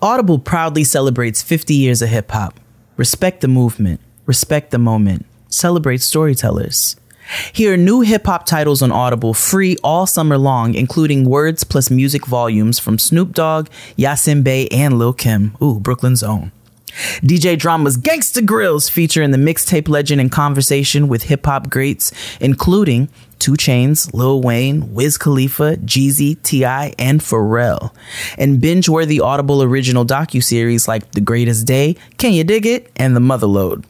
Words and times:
Audible 0.00 0.38
proudly 0.38 0.84
celebrates 0.84 1.42
50 1.42 1.74
years 1.74 2.02
of 2.02 2.08
hip 2.08 2.30
hop. 2.30 2.58
Respect 2.96 3.40
the 3.40 3.48
movement, 3.48 4.00
respect 4.26 4.70
the 4.70 4.78
moment, 4.78 5.26
celebrate 5.48 6.00
storytellers. 6.02 6.96
Hear 7.52 7.76
new 7.76 8.00
hip 8.00 8.26
hop 8.26 8.46
titles 8.46 8.82
on 8.82 8.92
Audible 8.92 9.32
free 9.32 9.76
all 9.82 10.06
summer 10.06 10.36
long, 10.36 10.74
including 10.74 11.24
words 11.24 11.64
plus 11.64 11.90
music 11.90 12.26
volumes 12.26 12.78
from 12.78 12.98
Snoop 12.98 13.32
Dogg, 13.32 13.68
Yasin 13.96 14.42
Bey, 14.42 14.68
and 14.68 14.98
Lil 14.98 15.12
Kim. 15.12 15.56
Ooh, 15.62 15.78
Brooklyn's 15.78 16.22
own. 16.22 16.52
DJ 17.22 17.58
Drama's 17.58 17.96
Gangsta 17.96 18.44
Grillz 18.44 18.90
feature 18.90 19.22
in 19.22 19.30
the 19.30 19.38
mixtape 19.38 19.88
legend 19.88 20.20
and 20.20 20.30
conversation 20.30 21.08
with 21.08 21.24
hip 21.24 21.46
hop 21.46 21.70
greats, 21.70 22.12
including 22.40 23.08
2 23.42 23.54
Chainz, 23.54 24.14
Lil 24.14 24.40
Wayne, 24.40 24.94
Wiz 24.94 25.18
Khalifa, 25.18 25.76
Jeezy, 25.78 26.40
T.I., 26.44 26.94
and 26.96 27.20
Pharrell. 27.20 27.92
And 28.38 28.60
binge-worthy 28.60 29.18
Audible 29.18 29.64
original 29.64 30.06
docu-series 30.06 30.86
like 30.86 31.10
The 31.10 31.20
Greatest 31.20 31.66
Day, 31.66 31.96
Can 32.18 32.34
You 32.34 32.44
Dig 32.44 32.66
It, 32.66 32.92
and 32.94 33.16
The 33.16 33.20
Motherlode. 33.20 33.84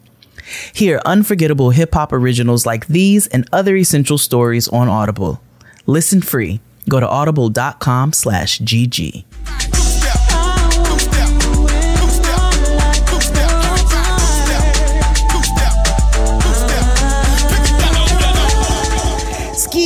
Hear 0.73 0.99
unforgettable 1.05 1.69
hip-hop 1.69 2.11
originals 2.11 2.65
like 2.65 2.87
these 2.87 3.27
and 3.27 3.47
other 3.53 3.75
essential 3.75 4.17
stories 4.17 4.67
on 4.69 4.89
Audible. 4.89 5.39
Listen 5.85 6.19
free. 6.19 6.59
Go 6.89 6.99
to 6.99 7.07
audible.com 7.07 8.11
slash 8.13 8.59
GG. 8.59 9.82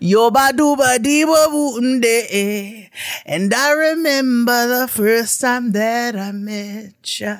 Yo 0.00 0.30
ba 0.30 0.52
do 0.52 0.76
ba 0.76 0.98
dee 0.98 1.24
ba 1.24 1.46
boo 1.50 1.78
And 3.26 3.54
I 3.54 3.70
remember 3.72 4.66
the 4.66 4.88
first 4.88 5.40
time 5.40 5.72
that 5.72 6.16
I 6.16 6.32
met 6.32 7.20
ya. 7.20 7.36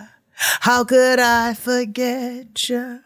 How 0.60 0.84
could 0.84 1.18
I 1.18 1.54
forget 1.54 2.68
ya? 2.68 2.98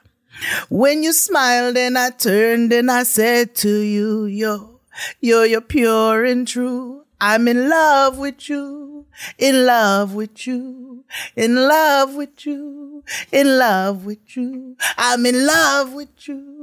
When 0.69 1.03
you 1.03 1.13
smiled 1.13 1.77
and 1.77 1.99
I 1.99 2.11
turned 2.11 2.73
and 2.73 2.91
I 2.91 3.05
said 3.05 3.55
to 3.57 3.81
you, 3.81 4.27
yo, 4.27 4.81
yo, 5.21 5.43
you're 5.43 5.61
pure 5.61 6.25
and 6.25 6.47
true. 6.47 7.05
I'm 7.21 7.49
in 7.49 7.69
love 7.69 8.19
with 8.19 8.49
you, 8.49 9.07
in 9.39 9.65
love 9.65 10.15
with 10.15 10.47
you, 10.47 11.05
in 11.37 11.55
love 11.55 12.15
with 12.15 12.45
you, 12.45 13.03
in 13.33 13.59
love 13.59 14.05
with 14.05 14.37
you. 14.37 14.77
I'm 14.99 15.25
in 15.25 15.47
love 15.47 15.93
with 15.95 16.29
you, 16.29 16.54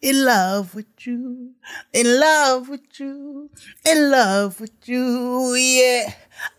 in 0.00 0.24
love 0.24 0.74
with 0.74 0.86
you, 1.06 1.52
in 1.92 2.20
love 2.20 2.68
with 2.68 3.00
you, 3.00 3.50
in 3.84 4.10
love 4.10 4.60
with 4.60 4.88
you, 4.88 5.54
yeah. 5.54 6.12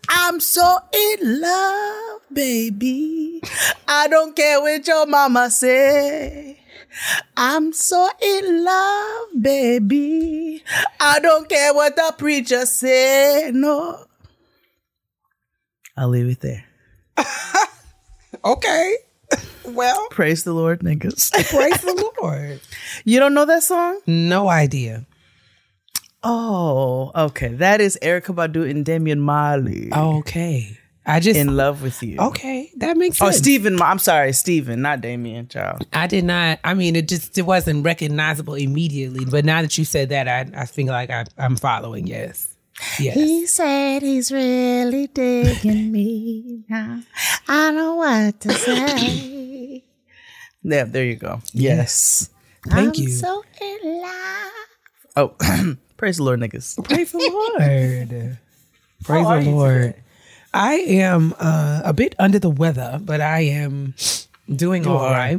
I'm 0.08 0.40
so 0.40 0.78
in 0.92 1.40
love, 1.40 2.20
baby. 2.32 3.42
I 3.88 4.08
don't 4.08 4.36
care 4.36 4.60
what 4.60 4.86
your 4.86 5.06
mama 5.06 5.50
say. 5.50 6.60
I'm 7.36 7.72
so 7.72 8.08
in 8.20 8.64
love, 8.64 9.28
baby. 9.40 10.62
I 10.98 11.20
don't 11.20 11.48
care 11.48 11.72
what 11.72 11.96
the 11.96 12.14
preacher 12.18 12.66
say. 12.66 13.50
No. 13.54 14.04
I'll 15.96 16.08
leave 16.08 16.28
it 16.28 16.40
there. 16.40 16.64
Okay. 18.44 18.96
Well, 19.64 20.06
Praise 20.10 20.44
the 20.44 20.52
Lord, 20.52 20.80
niggas. 20.80 21.30
praise 21.50 21.80
the 21.80 22.12
Lord. 22.22 22.60
you 23.04 23.18
don't 23.18 23.34
know 23.34 23.44
that 23.44 23.62
song? 23.62 24.00
No 24.06 24.48
idea. 24.48 25.06
Oh, 26.22 27.10
okay. 27.14 27.48
That 27.48 27.80
is 27.80 27.98
Erykah 28.02 28.34
Badu 28.34 28.68
and 28.70 28.84
Damian 28.84 29.20
Marley. 29.20 29.90
Okay. 29.92 30.76
I 31.06 31.18
just 31.18 31.38
In 31.40 31.56
love 31.56 31.82
with 31.82 32.02
you. 32.02 32.18
Okay, 32.20 32.70
that 32.76 32.96
makes 32.96 33.20
Oh, 33.22 33.26
sense. 33.26 33.38
Stephen. 33.38 33.74
Ma- 33.76 33.86
I'm 33.86 33.98
sorry, 33.98 34.32
Stephen, 34.34 34.82
not 34.82 35.00
Damien, 35.00 35.48
child. 35.48 35.84
I 35.94 36.06
did 36.06 36.24
not. 36.24 36.60
I 36.62 36.74
mean, 36.74 36.94
it 36.94 37.08
just 37.08 37.36
it 37.38 37.42
wasn't 37.42 37.84
recognizable 37.86 38.54
immediately. 38.54 39.24
But 39.24 39.46
now 39.46 39.62
that 39.62 39.76
you 39.78 39.84
said 39.86 40.10
that, 40.10 40.28
I 40.28 40.46
I 40.54 40.66
feel 40.66 40.86
like 40.88 41.08
I, 41.10 41.24
I'm 41.38 41.56
following. 41.56 42.06
Yes, 42.06 42.54
yes. 43.00 43.14
He 43.14 43.46
said 43.46 44.02
he's 44.02 44.30
really 44.30 45.06
digging 45.08 45.90
me 45.90 46.64
now. 46.68 47.00
I 47.48 47.52
don't 47.70 47.76
know 47.76 47.94
what 47.94 48.40
to 48.42 48.52
say. 48.52 49.39
Yeah, 50.62 50.84
there 50.84 51.04
you 51.04 51.16
go. 51.16 51.40
Yes. 51.52 52.30
Thank 52.68 52.98
you. 52.98 53.08
in 53.08 54.02
love. 54.02 54.52
Oh, 55.16 55.28
praise 55.96 56.18
the 56.18 56.24
Lord, 56.24 56.40
niggas. 56.40 56.82
Praise 56.84 57.12
the 57.12 57.18
Lord. 58.08 58.38
Praise 59.04 59.44
the 59.44 59.50
Lord. 59.50 59.94
I 60.52 60.74
am 60.74 61.34
uh, 61.38 61.82
a 61.84 61.92
bit 61.92 62.14
under 62.18 62.38
the 62.38 62.50
weather, 62.50 63.00
but 63.02 63.20
I 63.20 63.40
am 63.40 63.94
doing 64.54 64.86
all 64.86 64.98
are. 64.98 65.12
right. 65.12 65.38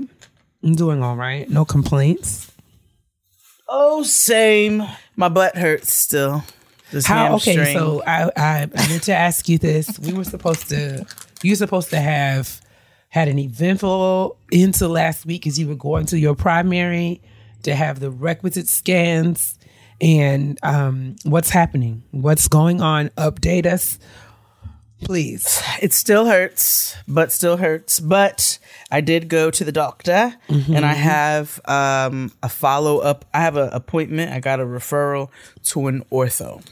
I'm 0.64 0.76
doing 0.76 1.04
all 1.04 1.16
right. 1.16 1.50
No 1.50 1.66
complaints. 1.66 2.52
Oh, 3.68 4.03
same. 4.03 4.84
My 5.16 5.30
butt 5.30 5.56
hurts 5.56 5.92
still. 5.92 6.44
This 6.92 7.06
How? 7.06 7.36
Okay, 7.36 7.74
so 7.74 8.03
I, 8.06 8.30
I 8.36 8.70
I 8.76 8.88
need 8.88 9.03
to 9.03 9.14
ask 9.14 9.48
you 9.48 9.58
this. 9.58 9.98
We 10.00 10.14
were 10.14 10.26
supposed 10.26 10.70
to. 10.70 11.06
You 11.42 11.52
were 11.53 11.56
supposed 11.56 11.90
to 11.92 12.00
have 12.00 12.60
had 13.11 13.27
an 13.27 13.38
eventful 13.38 14.38
into 14.51 14.88
last 14.88 15.25
week 15.25 15.45
as 15.45 15.59
you 15.59 15.67
were 15.67 15.75
going 15.75 16.05
to 16.07 16.17
your 16.17 16.33
primary 16.33 17.22
to 17.63 17.75
have 17.75 17.99
the 17.99 18.09
requisite 18.09 18.69
scans 18.69 19.59
and 19.99 20.57
um, 20.63 21.17
what's 21.25 21.49
happening, 21.49 22.03
what's 22.11 22.47
going 22.47 22.79
on. 22.81 23.09
Update 23.09 23.66
us, 23.66 23.99
please. 25.03 25.61
it 25.81 25.94
still 25.94 26.25
hurts, 26.25 26.95
but 27.05 27.33
still 27.33 27.57
hurts. 27.57 27.99
But 27.99 28.57
I 28.89 29.02
did 29.02 29.28
go 29.28 29.52
to 29.52 29.64
the 29.66 29.73
doctor, 29.73 30.34
and 30.47 30.85
I 30.85 30.93
have 30.93 31.59
um, 31.66 32.31
a 32.41 32.47
follow 32.49 32.99
up. 32.99 33.25
I 33.34 33.41
have 33.41 33.57
an 33.57 33.69
appointment. 33.73 34.31
I 34.31 34.40
got 34.40 34.61
a 34.61 34.66
referral 34.66 35.29
to 35.66 35.87
an 35.87 36.03
ortho. 36.11 36.66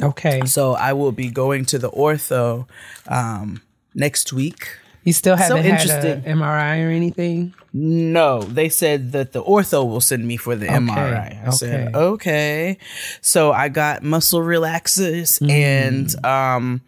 Okay. 0.00 0.42
So 0.44 0.74
I 0.74 0.92
will 0.92 1.12
be 1.12 1.30
going 1.30 1.64
to 1.66 1.78
the 1.78 1.90
ortho 1.90 2.68
um, 3.08 3.62
next 3.94 4.32
week. 4.32 4.68
You 5.04 5.12
still 5.14 5.36
haven't 5.36 5.64
had 5.64 5.80
interesting. 5.80 6.24
an 6.24 6.38
MRI 6.38 6.86
or 6.86 6.90
anything? 6.90 7.54
No, 7.72 8.42
they 8.42 8.68
said 8.68 9.12
that 9.12 9.32
the 9.32 9.42
ortho 9.42 9.88
will 9.88 10.00
send 10.00 10.26
me 10.26 10.36
for 10.36 10.56
the 10.56 10.66
MRI. 10.66 11.46
I 11.46 11.50
said, 11.50 11.94
okay. 11.94 11.98
okay. 11.98 12.78
So 13.20 13.52
I 13.52 13.68
got 13.68 14.02
muscle 14.02 14.40
relaxers 14.40 15.40
Mm. 15.40 15.50
and 15.50 16.24
um, 16.24 16.80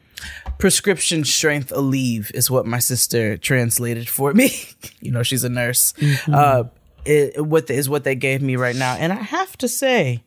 prescription 0.58 1.24
strength 1.24 1.70
Aleve 1.70 2.30
is 2.34 2.50
what 2.50 2.66
my 2.66 2.78
sister 2.80 3.36
translated 3.38 4.08
for 4.08 4.32
me. 4.34 4.52
you 5.00 5.10
know, 5.10 5.22
she's 5.22 5.44
a 5.44 5.48
nurse. 5.48 5.92
Mm-hmm. 5.94 6.34
Uh, 6.34 6.64
it, 7.04 7.44
what 7.44 7.66
the, 7.66 7.74
is 7.74 7.88
what 7.88 8.04
they 8.04 8.14
gave 8.14 8.42
me 8.42 8.56
right 8.56 8.76
now, 8.76 8.94
and 8.94 9.12
I 9.12 9.16
have 9.22 9.56
to 9.58 9.68
say, 9.68 10.22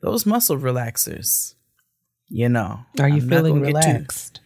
those 0.00 0.24
muscle 0.26 0.56
relaxers. 0.56 1.54
You 2.30 2.48
know, 2.48 2.80
Are 3.00 3.08
you 3.08 3.22
I'm 3.22 3.28
feeling 3.28 3.60
relaxed? 3.60 4.40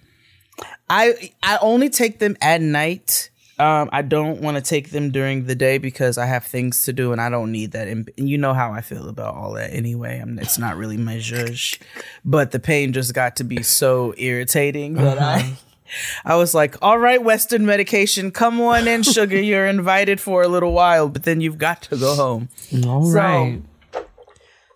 I 0.91 1.31
I 1.43 1.59
only 1.61 1.89
take 1.91 2.19
them 2.19 2.37
at 2.41 2.61
night 2.61 3.31
Um, 3.59 3.91
I 3.93 4.03
don't 4.03 4.41
want 4.41 4.57
to 4.57 4.63
take 4.63 4.91
them 4.91 5.11
during 5.13 5.45
the 5.47 5.55
day 5.55 5.79
because 5.79 6.19
I 6.19 6.27
have 6.27 6.45
things 6.45 6.85
to 6.87 6.93
do 6.93 7.13
and 7.13 7.21
I 7.21 7.29
don't 7.29 7.53
need 7.53 7.73
that. 7.73 7.87
And 7.87 8.11
you 8.17 8.37
know 8.39 8.55
how 8.55 8.73
I 8.73 8.81
feel 8.81 9.09
about 9.09 9.35
all 9.37 9.53
that 9.53 9.73
anyway. 9.73 10.19
I'm, 10.19 10.39
it's 10.39 10.59
not 10.59 10.77
really 10.77 10.97
my 10.97 11.17
zhuzh, 11.19 11.79
but 12.25 12.51
the 12.51 12.59
pain 12.59 12.93
just 12.93 13.15
got 13.15 13.37
to 13.37 13.45
be 13.45 13.63
so 13.63 14.15
irritating 14.17 14.95
that 14.95 15.19
I. 15.21 15.55
I 16.25 16.37
was 16.37 16.55
like, 16.55 16.77
all 16.81 16.99
right, 16.99 17.23
Western 17.23 17.67
medication, 17.67 18.31
come 18.31 18.59
on 18.63 18.89
in, 18.89 19.03
sugar. 19.03 19.39
You're 19.39 19.67
invited 19.67 20.23
for 20.23 20.43
a 20.43 20.49
little 20.49 20.73
while, 20.73 21.11
but 21.11 21.25
then 21.25 21.43
you've 21.43 21.59
got 21.59 21.83
to 21.83 21.97
go 21.99 22.15
home. 22.15 22.49
All 22.87 23.05
So- 23.05 23.19
right. 23.19 23.61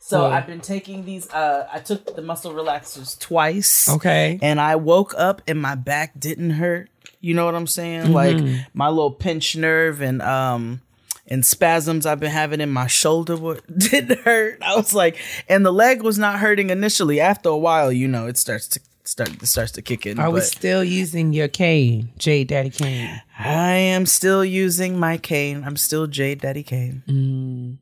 So 0.06 0.24
I've 0.24 0.46
been 0.46 0.60
taking 0.60 1.04
these. 1.04 1.28
Uh, 1.30 1.66
I 1.72 1.80
took 1.80 2.14
the 2.14 2.22
muscle 2.22 2.52
relaxers 2.52 3.18
twice. 3.18 3.88
Okay. 3.88 4.38
and 4.40 4.60
I 4.60 4.76
woke 4.76 5.14
up 5.18 5.42
and 5.48 5.60
my 5.60 5.74
back 5.74 6.12
didn't 6.16 6.50
hurt. 6.50 6.88
You 7.20 7.34
know 7.34 7.44
what 7.44 7.56
I'm 7.56 7.66
saying? 7.66 8.04
Mm-hmm. 8.04 8.12
Like 8.12 8.66
my 8.72 8.88
little 8.88 9.10
pinch 9.10 9.56
nerve 9.56 10.00
and 10.00 10.22
um 10.22 10.80
and 11.26 11.44
spasms 11.44 12.06
I've 12.06 12.20
been 12.20 12.30
having 12.30 12.60
in 12.60 12.70
my 12.70 12.86
shoulder 12.86 13.36
were, 13.36 13.58
didn't 13.76 14.20
hurt. 14.20 14.62
I 14.62 14.76
was 14.76 14.94
like, 14.94 15.18
and 15.48 15.66
the 15.66 15.72
leg 15.72 16.02
was 16.02 16.18
not 16.18 16.38
hurting 16.38 16.70
initially. 16.70 17.20
After 17.20 17.48
a 17.48 17.58
while, 17.58 17.90
you 17.90 18.06
know, 18.06 18.28
it 18.28 18.38
starts 18.38 18.68
to 18.68 18.80
start 19.02 19.30
it 19.30 19.46
starts 19.46 19.72
to 19.72 19.82
kick 19.82 20.06
in. 20.06 20.20
I 20.20 20.28
was 20.28 20.48
still 20.48 20.84
using 20.84 21.32
your 21.32 21.48
cane, 21.48 22.10
J 22.16 22.44
Daddy 22.44 22.70
cane. 22.70 23.22
I 23.36 23.72
am 23.72 24.06
still 24.06 24.44
using 24.44 25.00
my 25.00 25.16
cane. 25.16 25.64
I'm 25.64 25.76
still 25.76 26.06
J 26.06 26.36
Daddy 26.36 26.62
Kane. 26.62 27.02
Mm. 27.08 27.76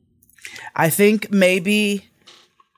I 0.75 0.89
think 0.89 1.31
maybe 1.31 2.09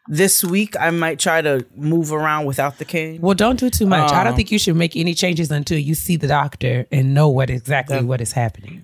this 0.07 0.43
week 0.43 0.75
I 0.79 0.89
might 0.91 1.19
try 1.19 1.41
to 1.41 1.65
move 1.75 2.11
around 2.11 2.45
without 2.45 2.77
the 2.77 2.85
cane. 2.85 3.21
Well, 3.21 3.35
don't 3.35 3.59
do 3.59 3.69
too 3.69 3.85
much. 3.85 4.11
I 4.11 4.23
don't 4.23 4.33
Um, 4.33 4.35
think 4.37 4.51
you 4.51 4.59
should 4.59 4.75
make 4.75 4.95
any 4.95 5.13
changes 5.13 5.51
until 5.51 5.77
you 5.77 5.95
see 5.95 6.15
the 6.15 6.27
doctor 6.27 6.85
and 6.91 7.13
know 7.13 7.27
what 7.29 7.49
exactly 7.49 8.01
what 8.01 8.21
is 8.21 8.31
happening. 8.33 8.83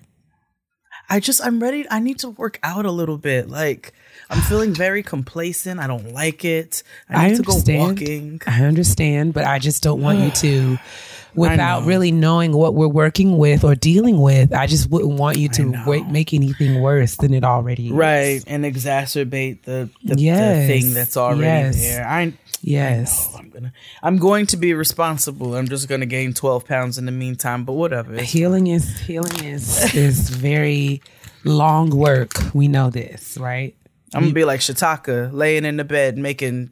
I 1.10 1.20
just 1.20 1.44
I'm 1.44 1.60
ready. 1.60 1.86
I 1.90 2.00
need 2.00 2.18
to 2.20 2.30
work 2.30 2.58
out 2.62 2.86
a 2.86 2.90
little 2.90 3.18
bit. 3.18 3.48
Like 3.48 3.92
I'm 4.30 4.40
feeling 4.42 4.72
very 4.86 5.02
complacent. 5.02 5.80
I 5.80 5.86
don't 5.86 6.12
like 6.12 6.44
it. 6.44 6.82
I 7.08 7.26
I 7.26 7.28
need 7.28 7.36
to 7.36 7.42
go 7.42 7.60
walking. 7.68 8.40
I 8.46 8.62
understand, 8.64 9.34
but 9.34 9.44
I 9.44 9.58
just 9.58 9.82
don't 9.82 10.00
want 10.00 10.20
you 10.20 10.30
to, 10.30 10.78
without 11.36 11.84
really 11.84 12.12
knowing 12.12 12.52
what 12.52 12.74
we're 12.74 12.88
working 12.88 13.38
with 13.38 13.64
or 13.64 13.74
dealing 13.74 14.20
with. 14.20 14.52
I 14.52 14.66
just 14.66 14.90
wouldn't 14.90 15.18
want 15.18 15.36
you 15.38 15.48
to 15.50 16.04
make 16.10 16.32
anything 16.32 16.80
worse 16.80 17.16
than 17.16 17.34
it 17.34 17.44
already 17.44 17.86
is. 17.88 17.92
Right, 17.92 18.42
and 18.46 18.64
exacerbate 18.64 19.62
the 19.62 19.88
the, 20.02 20.14
the 20.14 20.24
thing 20.66 20.94
that's 20.94 21.16
already 21.16 21.42
Yes. 21.42 21.76
there. 21.80 22.06
I 22.06 22.32
Yes. 22.62 23.28
I'm 23.36 23.50
gonna 23.50 23.72
I'm 24.02 24.16
going 24.16 24.46
to 24.46 24.56
be 24.56 24.72
responsible. 24.74 25.54
I'm 25.54 25.68
just 25.68 25.88
gonna 25.88 26.06
gain 26.06 26.32
12 26.32 26.64
pounds 26.64 26.96
in 26.98 27.04
the 27.06 27.12
meantime. 27.12 27.64
But 27.64 27.74
whatever. 27.74 28.20
Healing 28.22 28.68
is 28.68 28.98
healing 29.00 29.44
is 29.44 29.94
is 29.94 30.30
very 30.30 31.02
long 31.44 31.90
work. 31.90 32.32
We 32.54 32.68
know 32.68 32.88
this, 32.90 33.36
right? 33.38 33.74
I'm 34.14 34.22
gonna 34.22 34.32
be 34.32 34.44
like 34.44 34.60
Shataka, 34.60 35.32
laying 35.32 35.64
in 35.64 35.76
the 35.76 35.84
bed 35.84 36.16
making 36.16 36.70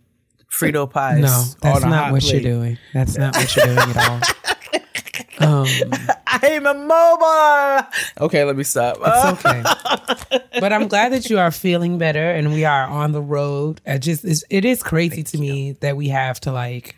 Frito 0.51 0.89
pies. 0.91 1.21
No, 1.21 1.45
that's 1.61 1.85
not 1.85 2.13
what 2.13 2.23
plate. 2.23 2.33
you're 2.33 2.43
doing. 2.53 2.79
That's 2.95 3.17
not 3.19 3.35
what 3.37 3.55
you're 3.57 3.67
doing 3.67 3.79
at 3.79 4.09
all. 4.09 4.21
Um, 5.43 5.67
I'm 6.27 6.67
immobile. 6.67 7.87
Okay, 8.21 8.45
let 8.45 8.57
me 8.57 8.63
stop. 8.65 8.99
It's 9.05 9.45
okay. 9.45 9.63
but 10.61 10.73
I'm 10.73 10.89
glad 10.89 11.13
that 11.13 11.29
you 11.31 11.39
are 11.39 11.51
feeling 11.51 11.99
better 11.99 12.31
and 12.31 12.53
we 12.53 12.65
are 12.65 12.85
on 12.85 13.13
the 13.13 13.21
road. 13.23 13.81
I 13.87 13.99
just 13.99 14.25
it's, 14.25 14.45
it 14.51 14.65
is 14.65 14.83
crazy 14.83 15.23
to 15.23 15.39
me 15.39 15.73
that 15.81 15.97
we 15.97 16.09
have 16.09 16.41
to 16.41 16.53
like 16.53 16.97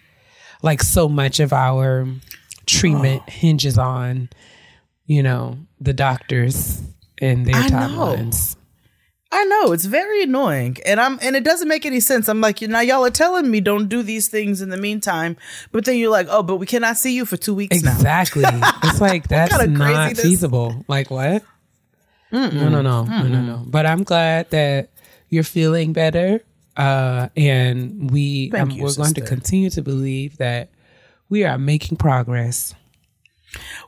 like 0.63 0.83
so 0.83 1.09
much 1.09 1.41
of 1.41 1.53
our 1.53 2.07
treatment 2.67 3.23
Oh. 3.27 3.31
hinges 3.31 3.77
on 3.79 4.29
you 5.07 5.23
know 5.23 5.59
the 5.81 5.93
doctors 5.93 6.81
and 7.21 7.47
their 7.47 7.57
I 7.57 7.69
know. 7.69 8.31
I 9.35 9.45
know 9.47 9.73
it's 9.73 9.85
very 9.85 10.23
annoying, 10.23 10.77
and 10.87 11.01
I'm 11.01 11.19
and 11.21 11.35
it 11.35 11.43
doesn't 11.43 11.67
make 11.67 11.85
any 11.85 11.99
sense. 11.99 12.29
I'm 12.29 12.41
like, 12.41 12.61
you 12.61 12.69
now 12.69 12.81
y'all 12.81 13.05
are 13.05 13.11
telling 13.11 13.51
me 13.51 13.61
don't 13.61 13.89
do 13.89 14.05
these 14.05 14.29
things 14.29 14.63
in 14.63 14.69
the 14.69 14.77
meantime, 14.77 15.37
but 15.73 15.85
then 15.85 15.97
you're 15.97 16.11
like, 16.11 16.29
oh, 16.31 16.45
but 16.45 16.59
we 16.59 16.67
cannot 16.67 16.97
see 16.97 17.17
you 17.17 17.27
for 17.27 17.37
two 17.37 17.53
weeks 17.53 17.83
now. 17.83 17.95
Exactly. 17.95 18.45
it's 18.85 19.01
like 19.01 19.27
that's 19.27 19.51
kind 19.51 19.65
of 19.65 19.77
not 19.77 19.93
craziness? 19.93 20.23
feasible. 20.23 20.85
Like 20.87 21.11
what? 21.11 21.43
No, 22.31 22.49
no, 22.49 22.69
no, 22.69 22.81
no, 22.81 23.03
no, 23.05 23.41
no. 23.41 23.65
But 23.67 23.87
I'm 23.87 24.05
glad 24.05 24.51
that 24.51 24.91
you're 25.31 25.43
feeling 25.43 25.93
better, 25.93 26.41
uh, 26.77 27.29
and 27.37 28.13
we 28.13 28.53
um, 28.53 28.71
you, 28.71 28.85
we're 28.85 28.95
going 28.95 29.15
to 29.15 29.21
continue 29.21 29.71
to 29.71 29.83
believe 29.83 30.37
that 30.37 30.71
we 31.29 31.43
are 31.43 31.59
making 31.59 31.97
progress. 31.97 32.73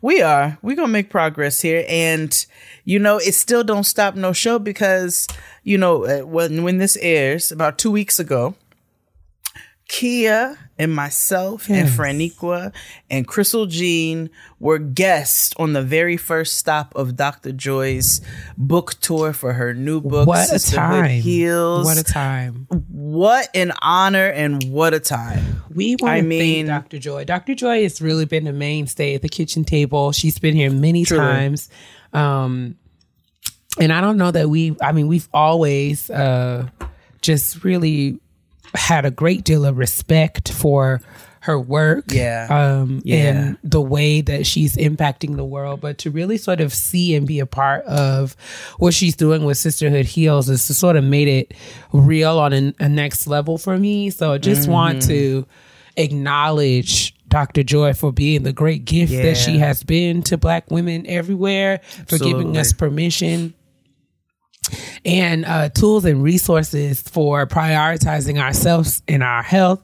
We 0.02 0.22
are. 0.22 0.58
We're 0.62 0.76
gonna 0.76 0.88
make 0.88 1.10
progress 1.10 1.60
here, 1.60 1.84
and 1.88 2.46
you 2.84 2.98
know, 2.98 3.18
it 3.18 3.34
still 3.34 3.64
don't 3.64 3.84
stop 3.84 4.14
no 4.14 4.32
show 4.32 4.58
because 4.58 5.26
you 5.62 5.78
know 5.78 6.04
uh, 6.04 6.26
when 6.26 6.62
when 6.62 6.78
this 6.78 6.96
airs 7.00 7.50
about 7.50 7.78
two 7.78 7.90
weeks 7.90 8.18
ago, 8.18 8.54
Keia 9.88 10.56
and 10.78 10.94
myself 10.94 11.70
and 11.70 11.88
Franiqua 11.88 12.72
and 13.08 13.26
Crystal 13.26 13.64
Jean 13.66 14.28
were 14.60 14.78
guests 14.78 15.54
on 15.58 15.72
the 15.72 15.80
very 15.82 16.16
first 16.18 16.58
stop 16.58 16.94
of 16.94 17.16
Dr. 17.16 17.52
Joy's 17.52 18.20
book 18.58 18.94
tour 19.00 19.32
for 19.32 19.54
her 19.54 19.72
new 19.72 20.00
book. 20.00 20.26
what 20.28 20.52
a 20.52 20.58
time! 20.58 21.20
Heals. 21.20 21.84
What 21.86 21.96
a 21.98 22.04
time! 22.04 22.66
What 22.90 23.48
an 23.54 23.72
honor 23.80 24.26
and 24.28 24.62
what 24.64 24.92
a 24.92 25.00
time. 25.00 25.62
We 25.74 25.96
want 25.96 26.12
I 26.14 26.20
to 26.20 26.26
mean- 26.26 26.66
thank 26.66 26.84
Dr. 26.84 26.98
Joy. 26.98 27.24
Dr. 27.24 27.54
Joy 27.54 27.82
has 27.82 28.02
really 28.02 28.24
been 28.26 28.46
a 28.46 28.52
mainstay 28.52 29.14
at 29.14 29.22
the 29.22 29.28
kitchen 29.28 29.64
table. 29.64 30.12
She's 30.12 30.38
been 30.38 30.54
here 30.54 30.70
many 30.70 31.04
Truly. 31.04 31.22
times. 31.24 31.68
Um, 32.12 32.76
and 33.78 33.92
I 33.92 34.00
don't 34.00 34.16
know 34.16 34.30
that 34.30 34.48
we, 34.48 34.76
I 34.82 34.92
mean, 34.92 35.06
we've 35.06 35.28
always 35.34 36.08
uh, 36.10 36.66
just 37.20 37.62
really 37.64 38.20
had 38.74 39.04
a 39.04 39.10
great 39.10 39.44
deal 39.44 39.64
of 39.64 39.76
respect 39.78 40.50
for 40.52 41.00
her 41.40 41.60
work. 41.60 42.06
Yeah. 42.10 42.48
Um, 42.50 43.00
Yeah. 43.04 43.16
and 43.16 43.58
the 43.62 43.80
way 43.80 44.20
that 44.20 44.46
she's 44.46 44.76
impacting 44.76 45.36
the 45.36 45.44
world. 45.44 45.80
But 45.80 45.98
to 45.98 46.10
really 46.10 46.38
sort 46.38 46.60
of 46.60 46.74
see 46.74 47.14
and 47.14 47.24
be 47.26 47.38
a 47.38 47.46
part 47.46 47.84
of 47.84 48.34
what 48.78 48.94
she's 48.94 49.14
doing 49.14 49.44
with 49.44 49.56
Sisterhood 49.56 50.06
Heals 50.06 50.48
is 50.48 50.66
to 50.66 50.74
sort 50.74 50.96
of 50.96 51.04
made 51.04 51.28
it 51.28 51.54
real 51.92 52.38
on 52.40 52.52
a, 52.52 52.74
a 52.80 52.88
next 52.88 53.28
level 53.28 53.58
for 53.58 53.78
me. 53.78 54.10
So 54.10 54.32
I 54.32 54.38
just 54.38 54.68
want 54.68 54.98
Mm-hmm. 54.98 55.08
to 55.08 55.46
acknowledge 55.98 57.14
Dr. 57.28 57.62
Joy 57.62 57.92
for 57.92 58.12
being 58.12 58.42
the 58.42 58.52
great 58.52 58.84
gift 58.84 59.12
that 59.12 59.36
she 59.36 59.58
has 59.58 59.82
been 59.82 60.22
to 60.24 60.36
Black 60.36 60.70
women 60.70 61.06
everywhere, 61.06 61.80
for 62.06 62.18
giving 62.18 62.56
us 62.56 62.72
permission 62.72 63.54
and 65.04 65.44
uh, 65.44 65.68
tools 65.68 66.04
and 66.04 66.22
resources 66.22 67.00
for 67.02 67.46
prioritizing 67.46 68.40
ourselves 68.40 69.02
and 69.08 69.22
our 69.22 69.42
health. 69.42 69.82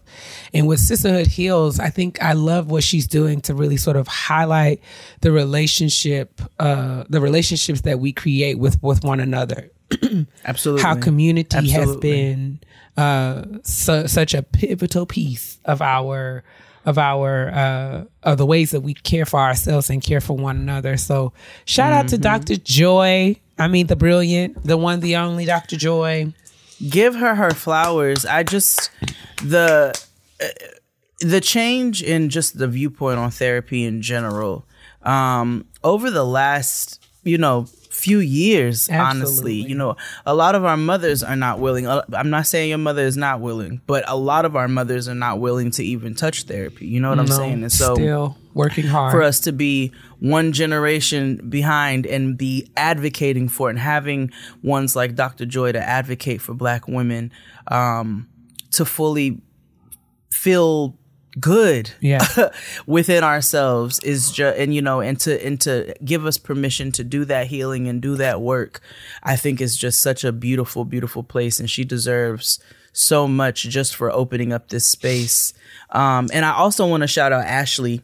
And 0.54 0.66
with 0.66 0.80
Sisterhood 0.80 1.26
Heals, 1.26 1.78
I 1.80 1.88
think 1.90 2.22
I 2.22 2.32
love 2.34 2.70
what 2.70 2.84
she's 2.84 3.06
doing 3.06 3.40
to 3.42 3.54
really 3.54 3.76
sort 3.76 3.96
of 3.96 4.06
highlight 4.08 4.80
the 5.20 5.32
relationship, 5.32 6.40
uh, 6.58 7.04
the 7.08 7.20
relationships 7.20 7.82
that 7.82 7.98
we 8.00 8.12
create 8.12 8.58
with 8.58 8.82
with 8.82 9.04
one 9.04 9.20
another. 9.20 9.70
Absolutely. 10.44 10.82
How 10.82 10.96
community 10.96 11.70
has 11.70 11.96
been 11.96 12.60
uh, 12.96 13.44
su- 13.62 14.08
such 14.08 14.34
a 14.34 14.42
pivotal 14.42 15.06
piece 15.06 15.58
of 15.64 15.80
our 15.82 16.44
of 16.84 16.98
our 16.98 17.48
uh, 17.50 18.04
of 18.22 18.38
the 18.38 18.46
ways 18.46 18.72
that 18.72 18.80
we 18.80 18.92
care 18.94 19.24
for 19.24 19.38
ourselves 19.38 19.88
and 19.88 20.02
care 20.02 20.20
for 20.20 20.36
one 20.36 20.56
another. 20.56 20.96
So 20.96 21.32
shout 21.64 21.92
out 21.92 22.08
to 22.08 22.16
Mm-hmm. 22.16 22.22
Dr. 22.22 22.56
Joy. 22.56 23.36
I 23.62 23.68
mean, 23.68 23.86
the 23.86 23.96
brilliant, 23.96 24.64
the 24.64 24.76
one, 24.76 25.00
the 25.00 25.16
only 25.16 25.44
Dr. 25.44 25.76
Joy. 25.76 26.34
give 26.90 27.14
her 27.14 27.36
her 27.36 27.50
flowers. 27.50 28.26
I 28.26 28.42
just 28.42 28.90
the 29.42 29.94
uh, 30.42 30.46
the 31.20 31.40
change 31.40 32.02
in 32.02 32.28
just 32.28 32.58
the 32.58 32.66
viewpoint 32.66 33.18
on 33.18 33.30
therapy 33.30 33.84
in 33.84 34.02
general 34.02 34.64
um 35.02 35.64
over 35.84 36.10
the 36.10 36.24
last 36.24 37.04
you 37.22 37.38
know 37.38 37.64
few 37.90 38.18
years 38.18 38.88
honestly 38.88 39.54
you 39.54 39.74
know 39.74 39.96
a 40.26 40.34
lot 40.34 40.54
of 40.54 40.64
our 40.64 40.76
mothers 40.76 41.22
are 41.22 41.36
not 41.36 41.58
willing 41.58 41.86
uh, 41.86 42.02
i'm 42.14 42.30
not 42.30 42.46
saying 42.46 42.68
your 42.68 42.78
mother 42.78 43.02
is 43.02 43.16
not 43.16 43.40
willing 43.40 43.80
but 43.86 44.04
a 44.08 44.16
lot 44.16 44.44
of 44.44 44.56
our 44.56 44.66
mothers 44.66 45.08
are 45.08 45.14
not 45.14 45.38
willing 45.40 45.70
to 45.70 45.84
even 45.84 46.14
touch 46.14 46.44
therapy 46.44 46.86
you 46.86 46.98
know 46.98 47.10
what 47.10 47.18
i'm 47.18 47.26
saying 47.26 47.62
and 47.62 47.72
so 47.72 47.94
still 47.94 48.36
working 48.54 48.86
hard 48.86 49.12
for 49.12 49.22
us 49.22 49.40
to 49.40 49.52
be 49.52 49.92
one 50.18 50.52
generation 50.52 51.36
behind 51.48 52.06
and 52.06 52.36
be 52.36 52.70
advocating 52.76 53.48
for 53.48 53.68
it 53.68 53.72
and 53.72 53.78
having 53.78 54.30
ones 54.62 54.94
like 54.94 55.14
Dr. 55.14 55.46
Joy 55.46 55.72
to 55.72 55.80
advocate 55.80 56.40
for 56.40 56.54
black 56.54 56.86
women 56.88 57.32
um, 57.68 58.28
to 58.72 58.84
fully 58.84 59.40
feel 60.30 60.96
good 61.40 61.90
Yeah. 62.00 62.26
within 62.86 63.24
ourselves 63.24 63.98
is 64.00 64.30
just 64.30 64.58
and 64.58 64.74
you 64.74 64.82
know 64.82 65.00
and 65.00 65.18
to 65.20 65.42
and 65.46 65.58
to 65.62 65.94
give 66.04 66.26
us 66.26 66.36
permission 66.36 66.92
to 66.92 67.04
do 67.04 67.24
that 67.24 67.46
healing 67.46 67.88
and 67.88 68.02
do 68.02 68.16
that 68.16 68.42
work 68.42 68.80
i 69.22 69.34
think 69.34 69.58
is 69.62 69.74
just 69.74 70.02
such 70.02 70.24
a 70.24 70.32
beautiful 70.32 70.84
beautiful 70.84 71.22
place 71.22 71.58
and 71.58 71.70
she 71.70 71.84
deserves 71.84 72.60
so 72.92 73.26
much 73.26 73.62
just 73.62 73.96
for 73.96 74.12
opening 74.12 74.52
up 74.52 74.68
this 74.68 74.86
space 74.86 75.54
um 75.92 76.28
and 76.34 76.44
i 76.44 76.52
also 76.52 76.86
want 76.86 77.00
to 77.02 77.06
shout 77.06 77.32
out 77.32 77.46
ashley 77.46 78.02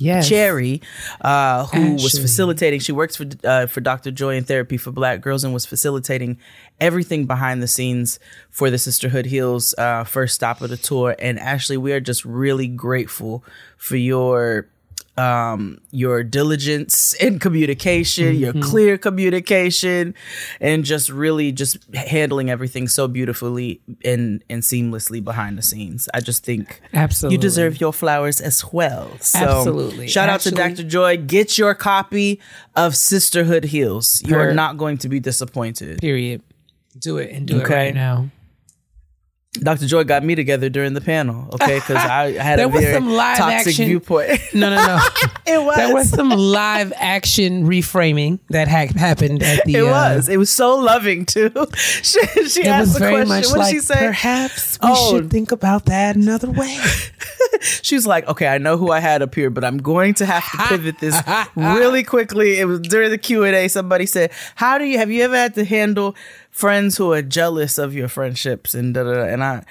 Yes. 0.00 0.28
Cherry, 0.28 0.80
uh, 1.20 1.66
who 1.66 1.92
was 1.92 2.18
facilitating. 2.18 2.80
She 2.80 2.92
works 2.92 3.16
for 3.16 3.26
uh, 3.44 3.66
for 3.66 3.80
Dr. 3.80 4.10
Joy 4.10 4.36
and 4.36 4.46
Therapy 4.46 4.76
for 4.76 4.90
Black 4.92 5.20
Girls 5.20 5.44
and 5.44 5.52
was 5.52 5.66
facilitating 5.66 6.38
everything 6.80 7.26
behind 7.26 7.62
the 7.62 7.68
scenes 7.68 8.18
for 8.50 8.70
the 8.70 8.78
Sisterhood 8.78 9.26
Heals 9.26 9.74
uh, 9.76 10.04
first 10.04 10.34
stop 10.34 10.62
of 10.62 10.70
the 10.70 10.76
tour. 10.76 11.14
And 11.18 11.38
Ashley, 11.38 11.76
we 11.76 11.92
are 11.92 12.00
just 12.00 12.24
really 12.24 12.66
grateful 12.66 13.44
for 13.76 13.96
your 13.96 14.68
um 15.20 15.78
your 15.90 16.22
diligence 16.22 17.14
in 17.14 17.38
communication 17.38 18.34
your 18.36 18.52
clear 18.70 18.96
communication 18.98 20.14
and 20.60 20.84
just 20.84 21.10
really 21.10 21.52
just 21.52 21.76
handling 21.94 22.50
everything 22.50 22.88
so 22.88 23.06
beautifully 23.06 23.80
and 24.04 24.42
and 24.48 24.62
seamlessly 24.62 25.22
behind 25.22 25.58
the 25.58 25.62
scenes 25.62 26.08
i 26.14 26.20
just 26.20 26.44
think 26.44 26.80
Absolutely. 26.94 27.34
you 27.34 27.40
deserve 27.40 27.80
your 27.80 27.92
flowers 27.92 28.40
as 28.40 28.64
well. 28.72 29.10
So 29.20 29.38
Absolutely. 29.38 30.08
Shout 30.08 30.28
out 30.28 30.40
to 30.40 30.50
Dr. 30.50 30.82
Joy. 30.82 31.16
Get 31.16 31.58
your 31.58 31.74
copy 31.74 32.40
of 32.76 32.96
Sisterhood 32.96 33.64
Heals. 33.64 34.22
You 34.24 34.36
are 34.36 34.52
not 34.52 34.76
going 34.76 34.98
to 34.98 35.08
be 35.08 35.20
disappointed. 35.20 36.00
Period. 36.00 36.42
Do 36.98 37.18
it 37.18 37.30
and 37.30 37.46
do 37.46 37.60
it 37.60 37.68
right 37.68 37.94
now. 37.94 38.28
Dr. 39.54 39.86
Joy 39.88 40.04
got 40.04 40.22
me 40.22 40.36
together 40.36 40.68
during 40.68 40.94
the 40.94 41.00
panel, 41.00 41.48
okay? 41.54 41.80
Because 41.80 41.96
I 41.96 42.30
had 42.40 42.60
There 42.60 42.66
a 42.66 42.68
was 42.68 42.82
very 42.82 42.94
some 42.94 43.10
live 43.10 43.36
toxic 43.36 43.66
action- 43.68 43.86
viewpoint. 43.86 44.40
No, 44.54 44.70
no, 44.70 44.76
no. 44.76 44.98
it 45.46 45.60
was. 45.64 45.76
there 45.76 45.92
was 45.92 46.08
some 46.10 46.28
live 46.30 46.92
action 46.96 47.66
reframing 47.66 48.38
that 48.50 48.68
ha- 48.68 48.86
happened 48.96 49.42
at 49.42 49.64
the. 49.64 49.74
it 49.74 49.80
uh, 49.82 49.86
was. 49.90 50.28
It 50.28 50.36
was 50.36 50.50
so 50.50 50.76
loving 50.76 51.26
too. 51.26 51.50
she 51.76 52.20
she 52.48 52.60
It 52.60 52.66
asked 52.68 52.92
the 52.94 53.00
question. 53.00 53.28
much 53.28 53.46
what 53.46 53.58
like 53.58 53.72
did 53.72 53.80
she 53.80 53.86
say? 53.86 53.98
perhaps 53.98 54.78
we 54.80 54.88
Oh. 54.88 55.10
should 55.16 55.30
think 55.32 55.50
about 55.50 55.86
that 55.86 56.14
another 56.14 56.48
way. 56.50 56.78
She 57.82 57.96
was 57.96 58.06
like, 58.06 58.26
"Okay, 58.28 58.46
I 58.46 58.58
know 58.58 58.76
who 58.78 58.92
I 58.92 59.00
had 59.00 59.20
up 59.20 59.34
here, 59.34 59.50
but 59.50 59.64
I'm 59.64 59.78
going 59.78 60.14
to 60.14 60.26
have 60.26 60.48
to 60.52 60.58
pivot 60.68 60.98
this 61.00 61.20
really 61.56 62.04
quickly." 62.04 62.58
It 62.60 62.66
was 62.66 62.80
during 62.80 63.10
the 63.10 63.18
Q 63.18 63.42
and 63.44 63.54
A. 63.56 63.66
Somebody 63.68 64.06
said, 64.06 64.30
"How 64.54 64.78
do 64.78 64.84
you 64.84 64.96
have 64.98 65.10
you 65.10 65.24
ever 65.24 65.36
had 65.36 65.54
to 65.56 65.64
handle 65.64 66.14
friends 66.50 66.96
who 66.96 67.12
are 67.12 67.22
jealous 67.22 67.78
of 67.78 67.94
your 67.94 68.08
friendships?" 68.08 68.74
And 68.74 68.94
da, 68.94 69.04
da, 69.04 69.14
da. 69.14 69.22
and 69.24 69.42
I, 69.42 69.64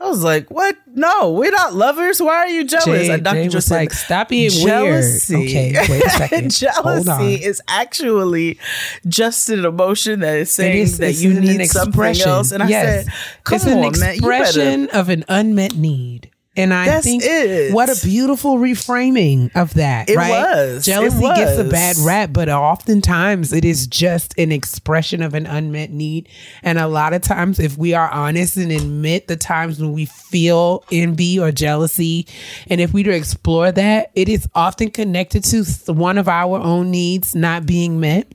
I 0.00 0.08
was 0.08 0.22
like, 0.22 0.50
"What? 0.50 0.76
No, 0.96 1.30
we're 1.32 1.50
not 1.52 1.74
lovers. 1.74 2.20
Why 2.20 2.34
are 2.36 2.48
you 2.48 2.64
jealous?" 2.64 2.84
Jay, 3.06 3.10
and 3.10 3.24
Dr. 3.24 3.44
Jay 3.48 3.48
was 3.54 3.66
said, 3.66 3.76
like, 3.76 3.92
"Stop 3.92 4.28
being 4.28 4.50
jealousy. 4.50 5.34
weird." 5.36 5.48
Okay, 5.48 5.74
wait 5.88 6.04
a 6.04 6.10
second. 6.22 6.50
Jealousy 6.52 7.34
is 7.44 7.62
actually 7.68 8.58
just 9.06 9.48
an 9.48 9.64
emotion 9.64 10.20
that 10.20 10.36
is 10.36 10.50
saying 10.50 10.82
is- 10.82 10.98
that 10.98 11.14
you 11.14 11.32
need 11.40 11.64
something 11.66 12.20
else. 12.22 12.50
And 12.52 12.62
I 12.62 12.68
Yes. 12.68 13.04
said, 13.04 13.14
"Come 13.44 13.56
it's 13.56 13.66
on, 13.66 13.72
an 13.72 14.00
man, 14.00 14.14
you 14.16 14.20
better." 14.22 14.42
expression 14.42 14.88
of 14.90 15.08
an 15.08 15.24
unmet 15.28 15.76
need. 15.76 16.30
And 16.56 16.72
I 16.72 16.86
That's 16.86 17.04
think 17.04 17.22
it. 17.24 17.72
what 17.72 17.88
a 17.88 18.06
beautiful 18.06 18.58
reframing 18.58 19.50
of 19.56 19.74
that, 19.74 20.08
It 20.08 20.16
right? 20.16 20.30
was. 20.30 20.84
Jealousy 20.84 21.20
gets 21.20 21.58
a 21.58 21.64
bad 21.64 21.96
rap, 21.98 22.30
but 22.32 22.48
oftentimes 22.48 23.52
it 23.52 23.64
is 23.64 23.88
just 23.88 24.38
an 24.38 24.52
expression 24.52 25.20
of 25.22 25.34
an 25.34 25.46
unmet 25.46 25.90
need. 25.90 26.28
And 26.62 26.78
a 26.78 26.86
lot 26.86 27.12
of 27.12 27.22
times, 27.22 27.58
if 27.58 27.76
we 27.76 27.92
are 27.94 28.08
honest 28.08 28.56
and 28.56 28.70
admit 28.70 29.26
the 29.26 29.36
times 29.36 29.80
when 29.80 29.92
we 29.92 30.04
feel 30.06 30.84
envy 30.92 31.40
or 31.40 31.50
jealousy, 31.50 32.26
and 32.68 32.80
if 32.80 32.92
we 32.92 33.02
to 33.02 33.10
explore 33.10 33.72
that, 33.72 34.12
it 34.14 34.28
is 34.28 34.48
often 34.54 34.90
connected 34.90 35.42
to 35.44 35.64
one 35.92 36.18
of 36.18 36.28
our 36.28 36.58
own 36.58 36.90
needs 36.90 37.34
not 37.34 37.66
being 37.66 37.98
met. 37.98 38.32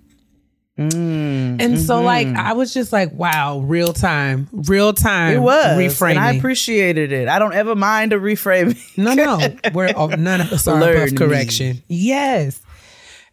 Mm, 0.80 1.62
and 1.62 1.78
so, 1.78 2.02
like, 2.02 2.28
mm-hmm. 2.28 2.38
I 2.38 2.54
was 2.54 2.74
just 2.74 2.94
like, 2.94 3.12
wow, 3.12 3.60
real 3.60 3.92
time, 3.92 4.48
real 4.54 4.94
time. 4.94 5.36
It 5.36 5.40
was, 5.40 5.78
reframing. 5.78 6.12
and 6.12 6.20
I 6.20 6.34
appreciated 6.36 7.12
it. 7.12 7.28
I 7.28 7.38
don't 7.38 7.54
ever 7.54 7.76
mind 7.76 8.14
a 8.14 8.18
reframing. 8.18 8.98
no, 8.98 9.14
no, 9.14 9.56
we're 9.74 9.92
oh, 9.94 10.08
none 10.08 10.40
of 10.40 10.54
us 10.54 10.70
are 10.70 10.80
Learn 10.80 10.96
above 10.96 11.12
me. 11.12 11.18
correction. 11.18 11.84
Yes, 11.90 12.62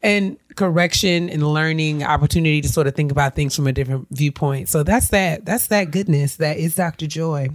and 0.03 0.37
correction 0.57 1.29
and 1.29 1.47
learning 1.47 2.03
opportunity 2.03 2.61
to 2.63 2.69
sort 2.69 2.87
of 2.87 2.95
think 2.95 3.13
about 3.13 3.35
things 3.37 3.55
from 3.55 3.67
a 3.67 3.73
different 3.73 4.09
viewpoint. 4.11 4.69
So 4.69 4.83
that's 4.83 5.09
that. 5.09 5.45
That's 5.45 5.69
that 5.69 5.91
goodness. 5.91 6.37
That 6.37 6.57
is 6.57 6.75
Dr. 6.75 7.07
Joy. 7.07 7.49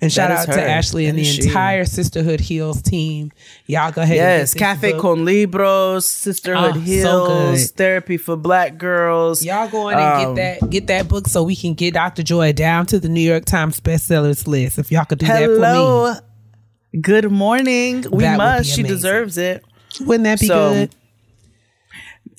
And 0.00 0.10
shout 0.10 0.30
out 0.30 0.46
to 0.46 0.52
her. 0.52 0.58
Ashley 0.58 1.04
and 1.06 1.18
the 1.18 1.24
she. 1.24 1.42
entire 1.46 1.84
Sisterhood 1.84 2.40
Heals 2.40 2.80
team. 2.80 3.30
Y'all 3.66 3.92
go 3.92 4.00
ahead. 4.02 4.16
Yes, 4.16 4.52
and 4.52 4.58
Cafe 4.58 4.92
book. 4.92 5.02
Con 5.02 5.24
Libros, 5.26 6.08
Sisterhood 6.08 6.76
Oh, 6.76 6.80
Heals, 6.80 7.28
good. 7.68 7.76
Therapy 7.76 8.16
for 8.16 8.34
Black 8.36 8.78
Girls. 8.78 9.44
Y'all 9.44 9.68
go 9.68 9.90
in 9.90 9.98
and 9.98 10.28
Um, 10.28 10.34
get 10.34 10.60
that 10.60 10.70
get 10.70 10.86
that 10.86 11.08
book 11.08 11.28
so 11.28 11.42
we 11.42 11.54
can 11.54 11.74
get 11.74 11.92
Dr. 11.94 12.22
Joy 12.22 12.52
down 12.54 12.86
to 12.86 12.98
the 12.98 13.10
New 13.10 13.20
York 13.20 13.44
Times 13.44 13.78
bestsellers 13.80 14.46
list. 14.46 14.78
If 14.78 14.90
y'all 14.90 15.04
could 15.04 15.18
do 15.18 15.26
that 15.26 15.44
for 15.44 16.20
me. 16.94 17.00
Good 17.02 17.30
morning. 17.30 18.04
We 18.10 18.24
That 18.24 18.36
must. 18.38 18.70
She 18.70 18.82
deserves 18.82 19.36
it. 19.38 19.62
wouldn't 20.00 20.24
that 20.24 20.40
be 20.40 20.46
So, 20.46 20.72
good? 20.72 20.94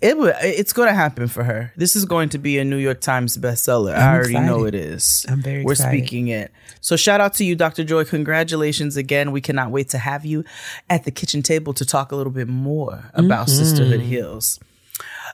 It. 0.02 0.16
It's 0.42 0.74
going 0.74 0.88
to 0.88 0.94
happen 0.96 1.28
for 1.28 1.44
her. 1.44 1.72
This 1.76 1.96
is 1.96 2.06
going 2.06 2.30
to 2.30 2.38
be 2.40 2.58
a 2.58 2.64
New 2.66 2.78
York 2.78 3.02
Times 3.02 3.38
bestseller. 3.38 3.94
I 3.94 4.10
I'm 4.10 4.16
already 4.16 4.34
know 4.40 4.64
it 4.66 4.74
is. 4.74 5.26
I'm 5.30 5.42
very 5.42 5.64
We're 5.64 5.74
excited. 5.74 5.98
speaking 6.00 6.28
it. 6.30 6.52
So 6.82 6.96
shout 6.96 7.22
out 7.22 7.34
to 7.36 7.46
you, 7.46 7.56
Dr. 7.56 7.84
Joy. 7.84 8.04
Congratulations 8.06 8.98
again. 8.98 9.32
We 9.32 9.42
cannot 9.42 9.70
wait 9.72 9.90
to 9.90 10.00
have 10.00 10.26
you 10.26 10.44
at 10.90 11.04
the 11.04 11.12
kitchen 11.12 11.44
table 11.44 11.74
to 11.74 11.86
talk 11.86 12.12
a 12.12 12.16
little 12.16 12.34
bit 12.34 12.48
more 12.48 13.12
about 13.14 13.48
Mm-hmm. 13.48 13.58
Sisterhood 13.58 14.02
Heals. 14.02 14.60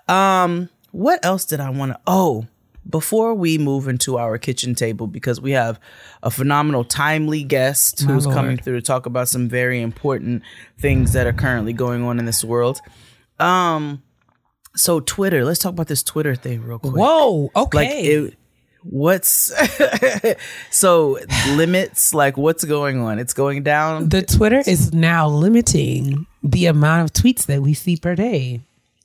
Um, 0.07 0.69
what 0.91 1.23
else 1.23 1.45
did 1.45 1.59
I 1.59 1.69
want 1.69 1.93
to? 1.93 1.99
Oh, 2.07 2.45
before 2.89 3.33
we 3.33 3.57
move 3.57 3.87
into 3.87 4.17
our 4.17 4.37
kitchen 4.37 4.73
table, 4.75 5.07
because 5.07 5.41
we 5.41 5.51
have 5.51 5.79
a 6.23 6.31
phenomenal, 6.31 6.83
timely 6.85 7.43
guest 7.43 8.05
My 8.05 8.13
who's 8.13 8.25
Lord. 8.25 8.35
coming 8.37 8.57
through 8.57 8.75
to 8.79 8.81
talk 8.81 9.05
about 9.05 9.27
some 9.27 9.49
very 9.49 9.81
important 9.81 10.43
things 10.79 11.13
that 11.13 11.27
are 11.27 11.33
currently 11.33 11.73
going 11.73 12.03
on 12.03 12.17
in 12.19 12.25
this 12.25 12.43
world. 12.45 12.79
Um, 13.39 14.01
so 14.77 14.99
Twitter. 14.99 15.43
Let's 15.43 15.59
talk 15.59 15.73
about 15.73 15.87
this 15.87 16.03
Twitter 16.03 16.35
thing 16.35 16.63
real 16.63 16.79
quick. 16.79 16.95
Whoa, 16.95 17.51
okay. 17.55 17.77
Like 17.77 17.89
it. 17.91 18.33
What's 18.83 19.51
so 20.71 21.19
limits? 21.49 22.13
Like 22.13 22.37
what's 22.37 22.63
going 22.63 22.99
on? 23.01 23.19
It's 23.19 23.33
going 23.33 23.63
down. 23.63 24.09
the 24.09 24.21
Twitter 24.21 24.61
is 24.65 24.93
now 24.93 25.27
limiting 25.27 26.25
the 26.43 26.67
amount 26.67 27.09
of 27.09 27.21
tweets 27.23 27.47
that 27.47 27.61
we 27.61 27.73
see 27.73 27.97
per 27.97 28.15
day. 28.15 28.61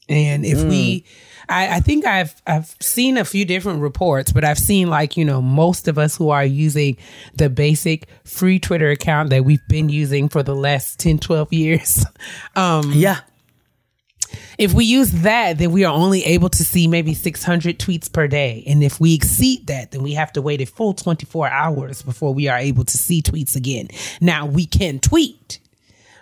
And 0.09 0.45
if 0.45 0.63
we 0.63 1.05
I, 1.49 1.77
I 1.77 1.81
think 1.81 2.07
I've 2.07 2.41
I've 2.47 2.75
seen 2.81 3.17
a 3.17 3.25
few 3.25 3.45
different 3.45 3.81
reports, 3.81 4.33
but 4.33 4.45
I've 4.45 4.59
seen 4.59 4.89
like, 4.89 5.17
you 5.17 5.25
know, 5.25 5.43
most 5.43 5.89
of 5.89 5.99
us 5.99 6.17
who 6.17 6.31
are 6.31 6.45
using 6.45 6.97
the 7.35 7.49
basic 7.51 8.07
free 8.25 8.59
Twitter 8.59 8.91
account 8.91 9.31
that 9.31 9.45
we've 9.45 9.67
been 9.69 9.89
using 9.89 10.29
for 10.29 10.43
the 10.43 10.55
last 10.55 10.99
10, 11.01 11.19
12 11.19 11.53
years. 11.53 12.07
Um 12.57 12.93
Yeah. 12.93 13.21
If 14.59 14.73
we 14.73 14.85
use 14.85 15.11
that, 15.23 15.59
then 15.59 15.73
we 15.73 15.85
are 15.85 15.93
only 15.93 16.25
able 16.25 16.49
to 16.51 16.65
see 16.65 16.87
maybe 16.87 17.15
600 17.15 17.79
tweets 17.79 18.13
per 18.13 18.27
day. 18.29 18.63
And 18.67 18.83
if 18.83 19.01
we 19.01 19.15
exceed 19.15 19.67
that, 19.67 19.91
then 19.91 20.03
we 20.03 20.13
have 20.15 20.33
to 20.33 20.43
wait 20.43 20.61
a 20.61 20.67
full 20.67 20.95
24 20.95 21.49
hours 21.49 22.03
before 22.03 22.35
we 22.35 22.49
are 22.49 22.59
able 22.59 22.85
to 22.85 22.99
see 22.99 23.23
tweets 23.23 23.57
again. 23.57 23.89
Now, 24.21 24.47
we 24.47 24.67
can 24.67 24.99
tweet, 25.01 25.59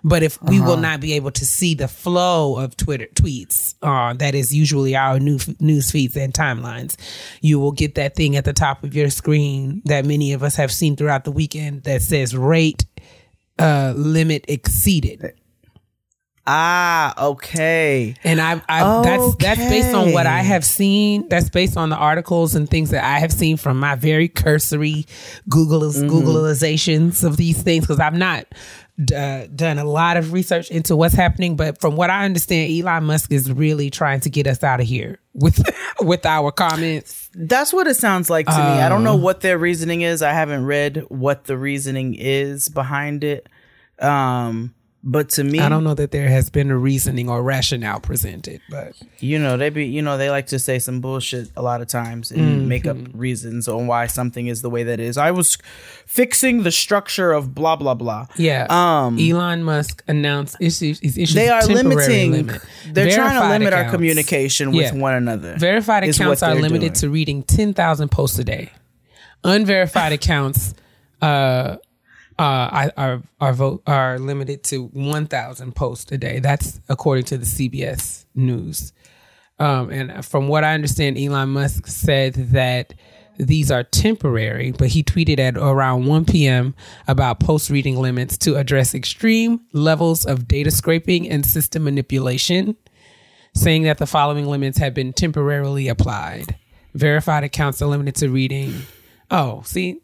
but 0.02 0.22
if 0.22 0.40
we 0.42 0.60
will 0.60 0.76
not 0.76 1.00
be 1.00 1.12
able 1.14 1.30
to 1.32 1.44
see 1.44 1.74
the 1.74 1.88
flow 1.88 2.58
of 2.58 2.76
Twitter 2.76 3.06
tweets, 3.14 3.74
uh, 3.82 4.14
that 4.14 4.34
is 4.34 4.54
usually 4.54 4.96
our 4.96 5.18
new 5.18 5.38
news 5.58 5.90
feeds 5.90 6.16
and 6.16 6.32
timelines, 6.32 6.96
you 7.40 7.58
will 7.58 7.72
get 7.72 7.96
that 7.96 8.16
thing 8.16 8.36
at 8.36 8.44
the 8.44 8.52
top 8.52 8.82
of 8.84 8.94
your 8.94 9.10
screen 9.10 9.82
that 9.84 10.04
many 10.04 10.32
of 10.32 10.42
us 10.42 10.56
have 10.56 10.72
seen 10.72 10.96
throughout 10.96 11.24
the 11.24 11.32
weekend 11.32 11.82
that 11.84 12.02
says 12.02 12.36
rate 12.36 12.86
uh, 13.58 13.92
limit 13.96 14.44
exceeded. 14.48 15.34
Ah, 16.52 17.26
okay. 17.28 18.14
And 18.24 18.40
I, 18.40 18.60
I 18.68 19.02
that's 19.02 19.36
that's 19.36 19.60
based 19.60 19.94
on 19.94 20.12
what 20.12 20.26
I 20.26 20.40
have 20.40 20.64
seen. 20.64 21.28
That's 21.28 21.48
based 21.48 21.76
on 21.76 21.90
the 21.90 21.96
articles 21.96 22.54
and 22.54 22.68
things 22.68 22.90
that 22.90 23.04
I 23.04 23.18
have 23.20 23.32
seen 23.32 23.56
from 23.56 23.78
my 23.78 23.94
very 23.94 24.28
cursory 24.28 25.06
Google 25.48 25.80
Mm-hmm. 25.80 26.10
Googleizations 26.10 27.24
of 27.24 27.36
these 27.36 27.62
things 27.62 27.84
because 27.84 28.00
I've 28.00 28.14
not 28.14 28.46
uh, 29.14 29.46
done 29.54 29.78
a 29.78 29.84
lot 29.84 30.16
of 30.16 30.32
research 30.32 30.70
into 30.70 30.94
what's 30.96 31.14
happening. 31.14 31.56
But 31.56 31.80
from 31.80 31.96
what 31.96 32.10
I 32.10 32.24
understand, 32.24 32.70
Elon 32.72 33.04
Musk 33.04 33.32
is 33.32 33.50
really 33.50 33.88
trying 33.88 34.20
to 34.20 34.30
get 34.30 34.46
us 34.46 34.62
out 34.62 34.80
of 34.80 34.86
here 34.86 35.18
with 35.32 35.62
with 36.00 36.26
our 36.26 36.52
comments. 36.52 37.30
That's 37.34 37.72
what 37.72 37.86
it 37.86 37.94
sounds 37.94 38.28
like 38.28 38.46
to 38.46 38.52
me. 38.52 38.58
I 38.58 38.88
don't 38.88 39.04
know 39.04 39.16
what 39.16 39.40
their 39.40 39.58
reasoning 39.58 40.02
is. 40.02 40.22
I 40.22 40.32
haven't 40.32 40.64
read 40.66 41.04
what 41.08 41.44
the 41.44 41.56
reasoning 41.56 42.14
is 42.14 42.68
behind 42.68 43.24
it. 43.24 43.48
Um, 44.00 44.74
but 45.02 45.30
to 45.30 45.44
me, 45.44 45.60
I 45.60 45.68
don't 45.70 45.82
know 45.82 45.94
that 45.94 46.10
there 46.10 46.28
has 46.28 46.50
been 46.50 46.70
a 46.70 46.76
reasoning 46.76 47.30
or 47.30 47.42
rationale 47.42 48.00
presented, 48.00 48.60
but 48.68 48.92
you 49.18 49.38
know, 49.38 49.56
they 49.56 49.70
be, 49.70 49.86
you 49.86 50.02
know, 50.02 50.18
they 50.18 50.28
like 50.28 50.48
to 50.48 50.58
say 50.58 50.78
some 50.78 51.00
bullshit 51.00 51.48
a 51.56 51.62
lot 51.62 51.80
of 51.80 51.88
times 51.88 52.30
and 52.30 52.68
make 52.68 52.86
up 52.86 52.98
reasons 53.14 53.66
on 53.66 53.86
why 53.86 54.06
something 54.06 54.46
is 54.46 54.60
the 54.60 54.68
way 54.68 54.82
that 54.82 55.00
it 55.00 55.04
is. 55.04 55.16
I 55.16 55.30
was 55.30 55.56
fixing 56.04 56.64
the 56.64 56.70
structure 56.70 57.32
of 57.32 57.54
blah 57.54 57.76
blah 57.76 57.94
blah. 57.94 58.26
Yeah. 58.36 58.66
Um, 58.68 59.18
Elon 59.18 59.64
Musk 59.64 60.04
announced 60.06 60.56
issues. 60.60 61.00
issues 61.02 61.32
they 61.32 61.48
are 61.48 61.64
limiting. 61.66 62.32
limit. 62.32 62.60
They're 62.92 63.10
trying 63.14 63.34
to 63.34 63.40
Verified 63.40 63.50
limit 63.60 63.72
our 63.72 63.88
communication 63.90 64.70
with 64.72 64.92
Yeah. 64.92 65.00
one 65.00 65.14
another. 65.14 65.56
Verified 65.56 66.04
accounts 66.04 66.42
are 66.42 66.52
they're 66.52 66.60
limited 66.62 66.92
doing. 66.92 67.00
to 67.00 67.08
reading 67.10 67.42
ten 67.42 67.72
thousand 67.72 68.10
posts 68.10 68.38
a 68.38 68.44
day. 68.44 68.70
Unverified 69.44 70.12
accounts 70.20 70.74
uh, 71.22 71.76
uh, 72.40 72.90
our 72.96 73.22
our 73.38 73.52
vote 73.52 73.82
are 73.86 74.18
limited 74.18 74.64
to 74.64 74.86
1,000 74.86 75.76
posts 75.76 76.10
a 76.10 76.16
day. 76.16 76.38
That's 76.38 76.80
according 76.88 77.24
to 77.26 77.36
the 77.36 77.44
CBS 77.44 78.24
News. 78.34 78.94
Um, 79.58 79.90
and 79.90 80.24
from 80.24 80.48
what 80.48 80.64
I 80.64 80.72
understand, 80.72 81.18
Elon 81.18 81.50
Musk 81.50 81.86
said 81.86 82.32
that 82.34 82.94
these 83.36 83.70
are 83.70 83.84
temporary, 83.84 84.72
but 84.72 84.88
he 84.88 85.02
tweeted 85.02 85.38
at 85.38 85.58
around 85.58 86.06
1 86.06 86.24
p.m. 86.24 86.74
about 87.06 87.40
post 87.40 87.68
reading 87.68 87.96
limits 87.96 88.38
to 88.38 88.56
address 88.56 88.94
extreme 88.94 89.60
levels 89.74 90.24
of 90.24 90.48
data 90.48 90.70
scraping 90.70 91.28
and 91.28 91.44
system 91.44 91.84
manipulation, 91.84 92.74
saying 93.54 93.82
that 93.82 93.98
the 93.98 94.06
following 94.06 94.46
limits 94.46 94.78
have 94.78 94.94
been 94.94 95.12
temporarily 95.12 95.88
applied. 95.88 96.56
Verified 96.94 97.44
accounts 97.44 97.82
are 97.82 97.86
limited 97.86 98.14
to 98.16 98.30
reading. 98.30 98.82
Oh, 99.30 99.60
see, 99.66 100.00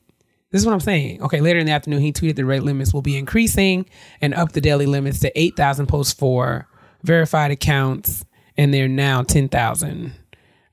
this 0.56 0.62
is 0.62 0.66
what 0.66 0.72
I'm 0.72 0.80
saying. 0.80 1.20
Okay, 1.22 1.42
later 1.42 1.58
in 1.58 1.66
the 1.66 1.72
afternoon, 1.72 2.00
he 2.00 2.14
tweeted 2.14 2.36
the 2.36 2.46
rate 2.46 2.62
limits 2.62 2.94
will 2.94 3.02
be 3.02 3.18
increasing 3.18 3.84
and 4.22 4.32
up 4.32 4.52
the 4.52 4.60
daily 4.62 4.86
limits 4.86 5.20
to 5.20 5.38
8,000 5.38 5.86
posts 5.86 6.14
for 6.14 6.66
verified 7.02 7.50
accounts, 7.50 8.24
and 8.56 8.72
they're 8.72 8.88
now 8.88 9.22
10,000 9.22 10.12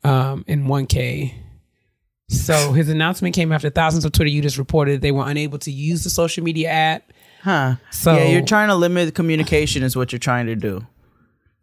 um, 0.05 0.45
in 0.47 0.67
1K. 0.67 1.33
So 2.29 2.71
his 2.71 2.87
announcement 2.87 3.35
came 3.35 3.51
after 3.51 3.69
thousands 3.69 4.05
of 4.05 4.13
Twitter 4.13 4.29
users 4.29 4.57
reported 4.57 5.01
they 5.01 5.11
were 5.11 5.27
unable 5.27 5.59
to 5.59 5.71
use 5.71 6.05
the 6.05 6.09
social 6.09 6.45
media 6.45 6.69
app. 6.69 7.11
Huh. 7.41 7.75
So- 7.91 8.15
yeah, 8.15 8.29
you're 8.29 8.45
trying 8.45 8.69
to 8.69 8.75
limit 8.75 9.13
communication 9.15 9.83
is 9.83 9.97
what 9.97 10.13
you're 10.13 10.19
trying 10.19 10.45
to 10.45 10.55
do. 10.55 10.87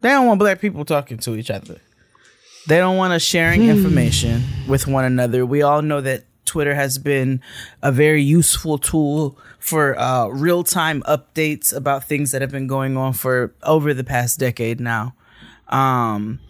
They 0.01 0.09
don't 0.09 0.27
want 0.27 0.39
black 0.39 0.61
people 0.61 0.85
talking 0.85 1.17
to 1.17 1.35
each 1.35 1.49
other. 1.49 1.81
They 2.67 2.77
don't 2.77 2.97
want 2.97 3.13
us 3.13 3.23
sharing 3.23 3.67
information 3.67 4.43
with 4.67 4.85
one 4.85 5.05
another. 5.05 5.43
We 5.47 5.63
all 5.63 5.81
know 5.81 6.01
that 6.01 6.25
Twitter 6.51 6.75
has 6.75 6.97
been 6.97 7.39
a 7.81 7.93
very 7.93 8.21
useful 8.21 8.77
tool 8.77 9.37
for 9.57 9.97
uh, 9.97 10.27
real 10.27 10.65
time 10.65 11.01
updates 11.03 11.73
about 11.73 12.03
things 12.03 12.31
that 12.31 12.41
have 12.41 12.51
been 12.51 12.67
going 12.67 12.97
on 12.97 13.13
for 13.13 13.55
over 13.63 13.93
the 13.93 14.03
past 14.03 14.37
decade 14.37 14.81
now. 14.81 15.15
Um, 15.69 16.41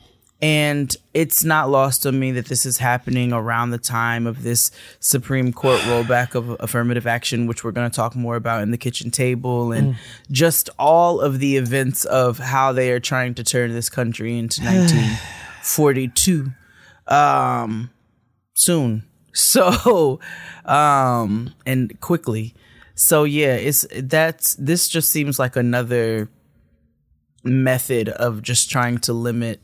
and 0.42 0.96
it's 1.14 1.44
not 1.44 1.70
lost 1.70 2.08
on 2.08 2.20
me 2.20 2.32
that 2.32 2.48
this 2.48 2.66
is 2.66 2.80
happening 2.80 3.32
around 3.32 3.70
the 3.70 3.78
time 3.78 4.26
of 4.26 4.42
this 4.42 4.72
Supreme 5.00 5.54
Court 5.54 5.80
rollback 5.82 6.34
of 6.34 6.58
affirmative 6.60 7.06
action, 7.06 7.46
which 7.46 7.64
we're 7.64 7.70
going 7.70 7.88
to 7.88 7.96
talk 7.96 8.16
more 8.16 8.36
about 8.36 8.64
in 8.64 8.72
the 8.72 8.78
kitchen 8.80 9.12
table, 9.12 9.72
and 9.72 9.98
just 10.32 10.72
all 10.80 11.22
of 11.22 11.38
the 11.38 11.58
events 11.58 12.06
of 12.06 12.40
how 12.40 12.74
they 12.74 12.92
are 12.92 13.00
trying 13.00 13.36
to 13.36 13.44
turn 13.44 13.72
this 13.72 13.88
country 13.88 14.36
into 14.36 14.62
1942 14.64 16.52
um, 17.06 17.92
soon. 18.56 19.04
So, 19.34 20.20
um, 20.66 21.54
and 21.66 22.00
quickly. 22.02 22.54
So 22.96 23.24
yeah, 23.24 23.56
it's 23.56 23.86
that's 23.96 24.56
this 24.56 24.88
just 24.88 25.10
seems 25.10 25.40
like 25.40 25.56
another 25.56 26.30
method 27.44 28.10
of 28.10 28.42
just 28.42 28.70
trying 28.70 29.00
to 29.00 29.14
limit 29.14 29.60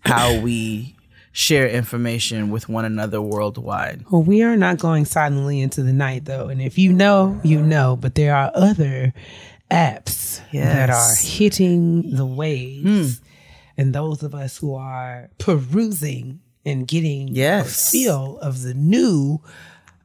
how 0.00 0.40
we 0.40 0.96
share 1.32 1.68
information 1.68 2.50
with 2.50 2.68
one 2.68 2.84
another 2.84 3.20
worldwide. 3.20 4.04
Well, 4.10 4.22
we 4.22 4.42
are 4.42 4.56
not 4.56 4.78
going 4.78 5.04
silently 5.04 5.60
into 5.60 5.82
the 5.82 5.92
night, 5.92 6.24
though. 6.24 6.48
And 6.48 6.62
if 6.62 6.78
you 6.78 6.92
know, 6.92 7.38
you 7.44 7.60
know. 7.62 7.96
But 7.96 8.14
there 8.14 8.34
are 8.34 8.50
other 8.54 9.12
apps 9.70 10.40
that 10.52 10.90
are 10.90 11.14
hitting 11.20 12.14
the 12.14 12.26
waves. 12.26 13.20
And 13.76 13.94
those 13.94 14.22
of 14.22 14.34
us 14.34 14.56
who 14.56 14.74
are 14.74 15.30
perusing 15.38 16.40
and 16.68 16.86
getting 16.86 17.28
Yes. 17.28 17.88
a 17.88 17.90
feel 17.90 18.38
of 18.40 18.62
the 18.62 18.74
new 18.74 19.40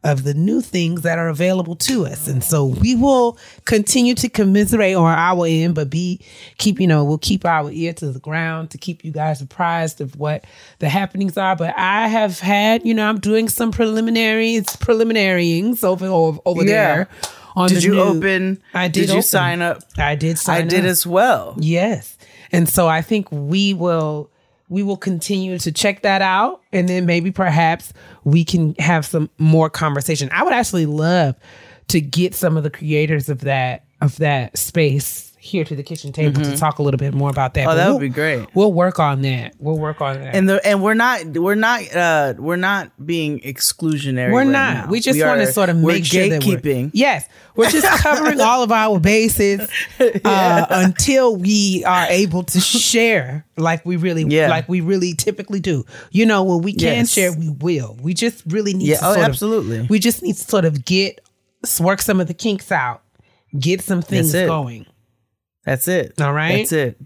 of 0.06 0.26
the 0.26 0.34
new 0.34 0.60
things 0.60 1.04
that 1.04 1.18
are 1.18 1.30
available 1.30 1.78
to 1.78 2.06
us. 2.06 2.28
And 2.28 2.44
so 2.44 2.66
we 2.66 2.94
will 2.94 3.38
continue 3.64 4.14
to 4.16 4.28
commiserate 4.28 4.98
on 4.98 5.06
our 5.06 5.46
end, 5.48 5.76
but 5.76 5.90
be 5.90 6.20
keep, 6.58 6.82
you 6.82 6.88
know, 6.88 7.06
we'll 7.06 7.18
keep 7.18 7.46
our 7.46 7.72
ear 7.72 7.94
to 7.94 8.12
the 8.12 8.20
ground 8.20 8.70
to 8.72 8.78
keep 8.78 9.06
you 9.06 9.14
guys 9.14 9.40
apprised 9.40 10.02
of 10.02 10.18
what 10.18 10.44
the 10.80 10.90
happenings 10.90 11.38
are. 11.38 11.56
But 11.56 11.74
I 11.78 12.10
have 12.10 12.42
had, 12.42 12.86
you 12.86 12.94
know, 12.94 13.08
I'm 13.08 13.22
doing 13.22 13.48
some 13.48 13.72
preliminaries, 13.72 14.66
preliminaryings 14.76 15.86
over 15.86 16.06
over, 16.08 16.40
over 16.46 16.64
Yeah. 16.66 16.68
there. 16.96 17.10
On 17.56 17.70
Did 17.70 17.78
the 17.78 17.82
you 17.84 17.92
new- 17.94 18.02
open? 18.02 18.62
I 18.74 18.90
did. 18.90 19.02
Did 19.02 19.10
you 19.10 19.14
open. 19.16 19.22
sign 19.24 19.62
up? 19.62 19.84
I 19.98 20.16
did 20.16 20.38
I 20.50 20.64
did 20.64 20.82
up. 20.82 20.86
as 20.86 21.08
well. 21.08 21.56
Yes. 21.60 22.18
And 22.52 22.68
so 22.68 22.90
I 22.90 23.02
think 23.02 23.28
we 23.32 23.74
will 23.74 24.30
we 24.74 24.82
will 24.82 24.98
continue 24.98 25.60
to 25.60 25.72
check 25.72 26.02
that 26.02 26.24
out 26.24 26.64
and 26.72 26.90
then 26.90 27.06
maybe 27.06 27.32
perhaps 27.32 27.94
we 28.24 28.44
can 28.44 28.74
have 28.80 29.06
some 29.06 29.30
more 29.38 29.70
conversation. 29.70 30.28
I 30.32 30.42
would 30.42 30.52
actually 30.52 30.88
love 30.88 31.36
to 31.90 32.02
get 32.02 32.34
some 32.34 32.58
of 32.58 32.64
the 32.64 32.72
creators 32.72 33.30
of 33.30 33.42
that 33.42 33.86
of 34.02 34.18
that 34.18 34.58
space 34.58 35.33
here 35.44 35.66
to 35.66 35.76
the 35.76 35.84
kitchen 35.84 36.14
table 36.14 36.42
to 36.42 36.56
talk 36.58 36.80
a 36.80 36.84
little 36.84 36.98
bit 36.98 37.14
more 37.14 37.30
about 37.30 37.54
that. 37.56 37.68
Mm-hmm. 37.68 37.70
Oh, 37.70 37.72
But 37.72 37.76
that 37.76 37.86
would 37.88 37.92
we'll- 37.96 38.00
be 38.00 38.10
great. 38.10 38.48
We'll 38.56 38.72
work 38.72 38.98
on 39.00 39.22
that. 39.24 39.54
We'll 39.60 39.78
work 39.78 40.00
on 40.00 40.20
that. 40.22 40.34
And 40.36 40.48
the 40.48 40.66
and 40.66 40.82
we're 40.82 40.94
not 40.94 41.26
we're 41.26 41.56
not 41.56 41.94
uh 41.96 42.34
we're 42.38 42.56
not 42.56 42.92
being 43.06 43.40
exclusionary. 43.42 44.32
we're 44.32 44.40
right 44.40 44.48
not. 44.48 44.74
now. 44.74 44.88
We 44.90 45.02
just 45.02 45.18
We 45.20 45.26
want 45.26 45.42
to 45.42 45.52
sort 45.52 45.70
of 45.70 45.76
make 45.78 46.06
sure 46.06 46.30
that 46.30 46.46
we're 46.46 46.58
gatekeeping. 46.58 46.92
yes, 46.94 47.28
we're 47.58 47.70
just 47.70 47.86
covering 48.02 48.40
all 48.40 48.64
of 48.64 48.72
our 48.72 49.00
bases 49.00 49.70
uh, 50.00 50.66
until 50.70 51.36
we 51.36 51.84
are 51.86 52.06
able 52.10 52.44
to 52.44 52.60
share 52.62 53.46
like 53.58 53.86
we 53.86 53.98
really 53.98 54.24
Yeah. 54.24 54.50
like 54.50 54.70
we 54.70 54.80
really 54.82 55.14
typically 55.14 55.60
do. 55.60 55.86
You 56.12 56.26
know, 56.26 56.44
when 56.44 56.62
we 56.62 56.72
can 56.72 56.82
Yes. 57.00 57.12
share, 57.12 57.34
we 57.34 57.50
will. 57.50 57.98
We 58.02 58.14
just 58.14 58.44
really 58.48 58.74
need 58.74 58.88
Yeah, 58.88 58.98
to 59.00 59.06
oh, 59.08 59.14
sort 59.14 59.18
of- 59.20 59.30
absolutely. 59.30 59.88
we 59.90 60.00
just 60.00 60.24
need 60.24 60.38
to 60.38 60.44
sort 60.44 60.66
of 60.66 60.86
get 60.86 61.20
work 61.80 62.02
some 62.02 62.20
of 62.20 62.28
the 62.28 62.34
kinks 62.34 62.72
out, 62.72 63.02
get 63.60 63.82
some 63.82 64.02
things 64.02 64.32
going. 64.34 64.86
That's 65.66 65.88
it. 65.88 66.20
All 66.22 66.34
right. 66.34 66.58
That's 66.58 66.72
it. 66.72 66.98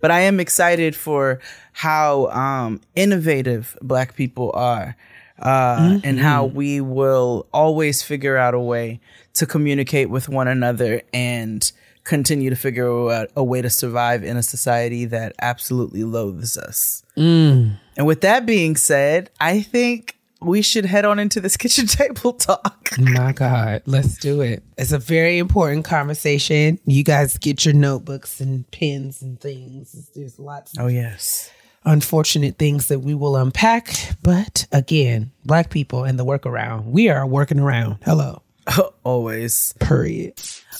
But 0.00 0.10
I 0.10 0.20
am 0.20 0.38
excited 0.40 0.94
for 0.94 1.40
how 1.72 2.26
um, 2.26 2.80
innovative 2.94 3.76
Black 3.82 4.14
people 4.14 4.50
are, 4.54 4.96
uh, 5.38 5.98
and 6.04 6.18
how 6.20 6.46
Mm-hmm. 6.46 6.56
we 6.56 6.80
will 6.80 7.46
always 7.52 8.02
figure 8.02 8.36
out 8.36 8.54
a 8.54 8.60
way 8.60 9.00
to 9.34 9.46
communicate 9.46 10.10
with 10.10 10.28
one 10.28 10.46
another 10.46 11.02
and 11.12 11.72
continue 12.04 12.50
to 12.50 12.56
figure 12.56 13.10
out 13.10 13.30
a 13.34 13.42
way 13.42 13.62
to 13.62 13.70
survive 13.70 14.22
in 14.24 14.36
a 14.36 14.42
society 14.42 15.04
that 15.06 15.34
absolutely 15.40 16.04
loathes 16.04 16.58
us. 16.58 17.02
Mm. 17.16 17.78
And 17.96 18.06
with 18.06 18.20
that 18.20 18.44
being 18.44 18.76
said, 18.76 19.30
I 19.40 19.62
think 19.62 20.16
we 20.44 20.62
should 20.62 20.84
head 20.84 21.04
on 21.04 21.18
into 21.18 21.40
this 21.40 21.56
kitchen 21.58 21.86
table 21.86 22.32
talk. 22.34 22.88
My 22.98 23.32
God, 23.32 23.82
let's 23.86 24.16
do 24.18 24.40
it. 24.40 24.62
It's 24.76 24.92
a 24.92 24.98
very 24.98 25.38
important 25.38 25.84
conversation. 25.84 26.78
You 26.86 27.02
guys 27.04 27.38
get 27.38 27.64
your 27.64 27.74
notebooks 27.74 28.40
and 28.40 28.70
pens 28.70 29.22
and 29.22 29.40
things. 29.40 30.10
There's 30.14 30.38
lots 30.38 30.72
Oh 30.78 30.88
yes. 30.88 31.50
unfortunate 31.84 32.58
things 32.58 32.88
that 32.88 33.00
we 33.00 33.14
will 33.14 33.36
unpack. 33.36 33.94
But 34.22 34.66
again, 34.72 35.30
black 35.44 35.70
people 35.70 36.04
and 36.04 36.18
the 36.18 36.24
workaround, 36.24 36.84
we 36.86 37.08
are 37.08 37.26
working 37.26 37.58
around. 37.58 37.98
Hello. 38.04 38.42
Always. 39.04 39.74
Period. 39.80 40.34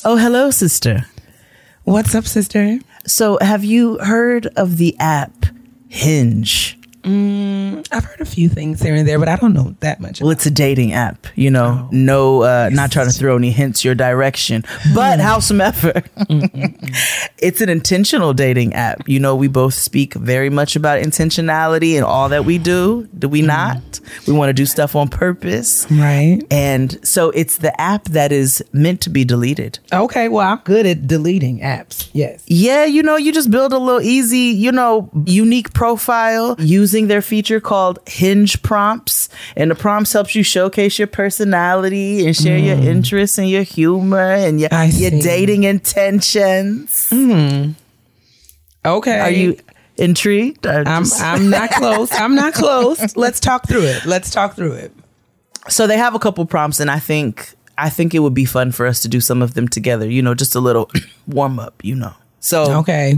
Oh, 0.04 0.16
hello, 0.16 0.50
sister. 0.50 1.06
What's 1.84 2.14
up, 2.14 2.24
sister? 2.26 2.78
So, 3.06 3.38
have 3.40 3.64
you 3.64 3.98
heard 3.98 4.46
of 4.56 4.76
the 4.76 4.96
app 5.00 5.46
Hinge? 5.88 6.78
I've 7.04 8.04
heard 8.04 8.20
a 8.20 8.24
few 8.24 8.48
things 8.48 8.80
here 8.80 8.94
and 8.94 9.06
there, 9.06 9.18
but 9.18 9.28
I 9.28 9.36
don't 9.36 9.52
know 9.52 9.74
that 9.80 10.00
much. 10.00 10.20
Well, 10.20 10.30
it's 10.30 10.46
a 10.46 10.50
dating 10.50 10.92
app, 10.92 11.26
you 11.34 11.50
know. 11.50 11.88
No, 11.90 12.42
uh, 12.42 12.70
not 12.72 12.92
trying 12.92 13.06
to 13.06 13.12
throw 13.12 13.36
any 13.36 13.50
hints 13.50 13.84
your 13.84 13.94
direction, 13.94 14.64
but 14.94 15.18
howsoever, 15.20 16.02
it's 17.38 17.60
an 17.60 17.68
intentional 17.68 18.32
dating 18.32 18.74
app. 18.74 19.08
You 19.08 19.20
know, 19.20 19.34
we 19.34 19.48
both 19.48 19.74
speak 19.74 20.14
very 20.14 20.50
much 20.50 20.76
about 20.76 21.02
intentionality 21.02 21.96
and 21.96 22.04
all 22.04 22.28
that 22.30 22.44
we 22.44 22.58
do. 22.58 23.08
Do 23.18 23.28
we 23.28 23.42
not? 23.42 24.00
We 24.26 24.32
want 24.32 24.50
to 24.50 24.54
do 24.54 24.66
stuff 24.66 24.94
on 24.96 25.08
purpose. 25.08 25.86
right. 25.90 26.40
And 26.50 27.04
so 27.06 27.30
it's 27.30 27.58
the 27.58 27.78
app 27.80 28.04
that 28.04 28.32
is 28.32 28.64
meant 28.72 29.00
to 29.02 29.10
be 29.10 29.24
deleted. 29.24 29.78
Okay. 29.92 30.28
Well, 30.28 30.46
I'm 30.46 30.60
good 30.64 30.86
at 30.86 31.06
deleting 31.06 31.60
apps. 31.60 32.10
Yes. 32.12 32.44
Yeah, 32.46 32.84
you 32.84 33.02
know, 33.02 33.16
you 33.16 33.32
just 33.32 33.50
build 33.50 33.72
a 33.72 33.78
little 33.78 34.00
easy, 34.00 34.38
you 34.56 34.72
know, 34.72 35.10
unique 35.26 35.72
profile 35.72 36.56
using 36.92 37.08
their 37.08 37.22
feature 37.22 37.58
called 37.58 37.98
Hinge 38.06 38.62
Prompts. 38.62 39.30
And 39.56 39.70
the 39.70 39.74
prompts 39.74 40.12
helps 40.12 40.34
you 40.34 40.42
showcase 40.42 40.98
your 40.98 41.08
personality 41.08 42.26
and 42.26 42.36
share 42.36 42.58
your 42.58 42.76
mm. 42.76 42.84
interests 42.84 43.38
and 43.38 43.48
your 43.48 43.62
humor 43.62 44.30
and 44.32 44.60
your, 44.60 44.68
your 44.70 45.10
dating 45.10 45.64
intentions. 45.64 47.08
Mm. 47.10 47.74
Okay. 48.84 49.20
Are 49.20 49.30
you 49.30 49.56
intrigued? 49.96 50.66
I'm, 50.66 51.04
I'm 51.18 51.48
not 51.48 51.70
close. 51.70 52.12
I'm 52.12 52.34
not 52.34 52.52
close. 52.52 53.16
Let's 53.16 53.40
talk 53.40 53.66
through 53.66 53.84
it. 53.84 54.04
Let's 54.04 54.30
talk 54.30 54.54
through 54.54 54.72
it. 54.72 54.92
so 55.68 55.86
they 55.86 55.96
have 55.96 56.14
a 56.14 56.18
couple 56.18 56.44
prompts 56.44 56.78
and 56.78 56.90
I 56.90 56.98
think 56.98 57.54
I 57.78 57.88
think 57.88 58.12
it 58.14 58.18
would 58.18 58.34
be 58.34 58.44
fun 58.44 58.70
for 58.70 58.86
us 58.86 59.00
to 59.00 59.08
do 59.08 59.20
some 59.20 59.40
of 59.40 59.54
them 59.54 59.66
together, 59.66 60.08
you 60.08 60.20
know, 60.20 60.34
just 60.34 60.54
a 60.54 60.60
little 60.60 60.90
warm 61.26 61.58
up, 61.58 61.82
you 61.82 61.94
know. 61.94 62.12
So 62.40 62.80
Okay. 62.80 63.16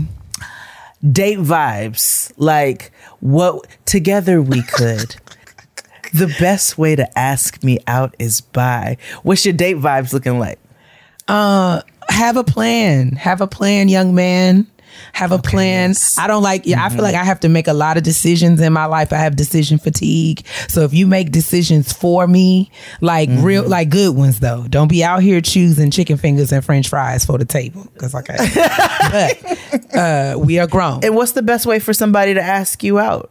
Date 1.10 1.38
vibes 1.38 2.32
like 2.36 2.90
what 3.20 3.66
together 3.84 4.40
we 4.40 4.62
could 4.76 5.16
the 6.12 6.34
best 6.38 6.78
way 6.78 6.94
to 6.96 7.18
ask 7.18 7.62
me 7.62 7.78
out 7.86 8.14
is 8.18 8.40
by 8.40 8.96
what's 9.22 9.44
your 9.44 9.52
date 9.54 9.76
vibes 9.76 10.12
looking 10.12 10.38
like 10.38 10.58
Uh, 11.28 11.80
have 12.10 12.36
a 12.36 12.44
plan. 12.44 13.12
Have 13.12 13.40
a 13.40 13.46
plan, 13.46 13.88
young 13.88 14.14
man. 14.14 14.66
Have 15.12 15.32
a 15.32 15.38
plan. 15.38 15.90
yes. 15.90 16.18
I 16.18 16.26
don't 16.26 16.42
like. 16.42 16.66
Yeah, 16.66 16.84
I 16.84 16.88
feel 16.88 17.02
like 17.02 17.14
I 17.14 17.24
have 17.24 17.40
to 17.40 17.48
make 17.48 17.68
a 17.68 17.72
lot 17.72 17.96
of 17.96 18.02
decisions 18.02 18.60
in 18.60 18.72
my 18.72 18.86
life. 18.86 19.12
I 19.12 19.16
have 19.16 19.36
decision 19.36 19.78
fatigue. 19.78 20.44
So 20.68 20.82
if 20.82 20.92
you 20.94 21.06
make 21.06 21.30
decisions 21.30 21.92
for 21.92 22.26
me, 22.26 22.70
like 23.00 23.28
real, 23.32 23.68
like 23.68 23.90
good 23.90 24.16
ones 24.16 24.40
though, 24.40 24.66
don't 24.68 24.88
be 24.88 25.04
out 25.04 25.22
here 25.22 25.40
choosing 25.40 25.90
chicken 25.90 26.16
fingers 26.16 26.52
and 26.52 26.64
French 26.64 26.88
fries 26.88 27.24
for 27.24 27.38
the 27.38 27.44
table. 27.44 27.86
Because 27.94 28.14
okay, 28.14 28.36
but 29.10 29.94
uh, 29.94 30.38
we 30.38 30.58
are 30.58 30.66
grown. 30.66 31.04
And 31.04 31.14
what's 31.14 31.32
the 31.32 31.42
best 31.42 31.66
way 31.66 31.78
for 31.78 31.92
somebody 31.92 32.34
to 32.34 32.42
ask 32.42 32.82
you 32.82 32.98
out? 32.98 33.30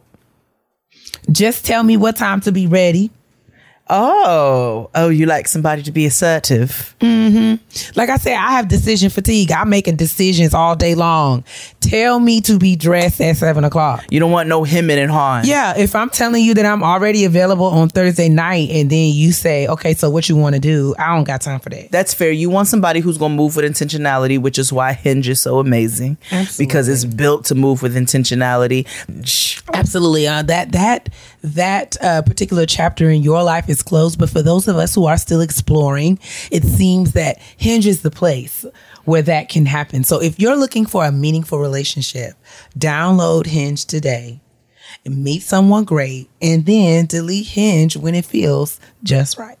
Just 1.30 1.64
tell 1.64 1.82
me 1.82 1.96
what 1.96 2.16
time 2.16 2.40
to 2.42 2.52
be 2.52 2.66
ready. 2.66 3.10
Oh, 3.90 4.88
oh, 4.94 5.08
you 5.10 5.26
like 5.26 5.46
somebody 5.46 5.82
to 5.82 5.92
be 5.92 6.06
assertive. 6.06 6.94
Mm-hmm. 7.00 7.98
Like 7.98 8.08
I 8.08 8.16
said, 8.16 8.36
I 8.36 8.52
have 8.52 8.68
decision 8.68 9.10
fatigue. 9.10 9.52
I'm 9.52 9.68
making 9.68 9.96
decisions 9.96 10.54
all 10.54 10.74
day 10.74 10.94
long. 10.94 11.44
Tell 11.84 12.18
me 12.18 12.40
to 12.42 12.58
be 12.58 12.76
dressed 12.76 13.20
at 13.20 13.36
seven 13.36 13.62
o'clock. 13.62 14.04
You 14.10 14.18
don't 14.18 14.30
want 14.30 14.48
no 14.48 14.64
hemming 14.64 14.98
and 14.98 15.10
hawing. 15.10 15.44
Yeah, 15.44 15.76
if 15.76 15.94
I'm 15.94 16.08
telling 16.08 16.42
you 16.42 16.54
that 16.54 16.64
I'm 16.64 16.82
already 16.82 17.24
available 17.24 17.66
on 17.66 17.90
Thursday 17.90 18.30
night 18.30 18.70
and 18.70 18.88
then 18.88 19.12
you 19.12 19.32
say, 19.32 19.66
okay, 19.68 19.92
so 19.92 20.08
what 20.08 20.28
you 20.28 20.36
want 20.36 20.54
to 20.54 20.60
do? 20.60 20.94
I 20.98 21.14
don't 21.14 21.24
got 21.24 21.42
time 21.42 21.60
for 21.60 21.68
that. 21.68 21.90
That's 21.90 22.14
fair. 22.14 22.30
You 22.30 22.48
want 22.48 22.68
somebody 22.68 23.00
who's 23.00 23.18
going 23.18 23.32
to 23.32 23.36
move 23.36 23.54
with 23.56 23.66
intentionality, 23.66 24.40
which 24.40 24.58
is 24.58 24.72
why 24.72 24.94
Hinge 24.94 25.28
is 25.28 25.40
so 25.40 25.58
amazing. 25.58 26.16
Because 26.56 26.88
it's 26.88 27.04
built 27.04 27.44
to 27.46 27.54
move 27.54 27.82
with 27.82 27.94
intentionality. 27.94 28.86
Absolutely. 29.72 30.26
Uh, 30.26 30.42
that 30.42 30.72
that 30.72 31.10
that 31.42 32.02
uh, 32.02 32.22
particular 32.22 32.64
chapter 32.64 33.10
in 33.10 33.22
your 33.22 33.42
life 33.42 33.68
is 33.68 33.82
closed, 33.82 34.18
but 34.18 34.30
for 34.30 34.40
those 34.40 34.68
of 34.68 34.76
us 34.76 34.94
who 34.94 35.04
are 35.04 35.18
still 35.18 35.42
exploring, 35.42 36.18
it 36.50 36.64
seems 36.64 37.12
that 37.12 37.38
Hinge 37.58 37.86
is 37.86 38.02
the 38.02 38.10
place 38.10 38.64
where 39.04 39.22
that 39.22 39.48
can 39.48 39.66
happen. 39.66 40.04
So 40.04 40.20
if 40.20 40.38
you're 40.38 40.56
looking 40.56 40.86
for 40.86 41.04
a 41.04 41.12
meaningful 41.12 41.58
relationship, 41.58 42.34
download 42.78 43.46
Hinge 43.46 43.84
today 43.84 44.40
meet 45.06 45.42
someone 45.42 45.84
great, 45.84 46.28
and 46.40 46.64
then 46.66 47.06
delete 47.06 47.48
Hinge 47.48 47.96
when 47.96 48.14
it 48.14 48.24
feels 48.24 48.80
just 49.02 49.38
right. 49.38 49.58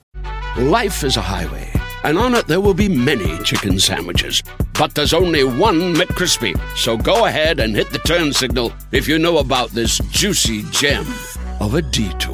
Life 0.56 1.04
is 1.04 1.16
a 1.16 1.22
highway, 1.22 1.70
and 2.04 2.18
on 2.18 2.34
it 2.34 2.46
there 2.46 2.60
will 2.60 2.74
be 2.74 2.88
many 2.88 3.38
chicken 3.42 3.78
sandwiches. 3.78 4.42
But 4.74 4.94
there's 4.94 5.14
only 5.14 5.44
one 5.44 5.94
McCrispy. 5.94 6.58
So 6.76 6.96
go 6.96 7.26
ahead 7.26 7.60
and 7.60 7.74
hit 7.74 7.90
the 7.90 7.98
turn 8.00 8.32
signal 8.32 8.72
if 8.92 9.06
you 9.06 9.18
know 9.18 9.38
about 9.38 9.70
this 9.70 9.98
juicy 10.10 10.62
gem 10.70 11.06
of 11.60 11.74
a 11.74 11.82
detour. 11.82 12.33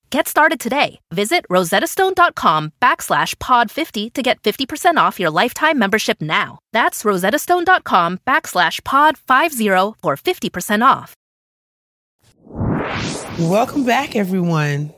Get 0.11 0.27
started 0.27 0.59
today. 0.59 0.99
Visit 1.13 1.45
rosettastone.com 1.49 2.73
backslash 2.81 3.39
pod 3.39 3.71
50 3.71 4.09
to 4.09 4.21
get 4.21 4.41
50% 4.43 4.97
off 4.97 5.21
your 5.21 5.29
lifetime 5.29 5.79
membership 5.79 6.21
now. 6.21 6.59
That's 6.73 7.03
rosettastone.com 7.03 8.19
backslash 8.27 8.83
pod 8.83 9.17
50 9.17 9.69
for 10.01 10.17
50% 10.17 10.85
off. 10.85 11.15
Welcome 13.39 13.85
back, 13.85 14.17
everyone, 14.17 14.93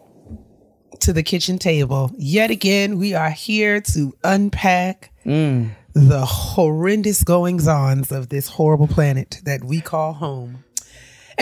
to 1.02 1.13
the 1.13 1.21
kitchen 1.21 1.60
table. 1.60 2.12
Yet 2.17 2.49
again, 2.49 2.97
we 2.97 3.13
are 3.13 3.30
here 3.30 3.82
to 3.82 4.17
unpack 4.23 5.13
mm. 5.23 5.69
the 5.93 6.26
horrendous 6.26 7.23
goings 7.23 7.67
ons 7.67 8.12
of 8.12 8.30
this 8.30 8.47
horrible 8.47 8.88
planet 8.88 9.41
that 9.45 9.63
we 9.63 9.80
call 9.80 10.13
home. 10.13 10.62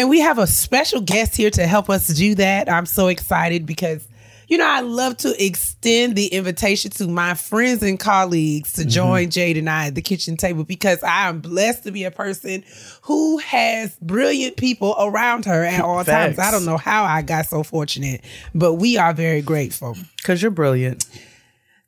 And 0.01 0.09
we 0.09 0.19
have 0.21 0.39
a 0.39 0.47
special 0.47 0.99
guest 0.99 1.35
here 1.35 1.51
to 1.51 1.67
help 1.67 1.87
us 1.87 2.07
do 2.07 2.33
that. 2.33 2.67
I'm 2.67 2.87
so 2.87 3.05
excited 3.05 3.67
because, 3.67 4.07
you 4.47 4.57
know, 4.57 4.67
I 4.67 4.79
love 4.79 5.15
to 5.17 5.45
extend 5.45 6.15
the 6.15 6.25
invitation 6.25 6.89
to 6.93 7.07
my 7.07 7.35
friends 7.35 7.83
and 7.83 7.99
colleagues 7.99 8.73
to 8.73 8.81
mm-hmm. 8.81 8.89
join 8.89 9.29
Jade 9.29 9.57
and 9.57 9.69
I 9.69 9.89
at 9.89 9.93
the 9.93 10.01
kitchen 10.01 10.37
table 10.37 10.63
because 10.63 11.03
I 11.03 11.29
am 11.29 11.39
blessed 11.39 11.83
to 11.83 11.91
be 11.91 12.03
a 12.03 12.09
person 12.09 12.63
who 13.03 13.37
has 13.37 13.95
brilliant 14.01 14.57
people 14.57 14.95
around 14.97 15.45
her 15.45 15.63
at 15.63 15.81
all 15.81 16.03
times. 16.03 16.39
I 16.39 16.49
don't 16.49 16.65
know 16.65 16.77
how 16.77 17.03
I 17.03 17.21
got 17.21 17.45
so 17.45 17.61
fortunate, 17.61 18.21
but 18.55 18.73
we 18.73 18.97
are 18.97 19.13
very 19.13 19.43
grateful. 19.43 19.95
Because 20.17 20.41
you're 20.41 20.49
brilliant. 20.49 21.05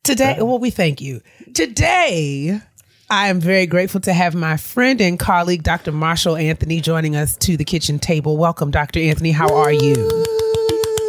Today, 0.04 0.36
well, 0.38 0.60
we 0.60 0.69
thank 0.69 1.02
you. 1.02 1.21
Today, 1.56 2.62
I 3.09 3.27
am 3.27 3.39
very 3.39 3.65
grateful 3.67 3.99
to 4.01 4.13
have 4.13 4.33
my 4.33 4.57
friend 4.57 5.01
and 5.01 5.19
colleague, 5.19 5.63
Dr. 5.63 5.91
Marshall 5.91 6.37
Anthony, 6.37 6.79
joining 6.79 7.15
us 7.15 7.35
to 7.37 7.57
the 7.57 7.65
kitchen 7.65 7.99
table. 7.99 8.37
Welcome, 8.37 8.71
Dr. 8.71 8.99
Anthony. 8.99 9.31
How 9.31 9.53
are 9.53 9.73
you? 9.73 9.95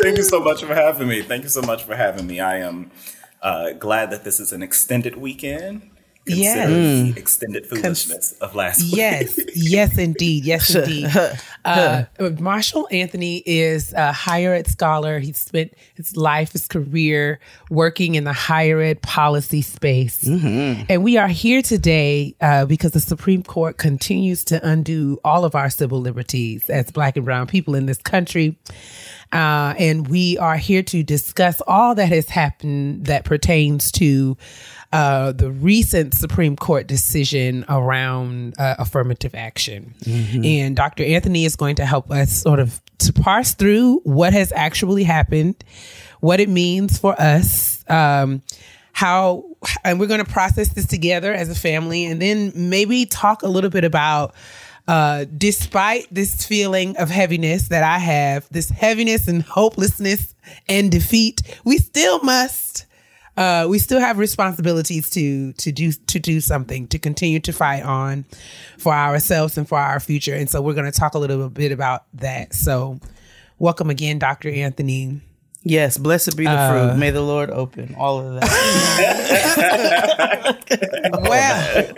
Thank 0.02 0.16
you 0.18 0.24
so 0.24 0.40
much 0.40 0.62
for 0.62 0.74
having 0.74 1.08
me. 1.08 1.22
Thank 1.22 1.44
you 1.44 1.48
so 1.48 1.62
much 1.62 1.84
for 1.84 1.94
having 1.94 2.26
me. 2.26 2.40
I 2.40 2.58
am 2.58 2.90
uh, 3.42 3.72
glad 3.72 4.10
that 4.10 4.24
this 4.24 4.40
is 4.40 4.52
an 4.52 4.62
extended 4.62 5.16
weekend. 5.16 5.88
Yes. 6.26 6.54
considering 6.56 7.12
the 7.12 7.20
extended 7.20 7.66
foolishness 7.66 8.32
of 8.40 8.54
last 8.54 8.82
week. 8.82 8.96
Yes, 8.96 9.38
yes, 9.54 9.98
indeed. 9.98 10.44
Yes, 10.44 10.74
indeed. 10.74 11.10
Uh, 11.64 12.04
Marshall 12.38 12.88
Anthony 12.90 13.42
is 13.46 13.92
a 13.92 14.12
higher 14.12 14.54
ed 14.54 14.66
scholar. 14.66 15.18
He 15.18 15.32
spent 15.32 15.74
his 15.94 16.16
life, 16.16 16.52
his 16.52 16.66
career 16.66 17.40
working 17.70 18.14
in 18.14 18.24
the 18.24 18.32
higher 18.32 18.80
ed 18.80 19.02
policy 19.02 19.62
space. 19.62 20.26
And 20.26 21.02
we 21.04 21.16
are 21.16 21.28
here 21.28 21.62
today 21.62 22.34
uh, 22.40 22.66
because 22.66 22.92
the 22.92 23.00
Supreme 23.00 23.42
Court 23.42 23.76
continues 23.78 24.44
to 24.44 24.66
undo 24.66 25.18
all 25.24 25.44
of 25.44 25.54
our 25.54 25.70
civil 25.70 26.00
liberties 26.00 26.68
as 26.70 26.90
Black 26.90 27.16
and 27.16 27.24
Brown 27.24 27.46
people 27.46 27.74
in 27.74 27.86
this 27.86 27.98
country. 27.98 28.56
Uh, 29.34 29.74
and 29.78 30.06
we 30.06 30.38
are 30.38 30.56
here 30.56 30.82
to 30.84 31.02
discuss 31.02 31.60
all 31.66 31.96
that 31.96 32.06
has 32.08 32.28
happened 32.28 33.06
that 33.06 33.24
pertains 33.24 33.90
to 33.90 34.36
uh, 34.92 35.32
the 35.32 35.50
recent 35.50 36.14
Supreme 36.14 36.54
Court 36.54 36.86
decision 36.86 37.64
around 37.68 38.54
uh, 38.60 38.76
affirmative 38.78 39.34
action. 39.34 39.92
And 40.44 40.76
Dr. 40.76 41.02
Anthony 41.02 41.44
is 41.44 41.56
going 41.56 41.74
to 41.76 41.84
help 41.84 42.12
us 42.12 42.30
sort 42.32 42.60
of 42.60 42.80
to 42.98 43.12
parse 43.12 43.54
through 43.54 44.02
what 44.04 44.32
has 44.32 44.52
actually 44.52 45.02
happened, 45.02 45.64
what 46.20 46.38
it 46.38 46.48
means 46.48 46.96
for 46.96 47.20
us, 47.20 47.84
um, 47.90 48.40
how, 48.92 49.44
and 49.82 49.98
we're 49.98 50.06
going 50.06 50.24
to 50.24 50.30
process 50.30 50.68
this 50.74 50.86
together 50.86 51.34
as 51.34 51.50
a 51.50 51.56
family, 51.56 52.04
and 52.04 52.22
then 52.22 52.52
maybe 52.54 53.04
talk 53.04 53.42
a 53.42 53.48
little 53.48 53.70
bit 53.70 53.82
about 53.82 54.32
uh, 54.86 55.24
despite 55.36 56.06
this 56.10 56.46
feeling 56.46 56.96
of 56.96 57.08
heaviness 57.08 57.68
that 57.68 57.82
I 57.82 57.98
have, 57.98 58.46
this 58.50 58.68
heaviness 58.68 59.28
and 59.28 59.42
hopelessness 59.42 60.34
and 60.68 60.90
defeat, 60.90 61.40
we 61.64 61.78
still 61.78 62.20
must. 62.20 62.86
Uh, 63.36 63.66
we 63.68 63.80
still 63.80 63.98
have 63.98 64.18
responsibilities 64.18 65.10
to 65.10 65.52
to 65.54 65.72
do 65.72 65.90
to 65.90 66.20
do 66.20 66.40
something 66.40 66.86
to 66.86 67.00
continue 67.00 67.40
to 67.40 67.52
fight 67.52 67.82
on 67.82 68.24
for 68.78 68.92
ourselves 68.92 69.58
and 69.58 69.68
for 69.68 69.76
our 69.78 69.98
future, 69.98 70.34
and 70.34 70.48
so 70.48 70.62
we're 70.62 70.74
going 70.74 70.90
to 70.90 70.96
talk 70.96 71.14
a 71.14 71.18
little 71.18 71.48
bit 71.48 71.72
about 71.72 72.04
that. 72.14 72.54
So, 72.54 73.00
welcome 73.58 73.90
again, 73.90 74.20
Dr. 74.20 74.50
Anthony. 74.50 75.20
Yes, 75.66 75.96
blessed 75.96 76.36
be 76.36 76.44
the 76.44 76.50
Uh, 76.50 76.70
fruit. 76.90 76.98
May 76.98 77.10
the 77.10 77.22
Lord 77.22 77.48
open 77.50 77.94
all 77.98 78.18
of 78.20 78.40
that. 78.40 78.50
Well, 81.20 81.92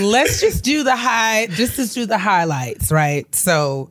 let's 0.00 0.40
just 0.40 0.64
do 0.64 0.82
the 0.82 0.96
high. 0.96 1.46
Just 1.48 1.76
to 1.76 1.86
do 1.92 2.06
the 2.06 2.18
highlights, 2.18 2.90
right? 2.92 3.32
So, 3.34 3.90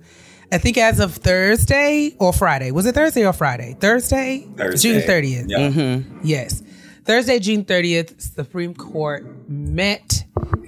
I 0.51 0.57
think 0.57 0.77
as 0.77 0.99
of 0.99 1.13
Thursday 1.15 2.15
or 2.19 2.33
Friday, 2.33 2.71
was 2.71 2.85
it 2.85 2.95
Thursday 2.95 3.25
or 3.25 3.33
Friday? 3.33 3.75
Thursday, 3.79 4.47
Thursday. 4.55 4.89
June 4.93 5.01
thirtieth. 5.01 5.45
Yeah. 5.49 5.99
Yes. 6.23 6.63
Thursday, 7.03 7.37
June 7.37 7.63
30th, 7.65 8.19
Supreme 8.19 8.73
Court 8.73 9.23
met 9.47 10.23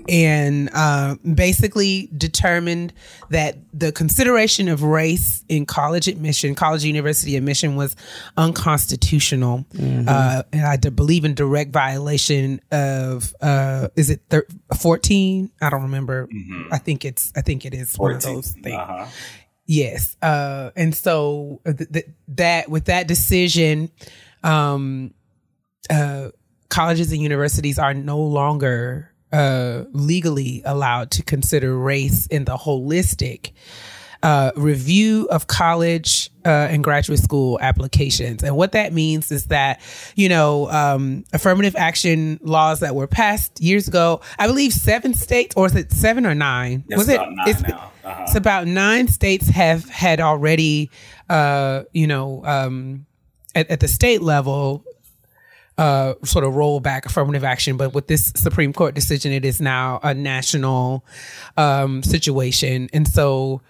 and 0.07 0.69
uh, 0.73 1.15
basically 1.33 2.09
determined 2.17 2.93
that 3.29 3.57
the 3.73 3.91
consideration 3.91 4.67
of 4.69 4.83
race 4.83 5.43
in 5.49 5.65
college 5.65 6.07
admission, 6.07 6.55
college 6.55 6.83
university 6.83 7.35
admission 7.35 7.75
was 7.75 7.95
unconstitutional. 8.37 9.65
Uh, 9.79 10.43
and 10.51 10.65
I 10.65 10.77
d- 10.77 10.89
believe 10.89 11.25
in 11.25 11.33
direct 11.33 11.71
violation 11.71 12.59
of, 12.71 13.33
uh, 13.41 13.89
is 13.95 14.09
it 14.09 14.21
thir- 14.29 14.47
14? 14.77 15.51
I 15.61 15.69
don't 15.69 15.83
remember. 15.83 16.27
I 16.71 16.77
think 16.77 17.05
it's, 17.05 17.31
I 17.35 17.41
think 17.41 17.65
it 17.65 17.73
is 17.73 17.97
one 17.97 18.15
of 18.15 18.21
14. 18.23 18.35
those 18.35 18.51
things. 18.51 18.75
Uh-huh. 18.75 19.05
Yes. 19.65 20.15
Uh, 20.21 20.71
and 20.75 20.95
so 20.95 21.59
uh, 21.65 21.73
th- 21.73 21.91
th- 21.91 22.05
that 22.29 22.69
with 22.69 22.85
that 22.85 23.07
decision, 23.07 23.91
um, 24.43 25.13
uh, 25.89 26.29
colleges 26.69 27.11
and 27.11 27.21
universities 27.21 27.77
are 27.79 27.93
no 27.93 28.19
longer 28.19 29.11
uh, 29.31 29.83
legally 29.91 30.61
allowed 30.65 31.11
to 31.11 31.23
consider 31.23 31.77
race 31.77 32.27
in 32.27 32.45
the 32.45 32.55
holistic 32.55 33.51
uh, 34.23 34.51
review 34.55 35.27
of 35.29 35.47
college 35.47 36.31
uh, 36.45 36.49
and 36.49 36.83
graduate 36.83 37.19
school 37.19 37.59
applications. 37.61 38.43
And 38.43 38.55
what 38.55 38.71
that 38.71 38.93
means 38.93 39.31
is 39.31 39.45
that, 39.47 39.79
you 40.15 40.29
know, 40.29 40.69
um, 40.71 41.23
affirmative 41.33 41.75
action 41.75 42.39
laws 42.41 42.79
that 42.79 42.95
were 42.95 43.07
passed 43.07 43.61
years 43.61 43.87
ago, 43.87 44.21
I 44.39 44.47
believe 44.47 44.73
seven 44.73 45.13
states, 45.13 45.55
or 45.55 45.67
is 45.67 45.75
it 45.75 45.91
seven 45.91 46.25
or 46.25 46.33
nine? 46.33 46.83
It's 46.87 46.97
Was 46.97 47.09
it? 47.09 47.15
about 47.15 47.31
nine 47.31 47.47
it's. 47.47 47.63
Uh-huh. 47.63 48.23
it's 48.23 48.35
about 48.35 48.67
nine 48.67 49.07
states 49.07 49.49
have 49.49 49.87
had 49.89 50.21
already, 50.21 50.89
uh, 51.29 51.83
you 51.91 52.07
know, 52.07 52.43
um, 52.45 53.05
at, 53.53 53.69
at 53.69 53.79
the 53.81 53.87
state 53.87 54.21
level, 54.21 54.85
uh, 55.77 56.13
sort 56.23 56.43
of 56.43 56.55
roll 56.55 56.79
back 56.79 57.05
affirmative 57.05 57.43
action. 57.43 57.77
But 57.77 57.93
with 57.93 58.07
this 58.07 58.33
Supreme 58.35 58.73
Court 58.73 58.95
decision, 58.95 59.31
it 59.31 59.45
is 59.45 59.61
now 59.61 59.99
a 60.03 60.13
national 60.13 61.05
um, 61.55 62.03
situation. 62.03 62.89
And 62.93 63.07
so, 63.07 63.61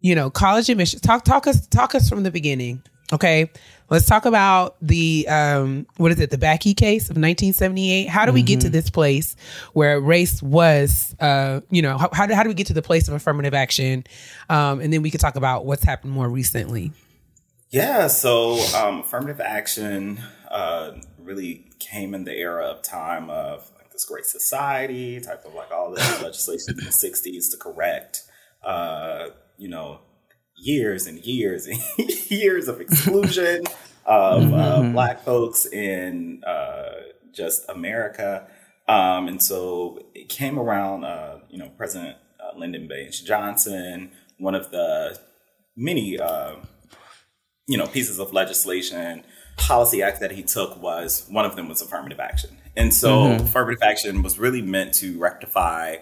you 0.00 0.14
know, 0.14 0.30
college 0.30 0.68
admissions. 0.68 1.02
Talk 1.02 1.24
talk 1.24 1.46
us 1.46 1.66
talk 1.66 1.94
us 1.94 2.08
from 2.08 2.22
the 2.22 2.30
beginning. 2.30 2.82
Okay, 3.10 3.50
let's 3.88 4.04
talk 4.04 4.26
about 4.26 4.76
the 4.82 5.26
um, 5.28 5.86
what 5.96 6.12
is 6.12 6.20
it? 6.20 6.30
The 6.30 6.36
Bakke 6.36 6.76
case 6.76 7.04
of 7.04 7.16
1978. 7.16 8.06
How 8.06 8.26
do 8.26 8.32
we 8.32 8.42
get 8.42 8.60
to 8.60 8.68
this 8.68 8.90
place 8.90 9.34
where 9.72 9.98
race 9.98 10.42
was, 10.42 11.16
uh, 11.18 11.62
you 11.70 11.80
know, 11.80 11.96
how, 11.96 12.10
how 12.12 12.26
do 12.26 12.34
how 12.34 12.42
do 12.42 12.50
we 12.50 12.54
get 12.54 12.66
to 12.66 12.74
the 12.74 12.82
place 12.82 13.08
of 13.08 13.14
affirmative 13.14 13.54
action? 13.54 14.04
Um, 14.50 14.80
and 14.80 14.92
then 14.92 15.00
we 15.00 15.10
could 15.10 15.20
talk 15.20 15.36
about 15.36 15.64
what's 15.64 15.84
happened 15.84 16.12
more 16.12 16.28
recently. 16.28 16.92
Yeah, 17.70 18.08
so 18.08 18.58
um, 18.74 19.00
affirmative 19.00 19.40
action 19.40 20.20
uh, 20.50 20.92
really 21.28 21.70
came 21.78 22.14
in 22.14 22.24
the 22.24 22.34
era 22.34 22.64
of 22.64 22.82
time 22.82 23.28
of 23.30 23.70
like 23.76 23.92
this 23.92 24.04
great 24.04 24.24
society, 24.24 25.20
type 25.20 25.44
of 25.44 25.54
like 25.54 25.70
all 25.70 25.92
this 25.92 26.22
legislation 26.22 26.78
in 26.78 26.84
the 26.84 26.90
60s 26.90 27.50
to 27.50 27.56
correct, 27.58 28.22
uh, 28.64 29.28
you 29.58 29.68
know, 29.68 30.00
years 30.56 31.06
and 31.06 31.18
years 31.20 31.66
and 31.66 31.78
years 32.30 32.66
of 32.66 32.80
exclusion 32.80 33.62
of 34.06 34.52
uh, 34.54 34.82
Black 34.90 35.22
folks 35.22 35.66
in 35.66 36.42
uh, 36.44 36.92
just 37.32 37.68
America. 37.68 38.48
Um, 38.88 39.28
and 39.28 39.42
so 39.42 40.00
it 40.14 40.30
came 40.30 40.58
around, 40.58 41.04
uh, 41.04 41.40
you 41.50 41.58
know, 41.58 41.68
President 41.76 42.16
uh, 42.40 42.58
Lyndon 42.58 42.88
Baines 42.88 43.20
Johnson, 43.20 44.10
one 44.38 44.54
of 44.54 44.70
the 44.70 45.18
many 45.76 46.18
uh, 46.18 46.56
you 47.66 47.76
know 47.76 47.86
pieces 47.86 48.18
of 48.18 48.32
legislation 48.32 49.22
policy 49.58 50.02
act 50.02 50.20
that 50.20 50.30
he 50.32 50.42
took 50.42 50.80
was 50.80 51.26
one 51.28 51.44
of 51.44 51.56
them 51.56 51.68
was 51.68 51.82
affirmative 51.82 52.20
action. 52.20 52.50
And 52.76 52.94
so 52.94 53.32
affirmative 53.32 53.82
action 53.82 54.22
was 54.22 54.38
really 54.38 54.62
meant 54.62 54.94
to 54.94 55.18
rectify 55.18 55.96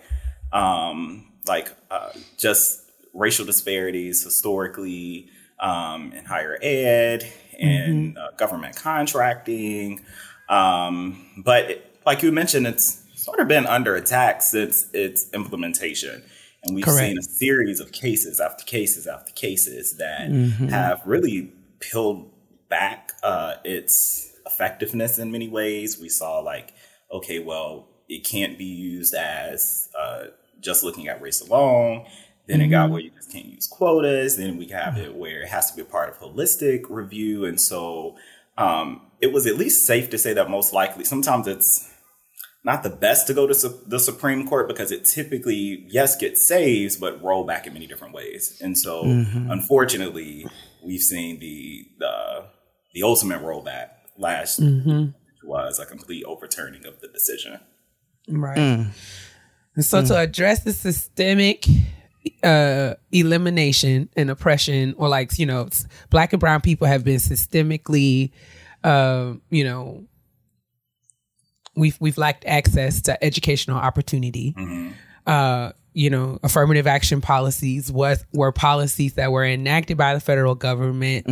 um 0.53 1.27
like 1.49 1.73
uh, 1.91 2.11
just 2.39 2.83
racial 3.15 3.45
disparities 3.47 4.23
historically 4.23 5.29
um 5.59 6.13
in 6.13 6.25
higher 6.25 6.59
ed 6.63 7.25
and 7.59 8.17
uh, 8.19 8.31
government 8.37 8.77
contracting. 8.77 10.01
Um 10.49 11.27
but 11.39 11.71
it, 11.71 11.99
like 12.07 12.23
you 12.23 12.31
mentioned 12.33 12.67
it's 12.67 13.03
sort 13.15 13.41
of 13.41 13.49
been 13.49 13.67
under 13.67 13.97
attack 13.97 14.43
since 14.43 14.87
its 14.93 15.29
implementation. 15.33 16.23
And 16.63 16.75
we've 16.75 16.85
Correct. 16.85 17.01
seen 17.01 17.19
a 17.19 17.23
series 17.23 17.81
of 17.81 17.91
cases 17.93 18.39
after 18.41 18.65
cases 18.65 19.07
after 19.07 19.33
cases 19.33 19.97
that 19.97 20.29
Mm-hmm. 20.31 20.69
have 20.69 21.01
really 21.05 21.53
peeled 21.81 22.31
back 22.69 23.13
uh, 23.23 23.55
its 23.65 24.33
effectiveness 24.47 25.19
in 25.19 25.31
many 25.33 25.49
ways. 25.49 25.99
We 26.01 26.09
saw 26.09 26.39
like, 26.41 26.73
okay, 27.13 27.39
well, 27.39 27.89
it 28.09 28.25
can't 28.25 28.57
be 28.59 28.65
used 28.65 29.15
as 29.15 29.89
uh, 29.99 30.25
just 30.61 30.85
looking 30.85 31.09
at 31.09 31.21
race 31.21 31.41
alone. 31.41 32.07
Then 32.47 32.61
it 32.61 32.65
Mm-hmm. 32.65 32.71
got 32.71 32.91
where 32.91 33.01
you 33.01 33.11
just 33.11 33.33
can't 33.33 33.47
use 33.47 33.67
quotas. 33.67 34.37
Then 34.37 34.57
we 34.57 34.69
have 34.69 34.97
it 34.97 35.15
where 35.17 35.43
it 35.43 35.49
has 35.49 35.71
to 35.71 35.77
be 35.77 35.83
a 35.83 35.85
part 35.85 36.09
of 36.09 36.19
holistic 36.19 36.83
review. 36.89 37.45
And 37.45 37.61
so 37.61 38.17
um, 38.57 39.03
it 39.21 39.33
was 39.33 39.47
at 39.47 39.57
least 39.57 39.85
safe 39.85 40.11
to 40.11 40.19
say 40.19 40.33
that 40.35 40.49
most 40.49 40.73
likely, 40.73 41.05
sometimes 41.05 41.49
it's 41.49 41.93
not 42.63 42.83
the 42.85 42.91
best 42.91 43.27
to 43.27 43.35
go 43.35 43.47
to 43.49 43.55
su- 43.55 43.81
the 43.87 43.99
Supreme 43.99 44.47
Court 44.47 44.69
because 44.69 44.93
it 44.93 45.05
typically, 45.05 45.85
yes, 45.89 46.17
gets 46.17 46.47
saves, 46.47 46.97
but 46.97 47.21
roll 47.23 47.45
back 47.45 47.67
in 47.67 47.73
many 47.73 47.87
different 47.89 48.15
ways. 48.15 48.61
And 48.61 48.79
so, 48.79 49.03
unfortunately, 49.05 50.47
we've 50.85 51.01
seen 51.01 51.39
the 51.41 51.87
the, 51.99 52.45
the 52.97 53.03
ultimate 53.03 53.43
rollback 53.43 53.91
last 54.17 54.59
which 54.59 55.13
was 55.45 55.79
a 55.79 55.85
complete 55.85 56.25
overturning 56.25 56.87
of 56.87 56.99
the 57.03 57.09
decision. 57.09 57.61
Right. 58.27 58.57
And 58.57 59.85
so 59.85 60.03
to 60.03 60.17
address 60.19 60.65
the 60.65 60.73
systemic 60.73 61.67
uh, 62.43 62.95
elimination 63.13 64.09
and 64.17 64.31
oppression, 64.31 64.95
or 64.97 65.11
like, 65.11 65.39
you 65.39 65.45
know, 65.45 65.69
black 66.09 66.33
and 66.33 66.41
brown 66.41 66.63
people 66.63 66.87
have 66.87 67.05
been 67.05 67.19
systemically, 67.19 68.33
uh, 68.83 69.35
you 69.51 69.63
know, 69.63 70.07
we've 71.77 71.99
we've 72.01 72.17
lacked 72.17 72.47
access 72.47 73.03
to 73.03 73.23
educational 73.23 73.77
opportunity. 73.77 74.57
Uh, 75.27 75.73
you 75.97 76.11
know, 76.11 76.39
affirmative 76.43 76.87
action 76.87 77.23
policies 77.23 77.91
was 77.91 78.23
were 78.35 78.53
policies 78.53 79.15
that 79.15 79.33
were 79.33 79.47
enacted 79.47 79.97
by 79.97 80.13
the 80.13 80.21
federal 80.21 80.55
government 80.55 81.27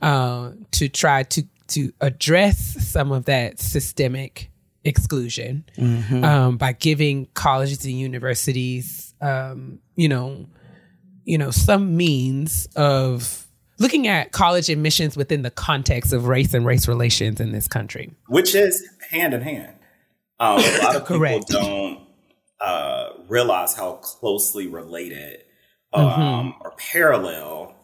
uh, 0.00 0.52
to 0.70 0.88
try 0.88 1.24
to 1.24 1.42
to 1.66 1.92
address 2.00 2.58
some 2.92 3.10
of 3.10 3.24
that 3.24 3.58
systemic 3.58 4.52
exclusion 4.84 5.64
um, 6.22 6.56
by 6.58 6.72
giving 6.72 7.26
colleges 7.34 7.84
and 7.84 7.98
universities, 7.98 9.14
um, 9.20 9.80
you 9.96 10.08
know, 10.08 10.46
you 11.24 11.36
know, 11.36 11.50
some 11.50 11.96
means 11.96 12.68
of 12.76 13.48
looking 13.80 14.06
at 14.06 14.30
college 14.30 14.68
admissions 14.68 15.16
within 15.16 15.42
the 15.42 15.50
context 15.50 16.12
of 16.12 16.28
race 16.28 16.54
and 16.54 16.64
race 16.64 16.86
relations 16.86 17.40
in 17.40 17.50
this 17.50 17.66
country. 17.66 18.12
which 18.28 18.54
is 18.54 18.88
hand 19.10 19.34
in 19.34 19.40
hand. 19.40 19.74
Um, 20.38 20.58
a 20.60 20.78
lot 20.82 20.94
of 20.96 21.02
people 21.02 21.02
Correct. 21.18 21.48
don't 21.48 22.03
uh, 22.64 23.12
realize 23.28 23.74
how 23.74 23.92
closely 23.94 24.66
related 24.66 25.40
um, 25.92 26.02
Mm-hmm. 26.04 26.62
or 26.62 26.72
parallel 26.76 27.74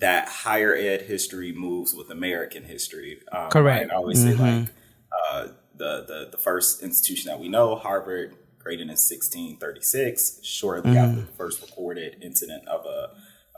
that 0.00 0.28
higher 0.28 0.74
ed 0.74 1.02
history 1.02 1.52
moves 1.52 1.94
with 1.94 2.10
American 2.10 2.64
history. 2.64 3.20
Um, 3.32 3.50
Correct. 3.50 3.92
I 3.92 3.94
always 3.94 4.22
say 4.22 4.34
like 4.34 4.68
uh, 5.12 5.48
the, 5.76 6.04
the 6.08 6.28
the 6.32 6.38
first 6.38 6.82
institution 6.82 7.28
that 7.28 7.38
we 7.38 7.48
know, 7.48 7.76
Harvard, 7.76 8.34
created 8.58 8.84
in 8.84 8.88
1636, 8.96 10.40
shortly 10.42 10.96
after 10.96 11.20
the 11.20 11.26
first 11.26 11.60
recorded 11.62 12.16
incident 12.22 12.66
of 12.66 12.84
a 12.86 13.10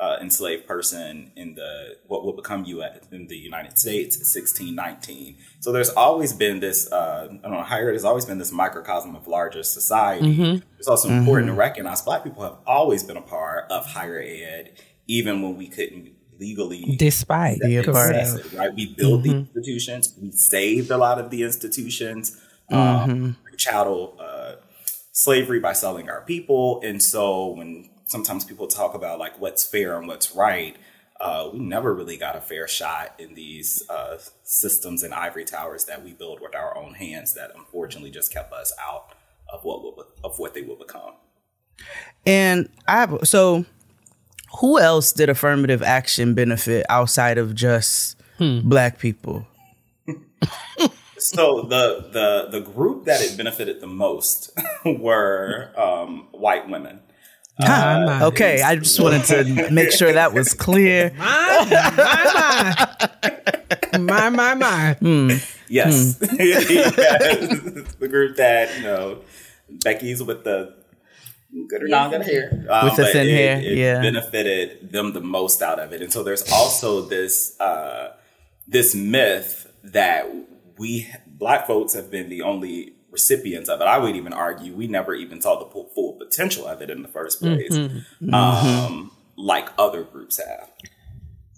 uh, 0.03 0.19
enslaved 0.21 0.67
person 0.67 1.31
in 1.37 1.55
the 1.55 1.97
what 2.09 2.25
will 2.25 2.33
become 2.33 2.65
U.S. 2.65 2.99
in 3.13 3.29
the 3.29 3.37
United 3.37 3.79
States, 3.79 4.17
1619. 4.17 5.37
So 5.61 5.71
there's 5.71 5.91
always 5.91 6.33
been 6.33 6.59
this. 6.59 6.91
Uh, 6.91 7.29
I 7.31 7.37
don't 7.37 7.53
know. 7.53 7.63
Higher 7.63 7.91
ed 7.91 7.93
has 7.93 8.05
always 8.05 8.25
been 8.25 8.39
this 8.39 8.51
microcosm 8.51 9.15
of 9.15 9.29
larger 9.29 9.63
society. 9.63 10.61
It's 10.79 10.89
also 10.89 11.09
important 11.09 11.47
to 11.51 11.55
recognize 11.55 12.03
Black 12.03 12.25
people 12.25 12.43
have 12.43 12.57
always 12.67 13.05
been 13.05 13.17
a 13.17 13.23
part 13.23 13.71
of 13.71 13.87
higher 13.87 14.21
ed, 14.21 14.73
even 15.07 15.41
when 15.41 15.57
we 15.57 15.69
couldn't 15.69 16.11
legally 16.41 16.97
Despite 16.99 17.61
Be 17.61 17.77
a 17.77 17.85
part 17.85 18.17
access 18.17 18.45
of. 18.45 18.55
it, 18.55 18.59
right? 18.59 18.75
We 18.75 18.95
built 18.95 19.23
the 19.23 19.31
institutions. 19.31 20.15
We 20.21 20.33
saved 20.33 20.91
a 20.91 20.97
lot 20.97 21.21
of 21.21 21.31
the 21.31 21.45
institutions. 21.45 22.41
Um, 22.73 23.37
chattel 23.57 24.17
uh, 24.19 24.55
slavery 25.13 25.61
by 25.61 25.75
selling 25.75 26.09
our 26.09 26.23
people, 26.23 26.81
and 26.83 27.01
so 27.01 27.49
when 27.49 27.92
sometimes 28.13 28.45
people 28.45 28.69
talk 28.69 28.95
about 28.95 29.19
like 29.19 29.41
what's 29.41 29.65
fair 29.65 29.99
and 29.99 30.07
what's 30.07 30.37
right, 30.37 30.77
uh, 31.21 31.49
we 31.53 31.59
never 31.59 31.95
really 31.95 32.17
got 32.17 32.37
a 32.37 32.41
fair 32.41 32.69
shot 32.69 33.15
in 33.19 33.35
these 33.35 33.83
uh, 33.89 34.19
systems 34.45 35.03
and 35.03 35.15
ivory 35.15 35.45
towers 35.45 35.87
that 35.87 36.05
we 36.05 36.13
build 36.13 36.41
with 36.41 36.55
our 36.55 36.77
own 36.77 36.95
hands. 36.95 37.35
That 37.35 37.51
unfortunately 37.57 38.11
just 38.11 38.33
kept 38.33 38.53
us 38.53 38.73
out 38.81 39.15
of 39.53 39.65
what 39.65 39.83
will, 39.83 40.07
of 40.23 40.39
what 40.39 40.55
they 40.55 40.63
will 40.63 40.77
become. 40.77 41.15
And 42.27 42.69
I 42.87 43.01
have, 43.01 43.19
so 43.25 43.65
who 44.61 44.79
else 44.79 45.11
did 45.13 45.29
affirmative 45.29 45.83
action 45.83 46.35
benefit 46.35 46.85
outside 46.89 47.39
of 47.39 47.55
just 47.55 48.21
black 48.39 48.99
people? 48.99 49.47
So 51.23 51.63
the 51.63 52.09
the 52.11 52.59
the 52.59 52.61
group 52.61 53.05
that 53.05 53.21
it 53.23 53.37
benefited 53.37 53.81
the 53.81 53.87
most 53.87 54.51
were 54.85 55.71
um, 55.77 56.27
white 56.33 56.69
women. 56.69 56.99
My, 57.59 58.05
my. 58.05 58.23
Okay, 58.25 58.63
I 58.63 58.77
just 58.77 58.99
wanted 59.01 59.25
to 59.25 59.71
make 59.71 59.93
sure 59.93 60.13
that 60.13 60.33
was 60.33 60.55
clear. 60.55 61.13
my, 61.19 62.87
my, 63.99 64.31
my. 64.31 64.33
my 64.55 64.55
my 64.55 64.95
hmm. 64.95 65.29
Hmm. 65.29 65.37
Yes, 65.69 66.19
hmm. 66.19 66.37
Yes. 66.41 67.49
the 67.99 68.09
group 68.09 68.37
that 68.37 68.77
you 68.77 68.83
know 68.85 69.19
Becky's 69.85 70.23
with 70.23 70.45
the 70.45 70.75
good 71.69 71.83
or 71.83 71.89
not 71.89 72.11
good 72.11 72.23
hair 72.23 72.67
Um, 72.69 72.85
With 72.87 72.97
the 72.97 73.07
thin 73.07 73.27
it- 73.29 73.35
hair, 73.35 73.57
it 73.59 73.77
yeah. 73.79 74.01
benefited 74.01 74.93
them 74.93 75.13
the 75.13 75.21
most 75.21 75.63
out 75.63 75.79
of 75.79 75.93
it, 75.93 76.03
and 76.03 76.13
so 76.13 76.23
there's 76.23 76.51
also 76.53 77.03
this 77.03 77.59
uh, 77.61 78.13
this 78.67 78.95
myth 78.95 79.67
that 79.85 80.27
we 80.79 81.09
black 81.27 81.67
folks 81.67 81.95
have 81.95 82.11
been 82.11 82.29
the 82.29 82.43
only 82.43 82.95
recipients 83.13 83.69
of 83.69 83.81
it. 83.81 83.85
I 83.85 83.99
would 83.99 84.17
even 84.17 84.33
argue 84.33 84.75
we 84.75 84.89
never 84.89 85.15
even 85.15 85.41
saw 85.41 85.59
the 85.59 85.67
full, 85.67 85.91
full 85.95 86.15
potential 86.15 86.67
of 86.67 86.83
it 86.83 86.91
in 86.91 87.03
the 87.03 87.09
first 87.09 87.41
place. 87.41 87.71
Mm-hmm. 87.73 88.35
Um, 88.35 89.13
like 89.37 89.69
other 89.79 90.03
groups 90.03 90.39
have. 90.39 90.71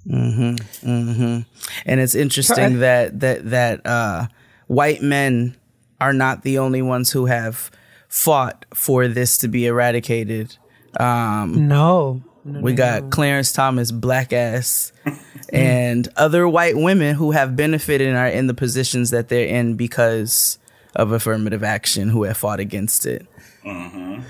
Mm-hmm. 0.06 0.88
Mm-hmm. 0.88 1.40
And 1.86 2.00
it's 2.00 2.14
interesting 2.14 2.80
that 2.80 3.20
that 3.20 3.50
that 3.50 3.86
uh, 3.86 4.26
white 4.66 5.00
men 5.00 5.56
are 6.00 6.12
not 6.12 6.42
the 6.42 6.58
only 6.58 6.82
ones 6.82 7.12
who 7.12 7.26
have 7.26 7.70
fought 8.08 8.66
for 8.74 9.08
this 9.08 9.38
to 9.38 9.48
be 9.48 9.66
eradicated. 9.66 10.56
Um, 11.00 11.68
no. 11.68 12.22
no 12.44 12.60
we 12.60 12.72
no, 12.72 12.76
got 12.76 13.02
no. 13.04 13.08
Clarence 13.10 13.52
Thomas, 13.52 13.90
black 13.90 14.32
ass, 14.32 14.92
and 15.52 16.06
other 16.16 16.46
white 16.46 16.76
women 16.76 17.14
who 17.14 17.30
have 17.30 17.56
benefited 17.56 18.08
and 18.08 18.16
are 18.16 18.28
in 18.28 18.46
the 18.46 18.54
positions 18.54 19.10
that 19.10 19.28
they're 19.28 19.46
in 19.46 19.76
because 19.76 20.58
of 20.94 21.12
affirmative 21.12 21.62
action 21.62 22.08
who 22.08 22.24
have 22.24 22.36
fought 22.36 22.60
against 22.60 23.06
it. 23.06 23.26
Mm-hmm. 23.64 24.22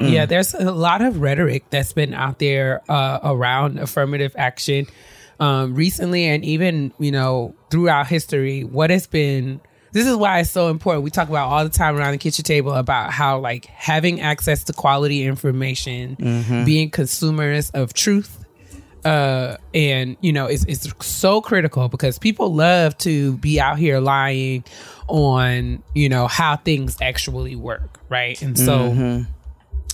Yeah, 0.00 0.24
there's 0.24 0.54
a 0.54 0.72
lot 0.72 1.02
of 1.02 1.20
rhetoric 1.20 1.64
that's 1.68 1.92
been 1.92 2.14
out 2.14 2.38
there 2.38 2.80
uh, 2.88 3.18
around 3.22 3.78
affirmative 3.78 4.34
action 4.38 4.86
um, 5.38 5.74
recently, 5.74 6.24
and 6.24 6.44
even 6.44 6.92
you 6.98 7.10
know 7.10 7.54
throughout 7.70 8.06
history. 8.06 8.64
What 8.64 8.88
has 8.90 9.06
been 9.06 9.60
this 9.92 10.06
is 10.06 10.16
why 10.16 10.40
it's 10.40 10.50
so 10.50 10.68
important. 10.68 11.04
We 11.04 11.10
talk 11.10 11.28
about 11.28 11.48
all 11.48 11.64
the 11.64 11.70
time 11.70 11.96
around 11.96 12.12
the 12.12 12.18
kitchen 12.18 12.44
table 12.44 12.72
about 12.72 13.10
how 13.10 13.38
like 13.38 13.66
having 13.66 14.20
access 14.22 14.64
to 14.64 14.72
quality 14.72 15.24
information, 15.24 16.16
being 16.64 16.90
consumers 16.90 17.68
of 17.70 17.92
truth, 17.92 18.42
uh, 19.04 19.58
and 19.74 20.16
you 20.22 20.32
know 20.32 20.46
it's 20.46 20.64
it's 20.64 20.88
so 21.04 21.42
critical 21.42 21.88
because 21.88 22.18
people 22.18 22.54
love 22.54 22.96
to 22.98 23.36
be 23.38 23.60
out 23.60 23.78
here 23.78 24.00
lying 24.00 24.64
on 25.12 25.82
you 25.94 26.08
know 26.08 26.26
how 26.26 26.56
things 26.56 26.96
actually 27.00 27.54
work, 27.54 28.00
right? 28.08 28.40
And 28.42 28.58
so. 28.58 29.24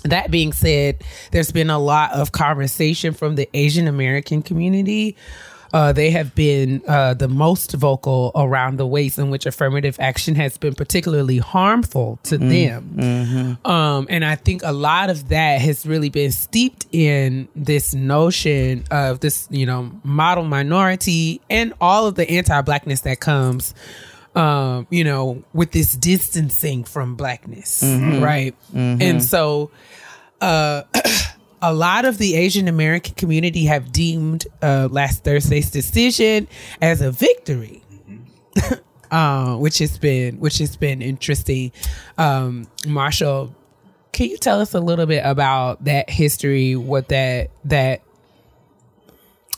That 0.04 0.30
being 0.30 0.52
said, 0.52 1.02
there's 1.32 1.50
been 1.50 1.70
a 1.70 1.78
lot 1.78 2.12
of 2.12 2.30
conversation 2.30 3.12
from 3.14 3.34
the 3.34 3.48
Asian 3.52 3.88
American 3.88 4.42
community. 4.42 5.16
Uh, 5.72 5.92
they 5.92 6.10
have 6.12 6.34
been 6.36 6.80
uh, 6.86 7.14
the 7.14 7.28
most 7.28 7.72
vocal 7.72 8.30
around 8.36 8.78
the 8.78 8.86
ways 8.86 9.18
in 9.18 9.28
which 9.28 9.44
affirmative 9.44 9.96
action 10.00 10.36
has 10.36 10.56
been 10.56 10.74
particularly 10.74 11.38
harmful 11.38 12.18
to 12.22 12.38
them. 12.38 12.98
Um, 13.64 14.06
and 14.08 14.24
I 14.24 14.36
think 14.36 14.62
a 14.64 14.72
lot 14.72 15.10
of 15.10 15.28
that 15.30 15.60
has 15.60 15.84
really 15.84 16.10
been 16.10 16.32
steeped 16.32 16.86
in 16.92 17.48
this 17.56 17.92
notion 17.92 18.84
of 18.92 19.18
this, 19.20 19.48
you 19.50 19.66
know, 19.66 19.90
model 20.04 20.44
minority 20.44 21.40
and 21.50 21.74
all 21.80 22.06
of 22.06 22.14
the 22.14 22.30
anti 22.30 22.62
blackness 22.62 23.00
that 23.00 23.20
comes 23.20 23.74
um, 24.34 24.86
you 24.90 25.04
know, 25.04 25.42
with 25.52 25.72
this 25.72 25.92
distancing 25.92 26.84
from 26.84 27.16
blackness, 27.16 27.82
right? 28.22 28.54
And 28.74 29.22
so, 29.24 29.70
uh, 30.40 30.82
a 31.62 31.74
lot 31.74 32.04
of 32.04 32.18
the 32.18 32.36
Asian 32.36 32.68
American 32.68 33.14
community 33.14 33.64
have 33.64 33.90
deemed 33.90 34.46
uh, 34.62 34.88
last 34.90 35.24
Thursday's 35.24 35.70
decision 35.70 36.46
as 36.80 37.00
a 37.00 37.10
victory. 37.10 37.82
Uh, 39.10 39.56
which 39.56 39.78
has 39.78 39.96
been 39.96 40.38
which 40.38 40.58
has 40.58 40.76
been 40.76 41.00
interesting. 41.00 41.72
Um, 42.18 42.68
Marshall, 42.86 43.54
can 44.12 44.28
you 44.28 44.36
tell 44.36 44.60
us 44.60 44.74
a 44.74 44.80
little 44.80 45.06
bit 45.06 45.22
about 45.24 45.84
that 45.84 46.10
history? 46.10 46.76
What 46.76 47.08
that 47.08 47.50
that 47.64 48.02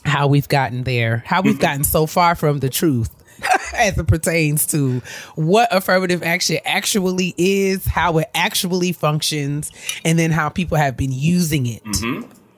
how 0.05 0.29
we've 0.29 0.47
gotten 0.47 0.85
there, 0.85 1.25
how 1.27 1.43
we've 1.43 1.59
gotten 1.69 1.83
so 1.83 2.07
far 2.07 2.37
from 2.37 2.61
the 2.61 2.69
truth 2.69 3.11
as 3.75 3.99
it 3.99 4.07
pertains 4.07 4.67
to 4.69 5.01
what 5.35 5.69
affirmative 5.75 6.23
action 6.23 6.59
actually 6.65 7.35
is, 7.37 7.87
how 7.87 8.19
it 8.19 8.29
actually 8.35 8.93
functions, 8.93 9.71
and 10.05 10.19
then 10.19 10.31
how 10.31 10.49
people 10.49 10.77
have 10.77 10.97
been 10.97 11.13
using 11.13 11.67
it. 11.67 11.83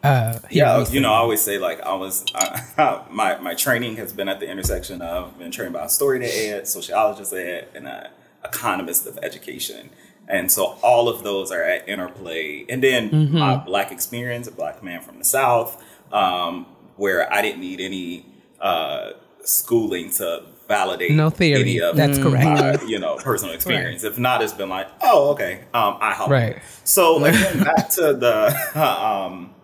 Uh, 0.03 0.39
Yeah, 0.51 0.79
recently. 0.79 0.97
you 0.97 1.01
know, 1.03 1.13
I 1.13 1.19
always 1.19 1.41
say 1.41 1.59
like 1.59 1.81
I 1.83 1.95
was 1.95 2.25
uh, 2.35 3.05
my 3.11 3.39
my 3.39 3.55
training 3.55 3.97
has 3.97 4.13
been 4.13 4.29
at 4.29 4.41
the 4.41 4.51
intersection 4.51 5.01
of 5.01 5.39
been 5.39 5.53
trained 5.53 5.73
by 5.75 5.85
a 5.85 5.89
story 5.89 6.25
ed, 6.25 6.67
sociologist 6.67 7.33
ed, 7.33 7.69
and 7.75 7.87
an 7.87 8.09
economist 8.45 9.07
of 9.07 9.19
education. 9.23 9.91
And 10.29 10.51
so 10.51 10.79
all 10.83 11.09
of 11.09 11.23
those 11.25 11.51
are 11.53 11.63
at 11.63 11.89
interplay. 11.89 12.65
And 12.69 12.83
then 12.83 13.33
my 13.33 13.57
black 13.57 13.91
experience, 13.93 14.47
a 14.47 14.53
black 14.53 14.83
man 14.83 15.03
from 15.03 15.19
the 15.19 15.25
South, 15.25 15.83
um, 16.13 16.67
where 16.97 17.31
I 17.33 17.43
didn't 17.43 17.61
need 17.61 17.81
any 17.81 18.27
uh, 18.61 19.11
schooling 19.45 20.11
to 20.13 20.45
validate 20.73 21.11
No 21.13 21.29
theory. 21.31 21.61
any 21.61 21.81
of 21.81 21.97
That's 21.97 22.19
correct. 22.19 22.45
my, 22.83 22.87
you 22.87 22.99
know, 22.99 23.17
personal 23.17 23.55
experience. 23.55 24.05
If 24.05 24.19
not, 24.19 24.43
it's 24.43 24.55
been 24.55 24.71
like, 24.71 24.89
oh, 25.03 25.31
okay, 25.33 25.65
um, 25.75 25.99
I 26.01 26.15
hope. 26.15 26.31
Right. 26.31 26.57
So 26.85 27.23
again, 27.25 27.63
back 27.65 27.91
to 27.91 28.15
the, 28.15 28.37
um, 28.75 29.55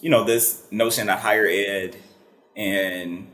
you 0.00 0.10
know, 0.10 0.24
this 0.24 0.64
notion 0.70 1.06
that 1.06 1.20
higher 1.20 1.46
ed 1.46 1.96
and 2.54 3.28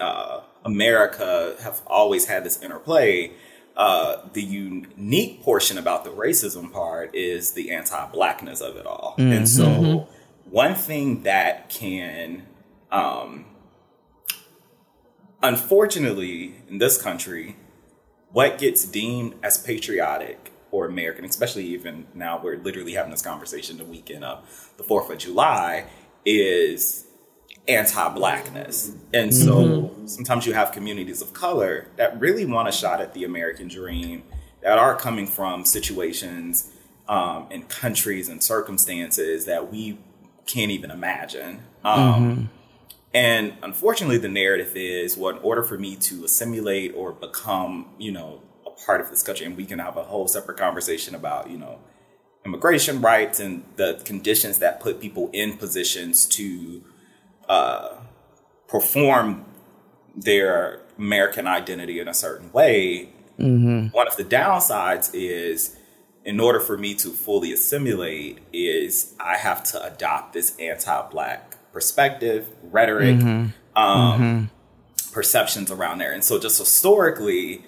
uh, 0.00 0.40
America 0.64 1.56
have 1.62 1.82
always 1.86 2.26
had 2.26 2.44
this 2.44 2.62
interplay. 2.62 3.32
Uh, 3.76 4.28
the 4.34 4.42
unique 4.42 5.42
portion 5.42 5.78
about 5.78 6.04
the 6.04 6.10
racism 6.10 6.70
part 6.70 7.14
is 7.14 7.52
the 7.52 7.70
anti-blackness 7.70 8.60
of 8.60 8.76
it 8.76 8.84
all, 8.86 9.14
and 9.16 9.48
so 9.48 10.06
one 10.44 10.74
thing 10.74 11.22
that 11.22 11.70
can 11.70 12.42
um, 12.90 13.46
unfortunately, 15.42 16.54
in 16.68 16.78
this 16.78 17.00
country, 17.00 17.56
what 18.30 18.58
gets 18.58 18.84
deemed 18.84 19.34
as 19.42 19.58
patriotic 19.58 20.52
or 20.70 20.86
American, 20.86 21.24
especially 21.24 21.66
even 21.66 22.06
now 22.14 22.40
we're 22.42 22.56
literally 22.56 22.94
having 22.94 23.10
this 23.10 23.22
conversation 23.22 23.76
the 23.76 23.84
weekend 23.84 24.24
of 24.24 24.70
the 24.78 24.82
4th 24.84 25.10
of 25.10 25.18
July, 25.18 25.86
is 26.24 27.06
anti 27.68 28.08
blackness. 28.14 28.92
And 29.12 29.34
so 29.34 29.94
sometimes 30.06 30.46
you 30.46 30.54
have 30.54 30.72
communities 30.72 31.20
of 31.20 31.32
color 31.32 31.88
that 31.96 32.18
really 32.18 32.44
want 32.46 32.68
a 32.68 32.72
shot 32.72 33.00
at 33.00 33.14
the 33.14 33.24
American 33.24 33.68
dream 33.68 34.24
that 34.62 34.78
are 34.78 34.96
coming 34.96 35.26
from 35.26 35.64
situations 35.64 36.72
um, 37.08 37.48
and 37.50 37.68
countries 37.68 38.28
and 38.28 38.42
circumstances 38.42 39.44
that 39.46 39.70
we 39.70 39.98
can't 40.46 40.70
even 40.70 40.90
imagine. 40.90 41.62
Um, 41.84 42.50
and 43.14 43.54
unfortunately, 43.62 44.18
the 44.18 44.28
narrative 44.28 44.72
is, 44.74 45.16
well, 45.16 45.36
in 45.36 45.42
order 45.42 45.62
for 45.62 45.78
me 45.78 45.96
to 45.96 46.24
assimilate 46.24 46.94
or 46.94 47.12
become, 47.12 47.90
you 47.98 48.12
know, 48.12 48.42
a 48.66 48.70
part 48.70 49.00
of 49.00 49.10
this 49.10 49.22
country, 49.22 49.46
and 49.46 49.56
we 49.56 49.66
can 49.66 49.78
have 49.78 49.96
a 49.96 50.04
whole 50.04 50.28
separate 50.28 50.58
conversation 50.58 51.14
about, 51.14 51.50
you 51.50 51.58
know, 51.58 51.78
immigration 52.44 53.00
rights 53.00 53.38
and 53.38 53.64
the 53.76 54.00
conditions 54.04 54.58
that 54.58 54.80
put 54.80 55.00
people 55.00 55.30
in 55.32 55.56
positions 55.56 56.26
to 56.26 56.82
uh, 57.48 57.96
perform 58.66 59.44
their 60.16 60.80
American 60.98 61.46
identity 61.46 62.00
in 62.00 62.08
a 62.08 62.14
certain 62.14 62.50
way. 62.52 63.10
One 63.92 64.08
of 64.08 64.16
the 64.16 64.24
downsides 64.24 65.10
is, 65.14 65.76
in 66.24 66.40
order 66.40 66.60
for 66.60 66.76
me 66.78 66.94
to 66.96 67.10
fully 67.10 67.52
assimilate, 67.52 68.38
is 68.52 69.14
I 69.18 69.36
have 69.36 69.62
to 69.64 69.82
adopt 69.82 70.32
this 70.32 70.56
anti-black 70.58 71.51
perspective, 71.72 72.48
rhetoric, 72.62 73.20
um, 73.76 74.50
perceptions 75.12 75.70
around 75.70 75.98
there. 75.98 76.12
And 76.12 76.22
so, 76.24 76.38
just 76.38 76.58
historically, 76.58 77.64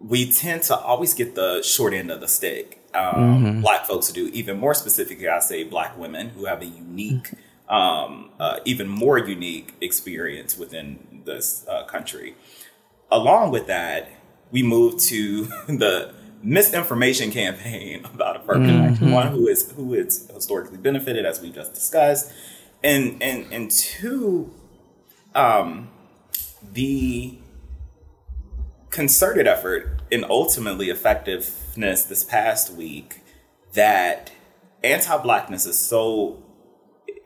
we 0.00 0.30
tend 0.30 0.62
to 0.64 0.76
always 0.76 1.14
get 1.14 1.34
the 1.34 1.62
short 1.62 1.92
end 1.94 2.10
of 2.10 2.20
the 2.20 2.28
stick. 2.28 2.82
Um, 2.94 3.60
Black 3.60 3.86
folks 3.86 4.10
do, 4.10 4.28
even 4.28 4.58
more 4.58 4.74
specifically, 4.74 5.28
I 5.28 5.38
say 5.40 5.64
black 5.64 5.98
women 5.98 6.30
who 6.30 6.46
have 6.46 6.62
a 6.62 6.66
unique, 6.66 7.30
um, 7.68 8.30
uh, 8.40 8.60
even 8.64 8.88
more 8.88 9.18
unique 9.18 9.74
experience 9.80 10.56
within 10.56 11.22
this 11.24 11.66
uh, 11.68 11.84
country. 11.84 12.36
Along 13.10 13.50
with 13.50 13.66
that, 13.66 14.08
we 14.50 14.62
move 14.62 14.98
to 15.02 15.44
the 15.68 16.14
misinformation 16.42 17.30
campaign 17.30 18.04
about 18.14 18.36
affirmative 18.36 18.80
action. 18.80 19.10
One 19.10 19.28
who 19.28 19.46
is 19.48 19.70
who 19.72 19.94
is 19.94 20.30
historically 20.32 20.78
benefited, 20.78 21.26
as 21.26 21.40
we 21.40 21.50
just 21.50 21.74
discussed, 21.74 22.32
and 22.86 23.20
and 23.20 23.52
and 23.52 23.70
two, 23.70 24.54
um, 25.34 25.88
the 26.72 27.36
concerted 28.90 29.46
effort 29.46 30.00
and 30.12 30.24
ultimately 30.30 30.88
effectiveness 30.88 32.04
this 32.04 32.24
past 32.24 32.72
week 32.72 33.20
that 33.74 34.30
anti-blackness 34.82 35.66
is 35.66 35.76
so 35.76 36.42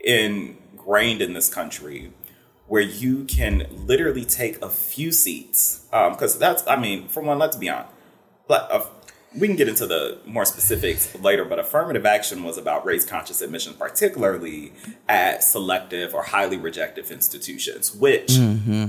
ingrained 0.01 1.21
in 1.21 1.33
this 1.33 1.53
country 1.53 2.11
where 2.67 2.81
you 2.81 3.23
can 3.25 3.67
literally 3.71 4.25
take 4.25 4.61
a 4.61 4.69
few 4.69 5.11
seats 5.11 5.85
because 5.91 6.37
that's 6.39 6.67
i 6.67 6.75
mean 6.75 7.07
for 7.07 7.21
one 7.21 7.37
let's 7.37 7.55
be 7.55 7.69
honest 7.69 7.93
but 8.47 8.67
we 9.35 9.47
can 9.47 9.55
get 9.55 9.69
into 9.69 9.87
the 9.87 10.17
more 10.25 10.45
specifics 10.45 11.15
later 11.19 11.45
but 11.45 11.59
affirmative 11.59 12.05
action 12.05 12.43
was 12.43 12.57
about 12.57 12.85
race 12.85 13.05
conscious 13.05 13.41
admission 13.41 13.73
particularly 13.73 14.73
at 15.07 15.43
selective 15.43 16.13
or 16.13 16.23
highly 16.23 16.57
rejective 16.57 17.09
institutions 17.11 17.95
which 17.95 18.37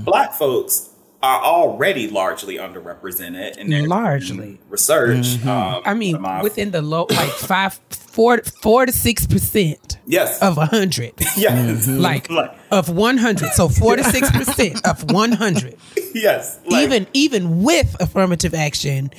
black 0.03 0.33
folks 0.33 0.89
are 1.21 1.41
already 1.41 2.09
largely 2.09 2.57
underrepresented 2.57 3.57
in 3.57 3.69
their 3.69 3.87
Largely. 3.87 4.59
research 4.67 5.41
um, 5.45 5.81
I 5.85 5.93
mean, 5.93 6.21
within 6.41 6.71
the 6.71 6.81
low, 6.81 7.07
like 7.09 7.29
five 7.29 7.79
four 8.13 8.37
four 8.61 8.85
to 8.85 8.91
six 8.91 9.25
percent 9.25 9.97
Yes. 10.05 10.41
of 10.41 10.57
a 10.57 10.65
hundred. 10.65 11.13
yes. 11.37 11.87
Mm-hmm. 11.87 11.99
Like 11.99 12.29
Like, 12.29 12.53
of 12.71 12.89
one 12.89 13.17
hundred. 13.17 13.51
So 13.53 13.69
four 13.69 13.95
to 13.95 14.03
six 14.03 14.29
percent 14.31 14.85
of 14.85 15.11
one 15.11 15.31
hundred. 15.31 15.75
yes. 16.13 16.59
Like, 16.65 16.83
even 16.83 17.07
even 17.13 17.63
with 17.63 17.95
affirmative 17.99 18.53
action, 18.53 19.11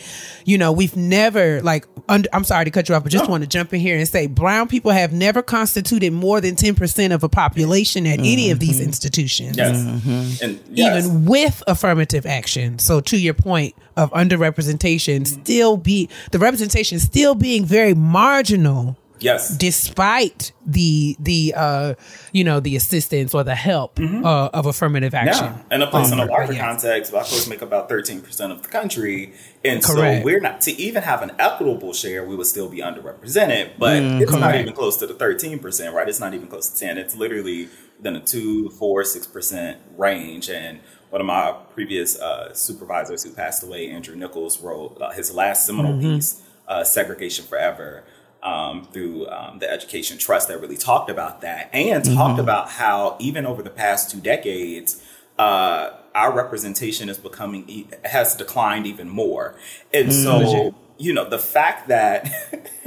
you 0.45 0.59
know, 0.59 0.72
we've 0.72 0.97
never 0.97 1.61
like. 1.62 1.86
Under, 2.07 2.28
I'm 2.34 2.45
sorry 2.45 2.66
to 2.66 2.70
cut 2.70 2.86
you 2.90 2.95
off, 2.95 3.03
but 3.03 3.11
just 3.11 3.30
want 3.30 3.45
to 3.45 3.49
jump 3.49 3.72
in 3.72 3.80
here 3.80 3.97
and 3.97 4.07
say 4.07 4.26
brown 4.26 4.68
people 4.68 4.90
have 4.90 5.11
never 5.11 5.40
constituted 5.40 6.12
more 6.12 6.38
than 6.42 6.55
ten 6.55 6.74
percent 6.74 7.14
of 7.14 7.24
a 7.24 7.30
population 7.30 8.07
at 8.07 8.18
any 8.18 8.51
of 8.51 8.61
these 8.61 8.76
mm-hmm. 8.76 8.84
institutions. 8.88 9.57
yes. 9.57 9.78
Mm-hmm. 9.78 10.45
And 10.45 10.61
yes. 10.70 11.07
Even 11.07 11.24
with 11.24 11.62
affirmative 11.66 12.26
action. 12.26 12.78
So 12.78 13.01
to 13.01 13.16
your 13.18 13.32
point 13.32 13.74
of 13.97 14.11
underrepresentation, 14.11 15.26
still 15.26 15.78
be 15.78 16.11
the 16.30 16.38
representation 16.38 16.99
still 16.99 17.34
being 17.34 17.64
very 17.64 17.95
marginal 17.95 18.84
yes. 19.21 19.57
despite 19.57 20.53
the 20.67 21.17
the 21.19 21.53
uh 21.57 21.95
you 22.33 22.43
know 22.45 22.61
the 22.61 22.75
assistance 22.77 23.35
or 23.35 23.45
the 23.45 23.55
help 23.55 23.99
uh, 24.01 24.49
of 24.53 24.67
affirmative 24.67 25.15
action. 25.15 25.45
Yeah, 25.47 25.62
and 25.71 25.83
a 25.83 25.87
place 25.87 26.11
in 26.12 26.19
a 26.19 26.23
Um, 26.23 26.29
larger 26.29 26.53
yes. 26.55 26.62
context, 26.65 27.12
black 27.12 27.27
folks 27.27 27.47
make 27.47 27.62
about 27.62 27.89
thirteen 27.89 28.21
percent 28.21 28.53
of 28.53 28.62
the 28.62 28.69
country, 28.69 29.33
and 29.65 29.83
Correct. 29.83 30.21
so 30.23 30.25
we're 30.25 30.41
not 30.41 30.61
to 30.62 30.73
even 30.73 31.03
have 31.03 31.23
an 31.23 31.33
equitable 31.39 31.93
share. 31.93 32.25
We 32.25 32.35
would 32.37 32.47
still 32.47 32.69
be 32.69 32.79
underrepresented, 32.79 33.73
but 33.79 34.03
Mm, 34.03 34.21
it's 34.23 34.33
not 34.33 34.55
even 34.57 34.73
close 34.73 34.97
to 34.99 35.07
the 35.07 35.15
thirteen 35.15 35.59
percent, 35.59 35.95
right? 35.95 36.09
It's 36.09 36.21
not 36.21 36.35
even 36.35 36.47
close 36.49 36.69
to 36.71 36.79
ten. 36.79 36.99
It's 36.99 37.15
literally 37.15 37.69
within 37.99 38.17
a 38.17 38.21
two, 38.21 38.71
four, 38.71 39.05
six 39.05 39.27
percent 39.27 39.79
range. 39.97 40.49
And 40.51 40.81
one 41.11 41.21
of 41.21 41.27
my 41.27 41.55
previous 41.75 42.19
uh, 42.19 42.53
supervisors 42.55 43.23
who 43.23 43.31
passed 43.31 43.62
away, 43.62 43.89
Andrew 43.89 44.17
Nichols, 44.17 44.61
wrote 44.61 44.99
uh, 45.01 45.11
his 45.12 45.33
last 45.35 45.67
seminal 45.67 45.93
Mm-hmm. 45.93 46.15
piece, 46.17 46.43
uh, 46.67 46.83
"Segregation 46.85 47.45
Forever." 47.45 48.05
Um, 48.45 48.84
through 48.92 49.26
um, 49.28 49.59
the 49.59 49.70
Education 49.70 50.18
Trust 50.18 50.49
that 50.49 50.61
really 50.61 50.76
talked 50.76 51.11
about 51.11 51.40
that 51.40 51.70
and 51.72 52.05
talked 52.05 52.38
about 52.38 52.70
how 52.70 53.16
even 53.18 53.47
over 53.47 53.62
the 53.62 53.70
past 53.70 54.11
two 54.11 54.20
decades, 54.20 55.03
uh, 55.38 55.90
our 56.14 56.32
representation 56.32 57.09
is 57.09 57.18
becoming 57.18 57.64
e- 57.66 57.86
has 58.05 58.36
declined 58.36 58.86
even 58.86 59.09
more. 59.09 59.57
And 59.92 60.12
so, 60.12 60.74
you 60.99 61.12
know, 61.12 61.28
the 61.28 61.38
fact 61.38 61.88
that 61.88 62.30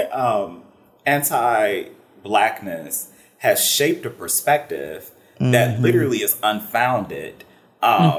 um, 0.14 0.64
anti-blackness 1.06 3.12
has 3.40 3.64
shaped 3.64 4.06
a 4.06 4.10
perspective 4.10 5.12
that 5.40 5.80
literally 5.80 6.20
is 6.20 6.38
unfounded 6.42 7.44
um, 7.82 8.18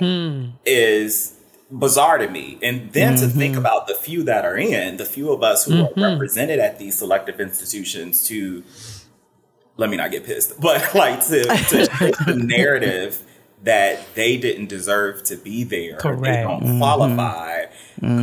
is 0.64 1.34
bizarre 1.70 2.18
to 2.18 2.28
me. 2.28 2.58
And 2.62 2.92
then 2.92 3.16
to 3.16 3.26
think 3.26 3.52
mm-hmm. 3.52 3.60
about 3.60 3.86
the 3.86 3.94
few 3.94 4.22
that 4.24 4.44
are 4.44 4.56
in, 4.56 4.96
the 4.96 5.04
few 5.04 5.32
of 5.32 5.42
us 5.42 5.64
who 5.64 5.84
are 5.84 5.88
mm-hmm. 5.88 6.02
represented 6.02 6.58
at 6.58 6.78
these 6.78 6.98
selective 6.98 7.40
institutions 7.40 8.24
to 8.28 8.64
let 9.76 9.90
me 9.90 9.96
not 9.96 10.10
get 10.10 10.24
pissed, 10.24 10.60
but 10.60 10.94
like 10.94 11.24
to, 11.26 11.42
to 11.44 12.12
the 12.26 12.34
narrative 12.44 13.22
that 13.64 14.14
they 14.14 14.36
didn't 14.36 14.68
deserve 14.68 15.22
to 15.24 15.36
be 15.36 15.64
there, 15.64 15.98
or 16.06 16.16
they 16.16 16.42
don't 16.42 16.62
mm-hmm. 16.62 16.78
qualify, 16.78 17.64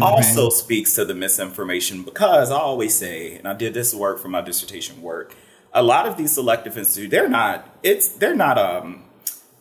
also 0.01 0.49
speaks 0.49 0.95
to 0.95 1.03
the 1.03 1.13
misinformation. 1.13 2.03
Because 2.03 2.51
I 2.51 2.57
always 2.57 2.95
say, 2.95 3.35
and 3.35 3.47
I 3.47 3.53
did 3.53 3.73
this 3.73 3.93
work 3.93 4.19
for 4.19 4.29
my 4.29 4.39
dissertation 4.39 5.01
work, 5.01 5.35
a 5.73 5.83
lot 5.83 6.07
of 6.07 6.15
these 6.15 6.33
selective 6.33 6.77
institutions, 6.77 7.11
they're 7.11 7.27
not, 7.27 7.77
it's 7.83 8.07
they're 8.07 8.35
not 8.35 8.57
um 8.57 9.04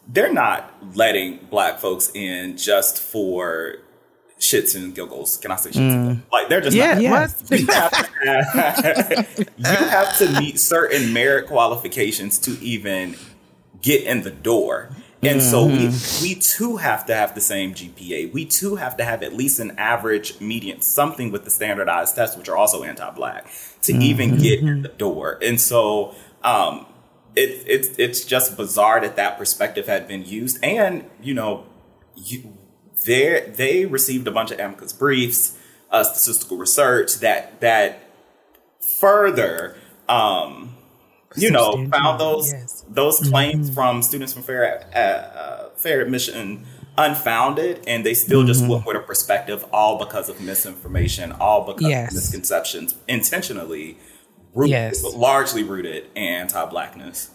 they're 0.09 0.33
not 0.33 0.73
letting 0.95 1.39
black 1.51 1.79
folks 1.79 2.11
in 2.15 2.57
just 2.57 3.01
for 3.01 3.77
shits 4.39 4.75
and 4.75 4.95
giggles. 4.95 5.37
Can 5.39 5.51
I 5.51 5.57
say 5.57 5.71
shits 5.71 5.77
and 5.77 5.93
mm. 5.93 6.09
giggles? 6.09 6.33
Like 6.33 6.49
they're 6.49 6.61
just 6.61 6.77
Yeah, 6.77 6.95
not. 6.95 7.03
Yes. 7.03 7.45
You 7.51 7.67
have, 7.67 7.93
to 7.93 9.47
you 9.57 9.65
have 9.65 10.19
to 10.19 10.41
meet 10.41 10.61
certain 10.61 11.13
merit 11.13 11.47
qualifications 11.47 12.39
to 12.41 12.53
even 12.61 13.17
get 13.81 14.05
in 14.05 14.23
the 14.23 14.31
door. 14.31 14.91
And 15.23 15.43
so 15.43 15.65
we, 15.65 15.87
mm-hmm. 15.87 16.23
we 16.23 16.35
too 16.35 16.77
have 16.77 17.07
to 17.07 17.15
have 17.15 17.35
the 17.35 17.41
same 17.41 17.73
GPA. 17.73 18.31
We 18.35 18.45
too 18.45 18.77
have 18.77 18.97
to 18.99 19.05
have 19.05 19.23
at 19.23 19.33
least 19.33 19.59
an 19.59 19.79
average 19.79 20.39
median, 20.39 20.83
something 20.83 21.33
with 21.33 21.45
the 21.45 21.51
standardized 21.51 22.15
tests, 22.15 22.37
which 22.37 22.51
are 22.51 22.57
also 22.59 22.83
anti-black, 22.83 23.47
to 23.83 23.95
even 23.95 24.33
mm-hmm. 24.33 24.43
get 24.43 24.61
in 24.61 24.83
the 24.83 24.89
door. 24.89 25.39
And 25.41 25.59
so 25.59 26.15
um, 26.43 26.85
it, 27.37 27.65
it's 27.67 27.99
it's 27.99 28.25
just 28.25 28.57
bizarre 28.57 29.01
that 29.01 29.17
that 29.17 29.39
perspective 29.39 29.87
had 29.87 30.07
been 30.09 30.25
used. 30.25 30.63
And 30.63 31.05
you 31.23 31.35
know, 31.35 31.67
you, 32.17 32.57
they 33.05 33.53
they 33.55 33.87
received 33.87 34.27
a 34.27 34.31
bunch 34.31 34.51
of 34.51 34.59
amicus 34.59 34.93
briefs, 34.93 35.59
uh, 35.91 36.05
statistical 36.05 36.57
research 36.57 37.17
that 37.21 37.61
that 37.61 38.11
further, 39.01 39.77
um, 40.09 40.77
you 41.37 41.51
know, 41.51 41.89
found 41.91 42.21
those 42.21 42.53
yes. 42.53 42.85
those 42.89 43.19
claims 43.19 43.73
from 43.75 44.03
students 44.03 44.33
from 44.33 44.43
fair 44.43 44.87
uh, 44.95 44.99
uh, 44.99 45.69
fair 45.77 46.01
admission 46.03 46.67
unfounded, 46.97 47.83
and 47.87 48.07
they 48.07 48.15
still 48.15 48.45
just 48.45 48.65
went 48.67 48.87
with 48.87 48.97
a 48.97 49.01
perspective, 49.01 49.65
all 49.73 49.99
because 49.99 50.29
of 50.29 50.41
misinformation, 50.41 51.33
all 51.33 51.67
because 51.67 51.91
Yes. 51.91 52.11
of 52.11 52.15
misconceptions, 52.15 52.95
intentionally. 53.09 53.99
Root, 54.55 54.71
Yes. 54.71 55.03
largely 55.15 55.63
rooted 55.63 56.07
in 56.15 56.23
anti-blackness. 56.23 57.31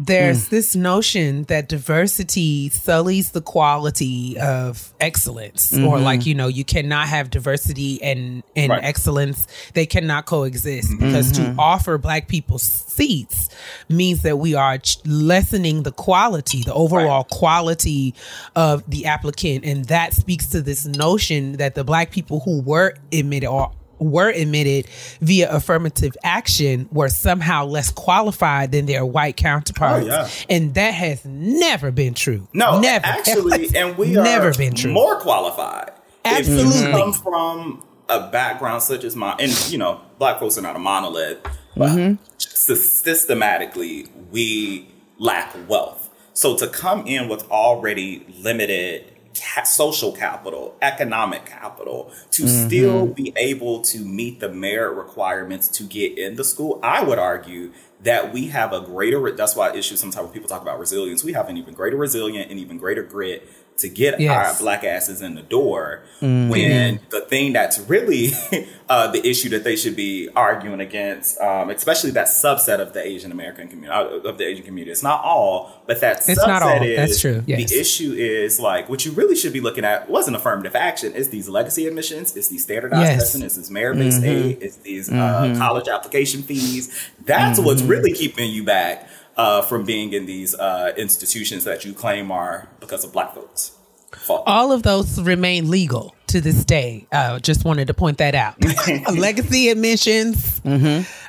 there's 0.00 0.46
hmm. 0.46 0.54
this 0.54 0.76
notion 0.76 1.42
that 1.44 1.68
diversity 1.68 2.68
sullies 2.68 3.32
the 3.32 3.40
quality 3.40 4.38
of 4.38 4.94
excellence 5.00 5.72
or 5.72 5.76
mm-hmm. 5.76 6.04
like 6.04 6.24
you 6.24 6.34
know 6.34 6.46
you 6.46 6.64
cannot 6.64 7.08
have 7.08 7.30
diversity 7.30 8.00
and 8.02 8.44
and 8.54 8.70
Right. 8.70 8.84
excellence. 8.84 9.46
They 9.74 9.86
cannot 9.86 10.26
coexist 10.26 10.90
mm-hmm. 10.90 11.04
because 11.04 11.32
to 11.32 11.40
mm-hmm. 11.40 11.58
offer 11.58 11.98
black 11.98 12.28
people 12.28 12.58
seats 12.58 13.48
means 13.88 14.22
that 14.22 14.38
we 14.38 14.54
are 14.54 14.78
ch- 14.78 15.04
lessening 15.04 15.82
the 15.82 15.92
quality 15.92 16.62
the 16.62 16.74
overall 16.74 17.24
quality 17.24 18.14
of 18.54 18.88
the 18.88 19.06
applicant. 19.06 19.64
And 19.64 19.86
that 19.86 20.14
speaks 20.14 20.46
to 20.48 20.62
this 20.62 20.86
notion 20.86 21.52
that 21.54 21.74
the 21.74 21.82
black 21.82 22.12
people 22.12 22.38
who 22.40 22.60
were 22.60 22.94
admitted 23.12 23.48
or 23.48 23.72
were 23.98 24.28
admitted 24.30 24.86
via 25.20 25.50
affirmative 25.50 26.16
action 26.22 26.88
were 26.92 27.08
somehow 27.08 27.64
less 27.64 27.90
qualified 27.90 28.72
than 28.72 28.86
their 28.86 29.04
white 29.04 29.36
counterparts. 29.36 30.06
Oh, 30.06 30.08
yeah. 30.08 30.28
And 30.48 30.74
that 30.74 30.94
has 30.94 31.24
never 31.24 31.90
been 31.90 32.14
true. 32.14 32.48
No, 32.52 32.80
never. 32.80 33.06
actually, 33.06 33.68
and 33.76 33.96
we 33.98 34.16
are 34.16 34.24
never 34.24 34.52
been 34.54 34.74
true. 34.74 34.92
more 34.92 35.18
qualified. 35.20 35.90
If 36.24 36.40
Absolutely. 36.40 36.80
you 36.86 36.90
come 36.96 37.12
from 37.12 37.84
a 38.08 38.28
background 38.30 38.82
such 38.82 39.04
as 39.04 39.14
mine, 39.16 39.36
and 39.40 39.70
you 39.70 39.78
know, 39.78 40.00
black 40.18 40.38
folks 40.40 40.58
are 40.58 40.62
not 40.62 40.76
a 40.76 40.78
monolith, 40.78 41.38
but 41.76 41.90
Mm-hmm. 41.90 42.14
systematically 42.38 44.06
we 44.30 44.88
lack 45.18 45.54
wealth. 45.68 46.08
So 46.32 46.56
to 46.56 46.68
come 46.68 47.06
in 47.06 47.28
with 47.28 47.48
already 47.50 48.24
limited 48.40 49.12
ca- 49.34 49.64
social 49.64 50.12
capital, 50.12 50.76
economic 50.82 51.46
capital, 51.46 52.12
to 52.32 52.44
Mm-hmm. 52.44 52.66
still 52.66 53.06
be 53.06 53.32
able 53.36 53.80
to 53.82 54.04
meet 54.04 54.40
the 54.40 54.48
merit 54.48 54.96
requirements 54.96 55.68
to 55.68 55.84
get 55.84 56.16
in 56.18 56.36
the 56.36 56.44
school, 56.44 56.78
I 56.82 57.02
would 57.02 57.18
argue 57.18 57.72
that 58.02 58.32
we 58.32 58.46
have 58.48 58.72
a 58.72 58.80
greater, 58.80 59.30
that's 59.32 59.56
why 59.56 59.70
I 59.70 59.74
issue 59.74 59.96
sometimes 59.96 60.24
when 60.26 60.32
people 60.32 60.48
talk 60.48 60.62
about 60.62 60.78
resilience, 60.78 61.24
we 61.24 61.32
have 61.32 61.48
an 61.48 61.56
even 61.56 61.74
greater 61.74 61.96
resilience 61.96 62.48
and 62.50 62.58
even 62.60 62.78
greater 62.78 63.02
grit 63.02 63.48
to 63.78 63.88
get 63.88 64.18
Yes. 64.20 64.54
our 64.54 64.60
black 64.60 64.84
asses 64.84 65.22
in 65.22 65.34
the 65.34 65.42
door 65.42 66.02
when 66.20 67.00
the 67.10 67.20
thing 67.20 67.52
that's 67.52 67.78
really 67.80 68.30
uh, 68.88 69.10
the 69.10 69.26
issue 69.26 69.48
that 69.50 69.64
they 69.64 69.76
should 69.76 69.94
be 69.96 70.28
arguing 70.34 70.80
against, 70.80 71.40
um, 71.40 71.70
especially 71.70 72.10
that 72.12 72.26
subset 72.26 72.80
of 72.80 72.92
the 72.92 73.04
Asian 73.04 73.30
American 73.32 73.68
community, 73.68 73.92
uh, 73.92 74.28
of 74.28 74.38
the 74.38 74.44
Asian 74.44 74.64
community. 74.64 74.90
It's 74.90 75.02
not 75.02 75.22
all, 75.24 75.82
but 75.86 76.00
that 76.00 76.18
It's 76.28 76.28
subset 76.40 76.46
not 76.46 76.62
all. 76.62 76.82
is 76.82 76.96
That's 76.96 77.20
true. 77.20 77.42
Yes. 77.46 77.70
the 77.70 77.80
issue 77.80 78.12
is 78.12 78.58
like 78.60 78.88
what 78.88 79.04
you 79.04 79.12
really 79.12 79.36
should 79.36 79.52
be 79.52 79.60
looking 79.60 79.84
at 79.84 80.08
wasn't 80.10 80.36
affirmative 80.36 80.74
action. 80.74 81.12
It's 81.14 81.28
these 81.28 81.48
legacy 81.48 81.86
admissions, 81.86 82.36
it's 82.36 82.48
these 82.48 82.62
standardized 82.64 83.02
Yes. 83.02 83.20
testing, 83.20 83.42
it's 83.42 83.56
this 83.56 83.70
merit 83.70 83.96
based 83.98 84.22
aid, 84.24 84.58
it's 84.60 84.76
these 84.76 85.10
uh, 85.10 85.54
college 85.56 85.88
application 85.88 86.42
fees. 86.42 87.10
That's 87.24 87.58
what's 87.60 87.82
really 87.82 88.12
keeping 88.12 88.50
you 88.50 88.64
back 88.64 89.08
uh, 89.38 89.62
from 89.62 89.84
being 89.84 90.12
in 90.12 90.26
these 90.26 90.54
uh, 90.54 90.92
institutions 90.96 91.64
that 91.64 91.84
you 91.84 91.94
claim 91.94 92.30
are 92.30 92.68
because 92.80 93.04
of 93.04 93.12
black 93.12 93.34
folks. 93.34 93.72
Fault. 94.12 94.42
All 94.46 94.72
of 94.72 94.82
those 94.82 95.20
remain 95.20 95.70
legal 95.70 96.14
to 96.28 96.40
this 96.40 96.64
day. 96.64 97.06
Uh, 97.12 97.38
just 97.38 97.64
wanted 97.64 97.86
to 97.88 97.94
point 97.94 98.18
that 98.18 98.34
out. 98.34 98.56
legacy 99.14 99.68
admissions, 99.68 100.60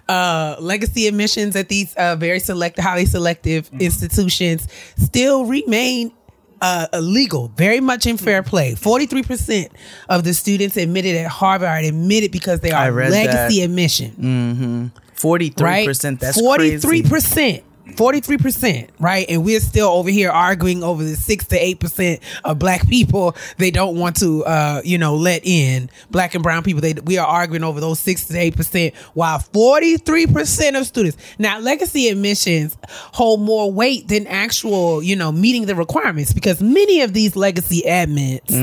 uh, 0.07 0.55
legacy 0.59 1.07
admissions 1.07 1.55
at 1.57 1.67
these 1.67 1.93
uh, 1.95 2.15
very 2.15 2.39
select, 2.39 2.79
highly 2.79 3.05
selective 3.05 3.69
institutions 3.79 4.67
still 4.97 5.45
remain 5.45 6.13
uh, 6.61 6.87
illegal, 6.93 7.49
very 7.49 7.81
much 7.81 8.05
in 8.05 8.15
fair 8.15 8.43
play. 8.43 8.73
43% 8.73 9.69
of 10.07 10.23
the 10.23 10.33
students 10.33 10.77
admitted 10.77 11.15
at 11.17 11.27
Harvard 11.27 11.67
are 11.67 11.77
admitted 11.79 12.31
because 12.31 12.61
they 12.61 12.71
are 12.71 12.91
legacy 12.91 13.59
that. 13.59 13.65
admission, 13.65 14.91
Forty 15.15 15.49
three 15.49 15.65
right? 15.65 15.85
percent. 15.85 16.21
That's 16.21 16.41
43%. 16.41 16.81
crazy. 16.81 17.63
43%, 17.95 18.89
right? 18.99 19.25
And 19.29 19.43
we're 19.43 19.59
still 19.59 19.89
over 19.89 20.09
here 20.09 20.29
arguing 20.29 20.83
over 20.83 21.03
the 21.03 21.15
6 21.15 21.45
to 21.47 21.59
8% 21.59 22.19
of 22.43 22.59
black 22.59 22.87
people 22.87 23.35
they 23.57 23.71
don't 23.71 23.97
want 23.97 24.17
to 24.17 24.45
uh, 24.45 24.81
you 24.83 24.97
know, 24.97 25.15
let 25.15 25.45
in. 25.45 25.89
Black 26.11 26.33
and 26.33 26.43
brown 26.43 26.63
people 26.63 26.81
they 26.81 26.93
we 26.93 27.17
are 27.17 27.27
arguing 27.27 27.63
over 27.63 27.79
those 27.79 27.99
6 27.99 28.25
to 28.25 28.33
8% 28.33 28.95
while 29.13 29.39
43% 29.39 30.79
of 30.79 30.85
students. 30.85 31.17
Now, 31.37 31.59
legacy 31.59 32.07
admissions 32.09 32.77
hold 32.87 33.41
more 33.41 33.71
weight 33.71 34.07
than 34.07 34.27
actual, 34.27 35.01
you 35.03 35.15
know, 35.15 35.31
meeting 35.31 35.65
the 35.65 35.75
requirements 35.75 36.33
because 36.33 36.61
many 36.61 37.01
of 37.01 37.13
these 37.13 37.35
legacy 37.35 37.81
admits 37.87 38.53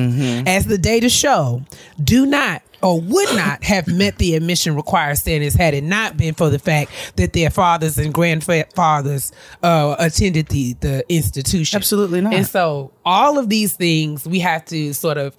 as 0.46 0.66
the 0.66 0.78
data 0.78 1.08
show 1.08 1.62
do 2.02 2.26
not 2.26 2.62
or 2.86 3.00
would 3.00 3.34
not 3.34 3.64
have 3.64 3.88
met 3.88 4.16
the 4.18 4.36
admission 4.36 4.76
required 4.76 5.18
standards 5.18 5.56
had 5.56 5.74
it 5.74 5.82
not 5.82 6.16
been 6.16 6.34
for 6.34 6.50
the 6.50 6.58
fact 6.58 6.92
that 7.16 7.32
their 7.32 7.50
fathers 7.50 7.98
and 7.98 8.14
grandfathers 8.14 9.32
uh, 9.64 9.96
attended 9.98 10.46
the 10.48 10.74
the 10.74 11.04
institution. 11.12 11.76
Absolutely 11.76 12.20
not. 12.20 12.32
And 12.32 12.46
so 12.46 12.92
all 13.04 13.38
of 13.38 13.48
these 13.48 13.74
things 13.74 14.24
we 14.24 14.38
have 14.38 14.64
to 14.66 14.94
sort 14.94 15.18
of 15.18 15.36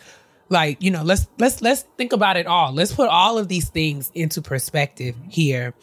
like 0.49 0.81
you 0.83 0.91
know 0.91 1.03
let's 1.03 1.27
let's 1.39 1.61
let's 1.61 1.83
think 1.97 2.11
about 2.11 2.35
it 2.35 2.47
all 2.47 2.73
let's 2.73 2.93
put 2.93 3.09
all 3.09 3.37
of 3.37 3.47
these 3.47 3.69
things 3.69 4.11
into 4.13 4.41
perspective 4.41 5.15
here 5.29 5.73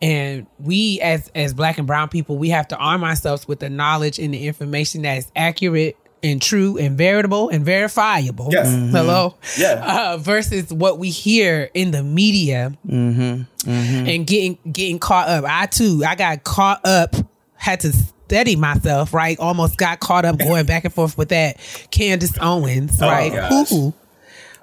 and 0.00 0.46
we 0.58 0.98
as 1.00 1.30
as 1.34 1.52
black 1.52 1.76
and 1.76 1.86
brown 1.86 2.08
people 2.08 2.38
we 2.38 2.48
have 2.48 2.66
to 2.66 2.76
arm 2.76 3.04
ourselves 3.04 3.46
with 3.46 3.60
the 3.60 3.68
knowledge 3.68 4.18
and 4.18 4.32
the 4.32 4.46
information 4.46 5.02
that 5.02 5.18
is 5.18 5.30
accurate 5.36 5.96
and 6.24 6.42
true 6.42 6.76
and 6.78 6.98
veritable 6.98 7.48
and 7.50 7.64
verifiable 7.64 8.48
Yes. 8.50 8.66
Mhm. 8.66 8.90
hello 8.90 9.34
Yeah. 9.56 9.74
uh, 10.12 10.16
versus 10.16 10.72
what 10.72 10.98
we 10.98 11.10
hear 11.10 11.70
in 11.74 11.92
the 11.92 12.02
media 12.02 12.72
and 12.88 14.26
getting 14.26 14.58
getting 14.72 14.98
caught 14.98 15.28
up. 15.28 15.44
I 15.46 15.66
too, 15.66 16.02
I 16.06 16.14
got 16.16 16.42
caught 16.44 16.84
up, 16.84 17.14
had 17.54 17.80
to 17.80 17.92
steady 17.92 18.56
myself, 18.56 19.12
right? 19.14 19.38
Almost 19.38 19.76
got 19.76 20.00
caught 20.00 20.24
up 20.24 20.38
going 20.38 20.66
back 20.66 20.84
and 20.84 20.92
forth 20.92 21.16
with 21.16 21.28
that 21.28 21.58
Candace 21.90 22.32
Owens, 22.40 23.00
Oh, 23.00 23.06
right? 23.08 23.32
gosh. 23.32 23.68
Who 23.68 23.94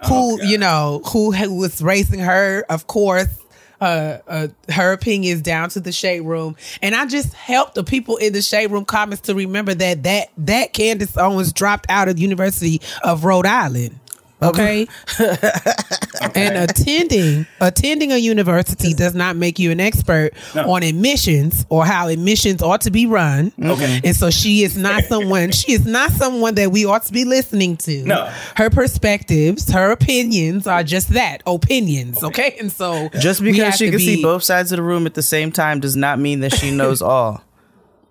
who, 0.07 0.43
you 0.43 0.57
know, 0.57 1.01
who 1.13 1.31
ha- 1.31 1.45
was 1.47 1.79
raising 1.81 2.19
her, 2.21 2.65
of 2.69 2.87
course. 2.87 3.27
Uh, 3.81 4.19
uh, 4.27 4.47
her 4.69 4.93
opinions 4.93 5.41
down 5.41 5.67
to 5.67 5.79
the 5.79 5.91
shade 5.91 6.21
room, 6.21 6.55
and 6.83 6.93
I 6.93 7.07
just 7.07 7.33
helped 7.33 7.73
the 7.73 7.83
people 7.83 8.17
in 8.17 8.31
the 8.31 8.43
shade 8.43 8.69
room 8.69 8.85
comments 8.85 9.23
to 9.23 9.33
remember 9.33 9.73
that 9.73 10.03
that 10.03 10.29
that 10.37 10.73
Candace 10.73 11.17
Owens 11.17 11.51
dropped 11.51 11.87
out 11.89 12.07
of 12.07 12.17
the 12.17 12.21
University 12.21 12.79
of 13.03 13.25
Rhode 13.25 13.47
Island. 13.47 13.99
Okay, 14.41 14.87
and 16.35 16.69
attending 16.69 17.45
attending 17.59 18.11
a 18.11 18.17
university 18.17 18.93
does 18.93 19.13
not 19.13 19.35
make 19.35 19.59
you 19.59 19.71
an 19.71 19.79
expert 19.79 20.31
on 20.55 20.83
admissions 20.83 21.65
or 21.69 21.85
how 21.85 22.07
admissions 22.07 22.61
ought 22.61 22.81
to 22.81 22.91
be 22.91 23.05
run. 23.05 23.51
Mm-hmm. 23.51 23.71
Okay. 23.71 24.01
And 24.03 24.15
so 24.15 24.29
she 24.29 24.63
is 24.63 24.77
not 24.77 25.03
someone 25.09 25.51
she 25.51 25.73
is 25.73 25.85
not 25.85 26.11
someone 26.11 26.55
that 26.55 26.71
we 26.71 26.85
ought 26.85 27.03
to 27.03 27.13
be 27.13 27.25
listening 27.25 27.77
to. 27.77 28.03
No. 28.03 28.31
Her 28.55 28.69
perspectives, 28.69 29.71
her 29.71 29.91
opinions 29.91 30.67
are 30.67 30.83
just 30.83 31.09
that, 31.09 31.43
opinions, 31.45 32.23
okay? 32.23 32.55
And 32.59 32.71
so 32.71 33.09
Just 33.19 33.41
because 33.41 33.75
she 33.75 33.85
to 33.85 33.91
can 33.91 33.99
see 33.99 34.21
both 34.21 34.43
sides 34.43 34.71
of 34.71 34.77
the 34.77 34.83
room 34.83 35.05
at 35.05 35.13
the 35.13 35.21
same 35.23 35.51
time 35.51 35.79
does 35.79 35.95
not 35.95 36.19
mean 36.19 36.39
that 36.41 36.53
she 36.53 36.71
knows 36.75 37.01
all. 37.01 37.43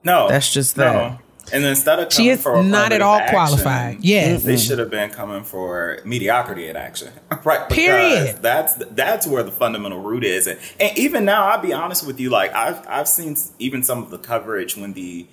No, 0.04 0.28
That's 0.28 0.52
just 0.52 0.76
that. 0.76 1.20
And 1.52 1.64
instead 1.64 1.98
of 1.98 2.12
She 2.12 2.28
is 2.28 2.44
not 2.44 2.92
at 2.92 3.02
all 3.02 3.18
action, 3.18 3.34
qualified. 3.34 3.98
Yes. 4.00 4.42
they 4.42 4.56
should 4.56 4.78
have 4.78 4.90
been 4.90 5.10
coming 5.10 5.44
for 5.44 5.98
mediocrity 6.04 6.68
in 6.68 6.76
action, 6.76 7.12
right? 7.44 7.68
Because 7.68 7.74
Period. 7.74 8.36
That's 8.42 8.74
that's 8.76 9.26
where 9.26 9.42
the 9.42 9.50
fundamental 9.50 10.00
root 10.00 10.24
is, 10.24 10.46
and, 10.46 10.58
and 10.78 10.96
even 10.98 11.24
now, 11.24 11.46
I'll 11.46 11.60
be 11.60 11.72
honest 11.72 12.06
with 12.06 12.20
you. 12.20 12.30
Like 12.30 12.52
I've 12.54 12.86
I've 12.86 13.08
seen 13.08 13.36
even 13.58 13.82
some 13.82 14.02
of 14.02 14.10
the 14.10 14.18
coverage 14.18 14.76
when 14.76 14.92
the 14.92 15.26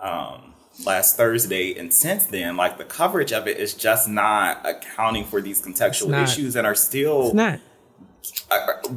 um, 0.00 0.54
last 0.84 1.16
Thursday, 1.16 1.78
and 1.78 1.92
since 1.92 2.26
then, 2.26 2.56
like 2.56 2.78
the 2.78 2.84
coverage 2.84 3.32
of 3.32 3.46
it 3.46 3.56
is 3.58 3.74
just 3.74 4.08
not 4.08 4.64
accounting 4.66 5.24
for 5.24 5.40
these 5.40 5.60
contextual 5.62 6.22
issues, 6.22 6.56
and 6.56 6.66
are 6.66 6.74
still 6.74 7.26
It's 7.26 7.34
not. 7.34 7.60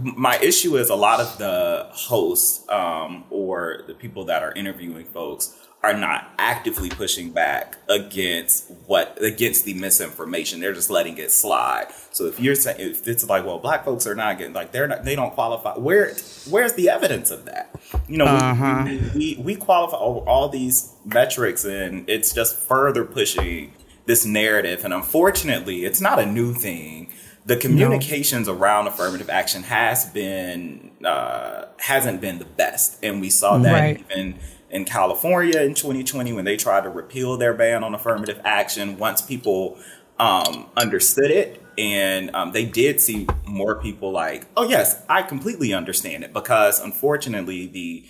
my 0.03 0.37
issue 0.37 0.77
is 0.77 0.89
a 0.89 0.95
lot 0.95 1.19
of 1.19 1.37
the 1.37 1.87
hosts 1.91 2.67
um, 2.69 3.23
or 3.29 3.83
the 3.87 3.93
people 3.93 4.25
that 4.25 4.43
are 4.43 4.51
interviewing 4.53 5.05
folks 5.05 5.55
are 5.85 5.93
not 5.93 6.31
actively 6.39 6.89
pushing 6.89 7.29
back 7.29 7.77
against 7.87 8.71
what 8.87 9.15
against 9.21 9.65
the 9.65 9.75
misinformation. 9.75 10.59
They're 10.59 10.73
just 10.73 10.89
letting 10.89 11.17
it 11.19 11.29
slide. 11.31 11.87
So 12.11 12.25
if 12.25 12.39
you're 12.39 12.55
saying 12.55 12.77
if 12.79 13.07
it's 13.07 13.27
like, 13.29 13.45
well, 13.45 13.59
black 13.59 13.85
folks 13.85 14.07
are 14.07 14.15
not 14.15 14.39
getting 14.39 14.53
like 14.53 14.71
they're 14.71 14.87
not 14.87 15.03
they 15.05 15.15
don't 15.15 15.33
qualify. 15.33 15.77
Where 15.77 16.15
where's 16.49 16.73
the 16.73 16.89
evidence 16.89 17.29
of 17.29 17.45
that? 17.45 17.69
You 18.07 18.17
know, 18.17 18.83
we, 18.85 18.97
we, 18.97 19.09
we 19.35 19.43
we 19.43 19.55
qualify 19.55 19.97
over 19.97 20.27
all 20.27 20.49
these 20.49 20.91
metrics, 21.05 21.63
and 21.65 22.09
it's 22.09 22.33
just 22.33 22.57
further 22.57 23.05
pushing 23.05 23.73
this 24.07 24.25
narrative. 24.25 24.83
And 24.85 24.93
unfortunately, 24.93 25.85
it's 25.85 26.01
not 26.01 26.17
a 26.17 26.25
new 26.25 26.53
thing 26.53 27.11
the 27.45 27.57
communications 27.57 28.49
around 28.49 28.87
affirmative 28.87 29.29
action 29.29 29.61
has 29.61 30.05
been 30.05 30.89
uh, 31.05 31.65
hasn't 31.77 32.21
been 32.21 32.39
the 32.39 32.45
best, 32.45 32.97
and 33.03 33.21
we 33.21 33.29
saw 33.29 33.59
that 33.59 33.71
Right. 33.71 34.03
even 34.11 34.39
in 34.69 34.85
California 34.85 35.61
in 35.61 35.73
2020 35.73 36.33
when 36.33 36.45
they 36.45 36.57
tried 36.57 36.83
to 36.83 36.89
repeal 36.89 37.37
their 37.37 37.53
ban 37.53 37.83
on 37.83 37.93
affirmative 37.93 38.39
action. 38.43 38.97
Once 38.97 39.21
people 39.21 39.77
um, 40.19 40.69
understood 40.75 41.31
it, 41.31 41.61
and 41.77 42.33
um, 42.35 42.51
they 42.51 42.65
did 42.65 43.01
see 43.01 43.27
more 43.45 43.81
people 43.81 44.11
like, 44.11 44.45
oh 44.55 44.67
yes, 44.67 45.03
I 45.09 45.21
completely 45.23 45.73
understand 45.73 46.23
it, 46.23 46.33
because 46.33 46.79
unfortunately 46.79 47.67
the 47.67 48.05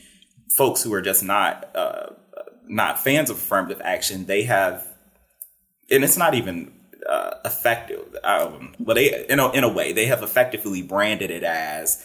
folks 0.56 0.84
who 0.84 0.94
are 0.94 1.02
just 1.02 1.24
not 1.24 1.76
uh, 1.76 2.08
not 2.68 3.04
fans 3.04 3.30
of 3.30 3.38
affirmative 3.38 3.82
action, 3.84 4.26
they 4.26 4.44
have 4.44 4.88
and 5.90 6.04
it's 6.04 6.18
not 6.18 6.34
even 6.34 6.72
uh, 7.08 7.32
effective. 7.44 8.16
Um, 8.24 8.76
but 8.80 8.96
they, 8.96 9.26
in 9.28 9.40
a, 9.40 9.52
in 9.52 9.64
a 9.64 9.70
way, 9.70 9.94
they 9.94 10.08
have 10.08 10.24
effectively 10.24 10.82
branded 10.82 11.32
it 11.32 11.44
as 11.44 12.04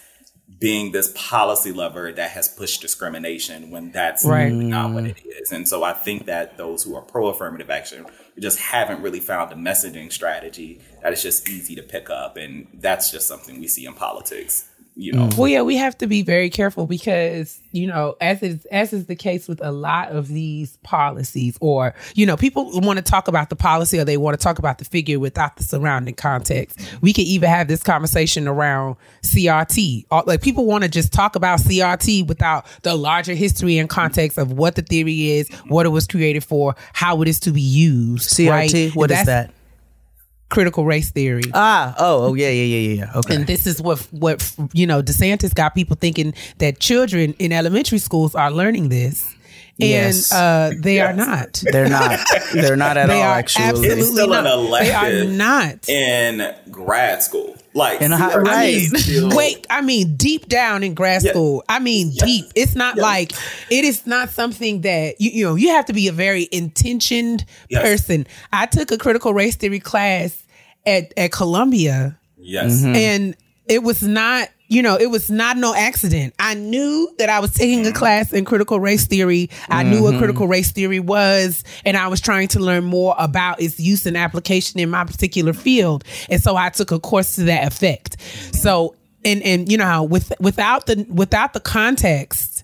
being 0.59 0.91
this 0.91 1.11
policy 1.15 1.71
lever 1.71 2.11
that 2.11 2.31
has 2.31 2.47
pushed 2.47 2.81
discrimination 2.81 3.71
when 3.71 3.91
that's 3.91 4.25
Right. 4.25 4.51
not 4.51 4.93
what 4.93 5.05
it 5.05 5.17
is. 5.25 5.51
And 5.51 5.67
so 5.67 5.83
I 5.83 5.93
think 5.93 6.25
that 6.25 6.57
those 6.57 6.83
who 6.83 6.95
are 6.95 7.01
pro 7.01 7.27
affirmative 7.27 7.69
action 7.69 8.05
just 8.39 8.59
haven't 8.59 9.01
really 9.01 9.19
found 9.19 9.51
a 9.51 9.55
messaging 9.55 10.11
strategy 10.11 10.79
that 11.01 11.13
is 11.13 11.21
just 11.21 11.49
easy 11.49 11.75
to 11.75 11.83
pick 11.83 12.09
up. 12.09 12.37
And 12.37 12.67
that's 12.73 13.11
just 13.11 13.27
something 13.27 13.59
we 13.59 13.67
see 13.67 13.85
in 13.85 13.93
politics, 13.93 14.69
you 14.95 15.13
know. 15.13 15.29
Well, 15.37 15.47
yeah, 15.47 15.61
we 15.61 15.77
have 15.77 15.97
to 15.99 16.07
be 16.07 16.21
very 16.21 16.49
careful 16.49 16.85
because 16.85 17.61
you 17.71 17.87
know, 17.87 18.15
as 18.19 18.43
is 18.43 18.65
as 18.65 18.93
is 18.93 19.05
the 19.05 19.15
case 19.15 19.47
with 19.47 19.63
a 19.63 19.71
lot 19.71 20.09
of 20.09 20.27
these 20.27 20.77
policies, 20.77 21.57
or 21.61 21.95
you 22.13 22.25
know, 22.25 22.35
people 22.35 22.69
want 22.81 22.97
to 22.97 23.03
talk 23.03 23.27
about 23.27 23.49
the 23.49 23.55
policy 23.55 23.99
or 23.99 24.05
they 24.05 24.17
want 24.17 24.37
to 24.37 24.43
talk 24.43 24.59
about 24.59 24.77
the 24.77 24.85
figure 24.85 25.19
without 25.19 25.55
the 25.55 25.63
surrounding 25.63 26.15
context. 26.15 26.79
We 27.01 27.13
could 27.13 27.25
even 27.25 27.49
have 27.49 27.67
this 27.67 27.83
conversation 27.83 28.47
around 28.47 28.97
CRT. 29.23 30.05
Like 30.25 30.41
people 30.41 30.65
want 30.65 30.83
to 30.83 30.89
just 30.89 31.13
talk 31.13 31.35
about 31.35 31.59
CRT 31.59 32.27
without 32.27 32.65
the 32.83 32.95
larger 32.95 33.33
history 33.33 33.77
and 33.77 33.89
context 33.89 34.37
of 34.37 34.51
what 34.51 34.75
the 34.75 34.81
theory 34.81 35.31
is, 35.31 35.49
what 35.67 35.85
it 35.85 35.89
was 35.89 36.07
created 36.07 36.43
for, 36.43 36.75
how 36.93 37.21
it 37.21 37.27
is 37.27 37.39
to 37.41 37.51
be 37.51 37.61
used. 37.61 38.29
CRT, 38.31 38.49
right? 38.49 38.95
what 38.95 39.11
is 39.11 39.17
That's 39.17 39.27
that? 39.27 39.53
Critical 40.51 40.85
race 40.85 41.09
theory. 41.11 41.43
Ah, 41.53 41.95
oh, 41.97 42.25
oh, 42.25 42.33
yeah, 42.35 42.49
yeah, 42.49 42.63
yeah, 42.63 42.89
yeah, 42.89 42.95
yeah. 43.05 43.19
Okay. 43.19 43.35
And 43.35 43.47
this 43.47 43.65
is 43.65 43.81
what 43.81 43.99
what 44.11 44.55
you 44.73 44.85
know. 44.85 45.01
DeSantis 45.01 45.55
got 45.55 45.73
people 45.73 45.95
thinking 45.95 46.33
that 46.59 46.79
children 46.79 47.33
in 47.39 47.51
elementary 47.51 47.99
schools 47.99 48.35
are 48.35 48.51
learning 48.51 48.89
this, 48.89 49.23
and 49.79 49.89
Yes. 49.89 50.31
uh, 50.31 50.73
they 50.77 50.99
are 50.99 51.13
not. 51.13 51.63
They're 51.71 51.87
not. 51.89 52.19
They're 52.53 52.75
not 52.75 52.97
at 52.97 53.07
They 53.13 53.21
all. 53.21 53.29
are 53.31 53.37
Actually, 53.39 53.65
absolutely 53.65 53.99
It's 54.01 54.11
still 54.11 54.33
an 54.33 54.43
not. 54.43 54.79
They 54.81 54.91
are 54.91 55.23
not. 55.25 55.89
in 55.89 56.53
grad 56.69 57.23
school. 57.23 57.55
Like, 57.73 58.01
In 58.01 58.11
high- 58.11 58.31
CRT 58.33 58.43
right. 58.43 58.73
is 58.73 59.03
still- 59.05 59.29
Wait, 59.33 59.65
I 59.69 59.79
mean, 59.79 60.17
deep 60.17 60.49
down 60.49 60.83
in 60.83 60.93
grad 60.93 61.23
Yeah. 61.23 61.31
school, 61.31 61.63
I 61.69 61.79
mean, 61.79 62.11
Yeah. 62.11 62.25
deep. 62.25 62.45
It's 62.53 62.75
not 62.75 62.97
Yeah. 62.97 63.03
like 63.03 63.31
it 63.69 63.85
is 63.85 64.05
not 64.05 64.29
something 64.29 64.81
that 64.81 65.21
you 65.21 65.31
you 65.31 65.45
know. 65.45 65.55
You 65.55 65.69
have 65.69 65.85
to 65.85 65.93
be 65.93 66.09
a 66.09 66.11
very 66.11 66.49
intentioned 66.51 67.45
Yes. 67.69 67.81
person. 67.81 68.27
I 68.51 68.65
took 68.65 68.91
a 68.91 68.97
critical 68.97 69.33
race 69.33 69.55
theory 69.55 69.79
class 69.79 70.33
at 70.85 71.13
at 71.17 71.31
Columbia. 71.31 72.17
Yes. 72.37 72.81
Mm-hmm. 72.81 72.95
and 72.95 73.35
it 73.67 73.83
was 73.83 74.01
not 74.01 74.49
you 74.67 74.81
know 74.81 74.97
it 74.97 75.07
was 75.07 75.29
not 75.29 75.57
no 75.57 75.75
accident. 75.75 76.33
I 76.39 76.55
knew 76.55 77.13
that 77.19 77.29
i 77.29 77.39
was 77.39 77.53
taking 77.53 77.81
a 77.81 77.89
mm-hmm. 77.89 77.97
class 77.97 78.33
in 78.33 78.45
critical 78.45 78.79
race 78.79 79.05
theory. 79.05 79.49
I 79.69 79.83
knew 79.83 80.01
what 80.01 80.11
mm-hmm. 80.11 80.19
critical 80.19 80.47
race 80.47 80.71
theory 80.71 80.99
was 80.99 81.63
and 81.85 81.95
i 81.95 82.07
was 82.07 82.19
trying 82.19 82.47
to 82.49 82.59
learn 82.59 82.83
more 82.83 83.15
about 83.17 83.61
its 83.61 83.79
use 83.79 84.05
and 84.05 84.17
application 84.17 84.79
in 84.79 84.89
my 84.89 85.03
particular 85.03 85.53
field. 85.53 86.03
And 86.29 86.41
so 86.41 86.55
i 86.55 86.69
took 86.69 86.91
a 86.91 86.99
course 86.99 87.35
to 87.35 87.43
that 87.43 87.67
effect. 87.67 88.17
So 88.53 88.95
and 89.23 89.43
and 89.43 89.71
you 89.71 89.77
know 89.77 89.85
how 89.85 90.03
with 90.03 90.33
without 90.39 90.87
the 90.87 91.05
without 91.09 91.53
the 91.53 91.59
context 91.59 92.63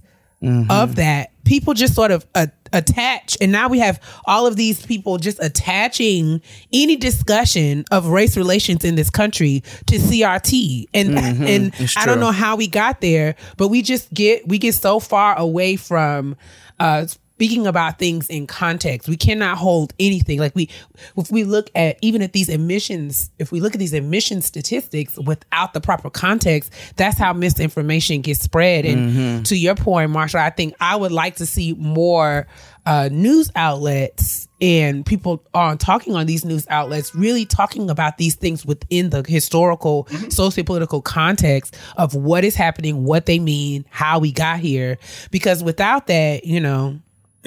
of 0.69 0.95
that 0.95 1.31
people 1.45 1.73
just 1.73 1.95
sort 1.95 2.11
of 2.11 2.25
uh, 2.35 2.45
attach 2.73 3.37
and 3.41 3.51
now 3.51 3.67
we 3.67 3.79
have 3.79 3.99
all 4.25 4.47
of 4.47 4.55
these 4.55 4.85
people 4.85 5.17
just 5.17 5.41
attaching 5.41 6.41
any 6.73 6.95
discussion 6.95 7.85
of 7.91 8.07
race 8.07 8.37
relations 8.37 8.83
in 8.83 8.95
this 8.95 9.09
country 9.09 9.63
to 9.87 9.97
CRT 9.97 10.85
and 10.93 11.17
and 11.17 11.73
I 11.95 12.05
don't 12.05 12.19
know 12.19 12.31
how 12.31 12.55
we 12.55 12.67
got 12.67 13.01
there 13.01 13.35
but 13.57 13.69
we 13.69 13.81
just 13.81 14.13
get 14.13 14.47
we 14.47 14.57
get 14.57 14.75
so 14.75 14.99
far 14.99 15.37
away 15.37 15.75
from 15.75 16.35
uh 16.79 17.07
speaking 17.37 17.67
about 17.67 17.99
things 17.99 18.25
in 18.29 18.47
context. 18.47 19.07
We 19.07 19.15
cannot 19.15 19.59
hold 19.59 19.93
anything 19.99 20.39
like 20.39 20.55
we 20.55 20.71
if 21.15 21.29
we 21.31 21.43
look 21.43 21.69
at 21.75 21.99
even 22.01 22.23
at 22.23 22.33
these 22.33 22.49
emissions, 22.49 23.29
if 23.37 23.51
we 23.51 23.61
look 23.61 23.75
at 23.75 23.79
these 23.79 23.93
emission 23.93 24.41
statistics 24.41 25.19
without 25.19 25.73
the 25.73 25.79
proper 25.79 26.09
context, 26.09 26.73
that's 26.95 27.19
how 27.19 27.33
misinformation 27.33 28.21
gets 28.21 28.41
spread. 28.41 28.85
And 28.85 28.97
Mm-hmm. 28.97 29.43
to 29.43 29.55
your 29.55 29.75
point, 29.75 30.09
Marshall, 30.09 30.39
I 30.39 30.49
think 30.49 30.73
I 30.79 30.95
would 30.95 31.11
like 31.11 31.35
to 31.35 31.45
see 31.45 31.73
more 31.73 32.47
uh, 32.87 33.09
news 33.11 33.51
outlets 33.55 34.47
and 34.59 35.05
people 35.05 35.43
on 35.53 35.77
talking 35.77 36.15
on 36.15 36.25
these 36.25 36.43
news 36.43 36.65
outlets 36.69 37.13
really 37.13 37.45
talking 37.45 37.91
about 37.91 38.17
these 38.17 38.33
things 38.33 38.65
within 38.65 39.11
the 39.11 39.23
historical 39.27 40.07
socio-political 40.29 41.01
context 41.03 41.77
of 41.97 42.15
what 42.15 42.43
is 42.43 42.55
happening 42.55 43.03
what 43.03 43.27
they 43.27 43.37
mean 43.39 43.85
how 43.91 44.17
we 44.17 44.31
got 44.31 44.59
here 44.59 44.97
because 45.29 45.63
without 45.63 46.07
that 46.07 46.43
you 46.45 46.59
know 46.59 46.97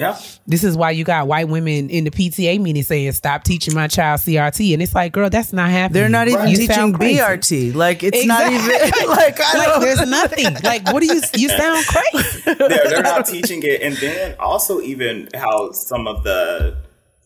Yeah. 0.01 0.19
this 0.47 0.63
is 0.63 0.75
why 0.75 0.91
you 0.91 1.03
got 1.03 1.27
white 1.27 1.47
women 1.47 1.89
in 1.89 2.03
the 2.03 2.11
PTA 2.11 2.59
meeting 2.59 2.83
saying 2.83 3.11
stop 3.13 3.43
teaching 3.43 3.73
my 3.75 3.87
child 3.87 4.19
CRT 4.21 4.73
and 4.73 4.81
it's 4.81 4.93
like 4.95 5.13
girl 5.13 5.29
that's 5.29 5.53
not 5.53 5.69
happening 5.69 5.93
They're 6.01 6.09
not 6.09 6.27
even 6.27 6.47
You 6.49 6.57
teaching. 6.57 6.93
BRT. 6.93 7.73
Like 7.75 8.01
it's 8.03 8.25
not 8.25 8.51
even 8.51 8.67
like 9.07 9.39
I 9.39 9.57
like 9.57 9.67
don't- 9.67 9.81
there's 9.81 10.05
nothing 10.09 10.55
like 10.63 10.91
what 10.91 11.01
do 11.01 11.05
you 11.05 11.21
you 11.35 11.49
sound 11.49 11.85
crazy 11.93 12.41
they're, 12.45 12.89
they're 12.89 13.03
not 13.03 13.25
teaching 13.27 13.61
it 13.63 13.81
and 13.81 13.95
then 13.97 14.35
also 14.39 14.81
even 14.81 15.29
how 15.35 15.71
some 15.71 16.07
of 16.07 16.23
the 16.23 16.77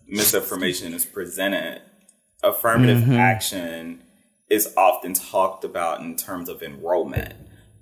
misinformation 0.07 0.93
is 0.93 1.05
presented 1.05 1.82
affirmative 2.43 2.99
Mm-hmm. 2.99 3.13
action 3.13 4.01
is 4.49 4.71
often 4.78 5.13
talked 5.13 5.63
about 5.63 6.01
in 6.01 6.15
terms 6.15 6.49
of 6.49 6.61
enrollment 6.61 7.34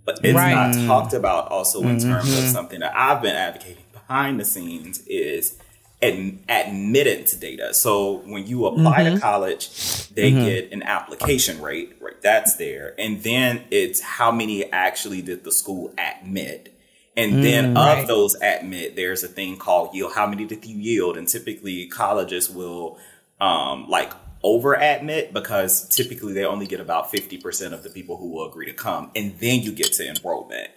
but 0.06 0.20
it's 0.24 0.34
Right. 0.36 0.54
not 0.54 0.74
talked 0.88 1.14
about 1.14 1.50
also 1.50 1.82
in 1.82 2.00
terms 2.00 2.30
Mm-hmm. 2.30 2.44
of 2.46 2.50
something 2.52 2.80
that 2.80 2.96
i've 2.96 3.22
been 3.22 3.36
advocating 3.36 3.83
behind 4.08 4.40
the 4.40 4.46
scenes 4.46 5.04
is 5.08 5.58
ad- 6.02 6.40
admittance 6.50 7.34
data 7.34 7.74
so 7.74 8.22
when 8.26 8.46
you 8.46 8.66
apply 8.66 9.04
Mm-hmm. 9.04 9.16
to 9.16 9.22
college 9.22 10.10
they 10.10 10.32
get 10.32 10.72
an 10.72 10.84
application 10.84 11.62
rate 11.62 11.96
right 12.00 12.22
that's 12.22 12.56
there 12.56 12.94
and 12.98 13.24
then 13.24 13.64
it's 13.72 14.02
how 14.02 14.32
many 14.32 14.72
actually 14.72 15.22
did 15.22 15.44
the 15.44 15.52
school 15.52 15.94
admit 15.98 16.74
and 17.16 17.44
then 17.44 17.78
of 17.78 17.86
right. 17.86 18.08
those 18.08 18.36
admit, 18.42 18.96
there's 18.96 19.24
a 19.24 19.28
thing 19.28 19.58
called 19.58 19.94
yield. 19.94 20.14
How 20.14 20.26
many 20.26 20.46
did 20.46 20.66
you 20.66 20.78
yield? 20.78 21.16
And 21.16 21.28
typically 21.28 21.86
colleges 21.86 22.50
will 22.50 22.98
um, 23.40 23.88
like 23.88 24.12
over 24.42 24.74
admit 24.74 25.32
because 25.32 25.88
typically 25.90 26.34
they 26.34 26.44
only 26.44 26.66
get 26.66 26.80
about 26.80 27.12
50% 27.12 27.72
of 27.72 27.84
the 27.84 27.90
people 27.90 28.18
who 28.18 28.30
will 28.30 28.48
agree 28.50 28.66
to 28.66 28.74
come. 28.74 29.12
And 29.16 29.38
then 29.40 29.62
you 29.62 29.72
get 29.72 29.94
to 29.94 30.08
enrollment. 30.10 30.70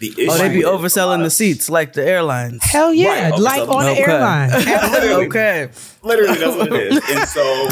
The 0.00 0.10
issue 0.10 0.26
Oh, 0.30 0.38
they 0.38 0.48
be 0.48 0.58
is 0.60 0.64
a 0.64 0.70
lot 0.70 0.80
overselling 0.80 1.22
the 1.22 1.30
seats 1.30 1.70
like 1.70 1.92
the 1.92 2.04
airlines. 2.06 2.62
hell 2.64 2.92
yeah 2.92 3.30
Right, 3.30 3.38
like 3.38 3.68
on 3.68 3.84
the 3.84 3.90
Okay. 3.92 4.02
airline 4.02 4.50
Literally. 4.92 5.26
okay. 5.26 5.68
Literally, 6.02 6.38
that's 6.38 6.56
what 6.56 6.72
it 6.72 6.92
is. 6.92 7.10
And 7.10 7.28
so, 7.28 7.68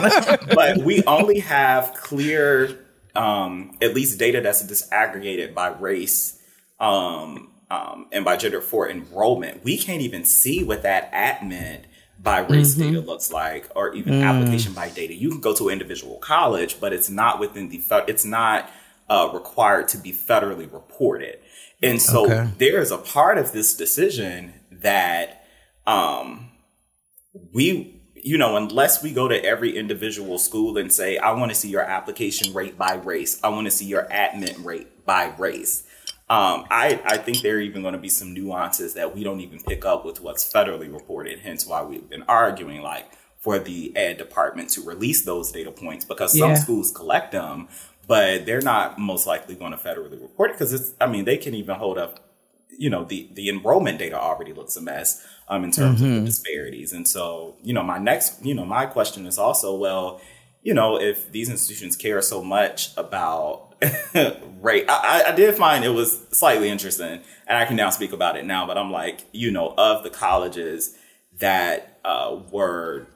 but 0.54 0.78
we 0.78 1.02
only 1.04 1.40
have 1.40 1.94
clear, 1.94 2.78
um, 3.14 3.76
at 3.82 3.94
least 3.94 4.18
data 4.18 4.40
that's 4.40 4.62
disaggregated 4.64 5.52
by 5.54 5.68
race 5.68 6.38
um, 6.80 7.50
um, 7.70 8.06
and 8.12 8.24
by 8.24 8.36
gender 8.36 8.60
for 8.60 8.88
enrollment. 8.88 9.64
We 9.64 9.76
can't 9.78 10.00
even 10.02 10.24
see 10.24 10.64
what 10.64 10.82
that 10.82 11.12
admin 11.12 11.80
by 12.18 12.38
race 12.40 12.74
data 12.74 13.00
looks 13.00 13.32
like, 13.32 13.68
or 13.74 13.92
even 13.94 14.22
application 14.22 14.72
by 14.74 14.88
data. 14.90 15.12
You 15.14 15.28
can 15.30 15.40
go 15.40 15.54
to 15.54 15.68
an 15.68 15.72
individual 15.72 16.18
college, 16.18 16.78
but 16.80 16.92
it's 16.92 17.10
not 17.10 17.40
within 17.40 17.68
the. 17.68 17.82
It's 18.06 18.24
not 18.24 18.70
uh, 19.12 19.28
required 19.34 19.88
to 19.88 19.98
be 19.98 20.10
federally 20.10 20.72
reported. 20.72 21.38
And 21.82 22.00
so 22.00 22.24
Okay. 22.24 22.48
there 22.56 22.80
is 22.80 22.90
a 22.90 22.96
part 22.96 23.36
of 23.36 23.52
this 23.52 23.76
decision 23.76 24.54
that 24.70 25.44
um, 25.86 26.50
we 27.52 28.00
you 28.14 28.38
know 28.38 28.56
unless 28.56 29.02
we 29.02 29.12
go 29.12 29.28
to 29.28 29.44
every 29.44 29.76
individual 29.76 30.38
school 30.38 30.78
and 30.78 30.92
say 30.92 31.18
i 31.18 31.32
want 31.32 31.50
to 31.50 31.56
see 31.56 31.68
your 31.68 31.82
application 31.82 32.54
rate 32.54 32.78
by 32.78 32.94
race 32.94 33.40
i 33.42 33.48
want 33.48 33.66
to 33.66 33.70
see 33.70 33.84
your 33.84 34.06
admit 34.12 34.56
rate 34.60 35.04
by 35.04 35.34
race 35.38 35.84
um, 36.30 36.64
I, 36.70 37.02
I 37.04 37.18
think 37.18 37.42
there 37.42 37.56
are 37.56 37.60
even 37.60 37.82
going 37.82 37.92
to 37.92 38.00
be 38.00 38.08
some 38.08 38.32
nuances 38.32 38.94
that 38.94 39.14
we 39.14 39.24
don't 39.24 39.40
even 39.40 39.60
pick 39.60 39.84
up 39.84 40.04
with 40.04 40.20
what's 40.20 40.50
federally 40.50 40.92
reported 40.92 41.40
hence 41.40 41.66
why 41.66 41.82
we've 41.82 42.08
been 42.08 42.22
arguing 42.28 42.82
like 42.82 43.10
for 43.40 43.58
the 43.58 43.94
ed 43.96 44.18
department 44.18 44.70
to 44.70 44.82
release 44.82 45.24
those 45.24 45.50
data 45.50 45.72
points 45.72 46.04
because 46.04 46.38
some 46.38 46.54
schools 46.54 46.92
collect 46.92 47.32
them 47.32 47.66
but 48.06 48.44
they're 48.46 48.60
not 48.60 48.98
most 48.98 49.26
likely 49.26 49.54
going 49.54 49.72
to 49.72 49.78
federally 49.78 50.20
report 50.20 50.50
it 50.50 50.54
because 50.54 50.72
it's 50.72 50.92
i 51.00 51.06
mean 51.06 51.24
they 51.24 51.36
can 51.36 51.54
even 51.54 51.76
hold 51.76 51.98
up 51.98 52.20
you 52.78 52.88
know 52.90 53.04
the 53.04 53.28
the 53.34 53.48
enrollment 53.48 53.98
data 53.98 54.18
already 54.18 54.52
looks 54.52 54.76
a 54.76 54.80
mess 54.80 55.24
um 55.48 55.62
in 55.64 55.70
terms 55.70 56.00
of 56.00 56.08
the 56.08 56.20
disparities. 56.24 56.92
And 56.92 57.06
so 57.06 57.56
you 57.62 57.72
know 57.74 57.82
my 57.82 57.98
next 57.98 58.44
you 58.44 58.54
know 58.54 58.64
my 58.64 58.86
question 58.86 59.26
is 59.26 59.38
also 59.38 59.74
well 59.76 60.20
you 60.62 60.72
know 60.74 60.98
if 61.00 61.30
these 61.32 61.50
institutions 61.50 61.96
care 61.96 62.22
so 62.22 62.42
much 62.42 62.96
about 62.96 63.74
rate 64.60 64.86
I, 64.88 65.22
I- 65.24 65.32
I 65.32 65.34
did 65.34 65.54
find 65.56 65.84
it 65.84 65.90
was 65.90 66.26
slightly 66.30 66.68
interesting 66.70 67.20
and 67.48 67.58
i 67.58 67.64
can 67.64 67.76
now 67.76 67.90
speak 67.90 68.12
about 68.12 68.36
it 68.36 68.44
now 68.46 68.64
but 68.66 68.78
i'm 68.78 68.90
like 68.92 69.24
you 69.32 69.50
know 69.50 69.74
of 69.76 70.02
the 70.04 70.10
colleges 70.10 70.96
that 71.40 71.98
uh, 72.04 72.38
were 72.52 73.06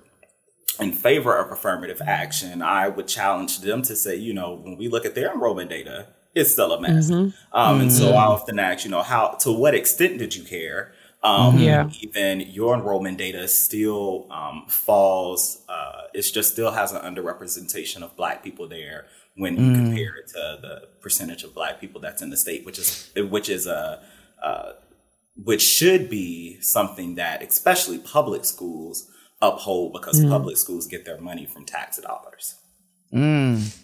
in 0.80 0.92
favor 0.92 1.36
of 1.36 1.50
affirmative 1.50 2.00
action, 2.06 2.62
I 2.62 2.88
would 2.88 3.08
challenge 3.08 3.60
them 3.60 3.82
to 3.82 3.96
say, 3.96 4.16
you 4.16 4.34
know, 4.34 4.54
when 4.54 4.76
we 4.76 4.88
look 4.88 5.04
at 5.06 5.14
their 5.14 5.32
enrollment 5.32 5.70
data, 5.70 6.08
it's 6.34 6.52
still 6.52 6.72
a 6.72 6.80
mess. 6.80 7.10
Um, 7.52 7.80
and 7.80 7.92
so 7.92 8.10
I 8.12 8.24
often 8.24 8.58
ask, 8.58 8.84
you 8.84 8.90
know, 8.90 9.02
how 9.02 9.28
to 9.40 9.52
what 9.52 9.74
extent 9.74 10.18
did 10.18 10.34
you 10.36 10.44
care? 10.44 10.92
Um, 11.22 11.58
Yeah. 11.58 11.90
Even 12.00 12.40
your 12.40 12.74
enrollment 12.74 13.18
data 13.18 13.48
still 13.48 14.26
um, 14.30 14.64
falls. 14.68 15.62
Uh, 15.68 16.02
it 16.14 16.22
just 16.22 16.52
still 16.52 16.70
has 16.72 16.92
an 16.92 17.00
underrepresentation 17.02 18.02
of 18.02 18.14
Black 18.16 18.44
people 18.44 18.68
there 18.68 19.06
when 19.36 19.56
you 19.56 19.72
compare 19.74 20.14
it 20.16 20.28
to 20.28 20.58
the 20.62 20.88
percentage 21.00 21.42
of 21.42 21.54
Black 21.54 21.80
people 21.80 22.00
that's 22.00 22.22
in 22.22 22.30
the 22.30 22.36
state, 22.36 22.64
which 22.64 22.78
is 22.78 23.10
which 23.16 23.48
is 23.48 23.66
a 23.66 24.02
uh, 24.42 24.72
which 25.42 25.62
should 25.62 26.08
be 26.08 26.60
something 26.60 27.16
that 27.16 27.42
especially 27.42 27.98
public 27.98 28.44
schools 28.44 29.10
uphold 29.40 29.92
because 29.92 30.20
mm. 30.20 30.28
public 30.28 30.56
schools 30.56 30.86
get 30.86 31.04
their 31.04 31.20
money 31.20 31.46
from 31.46 31.64
tax 31.64 31.98
dollars. 31.98 32.56
Mm. 33.12 33.76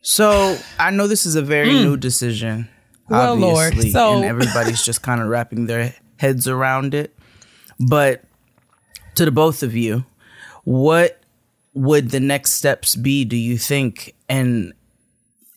So 0.00 0.58
I 0.78 0.90
know 0.90 1.06
this 1.06 1.26
is 1.26 1.36
a 1.36 1.42
very 1.42 1.68
mm. 1.68 1.82
new 1.84 1.96
decision. 1.96 2.68
Well, 3.08 3.34
Lord, 3.34 3.68
obviously, 3.68 3.90
so- 3.90 4.16
and 4.16 4.24
everybody's 4.24 4.84
just 4.84 5.02
kind 5.02 5.20
of 5.20 5.28
wrapping 5.28 5.66
their 5.66 5.94
heads 6.16 6.48
around 6.48 6.94
it. 6.94 7.16
But 7.78 8.24
to 9.16 9.24
the 9.24 9.30
both 9.30 9.62
of 9.62 9.74
you, 9.74 10.04
what 10.64 11.20
would 11.74 12.10
the 12.10 12.20
next 12.20 12.52
steps 12.52 12.96
be? 12.96 13.24
Do 13.24 13.36
you 13.36 13.58
think? 13.58 14.14
And 14.28 14.72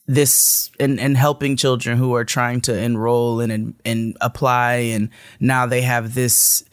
this 0.06 0.70
and 0.78 1.00
and 1.00 1.16
helping 1.16 1.56
children 1.56 1.98
who 1.98 2.14
are 2.14 2.24
trying 2.24 2.60
to 2.62 2.76
enroll 2.76 3.40
and 3.40 3.50
and, 3.50 3.74
and 3.84 4.16
apply, 4.20 4.74
and 4.74 5.08
now 5.40 5.66
they 5.66 5.82
have 5.82 6.14
this 6.14 6.64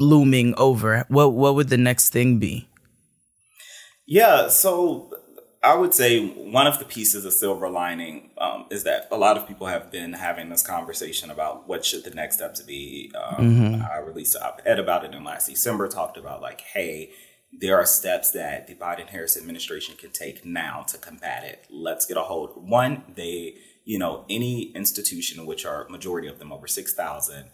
looming 0.00 0.54
over. 0.56 1.04
What 1.08 1.34
what 1.34 1.54
would 1.54 1.68
the 1.68 1.76
next 1.76 2.08
thing 2.08 2.38
be? 2.38 2.68
Yeah, 4.06 4.48
so 4.48 5.12
I 5.62 5.76
would 5.76 5.94
say 5.94 6.26
one 6.26 6.66
of 6.66 6.78
the 6.78 6.84
pieces 6.84 7.24
of 7.24 7.32
silver 7.32 7.68
lining 7.68 8.30
um, 8.38 8.66
is 8.70 8.82
that 8.84 9.06
a 9.12 9.16
lot 9.16 9.36
of 9.36 9.46
people 9.46 9.66
have 9.66 9.92
been 9.92 10.14
having 10.14 10.48
this 10.48 10.62
conversation 10.62 11.30
about 11.30 11.68
what 11.68 11.84
should 11.84 12.02
the 12.02 12.10
next 12.10 12.36
steps 12.36 12.60
be. 12.62 13.12
Um, 13.14 13.86
I 13.88 13.98
released 13.98 14.34
an 14.34 14.42
op-ed 14.42 14.78
about 14.78 15.04
it 15.04 15.14
in 15.14 15.22
last 15.22 15.48
December, 15.48 15.86
talked 15.86 16.16
about 16.16 16.40
like, 16.40 16.62
hey, 16.62 17.10
there 17.52 17.76
are 17.76 17.84
steps 17.84 18.30
that 18.30 18.68
the 18.68 18.74
Biden-Harris 18.74 19.36
administration 19.36 19.96
can 19.96 20.10
take 20.10 20.44
now 20.44 20.82
to 20.88 20.96
combat 20.98 21.44
it. 21.44 21.66
Let's 21.68 22.06
get 22.06 22.16
a 22.16 22.22
hold. 22.22 22.50
One, 22.56 23.04
they, 23.14 23.56
you 23.84 23.98
know, 23.98 24.24
any 24.30 24.72
institution, 24.74 25.46
which 25.46 25.66
are 25.66 25.86
majority 25.88 26.26
of 26.26 26.38
them 26.38 26.52
over 26.52 26.66
six 26.66 26.94
thousand, 26.94 27.50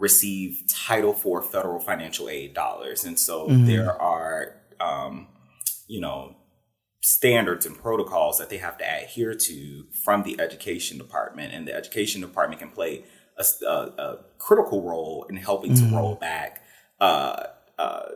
receive 0.00 0.62
Title 0.68 1.12
IV 1.12 1.46
federal 1.52 1.78
financial 1.78 2.28
aid 2.28 2.54
dollars, 2.54 3.04
and 3.04 3.18
so 3.18 3.46
there 3.66 3.92
are, 4.00 4.56
um, 4.80 5.28
you 5.86 6.00
know, 6.00 6.34
standards 7.02 7.64
and 7.66 7.76
protocols 7.78 8.38
that 8.38 8.50
they 8.50 8.58
have 8.58 8.76
to 8.78 8.84
adhere 8.84 9.34
to 9.34 9.84
from 10.04 10.22
the 10.24 10.40
education 10.40 10.98
department, 10.98 11.52
and 11.54 11.68
the 11.68 11.74
education 11.74 12.20
department 12.20 12.60
can 12.60 12.70
play 12.70 13.04
a, 13.38 13.44
a- 13.66 13.92
a 13.98 14.18
critical 14.38 14.82
role 14.82 15.26
in 15.30 15.36
helping 15.36 15.74
to 15.74 15.84
roll 15.96 16.14
back 16.16 16.62
uh, 17.00 17.44
uh, 17.78 18.08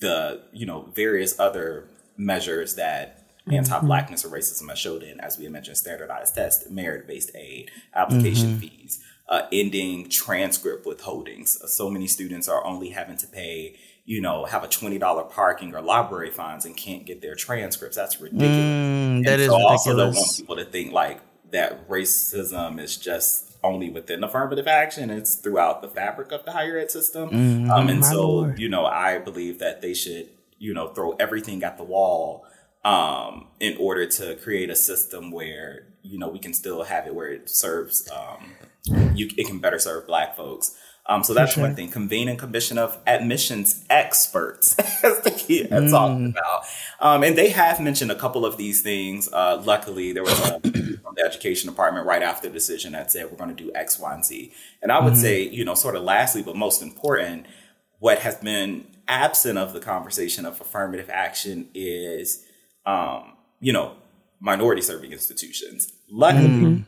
the 0.00 0.42
you 0.52 0.66
know 0.66 0.90
various 0.94 1.38
other 1.38 1.88
measures 2.16 2.74
that 2.76 3.24
anti-blackness 3.50 4.24
or 4.24 4.28
racism 4.28 4.68
has 4.68 4.78
showed 4.78 5.02
in, 5.02 5.18
as 5.20 5.38
we 5.38 5.48
mentioned, 5.48 5.76
standardized 5.76 6.34
tests, 6.34 6.68
merit-based 6.70 7.30
aid, 7.34 7.70
application 7.94 8.58
fees, 8.60 9.02
uh, 9.28 9.42
ending 9.52 10.08
transcript 10.08 10.86
withholdings. 10.86 11.58
So 11.68 11.90
many 11.90 12.06
students 12.06 12.48
are 12.48 12.64
only 12.64 12.90
having 12.90 13.16
to 13.18 13.26
pay, 13.26 13.76
you 14.04 14.20
know, 14.20 14.46
have 14.46 14.64
a 14.64 14.68
twenty 14.68 14.98
dollar 14.98 15.24
parking 15.24 15.74
or 15.74 15.82
library 15.82 16.30
fines 16.30 16.64
and 16.64 16.76
can't 16.76 17.04
get 17.04 17.20
their 17.20 17.34
transcripts. 17.34 17.96
That's 17.96 18.20
ridiculous. 18.20 18.56
Mm, 18.56 19.24
that 19.24 19.34
and 19.34 19.42
is 19.42 19.48
so 19.48 19.56
I 19.56 19.62
also 19.62 19.96
don't 19.96 20.14
want 20.14 20.36
people 20.36 20.56
to 20.56 20.64
think 20.64 20.92
like 20.92 21.20
that 21.50 21.88
racism 21.88 22.80
is 22.80 22.96
just 22.96 23.56
only 23.62 23.90
within 23.90 24.24
affirmative 24.24 24.66
action; 24.66 25.10
it's 25.10 25.34
throughout 25.34 25.82
the 25.82 25.88
fabric 25.88 26.32
of 26.32 26.44
the 26.46 26.52
higher 26.52 26.78
ed 26.78 26.90
system. 26.90 27.30
Mm-hmm. 27.30 27.70
Um, 27.70 27.88
and 27.88 28.04
so, 28.04 28.30
Lord. 28.30 28.58
you 28.58 28.68
know, 28.68 28.86
I 28.86 29.18
believe 29.18 29.58
that 29.58 29.82
they 29.82 29.92
should, 29.92 30.30
you 30.58 30.72
know, 30.72 30.88
throw 30.88 31.12
everything 31.12 31.62
at 31.64 31.76
the 31.76 31.84
wall 31.84 32.46
um, 32.84 33.48
in 33.60 33.76
order 33.78 34.06
to 34.06 34.36
create 34.36 34.70
a 34.70 34.76
system 34.76 35.30
where 35.30 35.86
you 36.02 36.18
know 36.18 36.28
we 36.28 36.38
can 36.38 36.54
still 36.54 36.84
have 36.84 37.06
it 37.06 37.14
where 37.14 37.28
it 37.28 37.50
serves 37.50 38.08
um, 38.10 38.52
you 39.14 39.28
it 39.36 39.46
can 39.46 39.58
better 39.58 39.78
serve 39.78 40.06
Black 40.06 40.36
folks. 40.36 40.76
Um, 41.08 41.24
so 41.24 41.32
that's 41.32 41.54
sure. 41.54 41.62
one 41.62 41.74
thing. 41.74 41.88
Convene 41.90 42.28
and 42.28 42.38
commission 42.38 42.76
of 42.76 42.98
admissions 43.06 43.82
experts 43.88 44.78
as 45.02 45.20
the 45.22 45.30
key 45.30 45.62
I'm 45.62 45.86
mm. 45.86 45.90
talking 45.90 46.26
about. 46.26 46.64
Um, 47.00 47.24
and 47.24 47.36
they 47.36 47.48
have 47.48 47.80
mentioned 47.80 48.12
a 48.12 48.14
couple 48.14 48.44
of 48.44 48.58
these 48.58 48.82
things. 48.82 49.28
Uh, 49.32 49.62
luckily, 49.64 50.12
there 50.12 50.22
was 50.22 50.38
a 50.38 50.60
from 50.60 51.14
the 51.16 51.24
education 51.24 51.70
department 51.70 52.06
right 52.06 52.22
after 52.22 52.48
the 52.48 52.52
decision 52.52 52.92
that 52.92 53.10
said 53.10 53.30
we're 53.30 53.38
going 53.38 53.54
to 53.54 53.64
do 53.64 53.72
X, 53.74 53.98
Y, 53.98 54.14
and 54.14 54.24
Z. 54.24 54.52
And 54.82 54.92
I 54.92 55.02
would 55.02 55.14
mm-hmm. 55.14 55.22
say, 55.22 55.42
you 55.48 55.64
know, 55.64 55.74
sort 55.74 55.96
of 55.96 56.02
lastly, 56.02 56.42
but 56.42 56.56
most 56.56 56.82
important, 56.82 57.46
what 58.00 58.18
has 58.18 58.36
been 58.36 58.86
absent 59.08 59.58
of 59.58 59.72
the 59.72 59.80
conversation 59.80 60.44
of 60.44 60.60
affirmative 60.60 61.08
action 61.10 61.68
is, 61.72 62.44
um, 62.84 63.32
you 63.60 63.72
know, 63.72 63.96
minority 64.40 64.82
serving 64.82 65.12
institutions. 65.12 65.90
Luckily, 66.10 66.48
mm-hmm. 66.48 66.82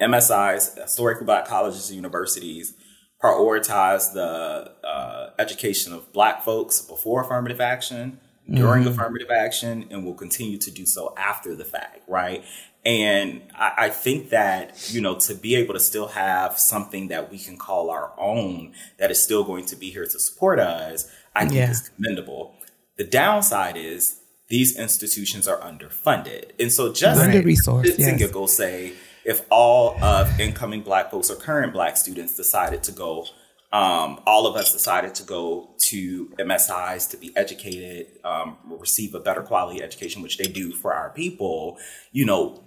MSIs, 0.00 0.80
historically 0.80 1.26
black 1.26 1.46
colleges 1.46 1.88
and 1.90 1.96
universities, 1.96 2.74
prioritize 3.22 4.12
the 4.12 4.72
uh, 4.84 5.30
education 5.38 5.92
of 5.92 6.12
Black 6.12 6.42
folks 6.42 6.80
before 6.80 7.22
affirmative 7.22 7.60
action, 7.60 8.18
during 8.52 8.82
mm-hmm. 8.82 8.92
affirmative 8.92 9.30
action, 9.30 9.86
and 9.90 10.04
will 10.04 10.14
continue 10.14 10.58
to 10.58 10.70
do 10.70 10.84
so 10.84 11.14
after 11.16 11.54
the 11.54 11.64
fact, 11.64 12.00
right? 12.08 12.44
And 12.84 13.42
I, 13.54 13.72
I, 13.76 13.88
think 13.90 14.30
that, 14.30 14.90
you 14.90 15.02
know, 15.02 15.14
to 15.16 15.34
be 15.34 15.54
able 15.54 15.74
to 15.74 15.80
still 15.80 16.08
have 16.08 16.58
something 16.58 17.08
that 17.08 17.30
we 17.30 17.38
can 17.38 17.58
call 17.58 17.90
our 17.90 18.12
own 18.18 18.72
that 18.98 19.10
is 19.10 19.22
still 19.22 19.44
going 19.44 19.66
to 19.66 19.76
be 19.76 19.90
here 19.90 20.04
to 20.04 20.18
support 20.18 20.58
us, 20.58 21.06
I 21.34 21.40
think 21.40 21.54
yeah. 21.56 21.70
is 21.70 21.90
commendable. 21.90 22.54
The 22.96 23.04
downside 23.04 23.76
is 23.76 24.20
these 24.48 24.78
institutions 24.78 25.46
are 25.46 25.58
underfunded. 25.58 26.52
And 26.58 26.72
so 26.72 26.92
just 26.92 27.20
under 27.20 27.42
resourced, 27.42 27.98
yes. 27.98 28.32
go 28.32 28.46
say, 28.46 28.94
if 29.24 29.44
all 29.50 30.02
of 30.02 30.40
incoming 30.40 30.82
black 30.82 31.10
folks 31.10 31.30
or 31.30 31.36
current 31.36 31.72
black 31.72 31.96
students 31.96 32.36
decided 32.36 32.82
to 32.84 32.92
go 32.92 33.26
um, 33.72 34.20
all 34.26 34.46
of 34.46 34.56
us 34.56 34.72
decided 34.72 35.14
to 35.16 35.22
go 35.22 35.70
to 35.78 36.26
MSIs 36.38 37.08
to 37.10 37.16
be 37.16 37.32
educated, 37.36 38.08
um, 38.24 38.56
receive 38.64 39.14
a 39.14 39.20
better 39.20 39.42
quality 39.42 39.80
education, 39.80 40.22
which 40.22 40.38
they 40.38 40.48
do 40.48 40.72
for 40.72 40.92
our 40.92 41.10
people. 41.10 41.78
You 42.10 42.26
know, 42.26 42.64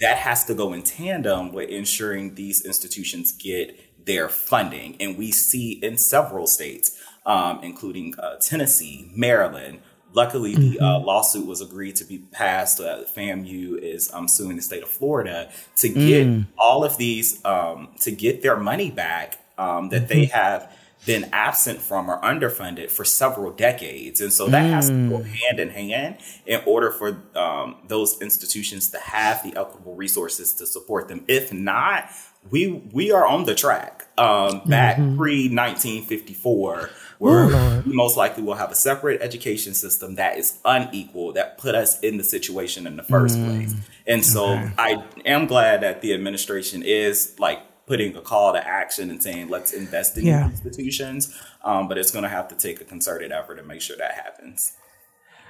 that 0.00 0.18
has 0.18 0.44
to 0.46 0.54
go 0.54 0.72
in 0.72 0.82
tandem 0.82 1.52
with 1.52 1.70
ensuring 1.70 2.34
these 2.34 2.64
institutions 2.64 3.32
get 3.32 3.78
their 4.04 4.28
funding. 4.28 4.96
And 4.98 5.16
we 5.16 5.30
see 5.30 5.72
in 5.72 5.96
several 5.98 6.48
states, 6.48 7.00
um, 7.24 7.60
including 7.62 8.14
uh, 8.18 8.36
Tennessee, 8.36 9.10
Maryland, 9.14 9.80
Luckily, 10.14 10.54
mm-hmm. 10.54 10.70
the 10.70 10.80
uh, 10.80 10.84
mm-hmm. 10.84 11.06
lawsuit 11.06 11.46
was 11.46 11.60
agreed 11.60 11.96
to 11.96 12.04
be 12.04 12.18
passed. 12.18 12.80
Uh, 12.80 13.04
FAMU 13.16 13.78
is 13.78 14.10
um, 14.12 14.28
suing 14.28 14.56
the 14.56 14.62
state 14.62 14.82
of 14.82 14.88
Florida 14.88 15.50
to 15.76 15.88
get 15.88 16.26
mm. 16.26 16.46
all 16.56 16.84
of 16.84 16.96
these 16.96 17.44
um, 17.44 17.88
to 18.00 18.12
get 18.12 18.42
their 18.42 18.56
money 18.56 18.90
back 18.90 19.38
um, 19.58 19.88
that 19.88 20.02
mm-hmm. 20.02 20.08
they 20.08 20.24
have 20.26 20.70
been 21.04 21.28
absent 21.32 21.80
from 21.80 22.10
or 22.10 22.18
underfunded 22.22 22.90
for 22.90 23.04
several 23.04 23.50
decades, 23.50 24.20
and 24.20 24.32
so 24.32 24.46
that 24.46 24.64
mm. 24.64 24.70
has 24.70 24.88
to 24.88 25.08
go 25.08 25.18
mm. 25.18 25.26
hand 25.26 25.60
in 25.60 25.68
hand 25.68 26.16
in 26.46 26.62
order 26.64 26.90
for 26.90 27.20
um, 27.34 27.76
those 27.88 28.20
institutions 28.22 28.90
to 28.90 28.98
have 28.98 29.42
the 29.42 29.50
equitable 29.50 29.94
resources 29.94 30.52
to 30.54 30.66
support 30.66 31.08
them. 31.08 31.24
If 31.28 31.52
not, 31.52 32.08
we 32.50 32.68
we 32.92 33.10
are 33.10 33.26
on 33.26 33.44
the 33.44 33.54
track 33.54 34.06
um, 34.16 34.62
back 34.66 34.96
mm-hmm. 34.96 35.16
pre 35.16 35.48
1954 35.48 36.90
where 37.24 37.44
Ooh, 37.44 37.82
we 37.86 37.92
most 37.94 38.18
likely 38.18 38.42
will 38.42 38.54
have 38.54 38.70
a 38.70 38.74
separate 38.74 39.22
education 39.22 39.72
system 39.72 40.16
that 40.16 40.36
is 40.36 40.58
unequal 40.62 41.32
that 41.32 41.56
put 41.56 41.74
us 41.74 41.98
in 42.00 42.18
the 42.18 42.24
situation 42.24 42.86
in 42.86 42.96
the 42.96 43.02
first 43.02 43.38
mm. 43.38 43.46
place. 43.46 43.74
And 44.06 44.22
so 44.22 44.52
okay. 44.52 44.70
I 44.76 45.02
am 45.24 45.46
glad 45.46 45.80
that 45.82 46.02
the 46.02 46.12
administration 46.12 46.82
is 46.82 47.34
like 47.38 47.60
putting 47.86 48.14
a 48.14 48.20
call 48.20 48.52
to 48.52 48.66
action 48.66 49.08
and 49.08 49.22
saying 49.22 49.48
let's 49.48 49.72
invest 49.72 50.18
in 50.18 50.26
yeah. 50.26 50.50
institutions. 50.50 51.34
Um, 51.62 51.88
but 51.88 51.96
it's 51.96 52.10
going 52.10 52.24
to 52.24 52.28
have 52.28 52.48
to 52.48 52.54
take 52.54 52.82
a 52.82 52.84
concerted 52.84 53.32
effort 53.32 53.56
to 53.56 53.62
make 53.62 53.80
sure 53.80 53.96
that 53.96 54.12
happens. 54.12 54.74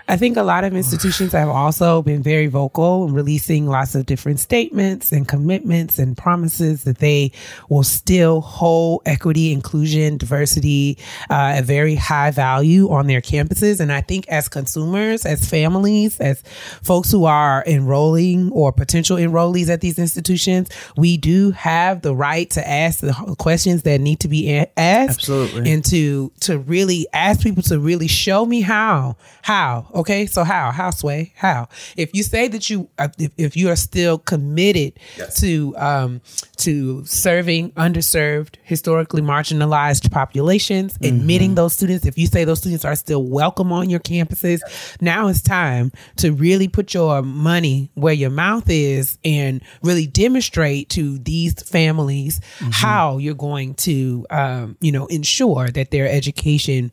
I 0.06 0.18
think 0.18 0.36
a 0.36 0.42
lot 0.42 0.64
of 0.64 0.74
institutions 0.74 1.32
have 1.32 1.48
also 1.48 2.02
been 2.02 2.22
very 2.22 2.46
vocal, 2.46 3.08
releasing 3.08 3.66
lots 3.66 3.94
of 3.94 4.04
different 4.04 4.38
statements 4.38 5.12
and 5.12 5.26
commitments 5.26 5.98
and 5.98 6.14
promises 6.14 6.84
that 6.84 6.98
they 6.98 7.32
will 7.70 7.84
still 7.84 8.42
hold 8.42 9.00
equity, 9.06 9.50
inclusion, 9.50 10.18
diversity 10.18 10.98
uh, 11.30 11.54
a 11.56 11.62
very 11.62 11.94
high 11.94 12.30
value 12.30 12.90
on 12.90 13.06
their 13.06 13.22
campuses. 13.22 13.80
And 13.80 13.90
I 13.90 14.02
think 14.02 14.28
as 14.28 14.48
consumers, 14.48 15.24
as 15.24 15.48
families, 15.48 16.20
as 16.20 16.42
folks 16.82 17.10
who 17.10 17.24
are 17.24 17.64
enrolling 17.66 18.50
or 18.52 18.72
potential 18.72 19.16
enrollees 19.16 19.70
at 19.70 19.80
these 19.80 19.98
institutions, 19.98 20.68
we 20.98 21.16
do 21.16 21.50
have 21.52 22.02
the 22.02 22.14
right 22.14 22.50
to 22.50 22.68
ask 22.68 23.00
the 23.00 23.12
questions 23.38 23.84
that 23.84 24.02
need 24.02 24.20
to 24.20 24.28
be 24.28 24.66
asked, 24.76 25.20
Absolutely. 25.20 25.72
and 25.72 25.84
to 25.86 26.30
to 26.40 26.58
really 26.58 27.06
ask 27.14 27.40
people 27.40 27.62
to 27.62 27.78
really 27.78 28.08
show 28.08 28.44
me 28.44 28.60
how 28.60 29.16
how 29.40 29.86
Okay, 29.94 30.26
so 30.26 30.42
how? 30.42 30.72
How 30.72 30.90
sway? 30.90 31.32
How? 31.36 31.68
If 31.96 32.14
you 32.14 32.24
say 32.24 32.48
that 32.48 32.68
you, 32.68 32.88
uh, 32.98 33.08
if, 33.16 33.32
if 33.36 33.56
you 33.56 33.70
are 33.70 33.76
still 33.76 34.18
committed 34.18 34.98
yes. 35.16 35.40
to 35.40 35.76
um, 35.76 36.20
to 36.58 37.04
serving 37.04 37.70
underserved, 37.72 38.56
historically 38.64 39.22
marginalized 39.22 40.10
populations, 40.10 40.98
mm-hmm. 40.98 41.16
admitting 41.16 41.54
those 41.54 41.74
students, 41.74 42.06
if 42.06 42.18
you 42.18 42.26
say 42.26 42.44
those 42.44 42.58
students 42.58 42.84
are 42.84 42.96
still 42.96 43.22
welcome 43.22 43.72
on 43.72 43.88
your 43.88 44.00
campuses, 44.00 44.58
yes. 44.66 44.96
now 45.00 45.28
it's 45.28 45.42
time 45.42 45.92
to 46.16 46.32
really 46.32 46.66
put 46.66 46.92
your 46.92 47.22
money 47.22 47.90
where 47.94 48.14
your 48.14 48.30
mouth 48.30 48.68
is 48.68 49.18
and 49.24 49.62
really 49.82 50.08
demonstrate 50.08 50.88
to 50.88 51.18
these 51.18 51.54
families 51.54 52.40
mm-hmm. 52.58 52.70
how 52.72 53.18
you're 53.18 53.34
going 53.34 53.74
to, 53.74 54.26
um, 54.30 54.76
you 54.80 54.90
know, 54.90 55.06
ensure 55.06 55.68
that 55.68 55.92
their 55.92 56.08
education 56.08 56.90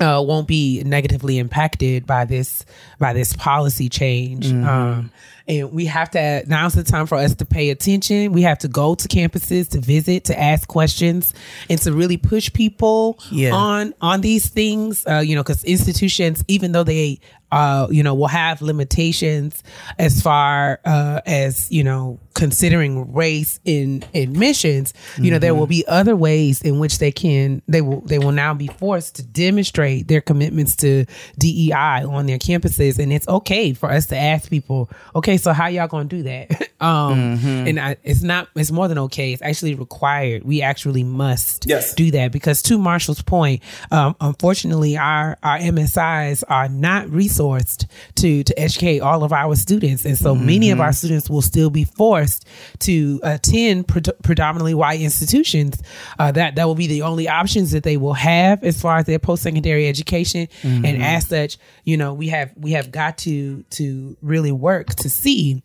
uh, 0.00 0.22
won't 0.24 0.48
be 0.48 0.82
negatively 0.84 1.38
impacted 1.38 2.06
by 2.06 2.24
this 2.24 2.64
by 2.98 3.12
this 3.12 3.34
policy 3.34 3.88
change. 3.88 4.46
Mm-hmm. 4.46 4.68
Um, 4.68 5.10
and 5.46 5.72
we 5.72 5.86
have 5.86 6.10
to 6.10 6.44
now's 6.46 6.74
the 6.74 6.84
time 6.84 7.06
for 7.06 7.16
us 7.16 7.34
to 7.36 7.44
pay 7.44 7.70
attention. 7.70 8.32
We 8.32 8.42
have 8.42 8.58
to 8.58 8.68
go 8.68 8.94
to 8.94 9.08
campuses 9.08 9.68
to 9.70 9.80
visit, 9.80 10.24
to 10.24 10.38
ask 10.38 10.68
questions, 10.68 11.34
and 11.68 11.80
to 11.82 11.92
really 11.92 12.16
push 12.16 12.52
people 12.52 13.18
yeah. 13.30 13.52
on 13.52 13.94
on 14.00 14.20
these 14.20 14.48
things. 14.48 15.06
Uh, 15.06 15.18
you 15.18 15.34
know, 15.34 15.42
because 15.42 15.64
institutions, 15.64 16.44
even 16.48 16.72
though 16.72 16.84
they 16.84 17.20
uh, 17.52 17.88
you 17.90 18.02
know, 18.02 18.14
will 18.14 18.28
have 18.28 18.62
limitations 18.62 19.62
as 19.98 20.22
far 20.22 20.80
uh, 20.84 21.20
as 21.26 21.70
you 21.70 21.82
know 21.82 22.20
considering 22.34 23.12
race 23.12 23.58
in 23.64 24.04
admissions. 24.14 24.94
You 25.16 25.22
mm-hmm. 25.22 25.32
know, 25.32 25.38
there 25.40 25.54
will 25.54 25.62
mm-hmm. 25.62 25.70
be 25.70 25.84
other 25.88 26.14
ways 26.14 26.62
in 26.62 26.78
which 26.78 26.98
they 26.98 27.10
can 27.10 27.60
they 27.66 27.80
will 27.80 28.02
they 28.02 28.18
will 28.18 28.32
now 28.32 28.54
be 28.54 28.68
forced 28.68 29.16
to 29.16 29.24
demonstrate 29.24 30.06
their 30.06 30.20
commitments 30.20 30.76
to 30.76 31.06
DEI 31.38 32.04
on 32.04 32.26
their 32.26 32.38
campuses, 32.38 32.98
and 32.98 33.12
it's 33.12 33.26
okay 33.26 33.72
for 33.72 33.90
us 33.90 34.06
to 34.06 34.16
ask 34.16 34.48
people, 34.48 34.88
okay, 35.16 35.36
so 35.36 35.52
how 35.52 35.66
y'all 35.66 35.88
gonna 35.88 36.04
do 36.04 36.22
that? 36.22 36.50
um, 36.80 37.38
mm-hmm. 37.38 37.66
And 37.66 37.80
I, 37.80 37.96
it's 38.04 38.22
not 38.22 38.48
it's 38.54 38.70
more 38.70 38.86
than 38.86 38.98
okay. 38.98 39.32
It's 39.32 39.42
actually 39.42 39.74
required. 39.74 40.44
We 40.44 40.62
actually 40.62 41.02
must 41.02 41.66
yes. 41.66 41.94
do 41.94 42.12
that 42.12 42.30
because 42.30 42.62
to 42.62 42.78
Marshall's 42.78 43.22
point, 43.22 43.62
um, 43.90 44.14
unfortunately, 44.20 44.96
our 44.96 45.36
our 45.42 45.58
MSIs 45.58 46.44
are 46.48 46.68
not 46.68 47.10
resources 47.10 47.39
resourced 47.40 47.86
to 48.16 48.44
to 48.44 48.58
educate 48.58 49.00
all 49.00 49.24
of 49.24 49.32
our 49.32 49.54
students, 49.56 50.04
and 50.04 50.16
so 50.16 50.34
mm-hmm. 50.34 50.46
many 50.46 50.70
of 50.70 50.80
our 50.80 50.88
mm-hmm. 50.88 50.94
students 50.94 51.30
will 51.30 51.42
still 51.42 51.70
be 51.70 51.84
forced 51.84 52.46
to 52.80 53.20
attend 53.22 53.88
pre- 53.88 54.02
predominantly 54.22 54.74
white 54.74 55.00
institutions. 55.00 55.80
Uh, 56.18 56.32
that 56.32 56.54
that 56.56 56.66
will 56.66 56.74
be 56.74 56.86
the 56.86 57.02
only 57.02 57.28
options 57.28 57.70
that 57.72 57.82
they 57.82 57.96
will 57.96 58.14
have 58.14 58.62
as 58.64 58.80
far 58.80 58.98
as 58.98 59.06
their 59.06 59.18
post 59.18 59.42
secondary 59.42 59.88
education, 59.88 60.48
mm-hmm. 60.62 60.84
and 60.84 61.02
as 61.02 61.26
such, 61.26 61.58
you 61.84 61.96
know, 61.96 62.14
we 62.14 62.28
have 62.28 62.52
we 62.56 62.72
have 62.72 62.90
got 62.90 63.18
to 63.18 63.62
to 63.70 64.16
really 64.22 64.52
work 64.52 64.88
to 64.96 65.10
see 65.10 65.62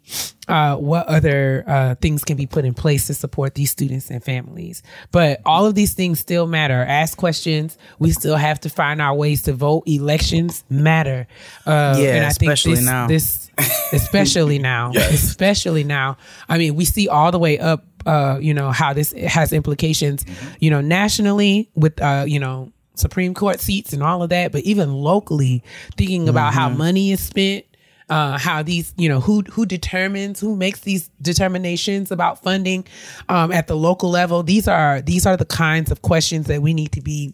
uh, 0.48 0.76
what 0.76 1.08
other 1.08 1.64
uh, 1.68 1.96
things 1.96 2.24
can 2.24 2.38
be 2.38 2.46
put 2.46 2.66
in 2.66 2.74
place 2.74 3.08
to 3.08 3.14
support 3.14 3.56
these 3.56 3.72
students 3.72 4.10
and 4.10 4.24
families. 4.24 4.84
But 5.12 5.41
all 5.46 5.66
of 5.66 5.76
these 5.76 5.93
things 5.93 6.20
still 6.20 6.48
matter. 6.48 6.84
Ask 6.88 7.18
questions. 7.18 7.78
We 8.00 8.12
still 8.12 8.36
have 8.36 8.60
to 8.62 8.70
find 8.70 9.02
our 9.02 9.16
ways 9.16 9.43
to 9.43 9.54
vote. 9.54 9.84
Elections 9.88 10.64
matter. 10.70 11.28
Uh, 11.66 11.96
yeah, 12.00 12.16
and 12.16 12.26
I 12.26 12.30
especially 12.30 12.76
think 12.76 12.86
this, 12.86 12.86
now. 12.86 13.08
This, 13.08 13.52
especially 13.93 14.60
now, 14.60 14.91
yes. 14.93 15.14
especially 15.14 15.84
now. 15.84 16.18
I 16.48 16.58
mean, 16.58 16.76
we 16.76 16.86
see 16.86 17.08
all 17.08 17.32
the 17.32 17.39
way 17.39 17.60
up. 17.60 17.86
Uh, 18.06 18.38
you 18.39 18.54
know 18.54 18.70
how 18.70 18.93
this 18.93 19.14
has 19.14 19.52
implications. 19.52 20.24
Mm-hmm. 20.24 20.54
You 20.60 20.70
know, 20.70 20.82
nationally 20.82 21.72
with 21.74 22.00
uh, 22.00 22.26
you 22.28 22.39
know 22.39 22.72
Supreme 22.93 23.34
Court 23.34 23.60
seats 23.60 23.93
and 23.93 24.04
all 24.04 24.22
of 24.22 24.30
that, 24.30 24.52
but 24.52 24.62
even 24.62 24.93
locally, 24.93 25.64
thinking 25.98 26.30
about 26.30 26.52
mm-hmm. 26.52 26.60
how 26.60 26.70
money 26.70 27.12
is 27.12 27.20
spent 27.20 27.66
uh, 28.10 28.38
how 28.38 28.64
these, 28.64 28.93
you 28.97 29.10
know, 29.10 29.20
who 29.20 29.41
who 29.51 29.66
determines, 29.66 30.39
who 30.39 30.56
makes 30.56 30.82
these 30.82 31.10
determinations 31.22 32.12
about 32.12 32.41
funding 32.41 32.86
um, 33.30 33.51
at 33.51 33.68
the 33.68 33.76
local 33.76 34.10
level. 34.10 34.43
These 34.43 34.68
are 34.68 35.01
these 35.01 35.26
are 35.26 35.38
the 35.38 35.45
kinds 35.45 35.91
of 35.91 36.01
questions 36.01 36.47
that 36.47 36.62
we 36.62 36.74
need 36.74 36.91
to 36.93 37.01
be 37.01 37.34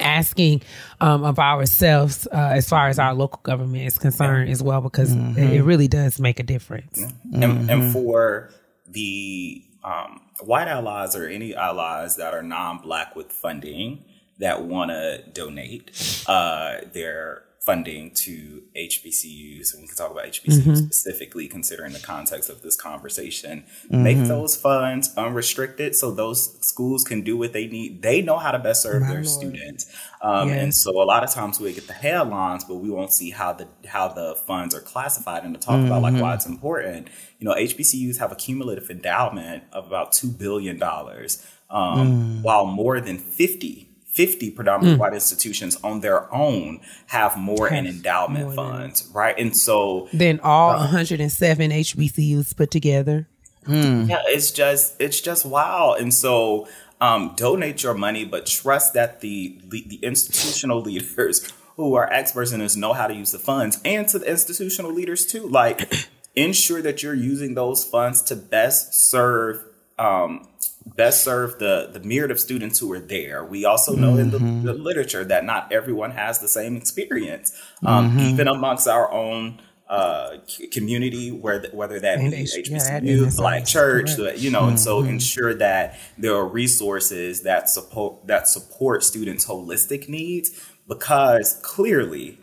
asking 0.00 0.62
um, 1.00 1.24
of 1.24 1.38
ourselves 1.38 2.26
uh, 2.32 2.50
as 2.52 2.68
far 2.68 2.88
as 2.88 2.98
our 2.98 3.14
local 3.14 3.40
government 3.42 3.84
is 3.84 3.98
concerned 3.98 4.50
as 4.50 4.62
well, 4.62 4.80
because 4.80 5.14
mm-hmm. 5.14 5.38
it, 5.38 5.62
really 5.62 5.88
does 5.88 6.20
make 6.20 6.40
a 6.40 6.42
difference. 6.42 7.00
Mm-hmm. 7.00 7.42
And, 7.42 7.70
and, 7.70 7.92
for 7.92 8.50
the 8.88 9.64
um, 9.82 10.20
white 10.40 10.68
allies 10.68 11.14
or 11.16 11.26
any 11.28 11.54
allies 11.54 12.16
that 12.16 12.34
are 12.34 12.42
non-black 12.42 13.14
with 13.16 13.30
funding 13.30 14.04
that 14.38 14.62
want 14.62 14.90
to 14.90 15.22
donate 15.32 16.24
uh, 16.26 16.78
their 16.92 17.44
funding 17.64 18.10
to 18.10 18.62
HBCUs, 18.76 19.72
and 19.72 19.80
we 19.80 19.88
can 19.88 19.96
talk 19.96 20.10
about 20.10 20.26
HBCUs 20.26 20.58
mm-hmm. 20.58 20.74
specifically, 20.74 21.48
considering 21.48 21.94
the 21.94 21.98
context 21.98 22.50
of 22.50 22.60
this 22.60 22.76
conversation. 22.76 23.64
Mm-hmm. 23.86 24.02
Make 24.02 24.18
those 24.24 24.54
funds 24.54 25.14
unrestricted 25.16 25.94
so 25.96 26.10
those 26.10 26.58
schools 26.60 27.04
can 27.04 27.22
do 27.22 27.38
what 27.38 27.54
they 27.54 27.66
need. 27.66 28.02
They 28.02 28.20
know 28.20 28.36
how 28.36 28.50
to 28.50 28.58
best 28.58 28.82
serve 28.82 29.00
My 29.00 29.08
their 29.08 29.16
Lord. 29.16 29.28
students, 29.28 29.90
um, 30.20 30.50
yes. 30.50 30.62
and 30.62 30.74
so 30.74 31.02
a 31.02 31.04
lot 31.04 31.24
of 31.24 31.30
times 31.30 31.58
we 31.58 31.72
get 31.72 31.86
the 31.86 31.94
headlines, 31.94 32.64
but 32.64 32.76
we 32.76 32.90
won't 32.90 33.14
see 33.14 33.30
how 33.30 33.54
the 33.54 33.66
how 33.86 34.08
the 34.08 34.34
funds 34.46 34.74
are 34.74 34.82
classified. 34.82 35.44
And 35.44 35.54
to 35.54 35.60
talk 35.60 35.76
mm-hmm. 35.76 35.86
about 35.86 36.02
like 36.02 36.14
why 36.14 36.20
mm-hmm. 36.20 36.34
it's 36.34 36.46
important, 36.46 37.08
you 37.38 37.48
know, 37.48 37.54
HBCUs 37.54 38.18
have 38.18 38.30
a 38.30 38.36
cumulative 38.36 38.90
endowment 38.90 39.64
of 39.72 39.86
about 39.86 40.12
two 40.12 40.28
billion 40.28 40.78
dollars, 40.78 41.44
um, 41.70 42.40
mm. 42.40 42.42
while 42.42 42.66
more 42.66 43.00
than 43.00 43.16
fifty 43.16 43.93
50 44.14 44.52
predominantly 44.52 44.96
mm. 44.96 45.00
white 45.00 45.12
institutions 45.12 45.76
on 45.82 46.00
their 46.00 46.32
own 46.32 46.80
have 47.06 47.36
more 47.36 47.68
in 47.68 47.84
endowment 47.84 48.46
more 48.46 48.54
funds, 48.54 49.10
right? 49.12 49.36
And 49.36 49.56
so 49.56 50.08
then 50.12 50.38
all 50.40 50.70
uh, 50.70 50.78
107 50.78 51.70
HBCUs 51.70 52.56
put 52.56 52.70
together. 52.70 53.28
Mm. 53.66 54.08
Yeah, 54.08 54.22
it's 54.26 54.52
just 54.52 54.94
it's 55.00 55.20
just 55.20 55.44
wow. 55.44 55.96
And 55.98 56.14
so 56.14 56.68
um, 57.00 57.32
donate 57.36 57.82
your 57.82 57.94
money, 57.94 58.24
but 58.24 58.46
trust 58.46 58.94
that 58.94 59.20
the, 59.20 59.58
the 59.64 59.84
the 59.88 59.96
institutional 59.96 60.80
leaders 60.80 61.52
who 61.76 61.94
are 61.94 62.10
experts 62.12 62.52
in 62.52 62.60
this 62.60 62.76
know 62.76 62.92
how 62.92 63.08
to 63.08 63.14
use 63.14 63.32
the 63.32 63.38
funds, 63.38 63.80
and 63.84 64.06
to 64.08 64.20
the 64.20 64.30
institutional 64.30 64.92
leaders 64.92 65.26
too. 65.26 65.48
Like 65.48 65.92
ensure 66.36 66.82
that 66.82 67.02
you're 67.02 67.14
using 67.14 67.54
those 67.54 67.84
funds 67.84 68.22
to 68.22 68.36
best 68.36 68.94
serve 68.94 69.64
um, 69.98 70.46
best 70.86 71.24
serve 71.24 71.58
the 71.58 71.90
the 71.92 72.00
myriad 72.00 72.30
of 72.30 72.38
students 72.38 72.78
who 72.78 72.92
are 72.92 73.00
there. 73.00 73.44
We 73.44 73.64
also 73.64 73.94
know 73.94 74.12
mm-hmm. 74.12 74.20
in 74.20 74.30
the, 74.30 74.38
mm-hmm. 74.38 74.66
the, 74.66 74.74
literature 74.74 75.24
that 75.24 75.44
not 75.44 75.72
everyone 75.72 76.12
has 76.12 76.40
the 76.40 76.48
same 76.48 76.76
experience, 76.76 77.52
um, 77.84 78.10
mm-hmm. 78.10 78.20
even 78.20 78.48
amongst 78.48 78.86
our 78.86 79.10
own 79.10 79.60
uh, 79.88 80.38
community, 80.72 81.30
where 81.30 81.62
whether 81.72 82.00
that 82.00 82.18
be 82.18 82.30
HBCU, 82.30 83.24
yeah, 83.24 83.30
Black 83.36 83.64
Church, 83.64 84.10
you 84.36 84.50
know, 84.50 84.60
mm-hmm. 84.60 84.68
and 84.70 84.80
so 84.80 85.00
mm-hmm. 85.00 85.10
ensure 85.10 85.54
that 85.54 85.98
there 86.18 86.34
are 86.34 86.46
resources 86.46 87.42
that 87.42 87.68
support 87.68 88.26
that 88.26 88.48
support 88.48 89.02
students' 89.02 89.46
holistic 89.46 90.08
needs, 90.08 90.50
because 90.86 91.58
clearly, 91.62 92.38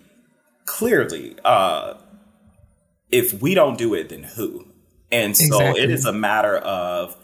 clearly, 0.65 1.35
uh, 1.45 1.95
if 3.11 3.41
we 3.41 3.53
don't 3.53 3.77
do 3.77 3.93
it, 3.93 4.09
then 4.09 4.23
who? 4.23 4.67
And 5.11 5.35
so 5.35 5.57
exactly. 5.57 5.83
it 5.83 5.89
is 5.91 6.05
a 6.05 6.13
matter 6.13 6.57
of 6.57 7.17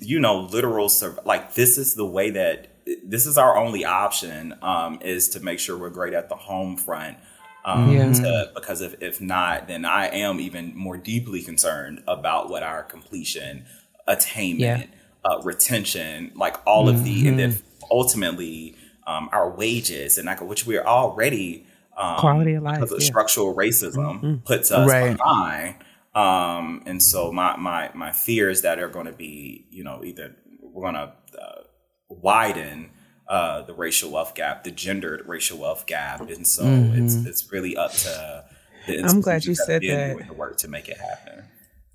you 0.00 0.18
know, 0.18 0.40
literal, 0.40 0.90
like 1.24 1.54
this 1.54 1.78
is 1.78 1.94
the 1.94 2.06
way 2.06 2.30
that 2.30 2.68
this 3.04 3.26
is 3.26 3.36
our 3.36 3.56
only 3.56 3.84
option 3.84 4.54
um, 4.62 4.98
is 5.02 5.28
to 5.30 5.40
make 5.40 5.58
sure 5.58 5.76
we're 5.76 5.90
great 5.90 6.14
at 6.14 6.28
the 6.28 6.36
home 6.36 6.76
front. 6.76 7.18
Um, 7.64 7.90
yeah. 7.90 8.12
to, 8.12 8.52
because 8.54 8.80
if, 8.80 9.02
if 9.02 9.20
not, 9.20 9.66
then 9.66 9.84
I 9.84 10.06
am 10.06 10.38
even 10.38 10.76
more 10.76 10.96
deeply 10.96 11.42
concerned 11.42 12.00
about 12.06 12.48
what 12.48 12.62
our 12.62 12.84
completion, 12.84 13.64
attainment, 14.06 14.88
yeah. 14.88 15.28
uh, 15.28 15.42
retention, 15.42 16.30
like 16.36 16.56
all 16.64 16.86
mm-hmm. 16.86 16.96
of 16.96 17.04
the, 17.04 17.26
and 17.26 17.38
then 17.38 17.52
mm-hmm. 17.52 17.84
ultimately 17.90 18.76
um, 19.06 19.28
our 19.32 19.50
wages 19.50 20.16
and 20.16 20.26
like 20.26 20.40
which 20.40 20.64
we 20.64 20.76
are 20.76 20.86
already 20.86 21.66
um, 21.96 22.18
quality 22.18 22.54
of 22.54 22.62
life 22.62 22.76
because 22.76 22.92
of 22.92 23.00
yeah. 23.00 23.06
structural 23.06 23.54
racism 23.54 24.20
mm-hmm. 24.20 24.34
puts 24.44 24.70
us 24.70 24.88
right. 24.88 25.16
behind. 25.16 25.74
Um, 26.16 26.82
and 26.86 27.02
so 27.02 27.30
my, 27.30 27.56
my, 27.56 27.90
my 27.94 28.10
fears 28.10 28.62
that 28.62 28.78
are 28.78 28.88
going 28.88 29.04
to 29.04 29.12
be, 29.12 29.66
you 29.70 29.84
know, 29.84 30.02
either 30.02 30.34
we're 30.62 30.90
going 30.90 30.94
to 30.94 31.12
uh, 31.38 31.62
widen 32.08 32.90
uh, 33.28 33.62
the 33.62 33.74
racial 33.74 34.10
wealth 34.10 34.34
gap, 34.34 34.64
the 34.64 34.70
gendered 34.70 35.26
racial 35.26 35.58
wealth 35.58 35.84
gap. 35.86 36.22
And 36.22 36.46
so 36.46 36.64
mm-hmm. 36.64 37.04
it's, 37.04 37.16
it's 37.26 37.52
really 37.52 37.76
up 37.76 37.92
to 37.92 38.44
the 38.86 39.04
I'm 39.04 39.20
glad 39.20 39.44
you 39.44 39.54
said 39.54 39.82
that. 39.82 40.26
The 40.26 40.32
work 40.32 40.56
to 40.58 40.68
make 40.68 40.88
it 40.88 40.96
happen. 40.96 41.44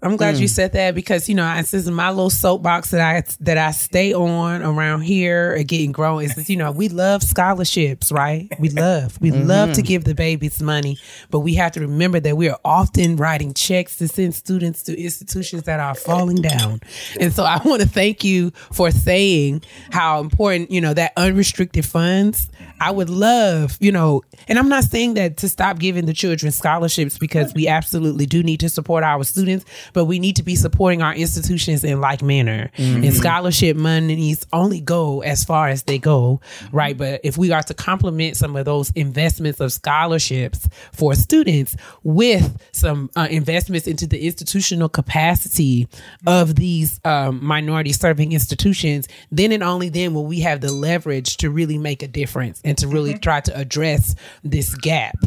I'm 0.04 0.18
glad 0.18 0.36
mm. 0.36 0.40
you 0.40 0.48
said 0.48 0.74
that 0.74 0.96
because 0.96 1.30
you 1.30 1.36
know 1.36 1.56
this 1.58 1.76
is 1.76 1.90
my 1.90 2.10
little 2.10 2.32
soapbox 2.32 2.90
that 2.92 3.02
I 3.02 3.24
that 3.42 3.58
I 3.58 3.72
stay 3.72 4.14
on 4.14 4.64
around 4.64 5.02
here 5.02 5.54
and 5.54 5.68
getting 5.68 5.92
grown 5.92 6.24
is 6.24 6.50
you 6.50 6.58
know 6.58 6.72
we 6.72 6.90
love 6.90 7.22
scholarships 7.22 8.12
right 8.12 8.52
we 8.60 8.70
love 8.70 9.22
we 9.22 9.30
mm-hmm. 9.30 9.48
love 9.48 9.74
to 9.74 9.84
give 9.84 10.04
the 10.04 10.16
babies 10.16 10.62
money 10.62 10.98
but 11.30 11.42
we 11.42 11.54
have 11.56 11.74
to 11.74 11.82
remember 11.82 12.20
that 12.20 12.36
we 12.36 12.50
are 12.50 12.60
often 12.66 13.16
writing 13.16 13.54
checks 13.54 13.98
to 13.98 14.08
send 14.08 14.34
students 14.34 14.82
to 14.84 15.00
institutions 15.00 15.64
that 15.64 15.80
are 15.80 15.94
falling 15.94 16.42
down 16.42 16.80
and 17.20 17.32
so 17.32 17.44
I 17.44 17.62
want 17.64 17.84
to 17.84 17.88
thank 17.88 18.24
you 18.24 18.52
for 18.72 18.90
saying 18.90 19.64
how 19.92 20.20
important 20.20 20.72
you 20.72 20.82
know 20.82 20.96
that 20.96 21.14
unrestricted 21.16 21.86
funds 21.86 22.50
I 22.82 22.92
would 22.92 23.10
love 23.10 23.78
you 23.80 23.92
know 23.92 24.22
and 24.48 24.60
I'm 24.60 24.70
not 24.70 24.84
saying 24.84 25.14
that 25.16 25.38
to 25.38 25.50
stop 25.50 25.80
giving 25.80 26.06
the 26.06 26.14
children 26.14 26.52
scholarships 26.52 27.18
because 27.18 27.54
we 27.54 27.68
absolutely 27.68 28.26
do 28.26 28.44
need 28.44 28.60
to 28.62 28.70
support 28.70 29.04
our 29.04 29.24
students 29.24 29.66
but 29.94 30.06
we 30.06 30.20
need 30.20 30.36
to 30.38 30.44
be 30.44 30.56
supporting 30.56 31.02
our 31.02 31.14
institutions 31.14 31.84
in 31.84 32.02
like 32.02 32.22
manner. 32.22 32.72
Mm-hmm. 32.78 33.04
And 33.04 33.14
scholarship 33.14 33.78
monies 33.78 34.46
only 34.54 34.80
go 34.80 35.22
as 35.22 35.44
far 35.44 35.68
as 35.68 35.84
they 35.84 35.98
go, 35.98 36.42
right? 36.72 36.98
But 36.98 37.22
if 37.24 37.38
we 37.38 37.52
are 37.52 37.64
to 37.64 37.74
complement 37.74 38.38
some 38.38 38.56
of 38.56 38.66
those 38.66 38.92
investments 38.92 39.60
of 39.60 39.72
scholarships 39.72 40.68
for 40.92 41.16
students 41.16 41.76
with 42.04 42.58
some 42.72 43.10
uh, 43.16 43.28
investments 43.30 43.88
into 43.88 44.08
the 44.08 44.26
institutional 44.26 44.90
capacity 44.90 45.88
of 46.28 46.56
these 46.56 47.00
um, 47.06 47.44
minority 47.44 47.94
serving 47.94 48.32
institutions, 48.32 49.08
then 49.32 49.52
and 49.52 49.64
only 49.64 49.90
then 49.90 50.14
will 50.14 50.26
we 50.26 50.40
have 50.40 50.62
the 50.62 50.72
leverage 50.72 51.38
to 51.38 51.50
really 51.50 51.78
make 51.78 52.04
a 52.04 52.08
difference 52.08 52.62
and 52.72 52.78
to 52.78 52.88
really 52.88 53.12
mm-hmm. 53.12 53.20
try 53.20 53.42
to 53.42 53.58
address 53.58 54.16
this 54.44 54.74
gap. 54.76 55.18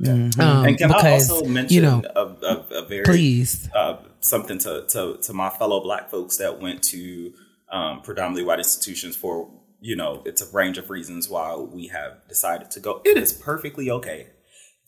Mm-hmm. 0.00 0.40
Um, 0.40 0.64
and 0.66 0.76
can 0.76 0.88
because, 0.88 1.30
I 1.30 1.34
also 1.34 1.44
mention 1.46 1.76
you 1.76 1.80
know, 1.80 2.02
a, 2.16 2.20
a, 2.20 2.82
a 2.82 2.86
very 2.86 3.04
please 3.04 3.70
uh, 3.72 3.98
something 4.18 4.58
to, 4.58 4.84
to 4.88 5.18
to 5.22 5.32
my 5.32 5.48
fellow 5.48 5.80
Black 5.80 6.10
folks 6.10 6.38
that 6.38 6.60
went 6.60 6.82
to 6.84 7.32
um, 7.70 8.02
predominantly 8.02 8.42
white 8.42 8.58
institutions 8.58 9.14
for 9.14 9.48
you 9.80 9.94
know 9.94 10.20
it's 10.24 10.42
a 10.42 10.52
range 10.52 10.76
of 10.76 10.90
reasons 10.90 11.28
why 11.28 11.54
we 11.54 11.86
have 11.86 12.26
decided 12.28 12.72
to 12.72 12.80
go. 12.80 13.00
It 13.04 13.16
is 13.16 13.32
perfectly 13.32 13.92
okay 13.92 14.26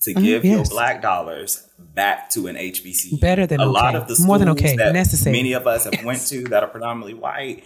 to 0.01 0.15
mm-hmm, 0.15 0.25
give 0.25 0.45
yes. 0.45 0.57
your 0.57 0.65
black 0.65 1.01
dollars 1.01 1.65
back 1.79 2.29
to 2.31 2.49
an 2.49 2.57
HBCU. 2.57 3.21
Better 3.21 3.47
than 3.47 3.61
a 3.61 3.65
okay. 3.65 3.73
lot 3.73 3.95
of 3.95 4.09
the 4.09 4.17
schools 4.17 4.27
more 4.27 4.39
than 4.39 4.49
okay, 4.49 4.77
that 4.77 4.93
necessary. 4.95 5.37
Many 5.37 5.53
of 5.53 5.69
us 5.69 5.85
have 5.85 5.95
yes. 5.95 6.05
went 6.05 6.27
to 6.27 6.43
that 6.49 6.65
are 6.65 6.69
predominantly 6.69 7.15
white. 7.15 7.63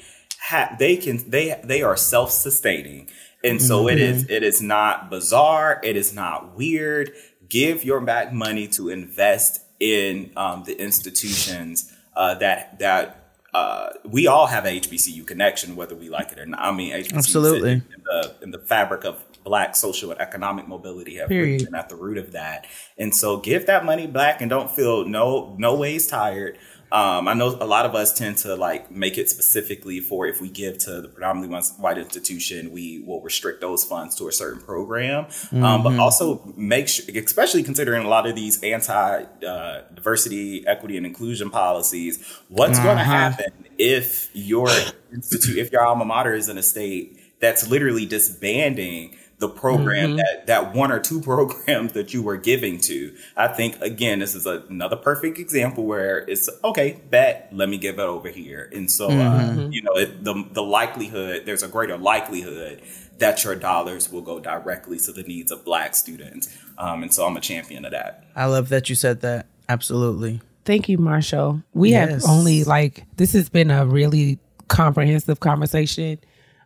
Ha- 0.49 0.77
they 0.79 0.99
can 0.99 1.19
they 1.31 1.59
they 1.65 1.81
are 1.81 1.97
self 1.97 2.31
sustaining. 2.31 3.09
And 3.45 3.63
so 3.63 3.85
mm-hmm. 3.85 3.91
it 3.91 4.01
is 4.01 4.29
it 4.29 4.43
is 4.43 4.61
not 4.61 5.11
bizarre, 5.11 5.81
it 5.85 5.97
is 5.97 6.13
not 6.13 6.57
weird, 6.57 7.13
give 7.49 7.85
your 7.85 8.01
back 8.01 8.33
money 8.33 8.67
to 8.69 8.89
invest 8.89 9.63
in 9.81 10.33
um, 10.37 10.65
the 10.65 10.81
institutions 10.81 11.93
uh, 12.17 12.35
that 12.37 12.79
that 12.81 13.19
uh, 13.55 13.91
we 14.05 14.27
all 14.27 14.47
have 14.47 14.67
a 14.67 14.81
HBCU 14.81 15.27
connection, 15.27 15.75
whether 15.77 15.95
we 15.95 16.09
like 16.11 16.33
it 16.33 16.39
or 16.39 16.47
not. 16.47 16.61
I 16.61 16.71
mean, 16.73 16.93
HBCUs 16.93 17.15
absolutely 17.15 17.71
in, 17.73 17.85
in, 17.95 18.03
the 18.05 18.35
in 18.43 18.51
the 18.51 18.59
fabric 18.59 19.05
of 19.05 19.25
Black 19.45 19.75
social 19.75 20.11
and 20.11 20.21
economic 20.21 20.69
mobility 20.69 21.17
have 21.17 21.29
Period. 21.29 21.65
been 21.65 21.75
at 21.75 21.89
the 21.89 21.97
root 21.97 22.19
of 22.19 22.33
that. 22.33 22.67
And 22.99 23.15
so, 23.15 23.39
give 23.39 23.67
that 23.67 23.85
money 23.85 24.07
back 24.07 24.43
and 24.43 24.51
don't 24.51 24.71
feel 24.71 25.07
no 25.07 25.57
no 25.59 25.75
ways 25.75 26.07
tired. 26.07 26.59
Um, 26.91 27.29
I 27.29 27.35
know 27.35 27.49
a 27.61 27.67
lot 27.67 27.85
of 27.85 27.95
us 27.95 28.13
tend 28.13 28.39
to 28.39 28.55
like 28.55 28.91
make 28.91 29.19
it 29.19 29.29
specifically 29.29 30.01
for 30.01 30.27
if 30.27 30.41
we 30.41 30.49
give 30.49 30.79
to 30.79 31.03
the 31.03 31.09
predominantly 31.09 31.61
white 31.79 31.99
institution, 31.99 32.73
we 32.73 33.03
will 33.07 33.21
restrict 33.21 33.61
those 33.61 33.85
funds 33.85 34.15
to 34.17 34.29
a 34.29 34.33
certain 34.33 34.61
program. 34.63 35.25
Mm-hmm. 35.25 35.63
Um, 35.63 35.83
but 35.83 35.91
mm-hmm. 35.91 36.01
also 36.01 36.53
make 36.57 36.89
sure, 36.89 37.05
especially 37.17 37.63
considering 37.63 38.07
a 38.07 38.09
lot 38.09 38.27
of 38.27 38.35
these 38.35 38.63
anti 38.63 39.25
uh, 39.47 39.83
diversity, 39.95 40.67
equity, 40.67 40.97
and 40.97 41.05
inclusion 41.05 41.51
policies, 41.51 42.25
what's 42.49 42.79
uh-huh. 42.79 42.87
going 42.87 42.99
to 42.99 43.05
happen 43.05 43.53
if 43.77 44.31
your 44.33 44.69
institute, 45.13 45.59
if 45.59 45.71
your 45.71 45.85
alma 45.85 46.05
mater 46.05 46.35
is 46.35 46.49
in 46.49 46.57
a 46.57 46.63
state 46.63 47.21
that's 47.41 47.69
literally 47.69 48.07
disbanding 48.07 49.17
the 49.39 49.49
program 49.49 50.17
that 50.17 50.47
that 50.47 50.75
one 50.75 50.91
or 50.91 50.99
two 50.99 51.21
programs 51.31 51.93
that 51.93 52.13
you 52.13 52.23
were 52.23 52.37
giving 52.37 52.79
to. 52.81 53.15
I 53.37 53.49
think 53.49 53.81
again, 53.81 54.19
this 54.19 54.35
is 54.35 54.47
a, 54.47 54.65
another 54.69 54.97
perfect 54.97 55.39
example 55.39 55.85
where 55.85 56.19
it's 56.29 56.49
okay, 56.65 57.01
bet 57.11 57.49
let 57.53 57.69
me 57.69 57.79
give 57.79 57.97
it 57.99 58.03
over 58.03 58.29
here, 58.29 58.69
and 58.73 58.91
so 58.91 59.09
uh, 59.09 59.69
you 59.71 59.83
know 59.83 59.93
it, 59.97 60.25
the 60.25 60.45
the 60.53 60.63
likelihood 60.63 61.43
there's 61.47 61.63
a 61.63 61.69
greater 61.69 61.97
likelihood 61.97 62.83
that 63.19 63.43
your 63.45 63.55
dollars 63.57 64.11
will 64.13 64.23
go 64.23 64.39
directly 64.39 64.99
to 64.99 65.13
the 65.13 65.23
needs 65.25 65.51
of 65.51 65.65
Black 65.65 65.95
students, 65.95 66.57
um, 66.79 67.03
and 67.03 67.13
so 67.13 67.27
I'm 67.27 67.37
a 67.37 67.41
champion 67.41 67.85
of 67.85 67.93
that. 67.93 68.25
I 68.37 68.47
love 68.47 68.69
that 68.71 68.89
you 68.89 68.95
said 68.95 69.21
that. 69.23 69.47
Absolutely. 69.69 70.41
Thank 70.65 70.89
you, 70.89 70.99
Marshall. 70.99 71.63
We 71.75 71.91
Yes. 71.91 72.11
have 72.11 72.25
only 72.31 72.65
like 72.65 73.05
this 73.17 73.33
has 73.33 73.49
been 73.49 73.71
a 73.71 73.87
really 73.87 74.39
comprehensive 74.69 75.41
conversation. 75.41 76.19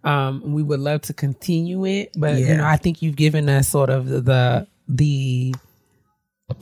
Um, 0.05 0.53
we 0.53 0.63
would 0.63 0.81
love 0.81 1.03
to 1.03 1.13
continue 1.15 1.85
it, 1.87 2.13
but 2.17 2.39
you 2.39 2.57
know, 2.57 2.65
I 2.65 2.77
think 2.77 3.03
you've 3.03 3.17
given 3.17 3.49
us 3.49 3.69
sort 3.69 3.91
of 3.91 4.07
the 4.09 4.21
the, 4.21 4.67
the 4.89 5.55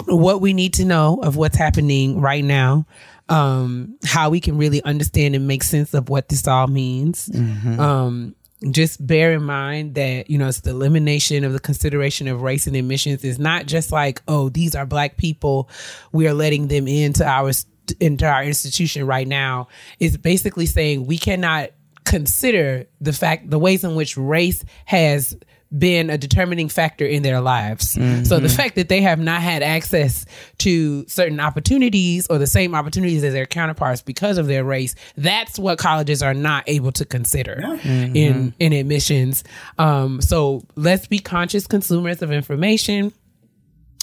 what 0.06 0.40
we 0.40 0.52
need 0.52 0.74
to 0.74 0.84
know 0.84 1.20
of 1.22 1.36
what's 1.36 1.56
happening 1.56 2.20
right 2.20 2.44
now, 2.44 2.86
um, 3.28 3.96
how 4.04 4.30
we 4.30 4.40
can 4.40 4.58
really 4.58 4.82
understand 4.84 5.34
and 5.34 5.46
make 5.46 5.62
sense 5.62 5.94
of 5.94 6.08
what 6.08 6.28
this 6.28 6.46
all 6.46 6.66
means. 6.66 7.28
Um, 7.80 8.34
just 8.70 9.04
bear 9.06 9.32
in 9.32 9.42
mind 9.42 9.94
that 9.94 10.28
you 10.28 10.36
know 10.36 10.48
it's 10.48 10.60
the 10.60 10.70
elimination 10.70 11.44
of 11.44 11.54
the 11.54 11.60
consideration 11.60 12.28
of 12.28 12.42
race 12.42 12.66
and 12.66 12.76
admissions. 12.76 13.24
Is 13.24 13.38
not 13.38 13.64
just 13.64 13.90
like 13.90 14.20
oh 14.28 14.50
these 14.50 14.74
are 14.74 14.84
black 14.84 15.16
people. 15.16 15.70
We 16.12 16.28
are 16.28 16.34
letting 16.34 16.68
them 16.68 16.86
into 16.86 17.24
our 17.26 17.52
into 18.00 18.26
our 18.26 18.44
institution 18.44 19.06
right 19.06 19.26
now. 19.26 19.68
It's 19.98 20.16
basically 20.18 20.66
saying 20.66 21.06
we 21.06 21.16
cannot 21.16 21.70
consider 22.04 22.86
the 23.00 23.12
fact 23.12 23.50
the 23.50 23.58
ways 23.58 23.84
in 23.84 23.94
which 23.94 24.16
race 24.16 24.64
has 24.84 25.36
been 25.78 26.10
a 26.10 26.18
determining 26.18 26.68
factor 26.68 27.06
in 27.06 27.22
their 27.22 27.40
lives. 27.40 27.96
So 28.26 28.40
the 28.40 28.48
fact 28.48 28.74
that 28.74 28.88
they 28.88 29.02
have 29.02 29.20
not 29.20 29.40
had 29.40 29.62
access 29.62 30.26
to 30.58 31.06
certain 31.06 31.38
opportunities 31.38 32.26
or 32.26 32.38
the 32.38 32.46
same 32.48 32.74
opportunities 32.74 33.22
as 33.22 33.32
their 33.32 33.46
counterparts 33.46 34.02
because 34.02 34.36
of 34.36 34.48
their 34.48 34.64
race, 34.64 34.96
that's 35.16 35.60
what 35.60 35.78
colleges 35.78 36.24
are 36.24 36.34
not 36.34 36.64
able 36.66 36.90
to 36.92 37.04
consider 37.04 37.78
in 38.16 38.52
in 38.58 38.72
admissions. 38.72 39.44
Um, 39.78 40.20
so 40.20 40.62
let's 40.74 41.06
be 41.06 41.20
conscious 41.20 41.68
consumers 41.68 42.20
of 42.20 42.32
information 42.32 43.12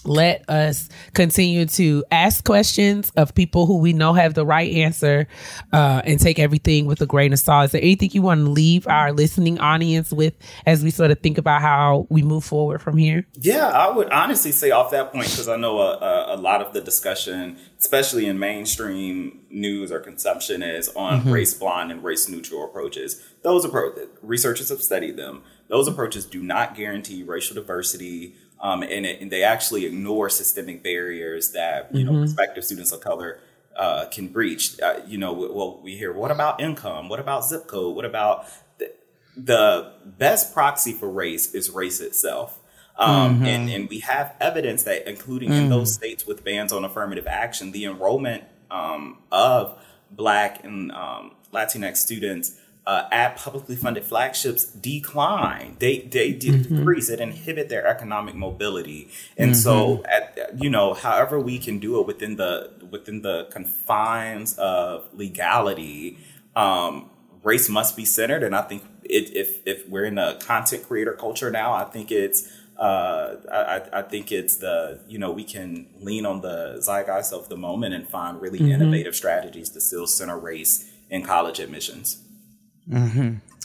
let 0.08 0.50
us 0.50 0.90
continue 1.14 1.66
to 1.66 2.04
ask 2.12 2.44
questions 2.44 3.12
of 3.18 3.36
people 3.36 3.66
who 3.66 3.78
we 3.78 3.94
know 3.94 4.14
have 4.14 4.34
the 4.34 4.46
right 4.46 4.72
answer 4.72 5.28
uh, 5.74 6.02
and 6.06 6.20
take 6.20 6.40
everything 6.40 6.86
with 6.86 7.02
a 7.02 7.06
grain 7.06 7.34
of 7.34 7.40
salt. 7.40 7.66
Is 7.66 7.72
there 7.72 7.82
anything 7.82 8.12
you 8.14 8.22
want 8.22 8.46
to 8.46 8.50
leave 8.50 8.88
our 8.88 9.12
listening 9.12 9.60
audience 9.60 10.12
with 10.12 10.34
as 10.66 10.84
we 10.84 10.92
sort 10.92 11.12
of 11.12 11.20
think 11.20 11.38
about 11.38 11.62
how 11.62 12.08
we 12.10 12.22
move 12.22 12.44
forward 12.44 12.82
from 12.82 12.98
here? 12.98 13.28
Yeah, 13.34 13.68
I 13.68 13.90
would 13.90 14.10
honestly 14.10 14.52
say 14.52 14.72
off 14.72 14.92
that 14.92 15.12
point 15.12 15.26
because 15.26 15.48
I 15.48 15.58
know 15.58 15.80
a, 15.80 15.98
a, 15.98 16.36
a 16.36 16.38
lot 16.38 16.62
of 16.62 16.74
the 16.74 16.82
discussion, 16.82 17.58
especially 17.80 18.26
in 18.26 18.40
mainstream 18.40 19.42
news 19.50 19.92
or 19.92 20.00
consumption, 20.00 20.62
is 20.64 20.90
on 20.90 21.30
race 21.32 21.54
blind 21.54 21.92
and 21.92 22.04
race 22.04 22.30
neutral 22.30 22.64
approaches. 22.64 23.24
Those 23.44 23.66
approaches, 23.66 24.08
researchers 24.22 24.70
have 24.70 24.82
studied 24.82 25.18
them. 25.18 25.44
Those 25.68 25.88
approaches 25.88 26.26
do 26.26 26.42
not 26.42 26.76
guarantee 26.76 27.24
racial 27.24 27.56
diversity, 27.56 28.36
um, 28.62 28.84
and, 28.84 29.06
it, 29.06 29.22
and 29.22 29.32
they 29.32 29.44
actually 29.44 29.86
ignore 29.86 30.30
systemic 30.30 30.82
barriers 30.84 31.52
that 31.52 31.94
you 31.94 32.04
know 32.04 32.14
prospective 32.14 32.64
students 32.64 32.92
of 32.92 33.02
color 33.02 33.40
uh, 33.76 34.06
can 34.06 34.28
breach. 34.28 34.80
Uh, 34.80 35.00
you 35.06 35.18
know, 35.18 35.34
well, 35.34 35.80
we 35.84 35.98
hear 35.98 36.14
what 36.14 36.32
about 36.32 36.60
income? 36.62 37.10
What 37.10 37.20
about 37.20 37.46
zip 37.46 37.68
code? 37.68 37.96
What 37.96 38.06
about 38.06 38.48
the, 38.78 38.94
the 39.36 39.94
best 40.06 40.54
proxy 40.54 40.94
for 40.94 41.10
race 41.10 41.54
is 41.54 41.70
race 41.70 42.00
itself. 42.00 42.60
Um, 43.00 43.46
and, 43.46 43.70
and 43.70 43.88
we 43.88 44.00
have 44.00 44.36
evidence 44.40 44.84
that, 44.86 45.08
including 45.08 45.54
in 45.54 45.70
those 45.70 45.94
states 45.94 46.26
with 46.26 46.44
bans 46.44 46.74
on 46.74 46.84
affirmative 46.84 47.28
action, 47.28 47.72
the 47.72 47.86
enrollment 47.86 48.44
um, 48.72 49.20
of 49.32 49.78
Black 50.10 50.64
and 50.64 50.92
um, 50.92 51.36
Latinx 51.54 51.98
students 51.98 52.60
uh, 52.88 53.06
at 53.12 53.36
publicly 53.36 53.76
funded 53.76 54.06
flagships 54.06 54.64
decline. 54.64 55.76
They 55.80 56.00
they 56.00 56.32
decrease. 56.32 57.10
It 57.10 57.20
inhibit 57.20 57.68
their 57.68 57.86
economic 57.86 58.34
mobility. 58.34 59.10
And 59.38 59.58
so, 59.58 60.06
at, 60.06 60.64
you 60.64 60.70
know, 60.70 60.94
however 60.94 61.38
we 61.38 61.60
can 61.60 61.80
do 61.80 62.00
it 62.00 62.08
within 62.08 62.38
the 62.38 62.72
within 62.90 63.24
the 63.24 63.50
confines 63.52 64.58
of 64.58 65.04
legality, 65.14 66.18
um, 66.56 67.10
race 67.44 67.68
must 67.68 67.98
be 67.98 68.06
centered. 68.06 68.42
And 68.42 68.56
I 68.56 68.62
think 68.62 68.84
it, 69.04 69.36
if 69.36 69.68
if 69.68 69.86
we're 69.90 70.06
in 70.06 70.18
a 70.18 70.40
content 70.40 70.88
creator 70.88 71.12
culture 71.12 71.52
now, 71.52 71.74
I 71.74 71.84
think 71.84 72.10
it's 72.10 72.50
uh, 72.78 73.36
I, 73.52 74.00
I 74.00 74.02
think 74.04 74.32
it's 74.32 74.56
the 74.56 75.02
you 75.10 75.20
know 75.20 75.32
we 75.34 75.44
can 75.44 75.90
lean 76.00 76.26
on 76.26 76.40
the 76.40 76.78
zeitgeist 76.80 77.34
of 77.34 77.50
the 77.50 77.58
moment 77.58 77.96
and 77.96 78.08
find 78.08 78.40
really 78.40 78.60
innovative 78.72 79.14
strategies 79.14 79.70
to 79.72 79.82
still 79.82 80.08
center 80.08 80.40
race 80.40 80.90
in 81.10 81.24
college 81.26 81.60
admissions. 81.60 82.24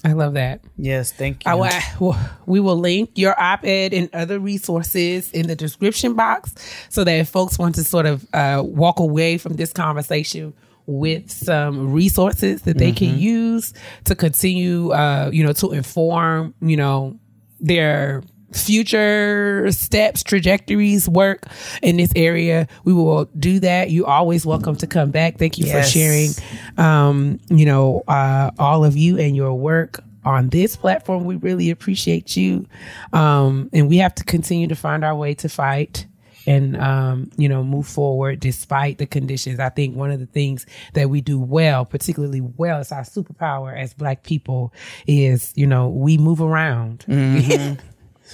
I 0.04 0.14
love 0.14 0.34
that. 0.34 0.62
Yes, 0.76 1.12
thank 1.12 1.44
you. 1.44 1.50
I, 1.52 1.54
will- 1.54 1.62
well, 2.00 2.30
we 2.46 2.58
will 2.58 2.76
link 2.76 3.10
your 3.14 3.40
op-ed 3.40 3.94
and 3.94 4.10
other 4.12 4.40
resources 4.40 5.30
in 5.30 5.46
the 5.46 5.54
description 5.54 6.14
box 6.14 6.54
so 6.88 7.04
that 7.04 7.12
if 7.12 7.28
folks 7.28 7.58
want 7.58 7.76
to 7.76 7.84
sort 7.84 8.06
of 8.06 8.26
uh, 8.34 8.62
walk 8.64 8.98
away 8.98 9.38
from 9.38 9.54
this 9.54 9.72
conversation 9.72 10.54
with 10.86 11.30
some 11.30 11.92
resources 11.92 12.62
that 12.62 12.76
they 12.78 12.90
can 12.90 13.16
use 13.16 13.72
to 14.04 14.16
continue, 14.16 14.90
uh, 14.90 15.30
you 15.32 15.44
know, 15.44 15.52
to 15.52 15.70
inform, 15.70 16.52
you 16.60 16.76
know, 16.76 17.16
their 17.60 18.24
future 18.54 19.70
steps, 19.72 20.22
trajectories, 20.22 21.08
work 21.08 21.46
in 21.82 21.96
this 21.96 22.12
area, 22.16 22.68
we 22.84 22.92
will 22.92 23.26
do 23.38 23.60
that. 23.60 23.90
You 23.90 24.06
always 24.06 24.44
welcome 24.46 24.76
to 24.76 24.86
come 24.86 25.10
back. 25.10 25.38
Thank 25.38 25.58
you 25.58 25.66
Yes. 25.66 25.86
for 25.86 25.98
sharing, 25.98 26.30
um, 26.76 27.38
you 27.48 27.66
know, 27.66 28.02
uh, 28.08 28.50
all 28.58 28.84
of 28.84 28.96
you 28.96 29.18
and 29.18 29.34
your 29.36 29.54
work 29.54 30.00
on 30.24 30.50
this 30.50 30.76
platform. 30.76 31.24
We 31.24 31.36
really 31.36 31.70
appreciate 31.70 32.36
you. 32.36 32.66
Um, 33.12 33.68
and 33.72 33.88
we 33.88 33.96
have 33.98 34.14
to 34.16 34.24
continue 34.24 34.68
to 34.68 34.76
find 34.76 35.04
our 35.04 35.14
way 35.16 35.34
to 35.34 35.48
fight 35.48 36.06
and 36.44 36.76
um, 36.76 37.30
you 37.36 37.48
know 37.48 37.62
move 37.62 37.86
forward 37.86 38.40
despite 38.40 38.98
the 38.98 39.06
conditions 39.06 39.60
i 39.60 39.68
think 39.68 39.94
one 39.94 40.10
of 40.10 40.18
the 40.18 40.26
things 40.26 40.66
that 40.94 41.08
we 41.08 41.20
do 41.20 41.38
well 41.38 41.84
particularly 41.84 42.40
well 42.40 42.80
it's 42.80 42.90
our 42.90 43.02
superpower 43.02 43.78
as 43.78 43.94
black 43.94 44.24
people 44.24 44.74
is 45.06 45.52
you 45.54 45.68
know 45.68 45.88
we 45.88 46.18
move 46.18 46.40
around 46.40 47.04
We 47.06 47.76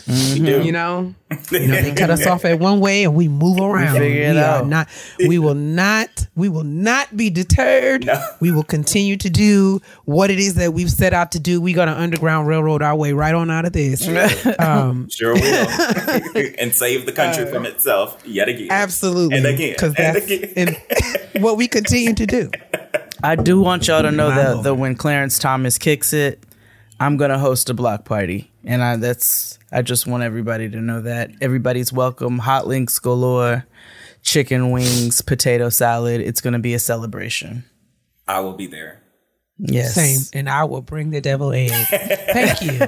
do. 0.08 0.62
you 0.62 0.72
know 0.72 1.14
you 1.50 1.66
know 1.68 1.82
they 1.82 1.92
cut 1.94 2.08
us 2.10 2.26
off 2.26 2.44
at 2.44 2.58
one 2.58 2.80
way 2.80 3.04
and 3.04 3.14
we 3.14 3.28
move 3.28 3.58
around 3.60 3.98
figure 3.98 4.22
it 4.22 4.32
we 4.34 4.38
are 4.40 4.60
out. 4.60 4.66
not 4.66 4.88
we 5.26 5.38
will 5.38 5.54
not 5.54 6.26
we 6.34 6.48
will 6.48 6.64
not 6.64 7.14
be 7.16 7.28
deterred 7.30 8.06
No. 8.06 8.18
we 8.40 8.50
will 8.50 8.62
continue 8.62 9.16
to 9.18 9.28
do 9.30 9.80
what 10.06 10.30
it 10.30 10.38
is 10.38 10.54
that 10.54 10.72
we've 10.72 10.90
set 10.90 11.12
out 11.12 11.32
to 11.32 11.40
do 11.40 11.60
we're 11.60 11.74
going 11.74 11.88
to 11.88 11.98
underground 11.98 12.48
railroad 12.48 12.80
our 12.82 12.96
way 12.96 13.12
right 13.12 13.34
on 13.34 13.50
out 13.50 13.64
of 13.66 13.72
this 13.72 14.08
um 14.58 15.08
Sure 15.10 15.34
will. 15.34 15.68
and 16.58 16.74
save 16.74 17.04
the 17.06 17.12
country 17.12 17.46
from 17.50 17.66
itself 17.66 18.20
yet 18.26 18.48
again. 18.48 18.68
absolutely 18.70 19.36
And 19.36 19.46
again. 19.46 19.72
because 19.72 19.94
that's 19.94 20.24
again. 20.30 20.52
and 20.56 21.42
what 21.42 21.56
we 21.56 21.68
continue 21.68 22.14
to 22.14 22.26
do 22.26 22.50
I 23.22 23.34
do 23.36 23.60
want 23.60 23.88
y'all 23.88 24.02
to 24.02 24.12
know 24.12 24.28
that, 24.30 24.52
lord. 24.52 24.64
that 24.64 24.74
when 24.76 24.94
Clarence 24.94 25.40
Thomas 25.40 25.76
kicks 25.76 26.12
it, 26.12 26.40
I'm 27.00 27.16
gonna 27.16 27.38
host 27.38 27.70
a 27.70 27.74
block 27.74 28.04
party, 28.04 28.50
and 28.64 28.82
I 28.82 28.96
that's 28.96 29.58
I 29.70 29.82
just 29.82 30.06
want 30.06 30.24
everybody 30.24 30.68
to 30.68 30.80
know 30.80 31.02
that 31.02 31.30
everybody's 31.40 31.92
welcome. 31.92 32.38
Hot 32.38 32.66
links 32.66 32.98
galore, 32.98 33.66
chicken 34.22 34.70
wings, 34.70 35.20
potato 35.20 35.68
salad. 35.68 36.20
It's 36.20 36.40
gonna 36.40 36.58
be 36.58 36.74
a 36.74 36.78
celebration. 36.78 37.64
I 38.26 38.40
will 38.40 38.54
be 38.54 38.66
there. 38.66 39.00
Yes, 39.60 39.94
Same. 39.94 40.20
And 40.38 40.48
I 40.48 40.64
will 40.64 40.82
bring 40.82 41.10
the 41.10 41.20
devil 41.20 41.52
egg. 41.52 41.70
Thank 41.70 42.62
you. 42.62 42.78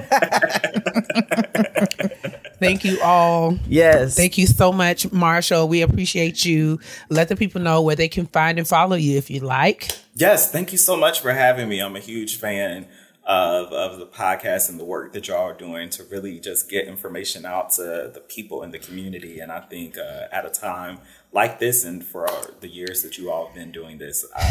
Thank 2.59 2.85
you 2.85 3.01
all. 3.01 3.57
Yes, 3.67 4.15
Thank 4.15 4.37
you 4.37 4.45
so 4.45 4.71
much, 4.71 5.11
Marshall. 5.11 5.67
We 5.67 5.81
appreciate 5.81 6.45
you. 6.45 6.79
Let 7.09 7.27
the 7.27 7.35
people 7.35 7.59
know 7.59 7.81
where 7.81 7.95
they 7.95 8.07
can 8.07 8.27
find 8.27 8.57
and 8.59 8.67
follow 8.67 8.95
you 8.95 9.17
if 9.17 9.29
you 9.29 9.39
like. 9.39 9.89
Yes, 10.13 10.51
thank 10.51 10.71
you 10.71 10.77
so 10.77 10.95
much 10.95 11.19
for 11.21 11.33
having 11.33 11.67
me. 11.67 11.79
I'm 11.79 11.95
a 11.95 11.99
huge 11.99 12.37
fan 12.37 12.85
of, 13.31 13.71
of 13.71 13.97
the 13.97 14.05
podcast 14.05 14.69
and 14.69 14.77
the 14.77 14.83
work 14.83 15.13
that 15.13 15.29
y'all 15.29 15.47
are 15.47 15.53
doing 15.53 15.89
to 15.89 16.03
really 16.03 16.37
just 16.37 16.69
get 16.69 16.85
information 16.85 17.45
out 17.45 17.69
to 17.71 18.11
the 18.13 18.21
people 18.27 18.61
in 18.61 18.71
the 18.71 18.77
community. 18.77 19.39
And 19.39 19.49
I 19.49 19.61
think 19.61 19.97
uh, 19.97 20.27
at 20.33 20.45
a 20.45 20.49
time 20.49 20.99
like 21.31 21.57
this 21.57 21.85
and 21.85 22.03
for 22.03 22.27
the 22.59 22.67
years 22.67 23.03
that 23.03 23.17
you 23.17 23.31
all 23.31 23.45
have 23.45 23.55
been 23.55 23.71
doing 23.71 23.99
this, 23.99 24.25
I, 24.35 24.41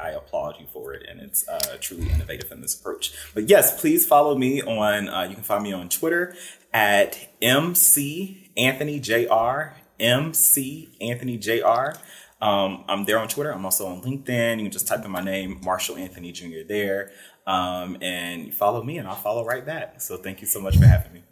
I, 0.00 0.08
I 0.08 0.10
applaud 0.10 0.56
you 0.58 0.66
for 0.66 0.92
it. 0.92 1.06
And 1.08 1.20
it's 1.20 1.48
uh, 1.48 1.76
truly 1.80 2.10
innovative 2.10 2.50
in 2.50 2.62
this 2.62 2.74
approach. 2.74 3.12
But 3.32 3.48
yes, 3.48 3.80
please 3.80 4.04
follow 4.04 4.36
me 4.36 4.60
on, 4.60 5.08
uh, 5.08 5.22
you 5.22 5.36
can 5.36 5.44
find 5.44 5.62
me 5.62 5.72
on 5.72 5.88
Twitter 5.88 6.34
at 6.74 7.28
MC 7.40 8.50
Anthony 8.56 8.98
JR, 8.98 9.76
MC 10.00 10.88
Anthony 11.00 11.38
JR. 11.38 11.96
Um, 12.40 12.84
I'm 12.88 13.04
there 13.04 13.20
on 13.20 13.28
Twitter. 13.28 13.52
I'm 13.52 13.64
also 13.64 13.86
on 13.86 14.02
LinkedIn. 14.02 14.56
You 14.56 14.64
can 14.64 14.72
just 14.72 14.88
type 14.88 15.04
in 15.04 15.12
my 15.12 15.22
name, 15.22 15.60
Marshall 15.64 15.96
Anthony 15.96 16.32
Jr. 16.32 16.66
there. 16.66 17.12
Um, 17.46 17.98
and 18.00 18.52
follow 18.52 18.82
me 18.82 18.98
and 18.98 19.06
I'll 19.06 19.14
follow 19.14 19.44
right 19.44 19.64
back. 19.64 20.00
So 20.00 20.16
thank 20.16 20.40
you 20.40 20.46
so 20.46 20.60
much 20.60 20.76
for 20.76 20.86
having 20.86 21.12
me. 21.12 21.22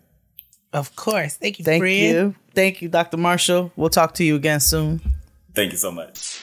Of 0.73 0.95
course. 0.97 1.37
Thank 1.37 1.59
you, 1.59 1.65
Thank 1.65 1.83
friend. 1.83 1.97
you. 1.97 2.35
Thank 2.55 2.83
you, 2.83 2.89
Dr. 2.89 3.17
Marshall. 3.17 3.73
We'll 3.77 3.91
talk 3.91 4.15
to 4.15 4.25
you 4.25 4.35
again 4.37 4.61
soon. 4.61 5.01
Thank 5.55 5.73
you 5.73 5.79
so 5.79 5.93
much. 5.93 6.41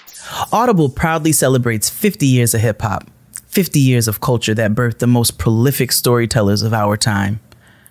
Audible 0.54 0.90
proudly 0.90 1.32
celebrates 1.34 1.90
50 1.90 2.26
years 2.26 2.54
of 2.54 2.62
hip 2.62 2.82
hop, 2.82 3.10
50 3.48 3.80
years 3.80 4.08
of 4.08 4.22
culture 4.22 4.54
that 4.54 4.72
birthed 4.72 5.00
the 5.00 5.08
most 5.08 5.38
prolific 5.38 5.92
storytellers 5.92 6.62
of 6.64 6.74
our 6.74 6.96
time. 6.96 7.42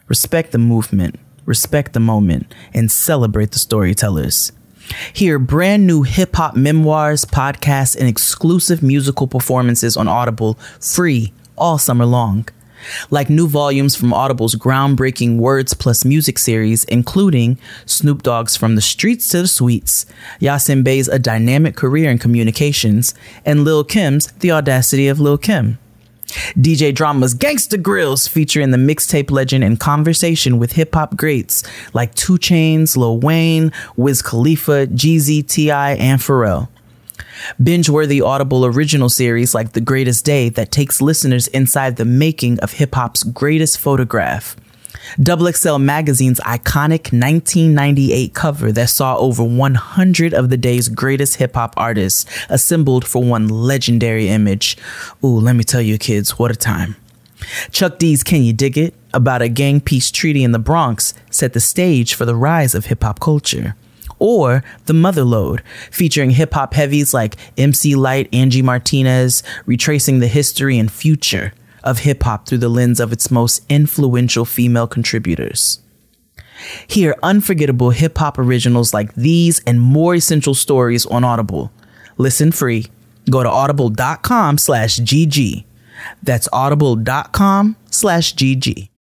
Respect 0.09 0.53
the 0.53 0.59
movement, 0.59 1.19
respect 1.45 1.93
the 1.93 2.01
moment, 2.01 2.55
and 2.73 2.91
celebrate 2.91 3.53
the 3.53 3.59
storytellers. 3.59 4.53
Hear 5.13 5.39
brand 5.39 5.87
new 5.87 6.03
hip 6.03 6.35
hop 6.37 6.57
memoirs, 6.57 7.25
podcasts, 7.25 7.97
and 7.97 8.09
exclusive 8.09 8.83
musical 8.83 9.27
performances 9.29 9.97
on 9.97 10.09
Audible 10.09 10.55
free 10.81 11.33
all 11.61 11.79
summer 11.79 12.07
long. 12.07 12.49
Like 13.11 13.29
new 13.29 13.47
volumes 13.47 13.95
from 13.95 14.13
Audible's 14.13 14.55
groundbreaking 14.55 15.37
Words 15.37 15.75
Plus 15.75 16.05
Music 16.05 16.39
series, 16.39 16.85
including 16.85 17.59
Snoop 17.87 18.23
Dogg's 18.23 18.57
From 18.57 18.75
the 18.75 18.81
Streets 18.81 19.29
to 19.29 19.43
the 19.43 19.49
Suites, 19.49 20.07
Yasin 20.41 20.83
Bey's 20.83 21.07
A 21.09 21.19
Dynamic 21.19 21.77
Career 21.77 22.11
in 22.11 22.19
Communications, 22.19 23.15
and 23.45 23.65
Lil 23.65 23.85
Kim's 23.85 24.29
The 24.33 24.51
Audacity 24.51 25.09
of 25.09 25.21
Lil 25.21 25.39
Kim. 25.39 25.79
DJ 26.57 26.95
Drama's 26.95 27.35
Gangsta 27.35 27.81
Grillz 27.81 28.29
featuring 28.29 28.71
the 28.71 28.79
mixtape 28.79 29.31
legend 29.33 29.65
and 29.65 29.81
conversation 29.81 30.59
with 30.59 30.73
hip 30.73 30.95
hop 30.95 31.17
greats 31.17 31.65
like 31.93 32.15
2 32.15 32.35
Chainz, 32.35 32.97
Lil 32.97 33.19
Wayne, 33.19 33.73
Wiz 33.97 34.23
Khalifa, 34.23 34.87
Jeezy, 34.87 35.47
T.I., 35.47 35.95
and 35.95 36.21
Pharrell. 36.21 36.69
Binge 37.63 37.89
worthy 37.89 38.21
Audible 38.21 38.67
original 38.67 39.09
series 39.09 39.55
like 39.55 39.73
The 39.73 39.81
Greatest 39.81 40.25
Day 40.25 40.49
that 40.51 40.71
takes 40.71 41.01
listeners 41.01 41.47
inside 41.49 41.97
the 41.97 42.05
making 42.05 42.59
of 42.61 42.73
hip 42.73 42.95
hop's 42.95 43.23
greatest 43.23 43.79
photograph. 43.79 44.57
Double 45.21 45.51
XL 45.51 45.79
Magazine's 45.79 46.41
iconic 46.41 47.13
1998 47.13 48.35
cover 48.35 48.71
that 48.73 48.91
saw 48.91 49.17
over 49.17 49.43
100 49.43 50.35
of 50.35 50.51
the 50.51 50.57
day's 50.57 50.89
greatest 50.89 51.37
hip 51.37 51.55
hop 51.55 51.75
artists 51.77 52.27
assembled 52.49 53.05
for 53.07 53.23
one 53.23 53.49
legendary 53.49 54.29
image. 54.29 54.77
Ooh, 55.25 55.39
let 55.41 55.57
me 55.57 55.65
tell 55.65 55.81
you, 55.81 55.99
kids, 55.99 56.39
what 56.39 56.51
a 56.51 56.57
time. 56.57 56.97
Chuck 57.71 57.99
D's 57.99 58.23
Can 58.23 58.43
You 58.43 58.53
Dig 58.53 58.77
It? 58.77 58.95
about 59.13 59.43
a 59.43 59.49
gang 59.49 59.81
peace 59.81 60.11
treaty 60.11 60.45
in 60.45 60.53
the 60.53 60.59
Bronx 60.59 61.15
set 61.31 61.53
the 61.53 61.61
stage 61.61 62.15
for 62.15 62.25
the 62.25 62.37
rise 62.37 62.75
of 62.75 62.87
hip 62.87 63.03
hop 63.03 63.21
culture. 63.21 63.75
Or 64.21 64.63
The 64.87 64.93
Mother 64.93 65.25
Lode, 65.25 65.65
featuring 65.91 66.31
hip 66.31 66.55
hop 66.55 66.75
heavies 66.75 67.13
like 67.13 67.37
MC 67.59 67.97
Lyte, 67.97 68.33
Angie 68.33 68.63
Martinez, 68.63 69.43
retracing 69.67 70.21
the 70.21 70.29
history 70.29 70.79
and 70.79 70.93
future 70.93 71.53
of 71.83 72.01
hip 72.01 72.23
hop 72.23 72.47
through 72.47 72.59
the 72.59 72.69
lens 72.69 73.01
of 73.01 73.13
its 73.13 73.31
most 73.31 73.65
influential 73.69 74.45
female 74.45 74.87
contributors. 74.87 75.81
Hear 76.87 77.17
unforgettable 77.23 77.91
hip 77.91 78.19
hop 78.19 78.39
originals 78.39 78.93
like 78.93 79.15
these 79.15 79.61
and 79.61 79.81
more 79.81 80.15
essential 80.15 80.55
stories 80.55 81.07
on 81.07 81.25
Audible. 81.25 81.73
Listen 82.19 82.53
free. 82.53 82.87
Go 83.31 83.43
to 83.43 83.49
audible.com 83.49 84.59
slash 84.59 84.99
GG. 85.01 85.65
That's 86.23 86.49
audible.com 86.53 87.77
slash 87.91 88.35
GG. 88.35 88.90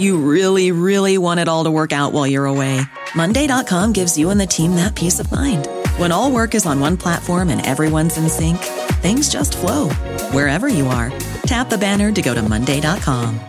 You 0.00 0.18
really, 0.18 0.70
really 0.70 1.18
want 1.18 1.40
it 1.40 1.48
all 1.48 1.64
to 1.64 1.72
work 1.72 1.92
out 1.92 2.12
while 2.12 2.24
you're 2.24 2.44
away. 2.46 2.80
Monday.com 3.16 3.92
gives 3.92 4.16
you 4.16 4.30
and 4.30 4.40
the 4.40 4.46
team 4.46 4.76
that 4.76 4.94
peace 4.94 5.18
of 5.18 5.32
mind. 5.32 5.66
When 5.96 6.12
all 6.12 6.30
work 6.30 6.54
is 6.54 6.66
on 6.66 6.78
one 6.78 6.96
platform 6.96 7.50
and 7.50 7.64
everyone's 7.66 8.16
in 8.16 8.28
sync, 8.28 8.58
things 9.02 9.28
just 9.28 9.56
flow 9.56 9.88
wherever 10.30 10.68
you 10.68 10.86
are. 10.86 11.10
Tap 11.42 11.68
the 11.68 11.78
banner 11.78 12.12
to 12.12 12.22
go 12.22 12.32
to 12.32 12.42
Monday.com. 12.42 13.40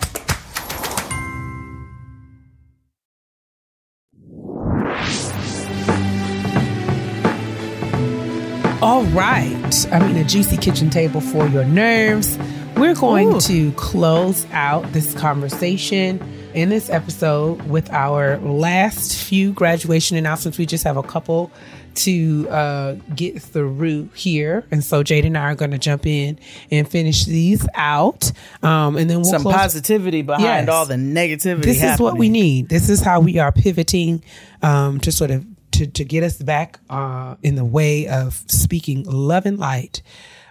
All 8.82 9.04
right. 9.04 9.88
I 9.92 10.00
mean, 10.00 10.18
a 10.18 10.24
juicy 10.24 10.58
kitchen 10.58 10.90
table 10.90 11.22
for 11.22 11.48
your 11.48 11.66
nerves. 11.66 12.40
We're 12.76 12.96
going 12.96 13.36
Ooh. 13.36 13.42
to 13.42 13.72
close 13.74 14.48
out 14.52 14.92
this 14.94 15.14
conversation 15.14 16.39
in 16.54 16.70
this 16.70 16.90
episode 16.90 17.62
with 17.64 17.92
our 17.92 18.38
last 18.40 19.16
few 19.24 19.52
graduation 19.54 20.18
announcements. 20.18 20.58
We 20.58 20.66
just 20.66 20.84
have 20.84 20.98
a 20.98 21.04
couple 21.04 21.52
to 21.96 22.48
uh, 22.50 22.94
get 23.16 23.42
through 23.42 24.10
here. 24.14 24.66
And 24.72 24.84
so 24.84 25.04
Jade 25.04 25.26
and 25.26 25.38
I 25.38 25.52
are 25.52 25.56
going 25.56 25.72
to 25.72 25.78
jump 25.78 26.06
in 26.06 26.40
and 26.72 26.88
finish 26.90 27.26
these 27.26 27.68
out. 27.76 28.32
Um, 28.64 28.96
and 28.98 29.10
then 29.10 29.18
we'll 29.22 29.26
Some 29.32 29.42
close- 29.42 29.56
positivity 29.56 30.22
behind 30.22 30.44
Yes. 30.44 30.70
all 30.70 30.86
the 30.86 30.96
negativity. 30.96 31.64
this 31.64 31.84
is 31.84 32.00
what 32.00 32.18
we 32.18 32.30
need. 32.30 32.70
This 32.70 32.90
is 32.90 33.02
how 33.02 33.20
we 33.20 33.38
are 33.40 33.52
pivoting 33.52 34.24
um, 34.62 35.00
to 35.02 35.12
sort 35.12 35.32
of 35.32 35.46
to, 35.72 35.88
to 35.88 36.04
get 36.04 36.24
us 36.24 36.38
back 36.38 36.80
uh, 36.90 37.36
in 37.44 37.56
the 37.56 37.66
way 37.66 38.08
of 38.08 38.34
speaking 38.48 39.04
love 39.04 39.46
and 39.46 39.60
light. 39.60 40.02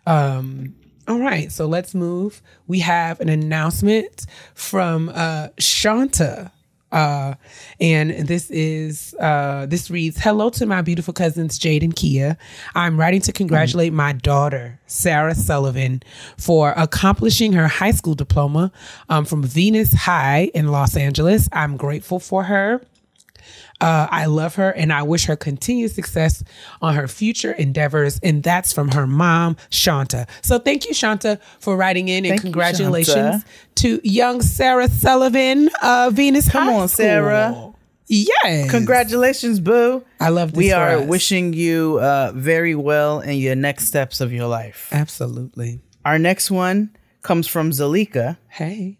Um, 0.07 0.75
all 1.09 1.19
right, 1.19 1.51
so 1.51 1.67
let's 1.67 1.95
move. 1.95 2.43
We 2.67 2.81
have 2.81 3.21
an 3.21 3.31
announcement 3.31 4.27
from 4.55 5.11
uh, 5.15 5.49
Shanta. 5.59 6.53
Uh, 6.93 7.35
and 7.81 8.11
this 8.29 8.51
is 8.51 9.15
uh, 9.21 9.67
this 9.67 9.91
reads 9.91 10.19
hello 10.19 10.49
to 10.49 10.65
my 10.65 10.81
beautiful 10.81 11.13
cousins 11.13 11.59
jade 11.59 11.83
and 11.83 11.95
Keia 11.95 12.39
i'm 12.75 12.99
writing 12.99 13.21
to 13.21 13.31
congratulate 13.31 13.93
my 13.93 14.15
daughter 14.15 14.81
sarah 14.87 15.35
sullivan 15.35 16.03
for 16.39 16.73
accomplishing 16.79 17.53
her 17.53 17.69
high 17.69 17.91
school 17.91 18.15
diploma 18.15 18.73
um, 19.11 19.27
from 19.27 19.43
venice 19.43 19.93
high 19.93 20.51
in 20.55 20.69
los 20.69 20.97
angeles 20.97 21.47
i'm 21.53 21.77
grateful 21.77 22.19
for 22.19 22.45
her 22.45 22.81
uh, 23.81 24.09
I 24.11 24.27
love 24.27 24.57
her 24.57 24.71
and 24.71 24.93
I 24.93 25.03
wish 25.03 25.27
her 25.27 25.37
continued 25.37 25.93
success 25.93 26.43
on 26.83 26.95
her 26.95 27.07
future 27.09 27.53
endeavors. 27.53 28.19
And 28.23 28.43
that's 28.43 28.73
from 28.73 28.91
her 28.93 29.07
mom, 29.07 29.57
Shanta. 29.71 30.27
So 30.43 30.59
thank 30.59 30.87
you, 30.87 30.95
Shanta, 30.95 31.39
for 31.61 31.77
writing 31.77 32.09
in 32.09 32.25
and 32.25 32.33
Thank 32.33 32.43
congratulations 32.43 33.15
Shanta. 33.15 33.45
to 33.77 34.01
young 34.03 34.43
Sarah 34.43 34.89
Sullivan, 34.89 35.71
uh, 35.83 36.11
Venice 36.13 36.51
Come 36.51 36.67
High 36.67 36.75
on, 36.75 36.89
School. 36.89 37.05
Sarah. 37.05 37.73
Yes. 38.11 38.71
Congratulations, 38.71 39.61
Boo. 39.61 40.03
I 40.19 40.31
love 40.31 40.53
this 40.53 40.57
We 40.59 40.73
are 40.73 40.97
us. 40.99 41.07
wishing 41.09 41.53
you 41.53 41.99
uh, 42.01 42.33
very 42.35 42.75
well 42.75 43.21
in 43.21 43.37
your 43.39 43.55
next 43.55 43.87
steps 43.87 44.21
of 44.23 44.33
your 44.33 44.47
life. 44.47 44.89
Absolutely. 44.93 45.81
Our 46.07 46.19
next 46.19 46.51
one 46.51 46.97
comes 47.23 47.47
from 47.47 47.71
Zalika. 47.71 48.39
Hey. 48.49 48.99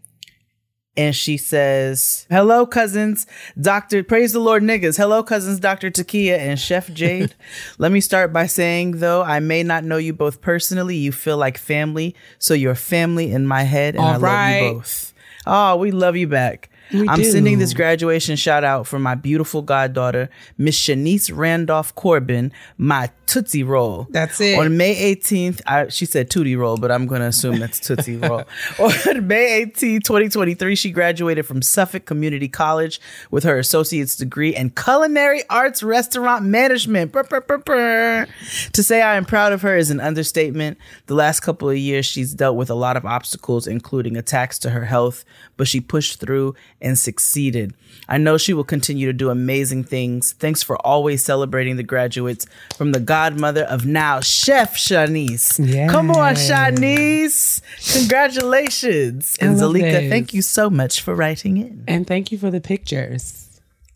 And 0.99 1.15
she 1.15 1.37
says, 1.37 2.27
"Hello, 2.29 2.67
cousins, 2.67 3.27
Doctor. 3.59 4.03
Praise 4.03 4.33
the 4.33 4.41
Lord, 4.41 4.65
niggas. 4.65 4.97
Hello, 4.97 5.23
cousins, 5.23 5.61
Doctor 5.61 5.91
Takia 5.91 6.37
and 6.37 6.59
Chef 6.59 6.93
Jade. 6.93 7.35
Let 7.79 7.93
me 7.93 8.01
start 8.01 8.33
by 8.33 8.47
saying, 8.47 8.99
though 8.99 9.23
I 9.23 9.39
may 9.39 9.63
not 9.63 9.85
know 9.85 9.97
you 9.97 10.13
both 10.13 10.41
personally, 10.41 10.97
you 10.97 11.13
feel 11.13 11.37
like 11.37 11.57
family. 11.57 12.17
So 12.41 12.53
you're 12.53 12.75
family 12.75 13.31
in 13.31 13.47
my 13.47 13.63
head, 13.63 13.95
and 13.95 14.05
All 14.05 14.11
I 14.11 14.17
love 14.17 14.63
you 14.63 14.73
both. 14.75 15.15
Oh, 15.47 15.77
we 15.77 15.93
love 15.93 16.17
you 16.17 16.27
back." 16.27 16.69
We 16.93 17.07
I'm 17.07 17.19
do. 17.19 17.31
sending 17.31 17.59
this 17.59 17.75
graduation 17.75 18.37
shout 18.37 18.65
out 18.65 18.87
for 18.87 18.99
my 18.99 19.15
beautiful 19.15 19.61
goddaughter, 19.61 20.31
Miss 20.57 20.79
Shanice 20.79 21.31
Randolph 21.35 21.95
Corbin, 21.95 22.51
my 22.79 23.11
Tootsie 23.29 23.63
Roll. 23.63 24.07
That's 24.09 24.41
it. 24.41 24.59
On 24.59 24.77
May 24.79 25.15
18th, 25.15 25.61
I, 25.67 25.89
she 25.89 26.07
said 26.07 26.31
Tootie 26.31 26.59
Roll, 26.59 26.79
but 26.79 26.91
I'm 26.91 27.07
going 27.07 27.21
to 27.21 27.27
assume 27.27 27.59
that's 27.59 27.79
Tootsie 27.79 28.17
Roll. 28.17 28.45
On 28.79 29.27
May 29.27 29.67
18th, 29.67 30.03
2023, 30.03 30.75
she 30.75 30.91
graduated 30.91 31.45
from 31.45 31.61
Suffolk 31.61 32.07
Community 32.07 32.49
College 32.49 33.01
with 33.31 33.45
her 33.45 33.59
associate's 33.59 34.17
degree 34.17 34.57
in 34.57 34.71
culinary 34.71 35.43
arts 35.51 35.83
restaurant 35.83 36.47
management. 36.47 37.13
Brr, 37.13 37.25
brr, 37.25 37.59
brr. 37.59 38.27
To 38.73 38.83
say 38.83 39.03
I 39.03 39.17
am 39.17 39.27
proud 39.27 39.53
of 39.53 39.61
her 39.61 39.77
is 39.77 39.91
an 39.91 40.01
understatement. 40.01 40.79
The 41.07 41.15
last 41.15 41.41
couple 41.41 41.69
of 41.69 41.77
years, 41.77 42.07
she's 42.07 42.33
dealt 42.33 42.57
with 42.57 42.71
a 42.71 42.75
lot 42.75 42.97
of 42.97 43.05
obstacles, 43.05 43.67
including 43.67 44.17
attacks 44.17 44.59
to 44.61 44.71
her 44.71 44.87
health, 44.87 45.27
but 45.59 45.69
she 45.69 45.83
pushed 45.83 46.19
through 46.19 46.55
and 46.81 46.99
succeeded. 46.99 47.75
I 48.09 48.17
know 48.17 48.39
she 48.39 48.55
will 48.55 48.65
continue 48.65 49.07
to 49.07 49.13
do 49.13 49.29
amazing 49.29 49.85
things. 49.85 50.33
Thanks 50.33 50.63
for 50.63 50.79
always 50.87 51.23
celebrating 51.23 51.77
the 51.77 51.83
graduates 51.83 52.47
from 52.75 52.93
the 52.93 53.01
godmother 53.19 53.65
of 53.65 53.85
now, 53.85 54.21
Chef 54.21 54.77
Shanice. 54.77 55.59
Yes. 55.59 55.91
Come 55.91 56.11
on, 56.13 56.35
Shanice. 56.35 57.61
Congratulations. 57.99 59.37
And 59.41 59.51
I 59.51 59.55
Zalika, 59.55 59.81
this. 59.81 60.11
thank 60.11 60.35
you 60.35 60.43
so 60.43 60.71
much 60.71 61.01
for 61.01 61.17
writing 61.17 61.57
in. 61.57 61.83
And 61.89 62.07
thank 62.07 62.31
you 62.31 62.39
for 62.39 62.51
the 62.53 62.61
pictures. 62.61 63.48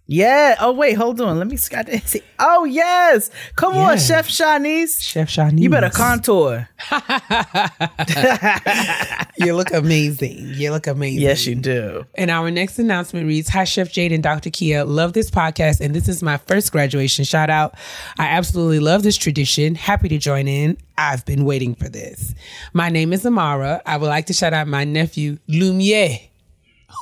Yeah. 0.07 0.57
Oh, 0.61 0.73
wait, 0.73 0.95
hold 0.95 1.21
on. 1.21 1.39
Let 1.39 1.49
me 1.49 1.57
Scott. 1.57 1.89
see. 2.05 2.23
Oh, 2.39 2.65
yes. 2.65 3.31
Come 3.57 3.77
on, 3.77 3.99
Chef 3.99 4.29
Shanice. 4.29 5.01
Chef 5.01 5.29
Shanice. 5.29 5.61
You 5.61 5.71
better 5.71 5.91
contour. 5.91 6.69
You 9.39 9.55
look 9.55 9.73
amazing. 9.73 10.53
You 10.55 10.71
look 10.71 10.87
amazing. 10.87 11.23
Yes, 11.23 11.47
you 11.47 11.55
do. 11.55 12.05
And 12.15 12.31
our 12.31 12.51
next 12.51 12.79
announcement 12.79 13.27
reads 13.27 13.49
Hi, 13.49 13.65
Chef 13.65 13.91
Jade 13.91 14.13
and 14.13 14.23
Dr. 14.23 14.51
Keia. 14.51 14.87
Love 14.87 15.15
this 15.15 15.31
podcast, 15.31 15.81
and 15.81 15.95
this 15.95 16.09
is 16.09 16.23
my 16.23 16.37
first 16.37 16.71
graduation 16.71 17.25
shout 17.25 17.51
out. 17.51 17.75
I 18.19 18.27
absolutely 18.27 18.79
love 18.79 19.03
this 19.03 19.17
tradition. 19.17 19.75
Happy 19.75 20.09
to 20.11 20.19
join 20.19 20.47
in. 20.47 20.77
I've 20.99 21.25
been 21.25 21.45
waiting 21.45 21.75
for 21.75 21.89
this. 21.89 22.35
My 22.73 22.91
name 22.91 23.13
is 23.13 23.25
Amara. 23.25 23.81
I 23.87 23.97
would 23.97 24.09
like 24.09 24.27
to 24.27 24.33
shout 24.35 24.53
out 24.53 24.69
my 24.69 24.85
nephew, 24.85 25.39
Lumiere. 25.49 26.19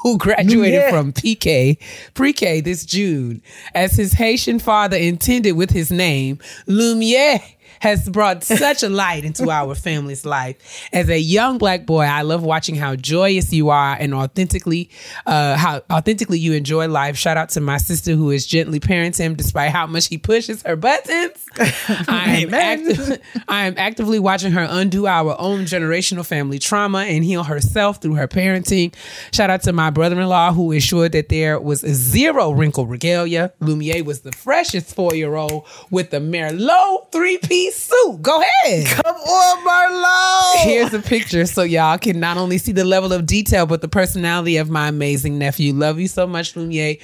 Who 0.02 0.18
graduated 0.18 0.56
Lumiere. 0.56 0.90
from 0.90 1.12
PK, 1.12 1.78
pre-K 2.14 2.60
this 2.60 2.84
June. 2.84 3.42
As 3.74 3.92
his 3.92 4.14
Haitian 4.14 4.58
father 4.58 4.96
intended 4.96 5.52
with 5.52 5.70
his 5.70 5.90
name, 5.90 6.38
Lumiere 6.66 7.42
has 7.80 8.08
brought 8.08 8.44
such 8.44 8.82
a 8.82 8.88
light 8.88 9.24
into 9.24 9.50
our 9.50 9.74
family's 9.74 10.26
life. 10.26 10.88
As 10.92 11.08
a 11.08 11.18
young 11.18 11.56
black 11.58 11.86
boy, 11.86 12.02
I 12.02 12.22
love 12.22 12.42
watching 12.42 12.74
how 12.74 12.94
joyous 12.94 13.52
you 13.52 13.70
are 13.70 13.96
and 13.98 14.14
authentically, 14.14 14.90
uh, 15.26 15.56
how 15.56 15.82
authentically 15.90 16.38
you 16.38 16.52
enjoy 16.52 16.88
life. 16.88 17.16
Shout 17.16 17.38
out 17.38 17.48
to 17.50 17.60
my 17.60 17.78
sister 17.78 18.12
who 18.12 18.30
is 18.30 18.46
gently 18.46 18.80
parents 18.80 19.18
him 19.18 19.34
despite 19.34 19.70
how 19.70 19.86
much 19.86 20.08
he 20.08 20.18
pushes 20.18 20.62
her 20.62 20.76
buttons. 20.76 21.46
I 21.58 22.44
am, 22.44 22.54
active, 22.54 23.22
I 23.48 23.66
am 23.66 23.74
actively 23.78 24.18
watching 24.18 24.52
her 24.52 24.66
undo 24.68 25.06
our 25.06 25.34
own 25.38 25.60
generational 25.60 26.24
family 26.24 26.58
trauma 26.58 27.00
and 27.00 27.24
heal 27.24 27.44
herself 27.44 28.02
through 28.02 28.14
her 28.14 28.28
parenting. 28.28 28.94
Shout 29.32 29.48
out 29.48 29.62
to 29.62 29.72
my 29.72 29.88
brother-in-law 29.88 30.52
who 30.52 30.70
ensured 30.72 31.12
that 31.12 31.30
there 31.30 31.58
was 31.58 31.82
a 31.82 31.94
zero 31.94 32.50
wrinkle 32.50 32.86
regalia. 32.86 33.54
Lumiere 33.60 34.04
was 34.04 34.20
the 34.20 34.32
freshest 34.32 34.94
four-year-old 34.94 35.66
with 35.90 36.10
the 36.10 36.18
Merlot 36.18 37.10
three-piece 37.10 37.69
suit. 37.70 38.22
Go 38.22 38.40
ahead. 38.64 38.86
Come 38.86 39.16
on, 39.16 39.66
Marlo. 39.66 40.64
Here's 40.64 40.92
a 40.94 41.00
picture 41.00 41.46
so 41.46 41.62
y'all 41.62 41.98
can 41.98 42.20
not 42.20 42.36
only 42.36 42.58
see 42.58 42.72
the 42.72 42.84
level 42.84 43.12
of 43.12 43.26
detail, 43.26 43.66
but 43.66 43.80
the 43.80 43.88
personality 43.88 44.56
of 44.56 44.70
my 44.70 44.88
amazing 44.88 45.38
nephew. 45.38 45.72
Love 45.72 45.98
you 46.00 46.08
so 46.08 46.26
much, 46.26 46.54
Lumiere. 46.56 46.96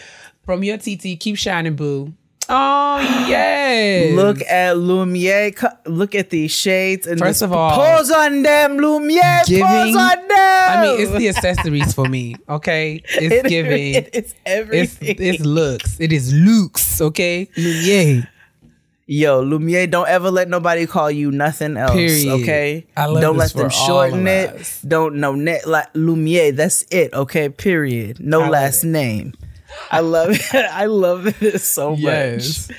From 0.45 0.63
your 0.63 0.79
TT, 0.79 1.19
keep 1.19 1.37
shining, 1.37 1.75
boo. 1.77 2.13
Oh, 2.49 2.99
yes. 3.29 4.15
Look 4.15 4.41
at 4.43 4.77
Lumiere. 4.79 5.53
Look 5.87 6.15
at 6.15 6.31
these 6.31 6.53
shades. 6.53 7.05
And 7.09 7.19
First 7.19 7.43
of 7.43 7.53
all, 7.53 7.75
pose 7.75 8.11
on 8.13 8.43
them, 8.43 8.77
Lumiere. 8.79 9.43
giving- 9.47 9.67
pose 9.67 9.97
on 9.97 10.29
them. 10.29 10.71
I 10.71 10.83
mean, 10.83 11.01
it's 11.01 11.11
the 11.11 11.29
accessories 11.29 11.93
for 11.93 12.05
me, 12.09 12.37
okay? 12.49 13.03
It's 13.05 13.35
It- 13.45 13.49
giving. 13.49 13.95
It's 13.95 14.11
It's 14.13 14.35
everything. 14.47 15.17
it's 15.19 15.45
looks. 15.45 15.99
It 15.99 16.13
is 16.13 16.33
looks, 16.33 17.01
okay? 17.01 17.49
Lumiere. 17.57 18.29
Yo, 19.09 19.41
Lumiere, 19.41 19.87
don't 19.89 20.09
ever 20.09 20.33
let 20.33 20.49
nobody 20.49 20.85
call 20.85 21.09
you 21.11 21.31
nothing 21.31 21.77
else. 21.77 21.93
Period. 21.93 22.43
Okay, 22.43 22.87
I 22.97 23.07
love 23.07 23.23
don't 23.23 23.37
let 23.37 23.53
them 23.53 23.71
for 23.71 23.71
shorten 23.71 24.27
it. 24.27 24.51
us. 24.51 24.83
Don't 24.83 25.17
no 25.17 25.35
net 25.37 25.67
like 25.67 25.87
Lumiere. 25.95 26.51
That's 26.51 26.83
it. 26.91 27.13
Okay, 27.15 27.49
period. 27.49 28.19
No 28.19 28.41
love 28.41 28.51
last 28.51 28.83
name. 28.83 29.35
I 29.93 30.01
love 30.01 30.31
it. 30.33 30.55
I 30.55 30.87
love 30.87 31.41
it 31.43 31.61
so 31.61 31.95
Yes. 31.95 32.69
much. 32.69 32.79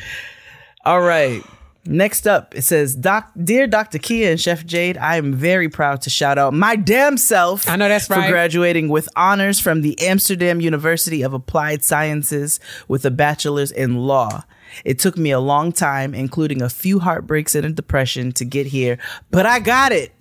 All 0.84 1.00
right. 1.02 1.42
Next 1.86 2.28
up, 2.28 2.54
it 2.54 2.64
says, 2.64 2.94
Doc, 2.96 3.32
Dear 3.42 3.66
Dr. 3.66 3.98
Keia 3.98 4.32
and 4.32 4.42
Chef 4.42 4.66
Jade, 4.66 4.98
I 4.98 5.16
am 5.16 5.34
very 5.34 5.70
proud 5.70 6.02
to 6.02 6.10
shout 6.10 6.38
out 6.38 6.54
my 6.54 6.76
damn 6.76 7.16
self. 7.16 7.70
I 7.70 7.78
know 7.78 7.88
that's 7.88 8.08
for 8.08 8.16
right. 8.16 8.30
graduating 8.30 8.90
with 8.90 9.08
honors 9.16 9.62
from 9.62 9.82
the 9.84 9.98
Amsterdam 10.06 10.60
University 10.60 11.22
of 11.22 11.32
Applied 11.34 11.86
Sciences 11.86 12.60
with 12.90 13.06
a 13.06 13.12
bachelor's 13.12 13.72
in 13.72 13.96
law. 14.00 14.44
It 14.86 15.00
took 15.00 15.18
me 15.18 15.32
a 15.32 15.40
long 15.40 15.72
time, 15.72 16.14
including 16.14 16.62
a 16.62 16.70
few 16.70 17.00
heartbreaks 17.00 17.56
and 17.56 17.66
a 17.66 17.70
depression, 17.70 18.32
to 18.34 18.46
get 18.46 18.68
here, 18.68 18.98
but 19.32 19.46
I 19.46 19.60
got 19.60 19.92
it. 19.92 20.14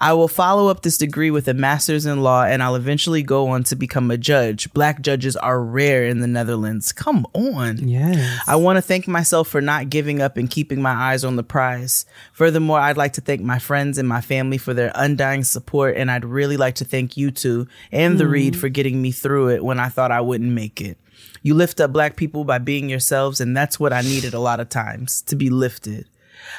I 0.00 0.12
will 0.12 0.28
follow 0.28 0.68
up 0.68 0.82
this 0.82 0.98
degree 0.98 1.30
with 1.30 1.48
a 1.48 1.54
master's 1.54 2.06
in 2.06 2.22
law 2.22 2.44
and 2.44 2.62
I'll 2.62 2.74
eventually 2.74 3.22
go 3.22 3.48
on 3.48 3.64
to 3.64 3.76
become 3.76 4.10
a 4.10 4.16
judge. 4.16 4.72
Black 4.72 5.00
judges 5.00 5.36
are 5.36 5.62
rare 5.62 6.04
in 6.04 6.20
the 6.20 6.26
Netherlands. 6.26 6.92
Come 6.92 7.26
on. 7.32 7.88
Yes. 7.88 8.42
I 8.46 8.56
want 8.56 8.76
to 8.76 8.82
thank 8.82 9.06
myself 9.06 9.48
for 9.48 9.60
not 9.60 9.90
giving 9.90 10.20
up 10.20 10.36
and 10.36 10.50
keeping 10.50 10.82
my 10.82 10.92
eyes 10.92 11.24
on 11.24 11.36
the 11.36 11.42
prize. 11.42 12.06
Furthermore, 12.32 12.80
I'd 12.80 12.96
like 12.96 13.14
to 13.14 13.20
thank 13.20 13.40
my 13.40 13.58
friends 13.58 13.98
and 13.98 14.08
my 14.08 14.20
family 14.20 14.58
for 14.58 14.74
their 14.74 14.92
undying 14.94 15.44
support, 15.44 15.96
and 15.96 16.10
I'd 16.10 16.24
really 16.24 16.56
like 16.56 16.76
to 16.76 16.84
thank 16.84 17.16
you 17.16 17.30
two 17.30 17.66
and 17.92 18.18
the 18.18 18.24
mm-hmm. 18.24 18.32
Reed 18.32 18.56
for 18.58 18.68
getting 18.68 19.00
me 19.00 19.12
through 19.12 19.50
it 19.50 19.64
when 19.64 19.78
I 19.78 19.88
thought 19.88 20.10
I 20.10 20.20
wouldn't 20.20 20.50
make 20.50 20.80
it. 20.80 20.98
You 21.44 21.52
lift 21.52 21.78
up 21.78 21.92
black 21.92 22.16
people 22.16 22.44
by 22.44 22.56
being 22.56 22.88
yourselves, 22.88 23.38
and 23.38 23.54
that's 23.54 23.78
what 23.78 23.92
I 23.92 24.00
needed 24.00 24.32
a 24.32 24.40
lot 24.40 24.60
of 24.60 24.70
times 24.70 25.20
to 25.22 25.36
be 25.36 25.50
lifted. 25.50 26.08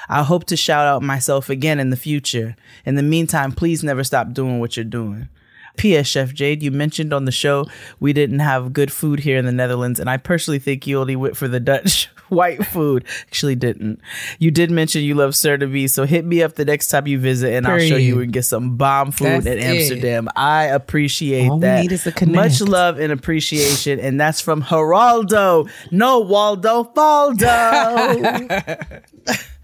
I 0.07 0.22
hope 0.22 0.44
to 0.45 0.56
shout 0.56 0.86
out 0.86 1.02
myself 1.02 1.49
again 1.49 1.80
in 1.80 1.90
the 1.90 1.98
future. 1.98 2.56
In 2.86 2.94
the 2.94 3.02
meantime, 3.02 3.52
please 3.52 3.84
never 3.84 4.03
stop 4.03 4.32
doing 4.32 4.60
what 4.60 4.78
you're 4.78 4.84
doing. 4.84 5.28
P.S. 5.77 6.07
Chef 6.07 6.34
Jade, 6.34 6.64
you 6.64 6.72
mentioned 6.72 7.14
on 7.14 7.26
the 7.26 7.31
show 7.31 7.65
we 7.99 8.14
didn't 8.14 8.39
have 8.39 8.73
good 8.73 8.91
food 8.91 9.19
here 9.19 9.38
in 9.38 9.45
the 9.45 9.52
Netherlands, 9.52 9.99
and 9.99 10.10
I 10.10 10.18
personally 10.18 10.60
think 10.60 10.88
you 10.88 10.99
only 10.99 11.15
went 11.15 11.38
for 11.38 11.47
the 11.47 11.60
Dutch 11.60 12.10
white 12.30 12.65
food. 12.65 13.06
Actually, 13.27 13.56
didn't. 13.56 13.99
You 14.39 14.52
did 14.52 14.72
mention 14.72 15.03
you 15.03 15.15
love 15.15 15.31
Certevi, 15.31 15.89
so 15.89 16.06
hit 16.06 16.26
me 16.26 16.41
up 16.43 16.56
the 16.56 16.65
next 16.65 16.88
time 16.89 17.07
you 17.07 17.19
visit, 17.19 17.53
and 17.53 17.68
I'll 17.68 17.80
show 17.80 17.95
you 17.95 18.14
Period. 18.15 18.23
and 18.23 18.34
get 18.34 18.45
some 18.45 18.77
bomb 18.77 19.11
food 19.11 19.43
That's 19.43 19.45
in 19.47 19.57
it. 19.60 19.64
Amsterdam. 19.64 20.27
I 20.35 20.65
appreciate 20.65 21.49
All 21.49 21.57
we 21.57 21.61
that. 21.61 21.81
need 21.81 21.91
is 21.91 22.06
a 22.07 22.11
connect. 22.11 22.35
Much 22.35 22.61
love 22.61 22.99
and 22.99 23.11
appreciation, 23.11 23.99
and 23.99 24.19
that's 24.19 24.41
from 24.41 24.61
Geraldo. 24.64 25.69
No, 25.91 26.19
Waldo, 26.19 26.84
Faldo. 26.95 29.02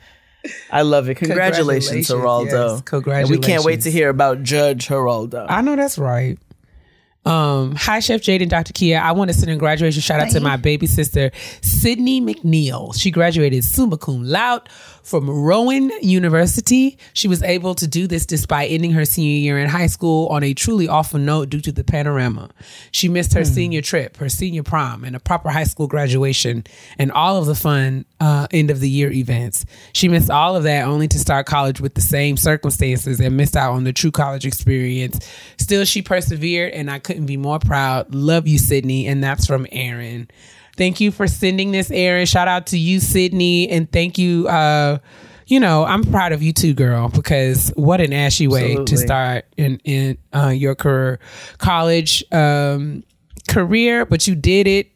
I 0.71 0.81
love 0.81 1.09
it. 1.09 1.15
Congratulations, 1.15 2.07
Congratulations, 2.07 2.09
Geraldo. 2.09 3.05
yes. 3.05 3.21
And 3.21 3.29
we 3.29 3.37
can't 3.39 3.63
wait 3.63 3.81
to 3.81 3.91
hear 3.91 4.09
about 4.09 4.43
Judge 4.43 4.87
Geraldo. 4.87 5.45
I 5.49 5.61
know 5.61 5.75
that's 5.75 5.97
right. 5.97 6.37
Um, 7.23 7.75
hi, 7.75 7.99
Chef 7.99 8.21
Jade 8.21 8.41
and 8.41 8.49
Dr. 8.49 8.73
Keia. 8.73 8.99
I 8.99 9.11
want 9.11 9.29
to 9.29 9.37
send 9.37 9.51
a 9.51 9.55
graduation 9.55 10.01
shout 10.01 10.19
out 10.19 10.31
to 10.31 10.39
my 10.39 10.57
baby 10.57 10.87
sister, 10.87 11.31
Sydney 11.61 12.19
McNeil. 12.19 12.99
She 12.99 13.11
graduated 13.11 13.63
summa 13.63 13.97
cum 13.97 14.23
laude 14.23 14.67
from 15.03 15.29
Rowan 15.29 15.91
University. 16.01 16.97
She 17.13 17.27
was 17.27 17.43
able 17.43 17.75
to 17.75 17.87
do 17.87 18.07
this 18.07 18.25
despite 18.25 18.71
ending 18.71 18.91
her 18.91 19.05
senior 19.05 19.37
year 19.37 19.59
in 19.59 19.69
high 19.69 19.87
school 19.87 20.27
on 20.27 20.43
a 20.43 20.53
truly 20.53 20.87
awful 20.87 21.19
note 21.19 21.49
due 21.49 21.61
to 21.61 21.71
the 21.71 21.83
panorama. 21.83 22.49
She 22.91 23.07
missed 23.07 23.33
her 23.33 23.45
senior 23.45 23.81
trip, 23.81 24.17
her 24.17 24.29
senior 24.29 24.63
prom, 24.63 25.03
and 25.03 25.15
a 25.15 25.19
proper 25.19 25.49
high 25.49 25.63
school 25.63 25.87
graduation, 25.87 26.63
and 26.97 27.11
all 27.11 27.37
of 27.37 27.45
the 27.45 27.55
fun 27.55 28.05
uh, 28.19 28.47
end 28.51 28.71
of 28.71 28.79
the 28.79 28.89
year 28.89 29.11
events. 29.11 29.65
She 29.93 30.07
missed 30.07 30.29
all 30.29 30.55
of 30.55 30.63
that 30.63 30.85
only 30.87 31.07
to 31.09 31.19
start 31.19 31.45
college 31.45 31.81
with 31.81 31.93
the 31.93 32.01
same 32.01 32.37
circumstances 32.37 33.19
and 33.19 33.37
missed 33.37 33.55
out 33.55 33.73
on 33.73 33.83
the 33.83 33.93
true 33.93 34.11
college 34.11 34.45
experience. 34.45 35.19
Still, 35.57 35.85
she 35.85 36.01
persevered, 36.01 36.73
and 36.73 36.89
I 36.89 36.99
couldn't 37.11 37.25
be 37.25 37.37
more 37.37 37.59
proud. 37.59 38.15
Love 38.15 38.47
you, 38.47 38.57
Sydney. 38.57 39.05
And 39.07 39.21
that's 39.21 39.45
from 39.45 39.67
Aaron. 39.71 40.29
Thank 40.77 41.01
you 41.01 41.11
for 41.11 41.27
sending 41.27 41.71
this, 41.71 41.91
Aaron. 41.91 42.25
Shout 42.25 42.47
out 42.47 42.67
to 42.67 42.77
you, 42.77 43.01
Sydney. 43.01 43.69
And 43.69 43.91
thank 43.91 44.17
you. 44.17 44.47
Uh, 44.47 44.99
you 45.47 45.59
know, 45.59 45.83
I'm 45.83 46.03
proud 46.05 46.31
of 46.31 46.41
you 46.41 46.53
too, 46.53 46.73
girl, 46.73 47.09
because 47.09 47.73
what 47.75 47.99
an 47.99 48.13
ashy 48.13 48.47
way 48.47 48.75
to 48.85 48.97
start 48.97 49.45
in, 49.57 49.81
in 49.83 50.17
uh, 50.33 50.47
your 50.47 50.75
career, 50.75 51.19
college 51.57 52.23
um, 52.31 53.03
career, 53.49 54.05
but 54.05 54.27
you 54.27 54.35
did 54.35 54.65
it 54.65 54.89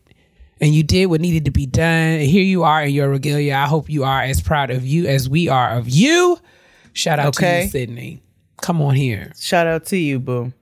and 0.62 0.74
you 0.74 0.82
did 0.82 1.08
what 1.08 1.20
needed 1.20 1.44
to 1.44 1.52
be 1.52 1.66
done. 1.66 2.14
And 2.14 2.22
here 2.22 2.44
you 2.44 2.64
are 2.64 2.84
in 2.84 2.92
your 2.92 3.10
regalia. 3.10 3.56
I 3.56 3.66
hope 3.66 3.90
you 3.90 4.06
are 4.06 4.22
as 4.22 4.40
proud 4.40 4.72
of 4.72 4.86
you 4.86 5.08
as 5.08 5.28
we 5.28 5.50
are 5.50 5.72
of 5.72 5.90
you. 5.90 6.40
Shout 6.94 7.20
out 7.20 7.34
to 7.34 7.64
you, 7.64 7.68
Sydney. 7.68 8.24
Come 8.62 8.82
on 8.82 8.96
here. 8.96 9.34
Shout 9.38 9.68
out 9.68 9.86
to 9.88 9.98
you, 9.98 10.20
boo. 10.22 10.54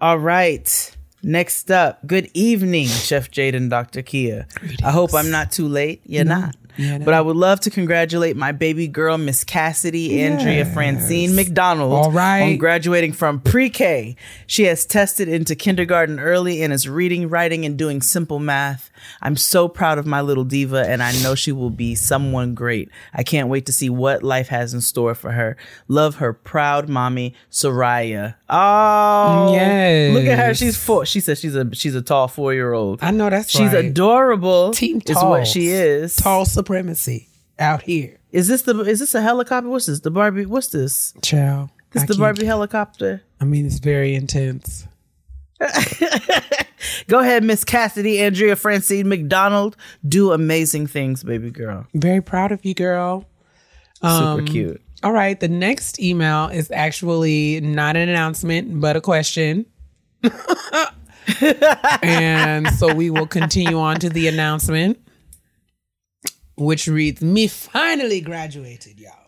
All 0.00 0.18
right. 0.18 0.96
Next 1.22 1.70
up, 1.70 2.06
good 2.06 2.30
evening, 2.32 2.86
Chef 2.86 3.30
Jade 3.30 3.54
and 3.54 3.68
Dr. 3.68 4.02
Keia. 4.02 4.46
I 4.82 4.90
hope 4.90 5.12
I'm 5.14 5.30
not 5.30 5.52
too 5.52 5.68
late. 5.68 6.00
You're 6.06 6.24
not. 6.24 6.56
Yeah, 6.78 6.96
no. 6.96 7.04
but 7.04 7.12
I 7.12 7.20
would 7.20 7.36
love 7.36 7.60
to 7.60 7.70
congratulate 7.70 8.36
my 8.36 8.52
baby 8.52 8.88
girl, 8.88 9.18
Miss 9.18 9.44
Cassidy 9.44 10.22
Andrea 10.22 10.64
Francine 10.64 11.34
McDonald, 11.36 11.92
All 11.92 12.10
right. 12.10 12.42
on 12.42 12.56
graduating 12.56 13.12
from 13.12 13.40
pre-K. 13.40 14.16
She 14.46 14.62
has 14.64 14.86
tested 14.86 15.28
into 15.28 15.54
kindergarten 15.54 16.18
early 16.18 16.62
and 16.62 16.72
is 16.72 16.88
reading, 16.88 17.28
writing, 17.28 17.66
and 17.66 17.76
doing 17.76 18.00
simple 18.00 18.38
math. 18.38 18.90
I'm 19.22 19.36
so 19.36 19.68
proud 19.68 19.98
of 19.98 20.06
my 20.06 20.20
little 20.20 20.44
diva, 20.44 20.84
and 20.88 21.02
I 21.02 21.12
know 21.22 21.34
she 21.34 21.52
will 21.52 21.70
be 21.70 21.94
someone 21.94 22.54
great. 22.54 22.88
I 23.14 23.22
can't 23.22 23.48
wait 23.48 23.66
to 23.66 23.72
see 23.72 23.90
what 23.90 24.22
life 24.22 24.48
has 24.48 24.74
in 24.74 24.80
store 24.80 25.14
for 25.14 25.32
her. 25.32 25.56
Love 25.88 26.16
her 26.16 26.32
proud 26.32 26.88
mommy, 26.88 27.34
Soraya. 27.50 28.34
Oh, 28.48 29.52
Yes. 29.54 30.14
Look 30.14 30.24
at 30.26 30.38
her. 30.38 30.54
She's 30.54 30.76
four. 30.76 31.06
She 31.06 31.20
says 31.20 31.38
she's 31.40 31.54
a 31.54 31.72
she's 31.74 31.94
a 31.94 32.02
tall 32.02 32.28
four 32.28 32.54
year 32.54 32.72
old. 32.72 32.98
I 33.02 33.10
know 33.10 33.30
that's 33.30 33.50
She's 33.50 33.72
right. 33.72 33.84
adorable. 33.86 34.72
Team 34.72 35.00
tall 35.00 35.16
is 35.16 35.22
what 35.40 35.46
she 35.46 35.68
is. 35.68 36.16
Tall 36.16 36.44
supremacy 36.44 37.28
out 37.58 37.82
here. 37.82 38.18
Is 38.32 38.48
this 38.48 38.62
the 38.62 38.78
is 38.80 39.00
this 39.00 39.14
a 39.14 39.20
helicopter? 39.22 39.68
What's 39.68 39.86
this? 39.86 40.00
The 40.00 40.10
Barbie? 40.10 40.46
What's 40.46 40.68
this? 40.68 41.12
Child. 41.22 41.70
This 41.92 42.04
I 42.04 42.06
the 42.06 42.14
Barbie 42.16 42.46
helicopter? 42.46 43.22
I 43.40 43.44
mean, 43.44 43.66
it's 43.66 43.78
very 43.80 44.14
intense. 44.14 44.86
Go 47.08 47.20
ahead, 47.20 47.44
Miss 47.44 47.64
Cassidy, 47.64 48.20
Andrea 48.20 48.56
Francine 48.56 49.08
McDonald. 49.08 49.76
Do 50.06 50.32
amazing 50.32 50.86
things, 50.86 51.22
baby 51.22 51.50
girl. 51.50 51.86
Very 51.94 52.20
proud 52.20 52.52
of 52.52 52.64
you, 52.64 52.74
girl. 52.74 53.26
Um, 54.02 54.38
Super 54.38 54.52
cute. 54.52 54.82
All 55.02 55.12
right. 55.12 55.38
The 55.38 55.48
next 55.48 56.00
email 56.00 56.48
is 56.48 56.70
actually 56.70 57.60
not 57.60 57.96
an 57.96 58.08
announcement, 58.08 58.80
but 58.80 58.96
a 58.96 59.00
question. 59.00 59.66
and 62.02 62.68
so 62.74 62.92
we 62.94 63.10
will 63.10 63.26
continue 63.26 63.78
on 63.78 63.96
to 64.00 64.10
the 64.10 64.28
announcement, 64.28 64.98
which 66.56 66.86
reads 66.86 67.22
Me 67.22 67.46
finally 67.46 68.20
graduated, 68.20 69.00
y'all. 69.00 69.19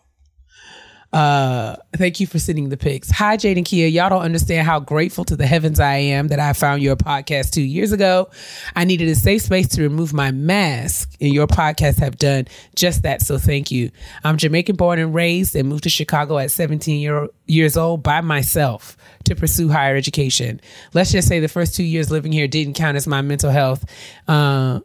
Uh, 1.12 1.76
thank 1.94 2.20
you 2.20 2.26
for 2.26 2.38
sending 2.38 2.70
the 2.70 2.76
pics. 2.76 3.10
Hi, 3.10 3.36
Jade 3.36 3.58
and 3.58 3.66
Keia. 3.66 3.92
Y'all 3.92 4.08
don't 4.08 4.22
understand 4.22 4.66
how 4.66 4.80
grateful 4.80 5.26
to 5.26 5.36
the 5.36 5.46
heavens 5.46 5.78
I 5.78 5.96
am 5.96 6.28
that 6.28 6.40
I 6.40 6.54
found 6.54 6.82
your 6.82 6.96
podcast 6.96 7.50
two 7.50 7.62
years 7.62 7.92
ago. 7.92 8.30
I 8.74 8.84
needed 8.84 9.08
a 9.08 9.14
safe 9.14 9.42
space 9.42 9.68
to 9.68 9.82
remove 9.82 10.14
my 10.14 10.30
mask, 10.30 11.14
and 11.20 11.32
your 11.32 11.46
podcasts 11.46 11.98
have 11.98 12.16
done 12.16 12.46
just 12.74 13.02
that. 13.02 13.20
So 13.20 13.36
thank 13.36 13.70
you. 13.70 13.90
I'm 14.24 14.38
Jamaican 14.38 14.76
born 14.76 14.98
and 14.98 15.14
raised 15.14 15.54
and 15.54 15.68
moved 15.68 15.84
to 15.84 15.90
Chicago 15.90 16.38
at 16.38 16.50
17 16.50 17.00
year, 17.00 17.28
years 17.46 17.76
old 17.76 18.02
by 18.02 18.22
myself 18.22 18.96
to 19.24 19.36
pursue 19.36 19.68
higher 19.68 19.96
education. 19.96 20.60
Let's 20.94 21.12
just 21.12 21.28
say 21.28 21.40
the 21.40 21.48
first 21.48 21.76
two 21.76 21.84
years 21.84 22.10
living 22.10 22.32
here 22.32 22.48
didn't 22.48 22.74
count 22.74 22.96
as 22.96 23.06
my 23.06 23.20
mental 23.20 23.50
health. 23.50 23.84
Uh, 24.26 24.80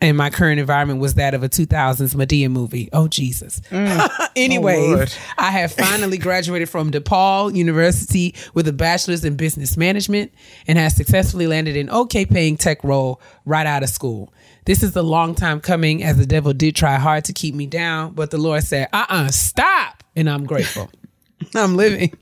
and 0.00 0.16
my 0.16 0.28
current 0.30 0.60
environment 0.60 1.00
was 1.00 1.14
that 1.14 1.32
of 1.34 1.42
a 1.42 1.48
2000s 1.48 2.14
Madea 2.14 2.50
movie. 2.50 2.88
Oh, 2.92 3.08
Jesus. 3.08 3.62
Anyways, 4.36 5.16
Oh, 5.16 5.20
I 5.38 5.50
have 5.50 5.72
finally 5.72 6.18
graduated 6.18 6.68
from 6.68 6.90
DePaul 6.90 7.54
University 7.54 8.34
with 8.52 8.68
a 8.68 8.72
bachelor's 8.72 9.24
in 9.24 9.36
business 9.36 9.76
management 9.76 10.32
and 10.66 10.78
has 10.78 10.94
successfully 10.94 11.46
landed 11.46 11.76
an 11.76 11.88
okay 11.90 12.26
paying 12.26 12.56
tech 12.56 12.84
role 12.84 13.20
right 13.46 13.66
out 13.66 13.82
of 13.82 13.88
school. 13.88 14.32
This 14.66 14.82
is 14.82 14.94
a 14.96 15.02
long 15.02 15.34
time 15.34 15.60
coming 15.60 16.02
as 16.02 16.18
the 16.18 16.26
devil 16.26 16.52
did 16.52 16.76
try 16.76 16.96
hard 16.96 17.24
to 17.26 17.32
keep 17.32 17.54
me 17.54 17.66
down, 17.66 18.12
but 18.12 18.30
the 18.30 18.38
Lord 18.38 18.64
said, 18.64 18.88
uh 18.92 19.06
uh 19.08 19.28
stop. 19.30 20.02
And 20.14 20.28
I'm 20.28 20.44
grateful. 20.44 20.90
I'm 21.54 21.76
living 21.76 22.12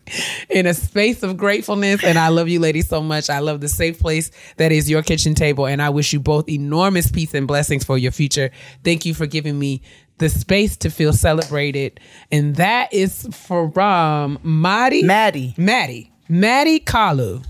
in 0.50 0.66
a 0.66 0.74
space 0.74 1.22
of 1.22 1.36
gratefulness, 1.36 2.02
and 2.02 2.18
I 2.18 2.28
love 2.28 2.48
you, 2.48 2.60
ladies, 2.60 2.88
so 2.88 3.00
much. 3.00 3.30
I 3.30 3.38
love 3.38 3.60
the 3.60 3.68
safe 3.68 4.00
place 4.00 4.30
that 4.56 4.72
is 4.72 4.90
your 4.90 5.02
kitchen 5.02 5.34
table, 5.34 5.66
and 5.66 5.80
I 5.80 5.90
wish 5.90 6.12
you 6.12 6.20
both 6.20 6.48
enormous 6.48 7.10
peace 7.10 7.34
and 7.34 7.46
blessings 7.46 7.84
for 7.84 7.96
your 7.96 8.12
future. 8.12 8.50
Thank 8.82 9.04
you 9.06 9.14
for 9.14 9.26
giving 9.26 9.58
me 9.58 9.82
the 10.18 10.28
space 10.28 10.76
to 10.78 10.90
feel 10.90 11.12
celebrated, 11.12 12.00
and 12.32 12.56
that 12.56 12.92
is 12.92 13.26
from 13.32 14.38
Maddie, 14.42 15.02
Maddie. 15.04 15.54
Maddie, 15.56 16.12
Maddie 16.28 16.80
Kalu. 16.80 17.44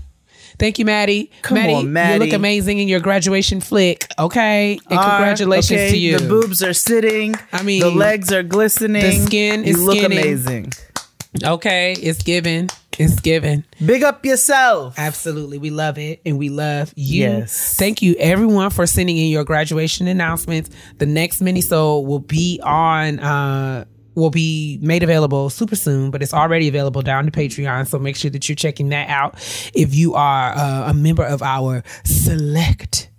Thank 0.57 0.79
you, 0.79 0.85
Maddie. 0.85 1.31
Come 1.41 1.55
Maddie, 1.57 1.73
on, 1.73 2.13
You 2.13 2.19
look 2.19 2.33
amazing 2.33 2.79
in 2.79 2.87
your 2.87 3.01
graduation 3.01 3.59
flick. 3.59 4.07
Okay, 4.17 4.79
and 4.89 4.99
Are- 4.99 5.17
congratulations 5.17 5.71
okay, 5.79 5.91
to 5.91 5.97
you. 5.97 6.17
The 6.19 6.27
boobs 6.29 6.63
are 6.63 6.73
sitting. 6.73 7.35
I 7.51 7.61
mean, 7.63 7.81
the 7.81 7.89
legs 7.91 8.31
are 8.31 8.43
glistening. 8.43 9.01
the 9.01 9.25
skin 9.25 9.63
you 9.63 9.71
is 9.71 9.83
look 9.83 9.97
skinny. 9.97 10.17
amazing. 10.17 10.71
Okay, 11.43 11.93
it's 11.93 12.23
given. 12.23 12.69
It's 12.97 13.19
given. 13.19 13.65
Big 13.85 14.03
up 14.03 14.25
yourself. 14.25 14.97
Absolutely. 14.97 15.57
We 15.57 15.69
love 15.69 15.97
it 15.97 16.21
and 16.25 16.37
we 16.37 16.49
love 16.49 16.93
you. 16.95 17.23
Yes. 17.23 17.75
Thank 17.75 18.01
you 18.01 18.15
everyone 18.19 18.69
for 18.69 18.85
sending 18.87 19.17
in 19.17 19.27
your 19.27 19.43
graduation 19.43 20.07
announcements. 20.07 20.69
The 20.97 21.05
next 21.05 21.41
mini 21.41 21.61
will 21.69 22.19
be 22.19 22.61
on 22.63 23.19
uh 23.19 23.85
will 24.15 24.29
be 24.29 24.79
made 24.81 25.03
available 25.03 25.49
super 25.49 25.75
soon, 25.75 26.09
but 26.09 26.23
it's 26.23 26.33
already 26.33 26.69
available 26.69 27.01
down 27.01 27.25
to 27.25 27.31
Patreon. 27.31 27.85
So 27.87 27.99
make 27.99 28.15
sure 28.15 28.31
that 28.31 28.47
you're 28.47 28.55
checking 28.55 28.89
that 28.89 29.09
out 29.09 29.35
if 29.73 29.93
you 29.93 30.13
are 30.15 30.53
uh, 30.55 30.89
a 30.89 30.93
member 30.93 31.23
of 31.25 31.41
our 31.41 31.83
select 32.05 33.09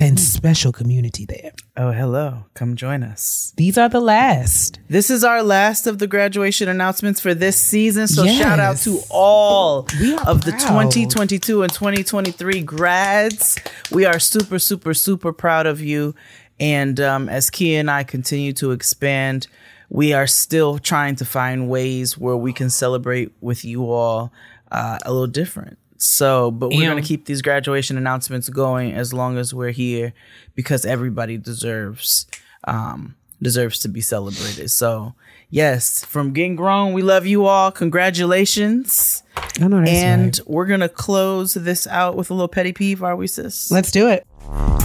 and 0.00 0.18
special 0.18 0.72
community 0.72 1.26
there. 1.26 1.52
Oh, 1.76 1.92
hello. 1.92 2.44
Come 2.54 2.74
join 2.74 3.02
us. 3.02 3.52
These 3.56 3.76
are 3.76 3.88
the 3.88 4.00
last. 4.00 4.80
This 4.88 5.10
is 5.10 5.22
our 5.22 5.42
last 5.42 5.86
of 5.86 5.98
the 5.98 6.06
graduation 6.06 6.68
announcements 6.68 7.20
for 7.20 7.34
this 7.34 7.56
season. 7.60 8.08
So 8.08 8.24
Yes. 8.24 8.38
shout 8.38 8.58
out 8.58 8.78
to 8.78 9.00
all 9.10 9.80
of 10.26 10.44
the 10.44 10.52
2022 10.52 11.62
and 11.62 11.72
2023 11.72 12.62
grads. 12.62 13.58
We 13.90 14.06
are 14.06 14.18
super, 14.18 14.58
super, 14.58 14.94
super 14.94 15.32
proud 15.32 15.66
of 15.66 15.80
you. 15.80 16.14
And 16.58 16.98
um, 17.00 17.28
as 17.28 17.50
Keia 17.50 17.80
and 17.80 17.90
I 17.90 18.02
continue 18.04 18.52
to 18.54 18.72
expand, 18.72 19.46
we 19.88 20.12
are 20.12 20.26
still 20.26 20.78
trying 20.78 21.16
to 21.16 21.24
find 21.24 21.68
ways 21.68 22.16
where 22.16 22.36
we 22.36 22.52
can 22.52 22.70
celebrate 22.70 23.32
with 23.40 23.64
you 23.64 23.90
all 23.90 24.32
uh, 24.70 24.98
a 25.04 25.12
little 25.12 25.26
different. 25.26 25.78
So, 26.02 26.50
but 26.50 26.70
we're 26.70 26.88
going 26.90 27.02
to 27.02 27.06
keep 27.06 27.26
these 27.26 27.42
graduation 27.42 27.96
announcements 27.98 28.48
going 28.48 28.92
as 28.92 29.12
long 29.12 29.36
as 29.36 29.52
we're 29.52 29.70
here 29.70 30.12
because 30.54 30.84
everybody 30.86 31.36
deserves 31.36 32.26
um, 32.64 33.16
deserves 33.42 33.78
to 33.80 33.88
be 33.88 34.00
celebrated. 34.00 34.70
So, 34.70 35.14
yes, 35.50 36.04
from 36.04 36.32
getting 36.32 36.56
grown, 36.56 36.92
we 36.94 37.02
love 37.02 37.26
you 37.26 37.44
all. 37.46 37.70
Congratulations. 37.70 39.22
I 39.60 39.68
know 39.68 39.78
that's 39.80 39.90
and 39.90 40.38
right. 40.38 40.48
we're 40.48 40.66
going 40.66 40.80
to 40.80 40.88
close 40.88 41.54
this 41.54 41.86
out 41.86 42.16
with 42.16 42.30
a 42.30 42.34
little 42.34 42.48
petty 42.48 42.72
peeve, 42.72 43.02
are 43.02 43.16
we, 43.16 43.26
sis? 43.26 43.70
Let's 43.70 43.90
do 43.90 44.08
it. 44.08 44.26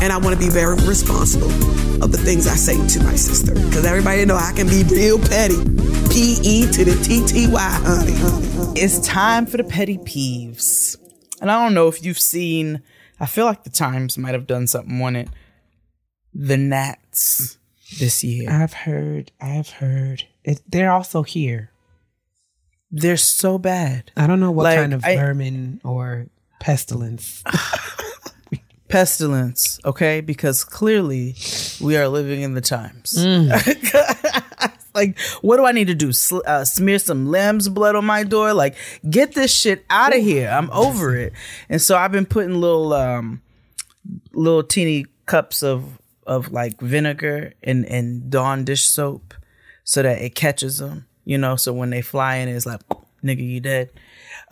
and 0.02 0.12
I 0.12 0.18
want 0.18 0.38
to 0.38 0.40
be 0.40 0.50
very 0.50 0.76
responsible 0.86 1.50
of 2.04 2.12
the 2.12 2.18
things 2.18 2.46
I 2.48 2.56
say 2.56 2.76
to 2.76 3.04
my 3.04 3.16
sister. 3.16 3.54
Because 3.54 3.86
everybody 3.86 4.26
know 4.26 4.36
I 4.36 4.52
can 4.54 4.68
be 4.68 4.84
real 4.84 5.18
petty. 5.20 5.56
P 6.12 6.38
E 6.44 6.72
to 6.72 6.86
the 6.86 7.02
T 7.04 7.26
T 7.26 7.48
Y, 7.48 7.60
honey, 7.60 8.14
honey, 8.14 8.48
honey. 8.52 8.80
It's 8.80 9.00
time 9.00 9.46
for 9.46 9.58
the 9.58 9.64
petty 9.64 9.98
peeves. 9.98 10.98
And 11.42 11.52
I 11.52 11.62
don't 11.64 11.74
know 11.74 11.88
if 11.88 12.04
you've 12.04 12.20
seen, 12.20 12.82
I 13.20 13.26
feel 13.26 13.46
like 13.46 13.64
the 13.64 13.70
Times 13.70 14.18
might 14.18 14.34
have 14.34 14.48
done 14.48 14.68
something 14.68 15.02
on 15.02 15.16
it. 15.16 15.30
The 16.34 16.58
Gnats 16.58 17.58
this 18.00 18.24
year. 18.24 18.50
I've 18.52 18.74
heard. 18.74 19.32
I've 19.40 19.70
heard. 19.70 20.24
It, 20.44 20.62
they're 20.68 20.92
also 20.92 21.24
here. 21.24 21.72
They're 22.92 23.18
so 23.18 23.58
bad. 23.58 24.12
I 24.16 24.28
don't 24.28 24.40
know 24.40 24.52
what 24.52 24.64
Like, 24.64 24.78
kind 24.80 24.94
of 24.94 25.04
I- 25.04 25.16
vermin 25.18 25.82
or 25.84 26.28
pestilence. 26.60 27.44
pestilence, 28.88 29.80
okay? 29.86 30.22
Because 30.22 30.64
clearly 30.64 31.36
we 31.82 31.98
are 31.98 32.08
living 32.08 32.42
in 32.42 32.54
the 32.54 32.62
times. 32.62 33.14
Mm. 33.18 34.44
like, 34.96 35.20
what 35.42 35.58
do 35.58 35.66
I 35.66 35.72
need 35.74 35.88
to 35.88 35.96
do? 35.96 36.12
Sl- 36.14 36.40
uh, 36.48 36.66
smear 36.66 36.98
some 36.98 37.28
lamb's 37.28 37.70
blood 37.70 37.96
on 37.96 38.06
my 38.06 38.24
door? 38.24 38.54
Like, 38.54 38.76
get 39.10 39.34
this 39.34 39.56
shit 39.56 39.86
out 39.90 40.16
of 40.16 40.24
here. 40.24 40.50
I'm 40.50 40.72
over 40.72 41.16
it. 41.16 41.34
And 41.70 41.82
so 41.82 41.98
I've 41.98 42.12
been 42.12 42.26
putting 42.26 42.60
little, 42.60 42.94
um, 42.94 43.42
little 44.34 44.64
teeny 44.64 45.06
cups 45.26 45.64
of 45.64 46.00
of 46.28 46.52
like 46.52 46.80
vinegar 46.80 47.54
and 47.62 47.86
and 47.86 48.30
Dawn 48.32 48.66
dish 48.66 48.84
soap, 48.84 49.34
so 49.84 50.02
that 50.02 50.22
it 50.22 50.36
catches 50.36 50.78
them. 50.78 51.06
You 51.24 51.38
know, 51.38 51.56
so 51.56 51.74
when 51.74 51.90
they 51.90 52.02
fly 52.02 52.36
in, 52.36 52.50
it's 52.50 52.66
like, 52.68 52.82
nigga, 53.24 53.48
you 53.48 53.60
dead. 53.60 53.90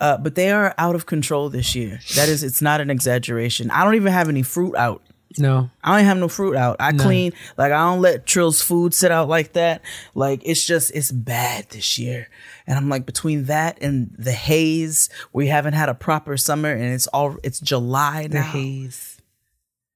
Uh, 0.00 0.18
but 0.18 0.34
they 0.34 0.50
are 0.50 0.74
out 0.76 0.96
of 0.96 1.06
control 1.06 1.48
this 1.48 1.76
year. 1.76 2.00
That 2.16 2.28
is, 2.28 2.42
it's 2.42 2.60
not 2.60 2.80
an 2.80 2.90
exaggeration. 2.90 3.70
I 3.70 3.84
don't 3.84 3.94
even 3.94 4.12
have 4.12 4.28
any 4.28 4.42
fruit 4.42 4.74
out. 4.74 5.02
No. 5.38 5.70
I 5.82 5.96
don't 5.96 6.06
have 6.06 6.16
no 6.18 6.28
fruit 6.28 6.56
out. 6.56 6.76
I 6.78 6.92
clean 6.92 7.32
like 7.56 7.72
I 7.72 7.90
don't 7.90 8.00
let 8.00 8.26
Trill's 8.26 8.62
food 8.62 8.94
sit 8.94 9.10
out 9.10 9.28
like 9.28 9.54
that. 9.54 9.82
Like 10.14 10.42
it's 10.44 10.64
just 10.64 10.92
it's 10.94 11.10
bad 11.10 11.68
this 11.70 11.98
year. 11.98 12.28
And 12.66 12.78
I'm 12.78 12.88
like 12.88 13.04
between 13.06 13.44
that 13.44 13.78
and 13.82 14.14
the 14.18 14.32
haze, 14.32 15.08
we 15.32 15.48
haven't 15.48 15.74
had 15.74 15.88
a 15.88 15.94
proper 15.94 16.36
summer 16.36 16.72
and 16.72 16.94
it's 16.94 17.06
all 17.08 17.36
it's 17.42 17.60
July 17.60 18.28
now. 18.30 18.40
The 18.42 18.58
haze. 18.58 19.20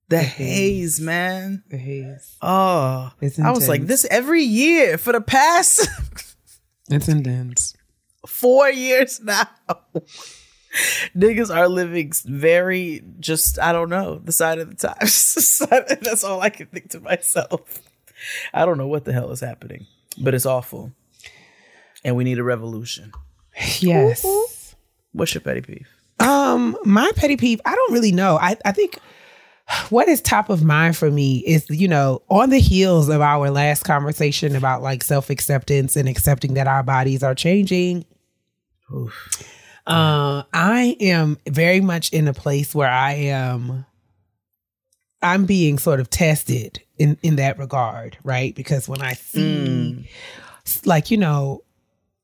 The 0.08 0.18
haze, 0.22 1.00
man. 1.00 1.62
The 1.70 1.76
haze. 1.76 2.36
Oh, 2.40 3.12
It's 3.20 3.38
I 3.38 3.50
was 3.50 3.68
like 3.68 3.86
this 3.86 4.06
every 4.10 4.42
year 4.42 4.96
for 4.98 5.12
the 5.12 5.20
past 5.20 5.86
It's 6.90 7.08
intense. 7.08 7.74
four 8.26 8.70
years 8.70 9.20
now. 9.20 9.48
Niggas 11.16 11.54
are 11.54 11.68
living 11.68 12.12
very 12.24 13.02
just 13.20 13.58
I 13.58 13.72
don't 13.72 13.90
know 13.90 14.18
the 14.18 14.32
side 14.32 14.58
of 14.58 14.68
the 14.68 14.88
times. 14.88 15.58
That's 16.00 16.24
all 16.24 16.40
I 16.40 16.50
can 16.50 16.66
think 16.66 16.90
to 16.90 17.00
myself. 17.00 17.80
I 18.52 18.64
don't 18.64 18.78
know 18.78 18.88
what 18.88 19.04
the 19.04 19.12
hell 19.12 19.30
is 19.30 19.40
happening, 19.40 19.86
but 20.20 20.34
it's 20.34 20.46
awful. 20.46 20.92
And 22.04 22.16
we 22.16 22.24
need 22.24 22.38
a 22.38 22.44
revolution. 22.44 23.12
Yes. 23.80 24.74
What's 25.12 25.34
your 25.34 25.40
petty 25.40 25.60
peeve? 25.60 25.88
Um, 26.20 26.76
my 26.84 27.10
petty 27.16 27.36
peeve, 27.36 27.60
I 27.64 27.74
don't 27.74 27.92
really 27.92 28.12
know. 28.12 28.38
I, 28.40 28.56
I 28.64 28.72
think 28.72 28.98
what 29.90 30.08
is 30.08 30.20
top 30.20 30.48
of 30.50 30.64
mind 30.64 30.96
for 30.96 31.10
me 31.10 31.38
is, 31.38 31.68
you 31.68 31.88
know, 31.88 32.22
on 32.28 32.50
the 32.50 32.58
heels 32.58 33.08
of 33.08 33.20
our 33.20 33.50
last 33.50 33.84
conversation 33.84 34.56
about 34.56 34.82
like 34.82 35.04
self 35.04 35.30
acceptance 35.30 35.96
and 35.96 36.08
accepting 36.08 36.54
that 36.54 36.66
our 36.66 36.82
bodies 36.82 37.22
are 37.22 37.34
changing. 37.34 38.04
Uh, 39.88 40.42
I 40.52 40.96
am 41.00 41.38
very 41.46 41.80
much 41.80 42.12
in 42.12 42.28
a 42.28 42.34
place 42.34 42.74
where 42.74 42.90
I 42.90 43.12
am. 43.14 43.86
I'm 45.22 45.46
being 45.46 45.78
sort 45.78 45.98
of 45.98 46.10
tested 46.10 46.80
in 46.98 47.16
in 47.22 47.36
that 47.36 47.58
regard, 47.58 48.18
right? 48.22 48.54
Because 48.54 48.88
when 48.88 49.00
I 49.00 49.14
see, 49.14 50.08
like 50.84 51.10
you 51.10 51.16
know, 51.16 51.64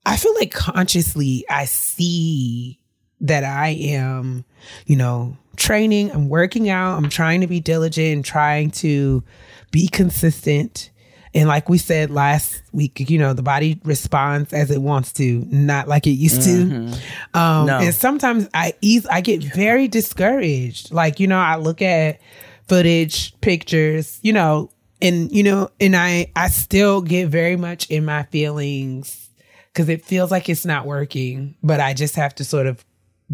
I 0.05 0.17
feel 0.17 0.35
like 0.35 0.53
consciously 0.53 1.45
I 1.49 1.65
see 1.65 2.79
that 3.23 3.45
I 3.45 3.69
am, 3.69 4.45
you 4.85 4.97
know, 4.97 5.37
training, 5.57 6.13
I'm 6.13 6.29
working 6.29 6.69
out, 6.69 6.97
I'm 6.99 7.09
trying 7.09 7.41
to 7.41 7.47
be 7.47 7.61
diligent, 7.61 8.27
trying 8.27 8.71
to 8.73 9.25
be 9.71 9.89
consistent. 9.89 10.91
And 11.35 11.49
like 11.49 11.69
we 11.69 11.79
said 11.79 12.11
last 12.11 12.63
week, 12.73 13.01
you 13.11 13.19
know, 13.19 13.33
the 13.33 13.43
body 13.43 13.81
responds 13.85 14.53
as 14.53 14.71
it 14.71 14.81
wants 14.81 15.13
to, 15.15 15.45
not 15.51 15.89
like 15.89 16.07
it 16.07 16.11
used 16.13 16.43
to. 16.43 16.95
Um, 17.35 17.67
No. 17.67 17.79
And 17.81 17.93
sometimes 17.95 18.49
I 18.55 18.75
ease, 18.81 19.05
I 19.07 19.21
get 19.21 19.43
very 19.43 19.89
discouraged. 19.89 20.93
Like, 20.93 21.19
you 21.19 21.27
know, 21.27 21.39
I 21.39 21.57
look 21.57 21.83
at 21.83 22.21
footage, 22.69 23.39
pictures, 23.41 24.21
you 24.23 24.33
know, 24.33 24.71
and 25.03 25.31
you 25.33 25.43
know, 25.43 25.71
and 25.81 25.97
I 25.97 26.31
I 26.37 26.49
still 26.49 27.03
get 27.03 27.29
very 27.29 27.57
much 27.57 27.91
in 27.91 28.05
my 28.05 28.23
feelings 28.25 29.29
because 29.73 29.89
it 29.89 30.05
feels 30.05 30.31
like 30.31 30.49
it's 30.49 30.65
not 30.65 30.87
working, 30.87 31.57
but 31.65 31.81
I 31.81 31.95
just 31.95 32.15
have 32.15 32.35
to 32.37 32.45
sort 32.45 32.67
of 32.69 32.85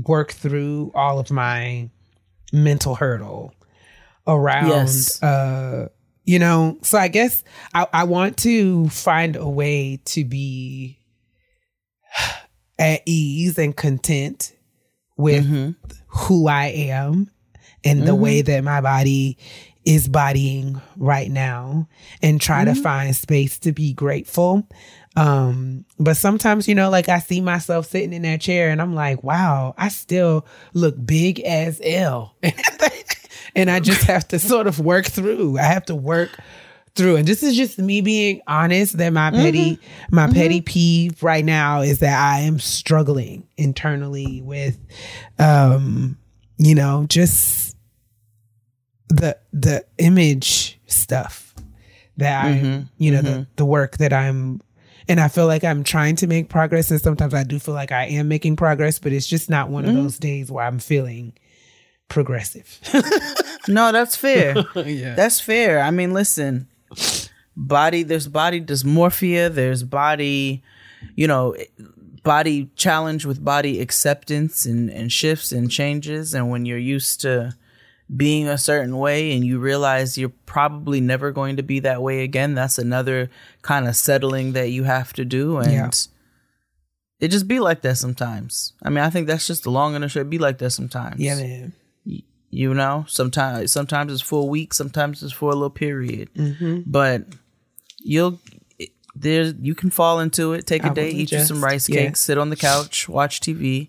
work 0.06 0.32
through 0.32 0.90
all 0.94 1.18
of 1.18 1.30
my 1.30 1.90
mental 2.52 2.94
hurdle 2.94 3.52
around 4.26 4.68
Yes. 4.68 5.22
uh 5.22 5.88
you 6.24 6.38
know? 6.38 6.78
So 6.82 6.98
i 6.98 7.08
guess 7.08 7.42
I, 7.74 7.86
I 7.92 8.04
want 8.04 8.36
to 8.38 8.88
find 8.88 9.36
a 9.36 9.48
way 9.48 10.00
to 10.06 10.24
be 10.24 10.98
at 12.78 13.02
ease 13.06 13.58
and 13.58 13.76
content 13.76 14.54
with 15.16 15.44
mm-hmm. 15.44 15.70
who 16.08 16.48
i 16.48 16.66
am 16.66 17.30
and 17.84 18.06
the 18.06 18.14
way 18.14 18.40
mm-hmm. 18.40 18.52
that 18.52 18.64
my 18.64 18.80
body 18.80 19.38
is 19.84 20.08
bodying 20.08 20.80
right 20.96 21.30
now 21.30 21.88
and 22.22 22.40
try 22.40 22.64
to 22.64 22.72
mm-hmm. 22.72 22.82
find 22.82 23.16
space 23.16 23.58
to 23.58 23.72
be 23.72 23.92
grateful. 23.92 24.68
Um 25.16 25.84
but 25.98 26.16
sometimes 26.16 26.68
you 26.68 26.74
know 26.74 26.88
like 26.88 27.08
i 27.08 27.18
see 27.18 27.40
myself 27.40 27.86
sitting 27.86 28.12
in 28.12 28.22
that 28.22 28.40
chair 28.40 28.70
and 28.70 28.80
i'm 28.80 28.94
like 28.94 29.24
wow 29.24 29.74
i 29.76 29.88
still 29.88 30.46
look 30.72 30.94
big 31.04 31.40
as 31.40 31.80
l 31.82 32.36
and 33.54 33.70
i 33.70 33.80
just 33.80 34.02
have 34.02 34.26
to 34.28 34.38
sort 34.38 34.66
of 34.66 34.78
work 34.78 35.06
through. 35.06 35.58
I 35.58 35.62
have 35.62 35.84
to 35.86 35.94
work 35.94 36.38
through. 36.94 37.16
And 37.16 37.26
this 37.26 37.42
is 37.42 37.56
just 37.56 37.78
me 37.78 38.00
being 38.00 38.40
honest 38.46 38.98
that 38.98 39.10
my 39.10 39.30
mm-hmm. 39.30 39.42
petty 39.42 39.78
my 40.10 40.26
mm-hmm. 40.26 40.34
petty 40.34 40.60
peeve 40.60 41.22
right 41.22 41.44
now 41.44 41.80
is 41.80 42.00
that 42.00 42.18
i 42.18 42.40
am 42.40 42.58
struggling 42.58 43.46
internally 43.56 44.42
with 44.42 44.78
um 45.38 46.18
you 46.58 46.74
know 46.74 47.06
just 47.08 47.76
the 49.08 49.36
the 49.52 49.84
image 49.98 50.78
stuff 50.86 51.54
that 52.16 52.44
I 52.44 52.48
mm-hmm. 52.52 52.82
you 52.98 53.10
know 53.12 53.22
the 53.22 53.46
the 53.56 53.64
work 53.64 53.98
that 53.98 54.12
I'm 54.12 54.60
and 55.08 55.18
I 55.18 55.28
feel 55.28 55.46
like 55.46 55.64
I'm 55.64 55.82
trying 55.82 56.14
to 56.16 56.28
make 56.28 56.48
progress. 56.48 56.90
And 56.90 57.00
sometimes 57.00 57.34
I 57.34 57.42
do 57.42 57.58
feel 57.58 57.74
like 57.74 57.90
I 57.90 58.06
am 58.06 58.28
making 58.28 58.56
progress 58.56 58.98
but 58.98 59.12
it's 59.12 59.26
just 59.26 59.50
not 59.50 59.68
one 59.68 59.84
of 59.84 59.94
those 59.94 60.18
days 60.18 60.50
where 60.50 60.64
I'm 60.64 60.78
feeling 60.78 61.32
progressive. 62.10 62.78
No, 63.68 63.92
that's 63.92 64.16
fair. 64.16 64.54
That's 64.74 65.38
fair. 65.38 65.80
I 65.82 65.90
mean, 65.90 66.14
listen, 66.14 66.66
body, 67.54 68.02
there's 68.02 68.26
body 68.26 68.58
dysmorphia, 68.60 69.52
there's 69.52 69.82
body, 69.82 70.62
you 71.14 71.26
know, 71.28 71.54
body 72.22 72.70
challenge 72.74 73.26
with 73.26 73.44
body 73.44 73.80
acceptance 73.80 74.64
and, 74.64 74.90
and 74.90 75.12
shifts 75.12 75.52
and 75.52 75.70
changes. 75.70 76.32
And 76.32 76.50
when 76.50 76.64
you're 76.64 76.78
used 76.78 77.20
to 77.20 77.54
being 78.16 78.48
a 78.48 78.56
certain 78.58 78.96
way 78.96 79.32
and 79.36 79.44
you 79.44 79.58
realize 79.58 80.16
you're 80.16 80.32
probably 80.46 81.00
never 81.02 81.30
going 81.32 81.56
to 81.58 81.62
be 81.62 81.80
that 81.80 82.00
way 82.02 82.24
again, 82.24 82.54
that's 82.54 82.78
another 82.78 83.28
kind 83.60 83.86
of 83.86 83.94
settling 83.94 84.52
that 84.54 84.70
you 84.70 84.84
have 84.84 85.12
to 85.12 85.24
do. 85.26 85.58
And 85.58 85.70
Yeah. 85.72 85.90
it 87.20 87.28
just 87.28 87.46
be 87.46 87.60
like 87.60 87.82
that 87.82 87.98
sometimes. 87.98 88.72
I 88.82 88.88
mean, 88.88 89.04
I 89.04 89.10
think 89.10 89.26
that's 89.26 89.46
just 89.46 89.64
the 89.64 89.70
long 89.70 89.94
and 89.94 90.02
the 90.02 90.08
short. 90.08 90.30
Be 90.30 90.38
like 90.38 90.56
that 90.58 90.70
sometimes. 90.70 91.20
yeah, 91.20 91.36
man. 91.36 91.72
You 92.50 92.74
know, 92.74 93.04
sometimes 93.08 93.72
sometimes 93.72 94.12
it's 94.12 94.22
for 94.22 94.42
a 94.42 94.46
week, 94.46 94.74
sometimes 94.74 95.22
it's 95.22 95.32
for 95.32 95.50
a 95.50 95.54
little 95.54 95.70
period. 95.70 96.34
Mm-hmm. 96.34 96.80
But 96.86 97.24
you'll 97.98 98.40
there 99.14 99.44
you 99.44 99.74
can 99.74 99.90
fall 99.90 100.20
into 100.20 100.52
it. 100.52 100.66
Take 100.66 100.84
a 100.84 100.90
I 100.90 100.94
day, 100.94 101.10
eat 101.10 101.32
you 101.32 101.44
some 101.44 101.62
rice 101.62 101.88
yeah. 101.88 102.06
cakes, 102.06 102.20
sit 102.20 102.38
on 102.38 102.50
the 102.50 102.56
couch, 102.56 103.08
watch 103.08 103.40
TV. 103.40 103.88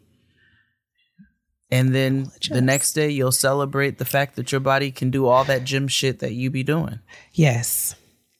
And 1.71 1.95
then 1.95 2.29
the 2.49 2.61
next 2.61 2.93
day 2.93 3.09
you'll 3.09 3.31
celebrate 3.31 3.97
the 3.97 4.05
fact 4.05 4.35
that 4.35 4.51
your 4.51 4.59
body 4.59 4.91
can 4.91 5.09
do 5.09 5.25
all 5.25 5.45
that 5.45 5.63
gym 5.63 5.87
shit 5.87 6.19
that 6.19 6.33
you 6.33 6.49
be 6.49 6.63
doing. 6.63 6.99
Yes. 7.31 7.95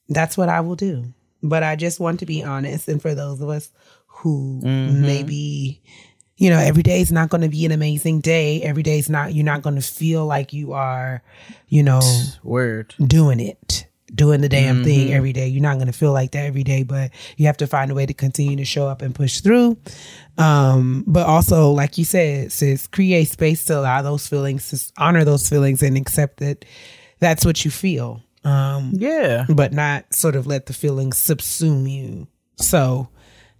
That's 0.09 0.37
what 0.37 0.49
I 0.49 0.59
will 0.59 0.75
do. 0.75 1.13
But 1.41 1.63
I 1.63 1.77
just 1.77 1.99
want 1.99 2.19
to 2.19 2.25
be 2.25 2.43
honest 2.43 2.89
and 2.89 3.01
for 3.01 3.15
those 3.15 3.39
of 3.39 3.47
us 3.47 3.71
who 4.07 4.61
mm-hmm. 4.63 5.01
maybe 5.01 5.81
you 6.41 6.49
know, 6.49 6.57
every 6.57 6.81
day 6.81 7.01
is 7.01 7.11
not 7.11 7.29
going 7.29 7.41
to 7.41 7.49
be 7.49 7.65
an 7.67 7.71
amazing 7.71 8.19
day. 8.19 8.63
Every 8.63 8.81
day 8.81 8.97
is 8.97 9.09
not 9.11 9.33
you're 9.35 9.45
not 9.45 9.61
going 9.61 9.75
to 9.75 9.81
feel 9.81 10.25
like 10.25 10.53
you 10.53 10.73
are, 10.73 11.21
you 11.67 11.83
know, 11.83 12.01
Word. 12.43 12.95
doing 13.05 13.39
it, 13.39 13.85
doing 14.13 14.41
the 14.41 14.49
damn 14.49 14.83
thing 14.83 15.13
every 15.13 15.33
day. 15.33 15.47
You're 15.47 15.61
not 15.61 15.75
going 15.75 15.85
to 15.85 15.93
feel 15.93 16.13
like 16.13 16.31
that 16.31 16.45
every 16.45 16.63
day, 16.63 16.81
but 16.81 17.11
you 17.37 17.45
have 17.45 17.57
to 17.57 17.67
find 17.67 17.91
a 17.91 17.93
way 17.93 18.07
to 18.07 18.15
continue 18.15 18.55
to 18.57 18.65
show 18.65 18.87
up 18.87 19.03
and 19.03 19.13
push 19.13 19.41
through. 19.41 19.77
Um, 20.39 21.03
but 21.05 21.27
also, 21.27 21.69
like 21.71 21.99
you 21.99 22.05
said, 22.05 22.51
sis, 22.51 22.87
create 22.87 23.27
space 23.27 23.63
to 23.65 23.77
allow 23.79 24.01
those 24.01 24.27
feelings, 24.27 24.67
to 24.71 24.91
honor 25.01 25.23
those 25.23 25.47
feelings, 25.47 25.83
and 25.83 25.95
accept 25.95 26.37
that 26.39 26.65
that's 27.19 27.45
what 27.45 27.63
you 27.63 27.69
feel. 27.69 28.23
Um, 28.43 28.93
Yeah. 28.95 29.45
but 29.47 29.73
not 29.73 30.11
sort 30.11 30.35
of 30.35 30.47
let 30.47 30.65
the 30.65 30.73
feelings 30.73 31.17
subsume 31.17 31.87
you. 31.87 32.27
So 32.55 33.09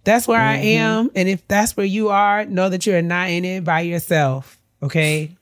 that's 0.04 0.26
where 0.26 0.40
I 0.40 0.56
mm-hmm. 0.56 0.66
am. 0.66 1.10
And 1.14 1.28
if 1.28 1.46
that's 1.48 1.76
where 1.76 1.86
you 1.86 2.08
are, 2.08 2.44
know 2.44 2.68
that 2.68 2.86
you're 2.86 3.02
not 3.02 3.30
in 3.30 3.44
it 3.44 3.64
by 3.64 3.80
yourself. 3.80 4.58
Okay. 4.82 5.36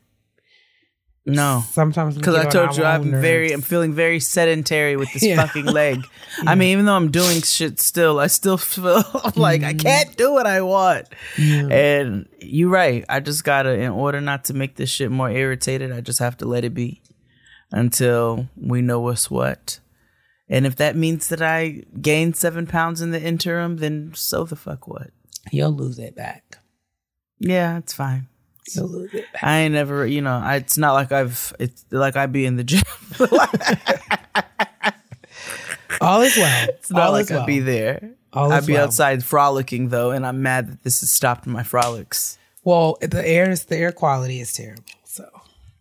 No. 1.27 1.63
Sometimes 1.71 2.17
Because 2.17 2.35
I 2.35 2.49
told 2.49 2.77
you 2.77 2.85
I'm 2.85 3.03
own 3.03 3.21
very. 3.21 3.53
I'm 3.53 3.61
feeling 3.61 3.93
very 3.93 4.21
sedentary 4.21 4.97
with 4.97 5.13
this 5.13 5.23
Yeah. 5.27 5.37
fucking 5.37 5.67
leg. 5.67 6.05
I 6.47 6.55
mean, 6.55 6.69
even 6.69 6.87
though 6.87 6.97
I'm 6.97 7.11
doing 7.11 7.43
shit 7.43 7.81
still, 7.81 8.19
I 8.19 8.27
still 8.27 8.57
feel 8.57 8.95
like 9.37 9.63
I 9.63 9.73
mm-hmm. 9.73 9.79
can't 9.79 10.17
do 10.17 10.33
what 10.33 10.47
I 10.47 10.63
want. 10.63 11.09
And 11.39 12.29
you're 12.41 12.71
right. 12.71 13.05
I 13.09 13.21
just 13.21 13.45
gotta, 13.45 13.75
in 13.75 13.91
order 13.91 14.21
not 14.21 14.45
to 14.47 14.55
make 14.55 14.77
this 14.77 14.91
shit 14.91 15.11
more 15.11 15.31
irritated, 15.31 15.93
I 15.93 16.01
just 16.01 16.19
have 16.19 16.37
to 16.39 16.47
let 16.47 16.65
it 16.65 16.75
be 16.75 17.01
until 17.71 18.49
we 18.57 18.83
know 18.83 19.01
what's 19.01 19.31
what. 19.31 19.79
And 20.51 20.67
if 20.67 20.77
that 20.77 20.97
means 20.97 21.29
that 21.29 21.41
I 21.41 21.85
gain 22.03 22.35
seven 22.35 22.67
pounds 22.67 23.01
in 23.01 23.13
the 23.13 23.23
interim, 23.23 23.77
then 23.77 24.11
so 24.15 24.43
the 24.45 24.57
fuck 24.57 24.89
what? 24.89 25.11
You'll 25.53 25.71
lose 25.73 25.99
it 26.01 26.17
back. 26.17 26.59
Yeah, 27.39 27.79
it's 27.79 27.95
fine. 27.95 28.27
You'll 28.75 28.89
lose 28.89 29.15
it 29.15 29.33
back. 29.33 29.45
I 29.45 29.59
ain't 29.61 29.75
never, 29.75 30.05
you 30.05 30.21
know, 30.21 30.37
I, 30.37 30.57
it's 30.57 30.77
not 30.77 30.95
like 30.95 31.13
I've, 31.13 31.55
it's 31.61 31.85
like 31.93 32.17
I 32.17 32.27
be 32.27 32.45
in 32.47 32.57
the 32.57 32.65
gym. 32.65 32.83
All 36.01 36.21
is 36.23 36.37
well. 36.37 36.69
It's 36.71 36.91
not 36.91 37.03
All 37.03 37.13
like 37.13 37.31
well. 37.31 37.43
I'd 37.43 37.47
be 37.47 37.61
there. 37.61 38.11
All 38.33 38.53
I'd 38.53 38.67
be 38.67 38.73
well. 38.73 38.85
outside 38.85 39.25
frolicking 39.25 39.91
though, 39.91 40.11
and 40.11 40.27
I'm 40.27 40.43
mad 40.43 40.69
that 40.69 40.83
this 40.83 41.01
has 41.01 41.11
stopped 41.11 41.47
my 41.47 41.63
frolics. 41.63 42.39
Well, 42.65 42.99
the 43.01 43.27
air 43.27 43.51
is 43.51 43.65
the 43.65 43.77
air 43.77 43.93
quality 43.93 44.41
is 44.41 44.53
terrible. 44.53 44.85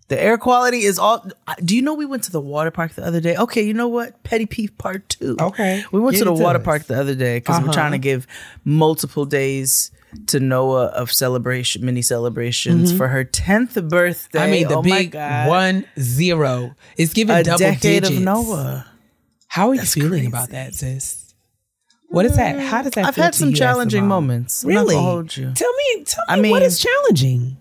The 0.10 0.22
air 0.22 0.38
quality 0.38 0.80
is 0.80 0.99
all. 0.99 1.26
Do 1.64 1.76
you 1.76 1.81
know 1.81 1.94
we 1.94 2.06
went 2.06 2.23
to 2.26 2.31
the 2.31 2.41
water 2.41 2.72
park 2.72 2.94
the 2.94 3.06
other 3.06 3.22
day? 3.22 3.38
Okay, 3.38 3.61
you 3.61 3.73
know 3.73 3.88
what? 3.88 4.22
Petty 4.23 4.45
peeve 4.48 4.77
part 4.77 5.07
two. 5.07 5.38
Okay, 5.40 5.84
we 5.91 5.99
went 5.99 6.18
to 6.18 6.26
the 6.26 6.34
water 6.34 6.60
us. 6.60 6.65
park 6.65 6.84
the 6.86 6.99
other 6.99 7.15
day 7.15 7.38
because 7.38 7.60
we're 7.60 7.65
Uh-huh. 7.65 7.73
trying 7.73 7.91
to 7.91 7.99
give 7.99 8.26
multiple 8.65 9.26
days 9.26 9.91
to 10.26 10.40
Noah 10.40 10.86
of 10.88 11.11
celebration, 11.11 11.86
mini 11.86 12.02
celebrations 12.02 12.91
for 12.91 13.07
her 13.10 13.23
tenth 13.23 13.76
birthday. 13.88 14.40
Mm-hmm. 14.40 14.48
I 14.48 14.52
mean 14.52 14.68
the 14.68 14.77
Oh 14.77 14.81
big 14.81 15.14
one 15.48 15.86
zero. 15.99 16.73
It's 16.98 17.14
giving 17.14 17.36
a 17.36 17.44
double 17.44 17.60
decade 17.60 18.02
digits. 18.03 18.18
of 18.18 18.23
Noah. 18.23 18.88
How 19.48 19.69
are 19.69 19.76
you 19.76 19.81
feeling 19.84 20.26
about 20.26 20.49
that, 20.49 20.73
sis? 20.73 21.34
What 22.07 22.26
is 22.26 22.36
that? 22.38 22.60
How 22.60 22.81
does 22.81 22.94
that? 22.94 23.06
I've 23.06 23.15
had 23.15 23.36
some 23.36 23.53
challenging 23.53 24.07
moments. 24.07 24.64
Really? 24.65 24.95
gonna 24.95 25.06
hold 25.07 25.38
you. 25.38 25.52
Tell 25.53 25.72
me. 25.72 26.03
Tell 26.06 26.26
me 26.26 26.34
I 26.34 26.41
mean- 26.41 26.64
is 26.64 26.80
challenging. 26.80 27.57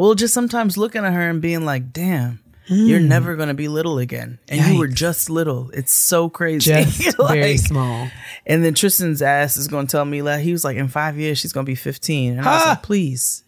Well, 0.00 0.14
just 0.14 0.32
sometimes 0.32 0.78
looking 0.78 1.04
at 1.04 1.12
her 1.12 1.28
and 1.28 1.42
being 1.42 1.66
like, 1.66 1.92
"Damn, 1.92 2.40
you're 2.68 3.00
hmm. 3.00 3.08
never 3.08 3.36
gonna 3.36 3.52
be 3.52 3.68
little 3.68 3.98
again, 3.98 4.38
and 4.48 4.72
you 4.72 4.78
were 4.78 4.88
just 4.88 5.28
little. 5.28 5.68
It's 5.74 5.92
so 5.92 6.30
crazy. 6.30 6.72
Just 6.84 7.18
very 7.28 7.52
Like, 7.52 7.58
small. 7.58 8.08
And 8.46 8.64
then 8.64 8.72
Tristan's 8.72 9.20
ass 9.20 9.58
is 9.58 9.68
gonna 9.68 9.86
tell 9.86 10.06
me 10.06 10.22
like 10.22 10.40
he 10.40 10.52
was 10.52 10.64
like 10.64 10.78
in 10.78 10.88
five 10.88 11.18
years 11.18 11.36
she's 11.38 11.52
gonna 11.52 11.66
be 11.66 11.74
15, 11.74 12.38
and 12.38 12.48
I 12.48 12.54
was 12.54 12.66
like, 12.66 12.82
please 12.82 13.44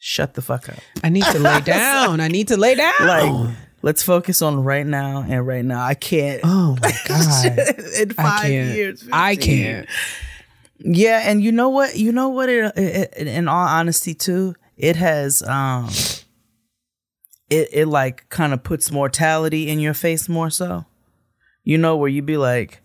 shut 0.00 0.34
the 0.34 0.42
fuck 0.42 0.68
up. 0.68 0.78
I 1.04 1.08
need 1.08 1.22
to 1.26 1.38
lay 1.38 1.60
down. 1.64 2.18
I 2.18 2.26
need 2.26 2.48
to 2.48 2.56
lay 2.56 2.74
down. 2.74 2.92
Like, 3.06 3.56
let's 3.82 4.02
focus 4.02 4.42
on 4.42 4.64
right 4.64 4.84
now 4.84 5.24
and 5.28 5.46
right 5.46 5.64
now. 5.64 5.84
I 5.84 5.94
can't. 5.94 6.40
oh 6.42 6.76
my 6.82 6.92
god. 7.06 7.46
in 7.96 8.10
I 8.10 8.14
five 8.14 8.42
can't. 8.42 8.74
years, 8.76 9.08
I 9.12 9.36
can't. 9.36 9.88
Yeah, 10.80 11.22
and 11.24 11.40
you 11.40 11.52
know 11.52 11.68
what? 11.68 11.96
You 11.96 12.10
know 12.10 12.30
what? 12.30 12.48
It, 12.48 12.76
it, 12.76 13.14
it- 13.16 13.26
in 13.28 13.46
all 13.46 13.68
honesty, 13.68 14.14
too, 14.14 14.56
it 14.82 14.96
has 14.96 15.42
um, 15.44 15.88
it 17.48 17.68
it 17.72 17.86
like 17.86 18.28
kind 18.28 18.52
of 18.52 18.62
puts 18.62 18.90
mortality 18.90 19.68
in 19.68 19.78
your 19.78 19.94
face 19.94 20.28
more 20.28 20.50
so. 20.50 20.84
You 21.64 21.78
know, 21.78 21.96
where 21.96 22.08
you 22.08 22.22
be 22.22 22.36
like, 22.36 22.80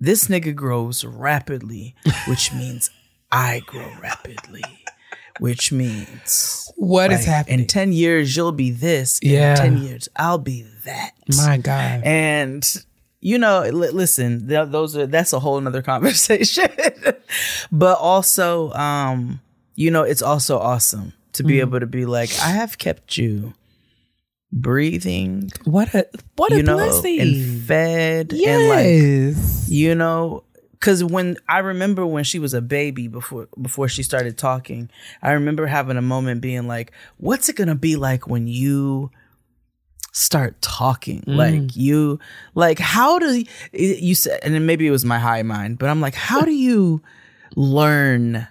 this 0.00 0.26
nigga 0.26 0.54
grows 0.54 1.04
rapidly, 1.04 1.94
which 2.26 2.52
means 2.60 2.90
I 3.30 3.60
grow 3.64 3.88
rapidly, 4.02 4.64
which 5.38 5.70
means 5.70 6.68
What 6.76 7.12
is 7.12 7.20
like, 7.20 7.26
happening? 7.28 7.60
in 7.60 7.66
ten 7.68 7.92
years 7.92 8.34
you'll 8.36 8.50
be 8.52 8.70
this. 8.72 9.20
Yeah. 9.22 9.52
in 9.52 9.56
ten 9.56 9.76
years 9.84 10.08
I'll 10.16 10.38
be 10.38 10.66
that. 10.84 11.12
my 11.36 11.58
god. 11.58 12.02
And 12.04 12.66
you 13.20 13.38
know, 13.38 13.60
li- 13.70 13.90
listen, 13.90 14.48
th- 14.48 14.70
those 14.70 14.96
are 14.96 15.06
that's 15.06 15.32
a 15.32 15.38
whole 15.38 15.60
nother 15.60 15.82
conversation. 15.92 16.66
but 17.70 17.98
also, 17.98 18.72
um, 18.72 19.40
you 19.80 19.90
know, 19.94 20.02
it's 20.02 20.22
also 20.22 20.58
awesome 20.58 21.12
to 21.36 21.42
Mm. 21.42 21.46
be 21.52 21.56
able 21.64 21.80
to 21.80 21.86
be 21.86 22.04
like, 22.06 22.30
I 22.48 22.50
have 22.60 22.76
kept 22.86 23.16
you 23.16 23.54
breathing, 24.52 25.50
What 25.64 25.94
a 25.94 26.06
what 26.36 26.52
a 26.52 26.62
know, 26.62 26.76
blessing. 26.76 27.20
and 27.20 27.62
fed, 27.62 28.32
and 28.32 28.68
like 28.68 28.86
yes. 28.86 29.68
you 29.70 29.94
know 29.94 30.42
because 30.72 31.04
when 31.04 31.36
i 31.48 31.58
remember 31.58 32.04
when 32.06 32.24
she 32.24 32.38
was 32.40 32.52
a 32.54 32.60
baby 32.60 33.06
before 33.06 33.46
before 33.60 33.86
she 33.88 34.02
started 34.02 34.36
talking 34.38 34.88
i 35.22 35.30
remember 35.32 35.66
having 35.66 35.96
a 35.96 36.02
moment 36.02 36.40
being 36.40 36.66
like 36.66 36.90
what's 37.18 37.48
it 37.48 37.54
gonna 37.56 37.74
be 37.76 37.94
like 37.96 38.26
when 38.26 38.46
you 38.48 39.10
start 40.12 40.60
talking 40.62 41.22
like 41.26 41.76
you 41.76 42.18
like 42.54 42.78
how 42.80 43.18
do 43.20 43.38
you, 43.38 43.44
you 44.08 44.14
said 44.16 44.40
and 44.42 44.52
then 44.54 44.66
maybe 44.66 44.84
it 44.86 44.90
was 44.90 45.04
my 45.04 45.18
high 45.20 45.42
mind 45.42 45.78
but 45.78 45.88
i'm 45.88 46.00
like 46.00 46.14
how 46.14 46.40
do 46.40 46.50
you 46.50 47.00
learn 47.54 48.48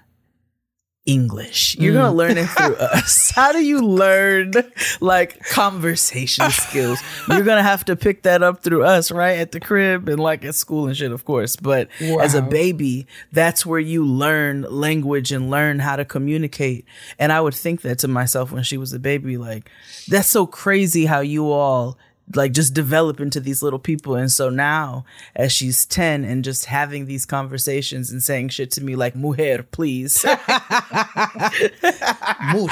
English. 1.09 1.75
You're 1.77 1.93
gonna 1.93 2.13
mm. 2.13 2.15
learn 2.15 2.37
it 2.37 2.45
through 2.47 2.75
us. 2.79 3.31
How 3.31 3.51
do 3.51 3.63
you 3.63 3.81
learn 3.81 4.53
like 5.01 5.43
conversation 5.45 6.51
skills? 6.51 6.99
You're 7.27 7.43
gonna 7.43 7.63
have 7.63 7.83
to 7.85 7.95
pick 7.95 8.23
that 8.23 8.43
up 8.43 8.61
through 8.61 8.83
us, 8.83 9.11
right? 9.11 9.39
At 9.39 9.51
the 9.51 9.59
crib 9.59 10.07
and 10.07 10.19
like 10.19 10.45
at 10.45 10.53
school 10.55 10.87
and 10.87 10.95
shit, 10.95 11.11
of 11.11 11.25
course. 11.25 11.55
But 11.55 11.89
as 11.99 12.35
a 12.35 12.41
baby, 12.41 13.07
that's 13.31 13.65
where 13.65 13.79
you 13.79 14.05
learn 14.05 14.61
language 14.69 15.31
and 15.31 15.49
learn 15.49 15.79
how 15.79 15.95
to 15.95 16.05
communicate. 16.05 16.85
And 17.17 17.31
I 17.31 17.41
would 17.41 17.55
think 17.55 17.81
that 17.81 17.99
to 17.99 18.07
myself 18.07 18.51
when 18.51 18.63
she 18.63 18.77
was 18.77 18.93
a 18.93 18.99
baby, 18.99 19.37
like, 19.37 19.69
that's 20.07 20.29
so 20.29 20.45
crazy 20.45 21.05
how 21.05 21.21
you 21.21 21.51
all 21.51 21.97
like 22.35 22.51
just 22.51 22.73
develop 22.73 23.19
into 23.19 23.39
these 23.39 23.63
little 23.63 23.79
people. 23.79 24.15
And 24.15 24.31
so 24.31 24.49
now, 24.49 25.05
as 25.35 25.51
she's 25.51 25.85
10 25.85 26.23
and 26.23 26.43
just 26.43 26.65
having 26.65 27.05
these 27.05 27.25
conversations 27.25 28.11
and 28.11 28.21
saying 28.21 28.49
shit 28.49 28.71
to 28.71 28.83
me 28.83 28.95
like, 28.95 29.15
mujer, 29.15 29.63
please. 29.63 30.21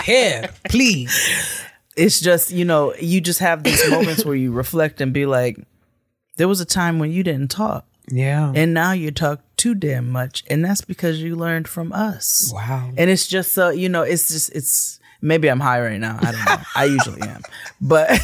Here, 0.05 0.49
please. 0.69 1.63
it's 1.95 2.19
just, 2.19 2.51
you 2.51 2.65
know, 2.65 2.93
you 2.95 3.21
just 3.21 3.39
have 3.39 3.63
these 3.63 3.89
moments 3.89 4.25
where 4.25 4.35
you 4.35 4.51
reflect 4.51 5.01
and 5.01 5.13
be 5.13 5.25
like, 5.25 5.57
there 6.38 6.47
was 6.47 6.61
a 6.61 6.65
time 6.65 6.99
when 6.99 7.11
you 7.11 7.23
didn't 7.23 7.49
talk. 7.49 7.85
Yeah. 8.09 8.53
And 8.55 8.73
now 8.73 8.93
you 8.93 9.11
talk 9.11 9.41
too 9.57 9.75
damn 9.75 10.09
much. 10.09 10.43
And 10.49 10.63
that's 10.63 10.81
because 10.81 11.21
you 11.21 11.35
learned 11.35 11.67
from 11.67 11.91
us. 11.91 12.51
wow. 12.53 12.91
And 12.95 13.09
it's 13.09 13.27
just 13.27 13.51
so, 13.51 13.69
you 13.69 13.89
know, 13.89 14.03
it's 14.03 14.29
just, 14.29 14.51
it's, 14.55 14.96
maybe 15.22 15.49
I'm 15.49 15.60
high 15.60 15.81
right 15.81 15.99
now. 15.99 16.18
I 16.22 16.31
don't 16.31 16.45
know. 16.45 16.57
I 16.76 16.85
usually 16.85 17.22
am. 17.22 17.41
But, 17.81 18.19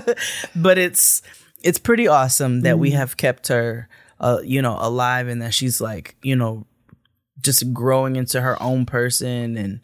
but 0.56 0.78
it's, 0.78 1.22
it's 1.62 1.78
pretty 1.78 2.08
awesome 2.08 2.62
that 2.62 2.78
we 2.78 2.92
have 2.92 3.16
kept 3.16 3.48
her, 3.48 3.88
uh, 4.20 4.40
you 4.44 4.62
know, 4.62 4.76
alive 4.80 5.28
and 5.28 5.42
that 5.42 5.54
she's 5.54 5.80
like, 5.80 6.16
you 6.22 6.36
know, 6.36 6.66
just 7.40 7.72
growing 7.72 8.16
into 8.16 8.40
her 8.40 8.60
own 8.62 8.86
person 8.86 9.56
and, 9.56 9.80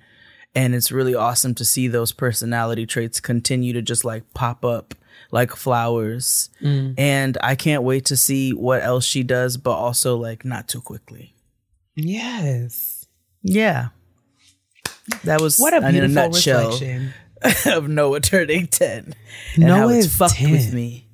and 0.54 0.74
it's 0.74 0.92
really 0.92 1.14
awesome 1.14 1.54
to 1.56 1.64
see 1.64 1.88
those 1.88 2.12
personality 2.12 2.86
traits 2.86 3.20
continue 3.20 3.72
to 3.72 3.82
just 3.82 4.04
like 4.04 4.22
pop 4.34 4.64
up 4.64 4.94
like 5.30 5.50
flowers. 5.50 6.48
And 6.96 7.36
I 7.42 7.56
can't 7.56 7.82
wait 7.82 8.04
to 8.06 8.16
see 8.16 8.52
what 8.52 8.82
else 8.82 9.04
she 9.04 9.22
does, 9.24 9.56
but 9.56 9.72
also 9.72 10.16
like 10.16 10.44
not 10.44 10.68
too 10.68 10.80
quickly. 10.80 11.34
Yes. 11.96 13.06
Yeah. 13.42 13.88
That 15.24 15.40
was 15.40 15.58
What 15.58 15.72
a 15.72 15.78
in 15.78 15.84
a 15.84 15.90
beautiful 15.90 16.14
nutshell 16.14 16.70
reflection. 16.70 17.14
of 17.66 17.88
Noah 17.88 18.20
turning 18.20 18.66
10 18.66 19.14
and 19.56 19.64
how 19.64 19.88
it's 19.90 20.14
fucked 20.14 20.40
with 20.40 20.72
me. 20.72 21.04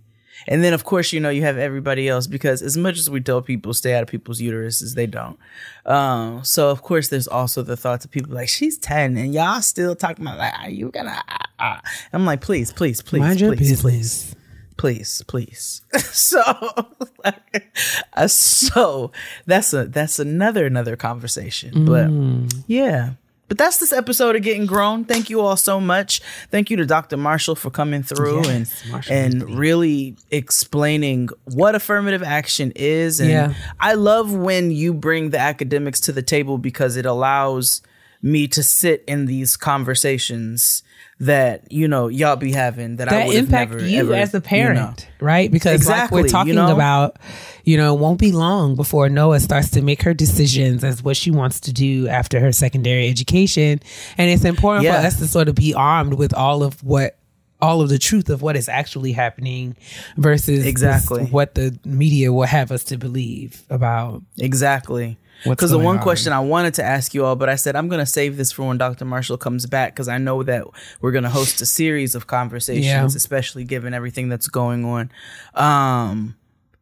And 0.48 0.64
then, 0.64 0.72
of 0.72 0.84
course, 0.84 1.12
you 1.12 1.20
know, 1.20 1.28
you 1.28 1.42
have 1.42 1.58
everybody 1.58 2.08
else 2.08 2.26
because 2.26 2.62
as 2.62 2.76
much 2.76 2.98
as 2.98 3.10
we 3.10 3.20
tell 3.20 3.42
people 3.42 3.74
stay 3.74 3.94
out 3.94 4.02
of 4.02 4.08
people's 4.08 4.40
uteruses, 4.40 4.94
they 4.94 5.06
don't. 5.06 5.38
Um, 5.84 6.42
so, 6.44 6.70
of 6.70 6.82
course, 6.82 7.08
there's 7.08 7.28
also 7.28 7.62
the 7.62 7.76
thoughts 7.76 8.04
of 8.04 8.10
people 8.10 8.34
like, 8.34 8.48
she's 8.48 8.78
10 8.78 9.16
and 9.16 9.34
y'all 9.34 9.60
still 9.60 9.94
talking 9.94 10.24
about, 10.24 10.38
like, 10.38 10.54
are 10.58 10.70
you 10.70 10.90
gonna? 10.90 11.22
ah, 11.28 11.46
ah?" 11.58 11.80
I'm 12.12 12.24
like, 12.24 12.40
please, 12.40 12.72
please, 12.72 13.02
please, 13.02 13.20
Mind 13.20 13.38
please, 13.38 13.82
business. 13.82 14.34
please, 14.76 15.22
please. 15.26 15.82
so, 15.98 16.42
so 18.26 19.12
that's 19.46 19.72
a 19.74 19.84
that's 19.86 20.18
another 20.18 20.64
another 20.64 20.96
conversation. 20.96 21.84
But 21.84 22.10
yeah. 22.66 23.10
But 23.50 23.58
that's 23.58 23.78
this 23.78 23.92
episode 23.92 24.36
of 24.36 24.42
Getting 24.42 24.64
Grown. 24.64 25.04
Thank 25.04 25.28
you 25.28 25.40
all 25.40 25.56
so 25.56 25.80
much. 25.80 26.20
Thank 26.52 26.70
you 26.70 26.76
to 26.76 26.86
Dr. 26.86 27.16
Marshall 27.16 27.56
for 27.56 27.68
coming 27.68 28.04
through 28.04 28.44
Yes, 28.44 28.82
and 28.84 28.92
Marshall 28.92 29.12
and 29.12 29.58
really 29.58 30.14
explaining 30.30 31.30
what 31.46 31.74
affirmative 31.74 32.22
action 32.22 32.72
is. 32.76 33.18
And 33.18 33.28
Yeah. 33.28 33.54
I 33.80 33.94
love 33.94 34.32
when 34.32 34.70
you 34.70 34.94
bring 34.94 35.30
the 35.30 35.40
academics 35.40 35.98
to 36.02 36.12
the 36.12 36.22
table 36.22 36.58
because 36.58 36.96
it 36.96 37.06
allows 37.06 37.82
me 38.22 38.46
to 38.48 38.62
sit 38.62 39.02
in 39.08 39.26
these 39.26 39.56
conversations 39.56 40.82
that 41.20 41.70
you 41.70 41.86
know 41.86 42.08
y'all 42.08 42.36
be 42.36 42.52
having 42.52 42.96
that, 42.96 43.08
I 43.08 43.16
that 43.18 43.26
would 43.26 43.36
impact 43.36 43.72
never 43.72 43.86
you 43.86 44.00
ever, 44.00 44.14
as 44.14 44.32
a 44.34 44.38
you 44.38 44.40
parent, 44.42 44.78
know. 45.20 45.26
right? 45.26 45.50
Because 45.50 45.74
Exactly, 45.74 46.16
like 46.16 46.22
we're 46.24 46.26
you 46.28 46.32
talking 46.32 46.54
know? 46.54 46.72
about, 46.72 47.16
you 47.64 47.76
know, 47.76 47.94
it 47.94 48.00
won't 48.00 48.18
be 48.18 48.32
long 48.32 48.74
before 48.74 49.08
Noah 49.10 49.40
starts 49.40 49.70
to 49.72 49.82
make 49.82 50.02
her 50.02 50.14
decisions 50.14 50.82
as 50.82 51.02
what 51.02 51.16
she 51.16 51.30
wants 51.30 51.60
to 51.60 51.72
do 51.72 52.08
after 52.08 52.40
her 52.40 52.52
secondary 52.52 53.08
education, 53.08 53.80
and 54.16 54.30
it's 54.30 54.44
important 54.44 54.84
Yeah. 54.84 55.00
for 55.00 55.06
us 55.06 55.18
to 55.18 55.26
sort 55.26 55.48
of 55.48 55.54
be 55.54 55.74
armed 55.74 56.14
with 56.14 56.32
all 56.34 56.62
of 56.62 56.82
what. 56.82 57.16
All 57.62 57.82
of 57.82 57.90
the 57.90 57.98
truth 57.98 58.30
of 58.30 58.40
what 58.40 58.56
is 58.56 58.70
actually 58.70 59.12
happening 59.12 59.76
versus 60.16 60.64
Exactly. 60.64 61.24
this- 61.24 61.30
what 61.30 61.54
the 61.56 61.78
media 61.84 62.32
will 62.32 62.46
have 62.46 62.72
us 62.72 62.84
to 62.84 62.96
believe 62.96 63.64
about. 63.68 64.22
Exactly. 64.38 65.18
Because 65.44 65.70
the 65.70 65.78
one 65.78 65.96
on. 65.96 66.02
question 66.02 66.32
I 66.32 66.40
wanted 66.40 66.74
to 66.74 66.84
ask 66.84 67.14
you 67.14 67.24
all, 67.24 67.36
but 67.36 67.48
I 67.48 67.54
said 67.56 67.76
I'm 67.76 67.88
going 67.88 68.00
to 68.00 68.06
save 68.06 68.36
this 68.36 68.52
for 68.52 68.66
when 68.68 68.78
Dr. 68.78 69.04
Marshall 69.04 69.38
comes 69.38 69.66
back 69.66 69.94
because 69.94 70.08
I 70.08 70.18
know 70.18 70.42
that 70.42 70.64
we're 71.00 71.12
going 71.12 71.24
to 71.24 71.30
host 71.30 71.60
a 71.60 71.66
series 71.66 72.14
of 72.14 72.26
conversations, 72.26 72.84
Yeah. 72.86 73.04
especially 73.06 73.64
given 73.64 73.94
everything 73.94 74.28
that's 74.28 74.48
going 74.48 74.84
on. 74.84 75.10
Um, 75.54 76.36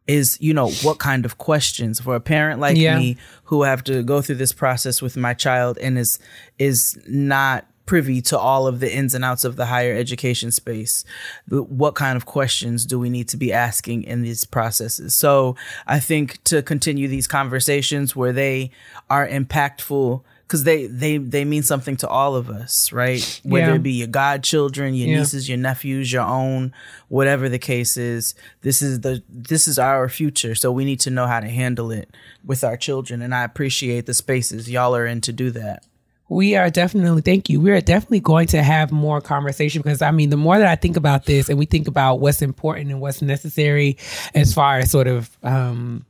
is 0.07 0.37
you 0.41 0.53
know 0.55 0.69
what 0.81 0.97
kind 0.97 1.23
of 1.23 1.37
questions 1.37 1.99
for 1.99 2.15
a 2.15 2.19
parent 2.19 2.59
like 2.59 2.75
Yeah. 2.75 2.97
me 2.97 3.17
who 3.43 3.61
have 3.61 3.83
to 3.83 4.01
go 4.01 4.21
through 4.23 4.35
this 4.37 4.51
process 4.51 5.01
with 5.03 5.15
my 5.15 5.33
child 5.35 5.77
and 5.77 5.99
is 5.99 6.17
is 6.57 6.97
not 7.07 7.65
privy 7.89 8.21
to 8.21 8.37
all 8.37 8.67
of 8.67 8.79
the 8.79 8.93
ins 8.95 9.15
and 9.15 9.25
outs 9.25 9.43
of 9.43 9.55
the 9.55 9.65
higher 9.65 9.95
education 9.95 10.51
space. 10.51 11.03
What 11.49 11.95
kind 11.95 12.15
of 12.15 12.27
questions 12.27 12.85
do 12.85 12.99
we 12.99 13.09
need 13.09 13.27
to 13.29 13.37
be 13.37 13.51
asking 13.51 14.03
in 14.03 14.21
these 14.21 14.45
processes? 14.45 15.15
So 15.15 15.55
i 15.87 15.99
think 15.99 16.25
to 16.43 16.61
continue 16.61 17.07
these 17.07 17.25
conversations 17.27 18.15
where 18.15 18.31
they 18.31 18.69
are 19.09 19.27
impactful 19.27 20.21
because 20.45 20.63
they 20.65 20.85
they 20.85 21.17
they 21.17 21.43
mean 21.45 21.63
something 21.63 21.97
to 21.97 22.07
all 22.07 22.35
of 22.35 22.49
us 22.61 22.91
right? 22.91 23.23
Whether 23.43 23.69
Yeah. 23.71 23.75
it 23.75 23.83
be 23.83 23.93
your 23.93 24.07
godchildren 24.07 24.93
your 24.93 25.07
Yeah. 25.09 25.17
nieces 25.19 25.49
your 25.49 25.57
nephews 25.57 26.11
your 26.13 26.23
own 26.41 26.71
whatever 27.07 27.49
the 27.49 27.59
case 27.59 27.97
is 27.97 28.35
this 28.61 28.83
is 28.83 28.99
the 29.01 29.23
this 29.29 29.67
is 29.67 29.79
our 29.79 30.09
future. 30.09 30.53
So 30.53 30.71
we 30.71 30.85
need 30.85 30.99
to 31.01 31.09
know 31.09 31.25
how 31.25 31.39
to 31.39 31.49
handle 31.49 31.89
it 31.91 32.07
with 32.45 32.63
our 32.63 32.77
children. 32.77 33.21
And 33.23 33.33
i 33.33 33.43
appreciate 33.43 34.05
the 34.05 34.13
spaces 34.13 34.69
y'all 34.69 34.95
are 34.95 35.07
in 35.07 35.21
to 35.21 35.33
do 35.33 35.49
that 35.51 35.83
We 36.29 36.55
are 36.55 36.69
definitely, 36.69 37.21
thank 37.21 37.49
you. 37.49 37.59
We 37.59 37.71
are 37.71 37.81
definitely 37.81 38.19
going 38.19 38.47
to 38.47 38.61
have 38.61 38.91
more 38.91 39.19
conversation 39.19 39.81
because 39.81 40.01
I 40.01 40.11
mean, 40.11 40.29
the 40.29 40.37
more 40.37 40.57
that 40.57 40.67
I 40.67 40.75
think 40.75 40.95
about 40.95 41.25
this 41.25 41.49
and 41.49 41.57
we 41.57 41.65
think 41.65 41.87
about 41.87 42.19
what's 42.19 42.41
important 42.41 42.91
and 42.91 43.01
what's 43.01 43.21
necessary 43.21 43.97
as 44.35 44.53
far 44.53 44.77
as 44.77 44.91
sort 44.91 45.07
of 45.07 45.35
um, 45.41 46.05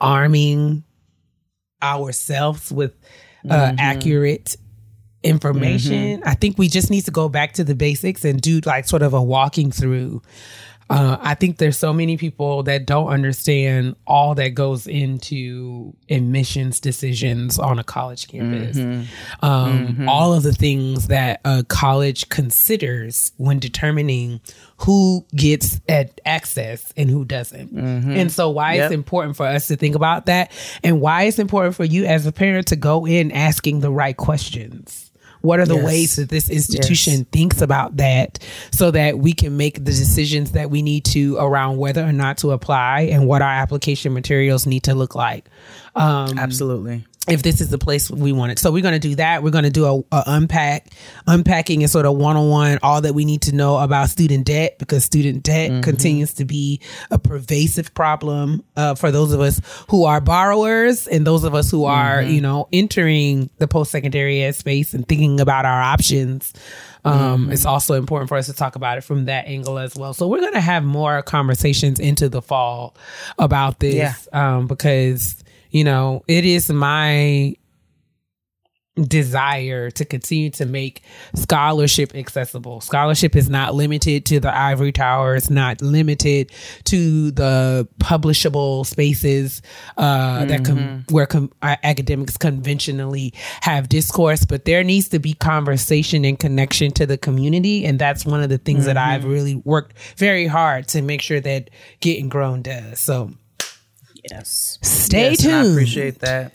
arming 0.00 0.82
ourselves 1.82 2.72
with 2.72 2.94
uh, 3.48 3.74
accurate 3.78 4.56
information. 5.22 6.20
Mm-hmm. 6.20 6.28
I 6.28 6.34
think 6.34 6.58
we 6.58 6.68
just 6.68 6.90
need 6.90 7.02
to 7.02 7.10
go 7.10 7.28
back 7.28 7.52
to 7.54 7.64
the 7.64 7.74
basics 7.74 8.24
and 8.24 8.40
do 8.40 8.60
like 8.64 8.86
sort 8.86 9.02
of 9.02 9.12
a 9.14 9.22
walking 9.22 9.70
through. 9.70 10.22
Uh, 10.92 11.16
I 11.20 11.34
think 11.34 11.56
there's 11.56 11.78
so 11.78 11.92
many 11.92 12.16
people 12.16 12.62
that 12.64 12.84
don't 12.86 13.08
understand 13.08 13.96
all 14.06 14.34
that 14.34 14.50
goes 14.50 14.86
into 14.86 15.94
admissions 16.10 16.80
decisions 16.80 17.58
on 17.58 17.78
a 17.78 17.84
college 17.84 18.28
campus. 18.28 18.76
Mm-hmm. 18.76 19.44
Um, 19.44 20.08
All 20.08 20.34
of 20.34 20.42
the 20.42 20.52
things 20.52 21.08
that 21.08 21.40
a 21.44 21.64
college 21.64 22.28
considers 22.28 23.32
when 23.38 23.58
determining 23.58 24.40
who 24.78 25.24
gets 25.34 25.80
at 25.88 26.20
access 26.26 26.92
and 26.96 27.08
who 27.08 27.24
doesn't. 27.24 27.72
And 27.72 28.30
so, 28.30 28.50
why 28.50 28.72
Mm-hmm. 28.72 28.76
Yep. 28.76 28.84
it's 28.86 28.94
important 28.94 29.36
for 29.36 29.46
us 29.46 29.68
to 29.68 29.76
think 29.76 29.94
about 29.94 30.26
that, 30.26 30.50
and 30.82 31.00
why 31.00 31.24
it's 31.24 31.38
important 31.38 31.74
for 31.76 31.84
you 31.84 32.04
as 32.04 32.26
a 32.26 32.32
parent 32.32 32.66
to 32.68 32.76
go 32.76 33.06
in 33.06 33.30
asking 33.32 33.80
the 33.80 33.90
right 33.90 34.16
questions. 34.16 35.10
What 35.42 35.60
are 35.60 35.66
the 35.66 35.76
Yes. 35.76 35.84
ways 35.84 36.16
that 36.16 36.28
this 36.28 36.48
institution 36.48 37.26
thinks 37.30 37.60
about 37.60 37.98
that 37.98 38.38
so 38.72 38.90
that 38.92 39.18
we 39.18 39.32
can 39.32 39.56
make 39.56 39.74
the 39.74 39.92
decisions 39.92 40.52
that 40.52 40.70
we 40.70 40.82
need 40.82 41.04
to 41.06 41.36
around 41.36 41.76
whether 41.78 42.02
or 42.02 42.12
not 42.12 42.38
to 42.38 42.52
apply 42.52 43.02
and 43.12 43.26
what 43.26 43.42
our 43.42 43.50
application 43.50 44.14
materials 44.14 44.66
need 44.66 44.84
to 44.84 44.94
look 44.94 45.14
like? 45.14 45.44
Um, 45.94 46.38
Absolutely. 46.38 47.04
If 47.28 47.42
this 47.42 47.60
is 47.60 47.68
the 47.70 47.78
place 47.78 48.10
we 48.10 48.32
want 48.32 48.50
it. 48.50 48.58
So 48.58 48.72
we're 48.72 48.82
going 48.82 48.94
to 49.00 49.08
do 49.08 49.14
that. 49.14 49.44
We're 49.44 49.50
going 49.50 49.62
to 49.64 49.70
do 49.70 49.84
a, 49.84 49.98
a 50.16 50.22
unpack, 50.26 50.88
unpacking 51.26 51.82
and 51.82 51.90
sort 51.90 52.04
of 52.04 52.16
one 52.16 52.36
on 52.36 52.48
one 52.48 52.78
all 52.82 53.00
that 53.00 53.14
we 53.14 53.24
need 53.24 53.42
to 53.42 53.54
know 53.54 53.78
about 53.78 54.08
student 54.08 54.44
debt 54.46 54.78
because 54.80 55.04
student 55.04 55.44
debt 55.44 55.84
continues 55.84 56.34
to 56.34 56.44
be 56.44 56.80
a 57.12 57.18
pervasive 57.20 57.94
problem 57.94 58.64
uh, 58.76 58.96
for 58.96 59.12
those 59.12 59.32
of 59.32 59.40
us 59.40 59.60
who 59.88 60.04
are 60.04 60.20
borrowers 60.20 61.06
and 61.06 61.24
those 61.26 61.44
of 61.44 61.54
us 61.54 61.70
who 61.70 61.84
are, 61.84 62.22
you 62.22 62.40
know, 62.40 62.68
entering 62.72 63.50
the 63.58 63.68
post 63.68 63.92
secondary 63.92 64.42
ed 64.42 64.56
space 64.56 64.92
and 64.92 65.06
thinking 65.06 65.38
about 65.40 65.64
our 65.64 65.80
options. 65.80 66.52
Um, 67.04 67.50
It's 67.50 67.66
also 67.66 67.94
important 67.94 68.28
for 68.28 68.36
us 68.36 68.46
to 68.46 68.52
talk 68.52 68.76
about 68.76 68.98
it 68.98 69.02
from 69.02 69.24
that 69.26 69.46
angle 69.46 69.78
as 69.78 69.94
well. 69.96 70.14
So 70.14 70.28
we're 70.28 70.40
going 70.40 70.52
to 70.54 70.60
have 70.60 70.84
more 70.84 71.22
conversations 71.22 71.98
into 72.00 72.28
the 72.28 72.40
fall 72.42 72.96
about 73.38 73.80
this 73.80 73.94
Yeah. 73.94 74.14
um, 74.56 74.66
because 74.66 75.36
you 75.72 75.84
know 75.84 76.22
it 76.28 76.44
is 76.44 76.70
my 76.70 77.56
desire 78.94 79.90
to 79.90 80.04
continue 80.04 80.50
to 80.50 80.66
make 80.66 81.02
scholarship 81.34 82.14
accessible. 82.14 82.80
Scholarship 82.82 83.34
is 83.34 83.48
not 83.48 83.74
limited 83.74 84.26
to 84.26 84.38
the 84.38 84.54
ivory 84.54 84.92
tower. 84.92 85.34
It's 85.34 85.48
not 85.48 85.80
limited 85.80 86.52
to 86.84 87.30
the 87.30 87.88
publishable 87.98 88.84
spaces 88.84 89.62
uh, 89.96 90.44
that 90.44 90.64
com- 90.64 91.04
where 91.08 91.26
com- 91.26 91.50
academics 91.62 92.36
conventionally 92.36 93.32
have 93.62 93.88
discourse. 93.88 94.44
But 94.44 94.66
there 94.66 94.84
needs 94.84 95.08
to 95.10 95.18
be 95.18 95.32
conversation 95.32 96.26
and 96.26 96.38
connection 96.38 96.92
to 96.92 97.06
the 97.06 97.16
community, 97.16 97.86
and 97.86 97.98
that's 97.98 98.26
one 98.26 98.42
of 98.42 98.50
the 98.50 98.58
things 98.58 98.84
that 98.84 98.98
I've 98.98 99.24
really 99.24 99.54
worked 99.54 99.96
very 100.18 100.46
hard 100.46 100.88
to 100.88 101.00
make 101.00 101.22
sure 101.22 101.40
that 101.40 101.70
Getting 102.00 102.28
Grown 102.28 102.60
does. 102.60 103.00
So 103.00 103.30
Yes. 104.30 104.78
stay 104.82 105.30
Yes, 105.30 105.44
and 105.44 105.54
I 105.54 105.64
appreciate 105.70 106.18
that. 106.20 106.52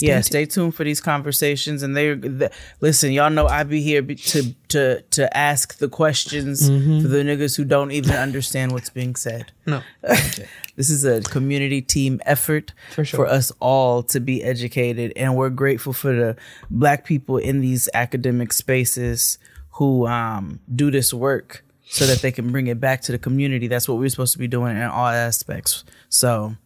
yeah, 0.00 0.20
stay 0.22 0.46
tuned 0.46 0.74
for 0.74 0.84
these 0.84 1.00
conversations. 1.00 1.82
And 1.82 1.94
they, 1.96 2.14
the, 2.14 2.50
listen, 2.80 3.12
y'all 3.12 3.28
know 3.30 3.46
I 3.46 3.62
be 3.64 3.82
here 3.82 4.02
be- 4.02 4.14
to 4.16 4.54
to 4.68 5.00
to 5.02 5.36
ask 5.36 5.78
the 5.78 5.88
questions 5.88 6.68
Mm-hmm. 6.70 7.02
for 7.02 7.08
the 7.08 7.18
niggas 7.18 7.56
who 7.56 7.64
don't 7.64 7.90
even 7.92 8.14
understand 8.16 8.72
what's 8.72 8.90
being 8.90 9.16
said. 9.16 9.52
No. 9.66 9.82
This 10.76 10.90
is 10.90 11.06
a 11.06 11.22
community 11.22 11.80
team 11.80 12.20
effort 12.26 12.74
For 12.94 13.02
sure. 13.02 13.26
us 13.26 13.50
all 13.60 14.02
to 14.04 14.20
be 14.20 14.42
educated, 14.44 15.10
and 15.16 15.34
we're 15.34 15.48
grateful 15.48 15.94
for 15.94 16.12
the 16.14 16.36
black 16.70 17.06
people 17.06 17.38
in 17.38 17.62
these 17.62 17.88
academic 17.94 18.52
spaces 18.52 19.38
who 19.72 20.06
um, 20.06 20.60
do 20.74 20.90
this 20.90 21.14
work 21.14 21.64
so 21.88 22.04
that 22.06 22.18
they 22.20 22.30
can 22.30 22.52
bring 22.52 22.66
it 22.66 22.78
back 22.78 23.00
to 23.02 23.12
the 23.12 23.18
community. 23.18 23.68
That's 23.68 23.88
what 23.88 23.96
we're 23.96 24.10
supposed 24.10 24.34
to 24.34 24.38
be 24.38 24.48
doing 24.48 24.76
in 24.76 24.82
all 24.82 25.06
aspects. 25.08 25.82
So 26.10 26.56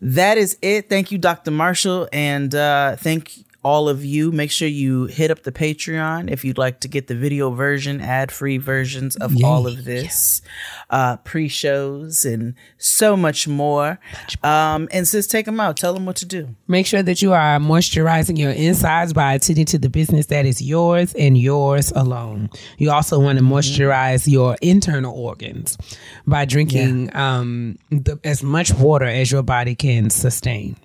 that 0.00 0.38
is 0.38 0.56
it. 0.62 0.88
Thank 0.88 1.10
you, 1.12 1.18
Dr. 1.18 1.50
Marshall, 1.50 2.08
and 2.12 2.54
uh, 2.54 2.96
thank 2.96 3.43
all 3.64 3.88
of 3.88 4.04
you. 4.04 4.30
Make 4.30 4.50
sure 4.50 4.68
you 4.68 5.06
hit 5.06 5.30
up 5.30 5.42
the 5.42 5.52
Patreon 5.52 6.30
if 6.30 6.44
you'd 6.44 6.58
like 6.58 6.80
to 6.80 6.88
get 6.88 7.06
the 7.06 7.14
video 7.14 7.50
version, 7.50 8.00
ad 8.00 8.30
free 8.30 8.58
versions 8.58 9.16
of 9.16 9.34
all 9.42 9.66
of 9.66 9.84
this, 9.84 10.42
uh, 10.90 11.16
pre 11.18 11.48
shows, 11.48 12.24
and 12.24 12.54
so 12.78 13.16
much 13.16 13.48
more. 13.48 13.98
Um, 14.42 14.88
and 14.92 15.08
sis, 15.08 15.26
take 15.26 15.46
them 15.46 15.58
out. 15.58 15.76
Tell 15.76 15.94
them 15.94 16.06
what 16.06 16.16
to 16.16 16.26
do. 16.26 16.54
Make 16.68 16.86
sure 16.86 17.02
that 17.02 17.22
you 17.22 17.32
are 17.32 17.58
moisturizing 17.58 18.38
your 18.38 18.50
insides 18.50 19.12
by 19.12 19.34
attending 19.34 19.66
to 19.66 19.78
the 19.78 19.88
business 19.88 20.26
that 20.26 20.46
is 20.46 20.60
yours 20.60 21.14
and 21.14 21.36
yours 21.38 21.92
alone. 21.92 22.50
You 22.78 22.90
also 22.90 23.18
want 23.18 23.38
to 23.38 23.44
moisturize 23.44 24.30
your 24.30 24.56
internal 24.60 25.18
organs 25.18 25.78
by 26.26 26.44
drinking 26.44 27.14
um, 27.16 27.78
the, 27.90 28.18
as 28.24 28.42
much 28.42 28.72
water 28.74 29.06
as 29.06 29.32
your 29.32 29.42
body 29.42 29.74
can 29.74 30.10
sustain. 30.10 30.76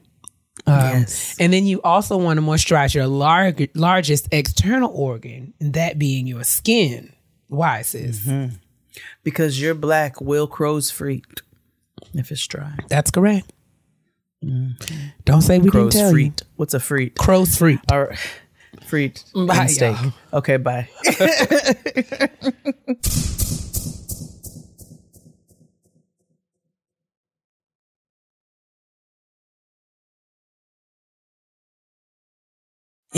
Um, 0.69 0.99
Yes. 0.99 1.35
And 1.39 1.51
then 1.53 1.65
you 1.65 1.81
also 1.81 2.17
want 2.17 2.37
to 2.37 2.41
moisturize 2.45 2.93
your 2.93 3.07
lar- 3.07 3.53
largest 3.75 4.27
external 4.31 4.91
organ, 4.93 5.53
and 5.59 5.73
that 5.73 5.97
being 5.99 6.27
your 6.27 6.43
skin. 6.43 7.13
Why, 7.47 7.81
sis? 7.81 8.29
Because 9.23 9.61
you're 9.61 9.75
black, 9.75 10.21
Will 10.21 10.47
Crow's 10.47 10.91
freaked 10.91 11.41
if 12.13 12.31
it's 12.31 12.45
dry. 12.47 12.73
That's 12.89 13.11
correct. 13.11 13.51
Don't 14.41 15.41
say 15.41 15.59
we 15.59 15.69
Crow's 15.69 15.93
didn't 15.93 16.09
tell 16.11 16.17
you. 16.17 16.33
What's 16.55 16.73
a 16.73 16.79
freak? 16.79 17.17
Crow's 17.17 17.57
freak. 17.57 17.79
All 17.91 18.05
right. 18.05 18.17
Freaked. 18.85 19.25
Bye, 19.33 19.65
steak. 19.65 19.97
y'all. 20.01 20.13
Okay, 20.33 20.57
bye. 20.57 20.87